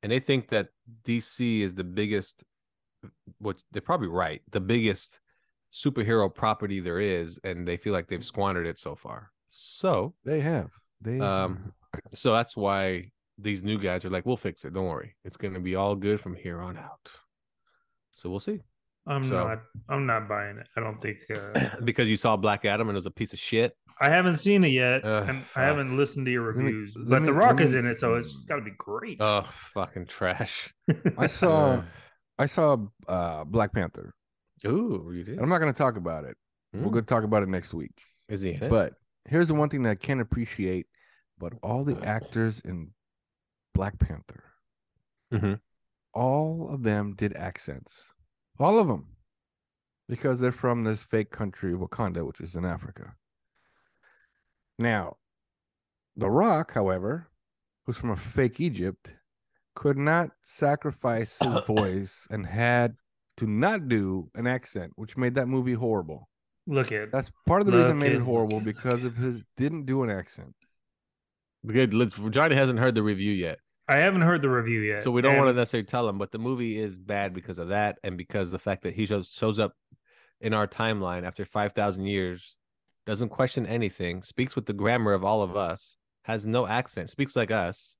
and 0.02 0.10
they 0.12 0.20
think 0.20 0.48
that 0.50 0.68
DC 1.04 1.60
is 1.60 1.74
the 1.74 1.84
biggest. 1.84 2.44
Which 3.38 3.60
they're 3.72 3.82
probably 3.82 4.06
right, 4.08 4.42
the 4.52 4.60
biggest 4.60 5.20
superhero 5.72 6.32
property 6.32 6.78
there 6.78 7.00
is, 7.00 7.40
and 7.42 7.66
they 7.66 7.76
feel 7.76 7.92
like 7.92 8.06
they've 8.06 8.24
squandered 8.24 8.66
it 8.66 8.78
so 8.78 8.94
far. 8.94 9.32
So, 9.48 10.14
They 10.24 10.40
have. 10.40 10.70
They 11.00 11.18
um, 11.18 11.72
so 12.14 12.32
that's 12.32 12.56
why 12.56 13.10
these 13.38 13.62
new 13.62 13.78
guys 13.78 14.04
are 14.04 14.10
like, 14.10 14.26
"We'll 14.26 14.36
fix 14.36 14.64
it. 14.64 14.72
Don't 14.74 14.86
worry. 14.86 15.16
It's 15.24 15.36
gonna 15.36 15.60
be 15.60 15.74
all 15.76 15.94
good 15.96 16.20
from 16.20 16.34
here 16.34 16.60
on 16.60 16.76
out." 16.76 17.10
So 18.14 18.28
we'll 18.30 18.40
see. 18.40 18.60
I'm 19.06 19.24
So- 19.24 19.48
not. 19.48 19.58
I'm 19.88 20.06
not 20.06 20.28
buying 20.28 20.58
it. 20.58 20.68
I 20.76 20.80
don't 20.80 21.00
think. 21.00 21.18
Uh, 21.34 21.68
because 21.84 22.08
you 22.08 22.16
saw 22.16 22.36
Black 22.36 22.64
Adam 22.64 22.88
and 22.88 22.94
it 22.96 22.98
was 22.98 23.06
a 23.06 23.10
piece 23.10 23.32
of 23.32 23.38
shit. 23.38 23.76
I 24.00 24.08
haven't 24.08 24.36
seen 24.36 24.64
it 24.64 24.68
yet, 24.68 25.04
Ugh, 25.04 25.28
and 25.28 25.44
fuck. 25.44 25.56
I 25.62 25.66
haven't 25.66 25.96
listened 25.96 26.26
to 26.26 26.32
your 26.32 26.42
reviews. 26.42 26.94
let 26.96 27.08
but 27.08 27.22
me- 27.22 27.26
The 27.26 27.32
let 27.32 27.38
Rock 27.44 27.60
is 27.60 27.74
in 27.74 27.86
it, 27.86 27.94
so 27.94 28.14
it's 28.14 28.32
just 28.32 28.48
got 28.48 28.56
to 28.56 28.62
be 28.62 28.72
great. 28.78 29.18
Oh, 29.20 29.42
fucking 29.74 30.06
trash. 30.06 30.72
I 31.18 31.26
saw 31.26 31.64
Uh, 31.74 31.84
I 32.38 32.46
saw 32.46 32.78
uh 33.08 33.44
Black 33.44 33.72
Panther. 33.72 34.14
Ooh, 34.66 35.10
you 35.14 35.24
did. 35.24 35.34
And 35.34 35.42
I'm 35.42 35.48
not 35.48 35.58
going 35.58 35.72
to 35.72 35.76
talk 35.78 35.96
about 35.96 36.24
it. 36.24 36.36
We're 36.72 36.80
Mm. 36.80 36.92
going 36.92 37.04
to 37.04 37.08
talk 37.08 37.24
about 37.24 37.42
it 37.42 37.48
next 37.48 37.74
week. 37.74 38.00
Is 38.28 38.42
he 38.42 38.52
in 38.54 38.62
it? 38.64 38.70
But 38.70 38.94
here's 39.28 39.48
the 39.48 39.54
one 39.54 39.68
thing 39.68 39.82
that 39.82 39.90
I 39.90 39.94
can 39.96 40.20
appreciate 40.20 40.86
but 41.38 41.52
all 41.62 41.84
the 41.84 42.00
actors 42.04 42.60
in 42.64 42.90
Black 43.74 43.98
Panther, 43.98 44.44
Mhm. 45.32 45.60
all 46.12 46.72
of 46.72 46.82
them 46.82 47.14
did 47.14 47.32
accents. 47.34 48.12
All 48.58 48.78
of 48.78 48.86
them. 48.86 49.16
Because 50.08 50.40
they're 50.40 50.52
from 50.52 50.84
this 50.84 51.02
fake 51.02 51.30
country, 51.30 51.72
Wakanda, 51.72 52.26
which 52.26 52.40
is 52.40 52.54
in 52.54 52.64
Africa. 52.64 53.16
Now, 54.78 55.16
The 56.16 56.30
Rock, 56.30 56.72
however, 56.72 57.30
who's 57.84 57.96
from 57.96 58.10
a 58.10 58.16
fake 58.16 58.60
Egypt, 58.60 59.14
could 59.74 59.96
not 59.96 60.30
sacrifice 60.42 61.38
his 61.38 61.60
voice 61.66 62.26
and 62.30 62.46
had 62.46 62.98
to 63.38 63.46
not 63.46 63.88
do 63.88 64.30
an 64.34 64.46
accent, 64.46 64.92
which 64.96 65.16
made 65.16 65.34
that 65.36 65.46
movie 65.48 65.72
horrible. 65.72 66.28
Look 66.66 66.92
at 66.92 67.10
That's 67.10 67.30
part 67.46 67.62
of 67.62 67.66
the 67.66 67.72
reason 67.72 67.96
it 67.96 68.00
made 68.00 68.12
it 68.12 68.20
horrible 68.20 68.60
because 68.60 69.04
of 69.04 69.16
his 69.16 69.42
didn't 69.56 69.86
do 69.86 70.02
an 70.02 70.10
accent. 70.10 70.54
Good. 71.66 71.94
Let's. 71.94 72.14
Johnny 72.30 72.56
hasn't 72.56 72.78
heard 72.78 72.94
the 72.94 73.02
review 73.02 73.32
yet, 73.32 73.58
I 73.88 73.96
haven't 73.96 74.22
heard 74.22 74.42
the 74.42 74.48
review 74.48 74.80
yet, 74.80 75.02
so 75.02 75.10
we 75.10 75.22
don't 75.22 75.36
want 75.36 75.48
to 75.48 75.52
necessarily 75.52 75.86
tell 75.86 76.08
him. 76.08 76.18
But 76.18 76.30
the 76.30 76.38
movie 76.38 76.78
is 76.78 76.98
bad 76.98 77.34
because 77.34 77.58
of 77.58 77.68
that, 77.68 77.98
and 78.02 78.16
because 78.16 78.50
the 78.50 78.58
fact 78.58 78.82
that 78.84 78.94
he 78.94 79.06
shows 79.06 79.28
shows 79.30 79.58
up 79.58 79.74
in 80.40 80.54
our 80.54 80.66
timeline 80.66 81.24
after 81.24 81.44
five 81.44 81.72
thousand 81.72 82.06
years, 82.06 82.56
doesn't 83.06 83.30
question 83.30 83.66
anything, 83.66 84.22
speaks 84.22 84.54
with 84.54 84.66
the 84.66 84.72
grammar 84.72 85.12
of 85.12 85.24
all 85.24 85.42
of 85.42 85.56
us, 85.56 85.96
has 86.22 86.46
no 86.46 86.66
accent, 86.66 87.10
speaks 87.10 87.34
like 87.34 87.50
us, 87.50 87.98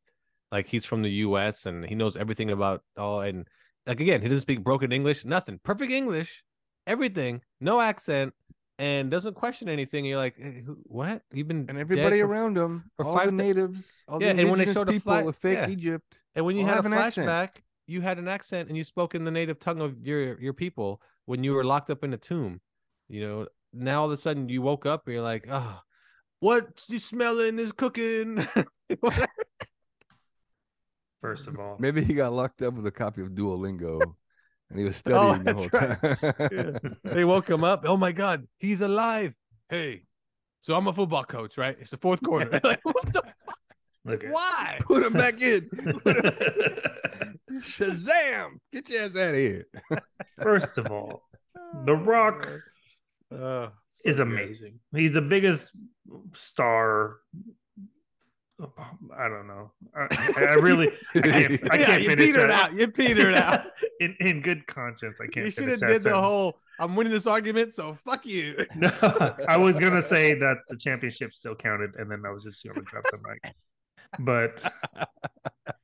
like 0.53 0.69
he's 0.69 0.85
from 0.85 1.03
the 1.03 1.11
U.S. 1.11 1.67
and 1.67 1.85
he 1.85 1.95
knows 1.95 2.17
everything 2.17 2.51
about 2.51 2.83
all. 2.97 3.21
And 3.21 3.49
like 3.87 4.01
again, 4.01 4.23
he 4.23 4.29
doesn't 4.29 4.43
speak 4.43 4.63
broken 4.63 4.93
English, 4.93 5.25
nothing, 5.25 5.59
perfect 5.65 5.91
English, 5.91 6.45
everything, 6.87 7.43
no 7.61 7.81
accent. 7.81 8.35
And 8.83 9.13
doesn't 9.13 9.35
question 9.35 9.69
anything. 9.69 10.05
You're 10.05 10.17
like, 10.17 10.35
"Eh, 10.41 10.61
who- 10.67 10.81
what? 10.87 11.23
You've 11.33 11.47
been 11.47 11.67
And 11.69 11.79
everybody 11.79 12.19
for 12.21 12.27
around 12.27 12.59
him, 12.59 12.91
for 12.97 13.07
all 13.07 13.17
five 13.17 13.27
the 13.27 13.33
natives, 13.33 14.03
all 14.09 14.21
Yeah, 14.21 14.33
the 14.33 14.41
and 14.41 14.51
when 14.51 14.59
they 14.59 14.65
indigenous 14.65 14.75
showed 14.75 14.89
a 14.89 14.93
people 14.93 15.13
flag- 15.13 15.27
of 15.29 15.37
fake 15.37 15.59
yeah. 15.59 15.71
Egypt. 15.71 16.17
And 16.35 16.45
when 16.45 16.57
you 16.57 16.65
had 16.65 16.73
a 16.73 16.77
have 16.77 16.87
an 16.87 16.93
accent. 16.95 17.29
flashback, 17.29 17.63
you 17.87 18.01
had 18.01 18.19
an 18.19 18.27
accent 18.27 18.69
and 18.69 18.77
you 18.77 18.83
spoke 18.83 19.15
in 19.15 19.23
the 19.25 19.31
native 19.31 19.61
tongue 19.61 19.81
of 19.81 20.05
your 20.05 20.37
your 20.41 20.53
people 20.53 21.01
when 21.27 21.45
you 21.45 21.55
were 21.55 21.63
locked 21.65 21.91
up 21.91 22.03
in 22.03 22.13
a 22.13 22.17
tomb. 22.19 22.61
You 23.09 23.21
know, 23.21 23.47
now 23.73 24.01
all 24.01 24.07
of 24.07 24.13
a 24.13 24.17
sudden 24.17 24.49
you 24.49 24.63
woke 24.63 24.85
up 24.85 25.07
and 25.07 25.15
you're 25.15 25.23
like, 25.23 25.47
oh, 25.49 25.81
what 26.41 26.85
you 26.89 26.99
smelling 26.99 27.61
is 27.61 27.71
cooking. 27.71 28.49
first 31.21 31.47
of 31.47 31.57
all, 31.61 31.77
Maybe 31.79 32.03
he 32.03 32.15
got 32.15 32.33
locked 32.33 32.63
up 32.63 32.75
with 32.75 32.87
a 32.87 32.91
copy 32.91 33.23
of 33.23 33.29
Duolingo 33.31 34.17
and 34.73 34.79
he 34.81 34.85
was 34.85 34.97
Oh, 35.07 35.39
studying 35.39 35.45
the 35.45 35.53
whole 35.55 35.69
that's 35.71 36.33
right. 36.33 36.79
Yeah. 37.05 37.13
they 37.15 37.25
woke 37.25 37.49
him 37.49 37.63
up. 37.65 37.85
Oh 37.87 37.97
my 37.97 38.13
God, 38.13 38.47
he's 38.59 38.81
alive. 38.81 39.35
Hey, 39.69 40.03
so 40.61 40.75
I'm 40.77 40.87
a 40.89 40.93
football 40.93 41.25
coach, 41.25 41.57
right? 41.59 41.77
It's 41.81 41.91
the 41.91 41.97
fourth 41.99 42.23
quarter. 42.25 42.61
like, 42.65 42.81
what 42.85 43.13
the? 43.13 43.23
look 44.05 44.25
at 44.25 44.33
Why? 44.33 44.79
Put 44.81 45.03
him 45.05 45.13
back 45.13 45.41
in. 45.41 45.69
Shazam! 47.61 48.49
Get 48.73 48.89
your 48.89 49.03
ass 49.05 49.17
out 49.17 49.35
of 49.35 49.41
here. 49.41 49.67
First 50.41 50.79
of 50.79 50.91
all, 50.91 51.23
The 51.85 51.95
Rock 51.95 52.49
Uh, 53.31 53.69
is 54.05 54.21
amazing. 54.21 54.81
He's 54.95 55.13
the 55.13 55.23
biggest 55.23 55.71
star. 56.35 57.17
I 59.17 59.29
don't 59.29 59.47
know. 59.47 59.71
I, 59.97 60.45
I 60.51 60.55
really, 60.55 60.91
I 61.15 61.21
can't, 61.21 61.53
I 61.73 61.77
Yeah, 61.77 61.87
can't 61.87 62.03
you 62.03 62.09
finish 62.11 62.27
petered 62.27 62.51
that. 62.51 62.71
out. 62.71 62.79
You 62.79 62.89
petered 62.89 63.35
out. 63.47 63.67
in 64.01 64.17
in 64.21 64.41
good 64.43 64.67
conscience, 64.67 65.19
I 65.21 65.27
can't. 65.27 65.47
you 65.47 65.53
should 65.53 65.69
have 65.69 65.81
did 65.81 66.03
the 66.03 66.21
whole 66.21 66.59
I'm 66.79 66.97
winning 66.97 67.13
this 67.13 67.27
argument, 67.27 67.75
so 67.75 67.95
fuck 67.95 68.25
you. 68.27 68.67
No, 68.77 68.91
I 69.49 69.57
was 69.57 69.79
gonna 69.79 70.03
say 70.03 70.35
that 70.35 70.57
the 70.69 70.77
championship 70.77 71.35
still 71.35 71.55
counted, 71.55 71.95
and 71.97 72.11
then 72.11 72.23
I 72.27 72.31
was 72.31 72.45
just 72.45 72.65
gonna 72.65 72.83
drop 72.83 73.05
the 73.11 73.19
mic. 73.19 73.55
But 74.19 74.63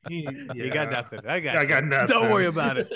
he, 0.09 0.26
You 0.55 0.70
got 0.70 0.91
nothing. 0.91 1.20
I 1.26 1.41
got 1.41 1.57
I 1.57 1.62
you. 1.62 1.68
got 1.68 1.85
nothing. 1.85 2.09
Don't 2.09 2.31
worry 2.33 2.47
about 2.47 2.79
it. 2.79 2.89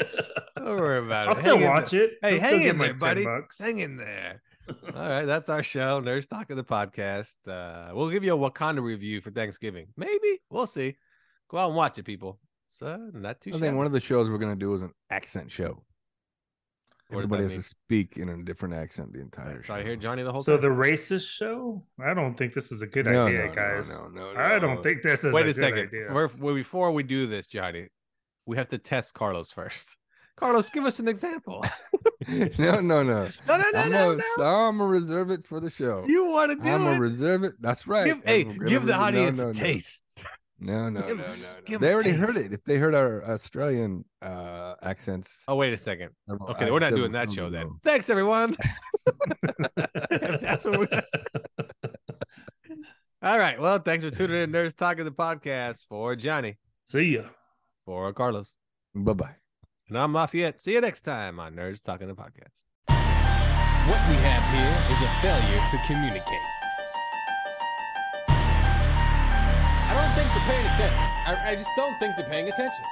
Don't 0.56 0.78
worry 0.80 0.98
about 1.04 1.26
it. 1.26 1.28
I'll 1.30 1.34
still 1.42 1.58
Hang 1.58 1.68
watch 1.68 1.92
it. 1.94 2.12
Hey, 2.22 2.38
hang 2.38 2.62
in 2.62 2.78
there, 2.78 2.94
buddy. 2.94 3.26
Hang 3.58 3.78
in 3.78 3.96
there. 3.96 4.42
All 4.68 5.08
right, 5.08 5.24
that's 5.24 5.48
our 5.50 5.62
show, 5.62 6.00
Nerds 6.00 6.26
of 6.50 6.56
the 6.56 6.62
Podcast. 6.64 7.34
Uh, 7.48 7.92
we'll 7.94 8.10
give 8.10 8.22
you 8.24 8.34
a 8.34 8.38
Wakanda 8.50 8.82
review 8.82 9.20
for 9.20 9.30
Thanksgiving. 9.30 9.86
Maybe. 9.96 10.40
We'll 10.50 10.66
see. 10.66 10.96
Go 11.48 11.58
out 11.58 11.68
and 11.68 11.76
watch 11.76 11.98
it, 11.98 12.04
people. 12.04 12.38
It's 12.70 12.80
uh, 12.80 12.98
not 13.12 13.40
too 13.40 13.50
I 13.50 13.52
shabby. 13.54 13.62
think 13.66 13.76
one 13.76 13.86
of 13.86 13.92
the 13.92 14.00
shows 14.00 14.30
we're 14.30 14.38
gonna 14.38 14.56
do 14.56 14.72
is 14.74 14.82
an 14.82 14.92
accent 15.10 15.50
show. 15.50 15.82
What 17.08 17.18
Everybody 17.24 17.42
that 17.42 17.52
has 17.52 17.64
to 17.64 17.68
speak 17.68 18.16
in 18.16 18.28
a 18.30 18.42
different 18.42 18.74
accent 18.74 19.12
the 19.12 19.20
entire 19.20 19.56
So 19.56 19.62
show. 19.62 19.74
I 19.74 19.82
hear 19.82 19.96
Johnny 19.96 20.22
the 20.22 20.32
whole 20.32 20.42
So 20.42 20.52
time. 20.56 20.62
the 20.62 20.68
racist 20.68 21.28
show? 21.28 21.84
I 22.02 22.14
don't 22.14 22.34
think 22.36 22.54
this 22.54 22.72
is 22.72 22.80
a 22.80 22.86
good 22.86 23.04
No, 23.04 23.26
idea, 23.26 23.40
no, 23.40 23.46
no, 23.48 23.54
guys. 23.54 23.98
no, 23.98 24.08
no, 24.08 24.32
I 24.36 24.58
don't 24.58 24.82
think 24.82 25.02
this 25.02 25.22
is 25.24 25.34
Wait 25.34 25.40
a, 25.46 25.50
a 25.50 25.52
good 25.52 25.56
second. 25.56 25.88
idea. 25.88 26.06
For- 26.06 26.28
for- 26.30 26.54
before 26.54 26.90
we 26.92 27.02
do 27.02 27.26
this, 27.26 27.46
Johnny, 27.46 27.88
we 28.46 28.56
have 28.56 28.68
to 28.70 28.78
test 28.78 29.12
Carlos 29.12 29.50
first. 29.52 29.96
Carlos, 30.36 30.70
give 30.70 30.86
us 30.86 31.00
an 31.00 31.08
example. 31.08 31.66
no, 32.58 32.80
no, 32.80 33.02
no. 33.02 33.02
No, 33.02 33.56
no, 33.56 33.56
no, 33.56 33.78
I'm 33.78 33.90
no, 33.90 34.10
gonna, 34.16 34.22
no. 34.38 34.44
I'm 34.44 34.78
gonna 34.78 34.90
reserve 34.90 35.30
it 35.30 35.46
for 35.46 35.60
the 35.60 35.70
show. 35.70 36.04
You 36.06 36.26
want 36.30 36.50
to 36.50 36.56
do 36.56 36.62
it? 36.68 36.72
I'm 36.72 36.84
gonna 36.84 37.00
reserve 37.00 37.44
it. 37.44 37.54
That's 37.60 37.86
right. 37.86 38.06
Give, 38.06 38.22
hey, 38.24 38.44
give 38.44 38.56
the 38.56 38.64
reserve- 38.64 38.86
no, 38.88 38.94
audience 38.98 39.38
no, 39.38 39.48
a 39.50 39.54
taste. 39.54 40.02
No, 40.60 40.88
no, 40.90 41.02
Give- 41.08 41.16
no, 41.18 41.24
no, 41.34 41.34
no. 41.68 41.78
They 41.78 41.88
a 41.88 41.92
already 41.92 42.10
heard 42.12 42.36
it. 42.36 42.52
If 42.52 42.62
they 42.64 42.76
heard 42.78 42.94
our 42.94 43.24
Australian 43.28 44.04
uh 44.22 44.74
accents, 44.82 45.42
Oh, 45.48 45.56
wait 45.56 45.72
a 45.72 45.76
second. 45.76 46.10
Okay, 46.30 46.70
we're 46.70 46.78
not 46.78 46.94
doing 46.94 47.12
that 47.12 47.32
show 47.32 47.50
then. 47.50 47.62
ago. 47.62 47.76
Thanks, 47.84 48.08
everyone. 48.10 48.56
That's 50.10 50.64
what 50.64 50.78
we- 50.80 50.88
All 53.22 53.38
right. 53.38 53.60
Well, 53.60 53.78
thanks 53.78 54.04
for 54.04 54.10
tuning 54.10 54.42
in, 54.42 54.50
Nerds 54.52 54.76
Talking 54.76 55.04
the 55.04 55.12
Podcast 55.12 55.86
for 55.88 56.16
Johnny, 56.16 56.56
See 56.84 57.14
ya. 57.16 57.22
for 57.84 58.12
Carlos, 58.12 58.48
Bye 58.94 59.12
bye. 59.14 59.34
And 59.92 59.98
I'm 59.98 60.14
Lafayette. 60.14 60.58
See 60.58 60.72
you 60.72 60.80
next 60.80 61.02
time 61.02 61.38
on 61.38 61.54
Nerds 61.54 61.82
Talking 61.82 62.08
the 62.08 62.14
Podcast. 62.14 62.56
What 62.88 64.00
we 64.08 64.16
have 64.24 64.42
here 64.48 64.74
is 64.88 65.02
a 65.02 65.08
failure 65.20 65.60
to 65.68 65.76
communicate. 65.86 66.46
I 69.86 69.92
don't 69.92 70.14
think 70.16 70.32
they're 70.32 70.48
paying 70.48 70.64
attention. 70.64 71.08
I, 71.26 71.50
I 71.50 71.56
just 71.56 71.68
don't 71.76 72.00
think 72.00 72.16
they're 72.16 72.30
paying 72.30 72.48
attention. 72.48 72.86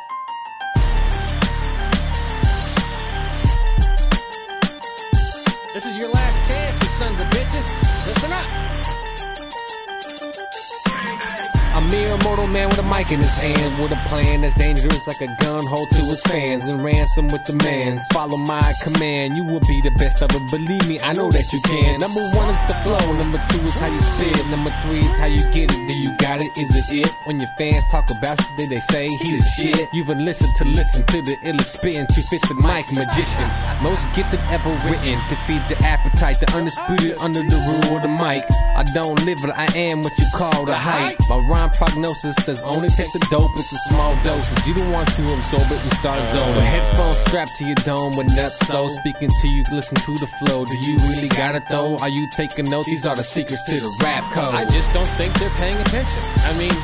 Man 12.50 12.68
with 12.68 12.78
a 12.78 12.88
mic 12.90 13.10
in 13.10 13.18
his 13.18 13.34
hand, 13.38 13.80
with 13.80 13.92
a 13.92 14.00
plan 14.08 14.42
that's 14.42 14.54
dangerous 14.54 15.06
like 15.06 15.20
a 15.20 15.30
gun 15.40 15.64
hold 15.66 15.88
to 15.90 16.02
his 16.10 16.22
fans, 16.22 16.68
and 16.68 16.82
ransom 16.82 17.26
with 17.28 17.44
demands. 17.46 18.02
Follow 18.12 18.36
my 18.38 18.72
command, 18.82 19.36
you 19.36 19.44
will 19.44 19.60
be 19.60 19.80
the 19.80 19.90
best 19.92 20.22
of 20.22 20.30
it. 20.34 20.42
Believe 20.50 20.86
me, 20.88 20.98
I 21.00 21.12
know 21.14 21.30
that 21.30 21.46
you 21.52 21.60
can. 21.66 21.98
Number 21.98 22.22
one 22.34 22.48
is 22.50 22.60
the 22.66 22.76
flow, 22.82 23.06
number 23.18 23.38
two 23.50 23.62
is 23.66 23.78
how 23.78 23.88
you 23.88 24.02
spit, 24.02 24.46
number 24.50 24.70
three 24.82 25.00
is 25.00 25.16
how 25.16 25.26
you 25.26 25.42
get 25.54 25.70
it. 25.70 25.80
Do 25.88 25.94
you 25.94 26.10
got 26.18 26.42
it? 26.42 26.50
Is 26.58 26.70
it 26.74 27.06
it? 27.06 27.10
When 27.24 27.40
your 27.40 27.50
fans 27.56 27.82
talk 27.90 28.10
about 28.18 28.40
you, 28.40 28.56
did 28.58 28.68
they 28.70 28.82
say 28.90 29.08
he 29.08 29.36
the 29.36 29.42
shit? 29.42 29.88
You've 29.92 30.10
enlisted 30.10 30.50
to 30.58 30.64
listen 30.64 31.06
to 31.06 31.22
the 31.22 31.36
illest 31.46 31.78
spitting, 31.78 32.06
two-fisted 32.14 32.58
mic 32.58 32.84
magician, 32.90 33.48
most 33.82 34.06
gifted 34.14 34.40
ever 34.50 34.70
written 34.86 35.18
to 35.30 35.36
feed 35.46 35.62
your 35.70 35.78
appetite. 35.86 36.38
The 36.40 36.50
undisputed 36.54 37.18
under 37.20 37.42
the 37.42 37.58
rule 37.68 37.96
of 37.96 38.02
the 38.02 38.08
mic. 38.08 38.44
I 38.76 38.84
don't 38.94 39.18
live 39.24 39.38
it, 39.44 39.50
I 39.54 39.66
am 39.76 40.02
what 40.02 40.16
you 40.18 40.26
call 40.34 40.64
the 40.64 40.74
hype. 40.74 41.18
My 41.28 41.38
rhyme 41.46 41.70
prognosis 41.70 42.36
says 42.40 42.64
only 42.64 42.88
take 42.88 43.12
the 43.12 43.24
dope 43.30 43.52
in 43.52 43.62
some 43.62 43.82
small 43.92 44.12
doses. 44.24 44.66
You 44.66 44.74
don't 44.74 44.92
want 44.92 45.08
to 45.14 45.22
absorb 45.22 45.68
it 45.68 45.80
and 45.80 45.94
start 45.94 46.24
zoning. 46.32 46.56
Uh. 46.56 46.60
Headphones 46.60 47.18
strapped 47.18 47.56
to 47.58 47.64
your 47.64 47.76
dome 47.86 48.16
with 48.16 48.28
nuts 48.34 48.58
so 48.66 48.86
uh. 48.86 48.88
speaking 48.88 49.30
to 49.30 49.48
you, 49.48 49.64
listen 49.72 49.96
to 49.96 50.12
the 50.18 50.28
flow. 50.40 50.64
Do 50.64 50.76
you 50.78 50.96
really 51.12 51.28
got 51.28 51.54
it 51.54 51.64
though? 51.68 51.96
Are 51.98 52.08
you 52.08 52.28
taking 52.30 52.64
notes? 52.70 52.88
These 52.88 53.06
are 53.06 53.14
the 53.14 53.24
secrets 53.24 53.62
to 53.64 53.72
the 53.72 53.92
rap 54.02 54.24
code. 54.32 54.54
I 54.54 54.64
just 54.68 54.92
don't 54.92 55.08
think 55.20 55.32
they're 55.38 55.56
paying 55.60 55.76
attention. 55.76 56.22
I 56.48 56.52
mean, 56.56 56.76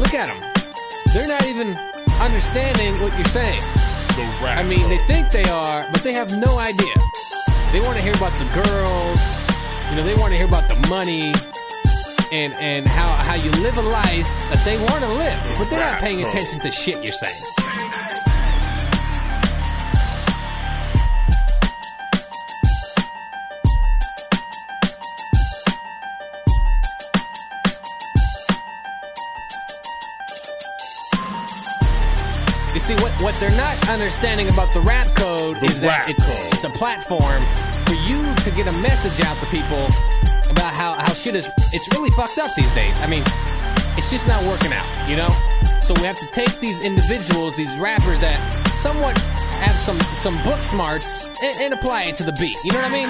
look 0.00 0.14
at 0.14 0.26
them. 0.28 0.40
They're 1.12 1.28
not 1.28 1.44
even 1.46 1.76
understanding 2.20 2.94
what 3.02 3.12
you're 3.16 3.32
saying. 3.32 3.62
I 4.42 4.62
mean, 4.62 4.82
they 4.88 4.98
think 5.06 5.30
they 5.30 5.44
are, 5.44 5.86
but 5.92 6.02
they 6.02 6.12
have 6.12 6.28
no 6.38 6.58
idea. 6.58 6.94
They 7.72 7.80
want 7.80 7.96
to 7.96 8.02
hear 8.02 8.14
about 8.14 8.34
the 8.34 8.48
girls. 8.52 9.22
You 9.90 9.96
know, 9.96 10.04
they 10.04 10.14
want 10.16 10.32
to 10.32 10.36
hear 10.36 10.46
about 10.46 10.68
the 10.68 10.86
money 10.88 11.32
and 12.32 12.52
and 12.54 12.86
how 12.86 13.08
how 13.08 13.34
you 13.34 13.50
live 13.62 13.76
a 13.76 13.82
life 13.82 14.28
that 14.50 14.62
they 14.64 14.76
want 14.84 15.02
to 15.02 15.12
live, 15.12 15.58
but 15.58 15.68
they're 15.70 15.80
not 15.80 15.98
paying 16.00 16.20
attention 16.20 16.60
to 16.60 16.70
shit 16.70 17.02
you're 17.02 17.12
saying. 17.12 18.50
You 32.72 32.78
see, 32.78 32.94
what, 33.02 33.10
what 33.20 33.34
they're 33.40 33.50
not 33.56 33.88
understanding 33.90 34.48
about 34.48 34.72
the 34.72 34.80
rap 34.80 35.06
code 35.16 35.56
The 35.56 35.66
is 35.66 35.80
that 35.80 36.06
rap 36.06 36.08
it's, 36.08 36.22
code. 36.24 36.52
it's 36.52 36.62
the 36.62 36.70
platform 36.70 37.42
for 37.84 37.98
you 38.06 38.22
to 38.46 38.50
get 38.54 38.70
a 38.70 38.76
message 38.80 39.26
out 39.26 39.36
to 39.42 39.46
people 39.50 39.90
about 40.50 40.74
how, 40.74 40.94
how 40.94 41.12
shit 41.12 41.34
is 41.34 41.50
it's 41.72 41.86
really 41.94 42.10
fucked 42.10 42.38
up 42.38 42.50
these 42.56 42.72
days. 42.74 42.94
I 43.02 43.06
mean, 43.08 43.22
it's 43.96 44.10
just 44.10 44.26
not 44.26 44.42
working 44.44 44.72
out, 44.72 44.86
you 45.08 45.16
know? 45.16 45.28
So 45.82 45.94
we 45.94 46.02
have 46.06 46.16
to 46.16 46.26
take 46.32 46.52
these 46.60 46.78
individuals, 46.84 47.56
these 47.56 47.74
rappers 47.78 48.18
that 48.20 48.36
somewhat 48.82 49.18
have 49.60 49.74
some 49.74 49.96
some 50.16 50.36
book 50.44 50.62
smarts 50.62 51.28
and, 51.42 51.56
and 51.60 51.74
apply 51.74 52.04
it 52.04 52.16
to 52.16 52.24
the 52.24 52.32
beat. 52.38 52.56
You 52.64 52.72
know 52.72 52.80
what 52.80 52.90
I 52.90 52.94
mean? 52.94 53.08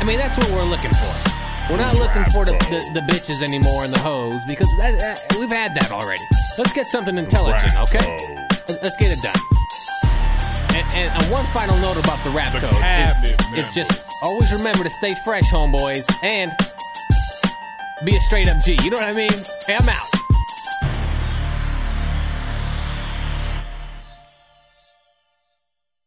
I 0.00 0.04
mean, 0.04 0.16
that's 0.18 0.38
what 0.38 0.48
we're 0.52 0.68
looking 0.70 0.92
for. 0.92 1.12
We're 1.68 1.82
not 1.82 1.98
looking 1.98 2.22
for 2.30 2.44
the, 2.46 2.52
the, 2.70 3.00
the 3.00 3.04
bitches 3.12 3.42
anymore 3.42 3.84
and 3.84 3.92
the 3.92 3.98
hoes 3.98 4.44
because 4.46 4.68
that, 4.78 4.94
that, 5.00 5.18
we've 5.38 5.50
had 5.50 5.74
that 5.74 5.90
already. 5.90 6.22
Let's 6.58 6.72
get 6.72 6.86
something 6.86 7.16
intelligent, 7.18 7.72
okay? 7.80 7.98
Let's- 8.00 8.82
Let's 8.82 8.96
get 8.96 9.10
it 9.12 9.22
done. 9.22 9.40
And, 10.96 11.12
and, 11.12 11.30
one 11.30 11.44
final 11.52 11.76
note 11.76 12.02
about 12.02 12.24
the 12.24 12.30
rap 12.30 12.54
The 12.54 12.60
code 12.60 12.74
cabinet 12.76 13.38
is, 13.52 13.68
is 13.68 13.74
just 13.74 14.08
always 14.22 14.50
remember 14.50 14.82
to 14.82 14.88
stay 14.88 15.14
fresh, 15.24 15.52
homeboys, 15.52 16.08
and 16.22 16.50
be 18.02 18.16
a 18.16 18.20
straight 18.20 18.48
up 18.48 18.62
G. 18.62 18.78
You 18.82 18.88
know 18.88 18.96
what 18.96 19.04
I 19.04 19.12
mean? 19.12 19.28
Hey, 19.66 19.76
I'm 19.76 19.86
out. 19.86 20.25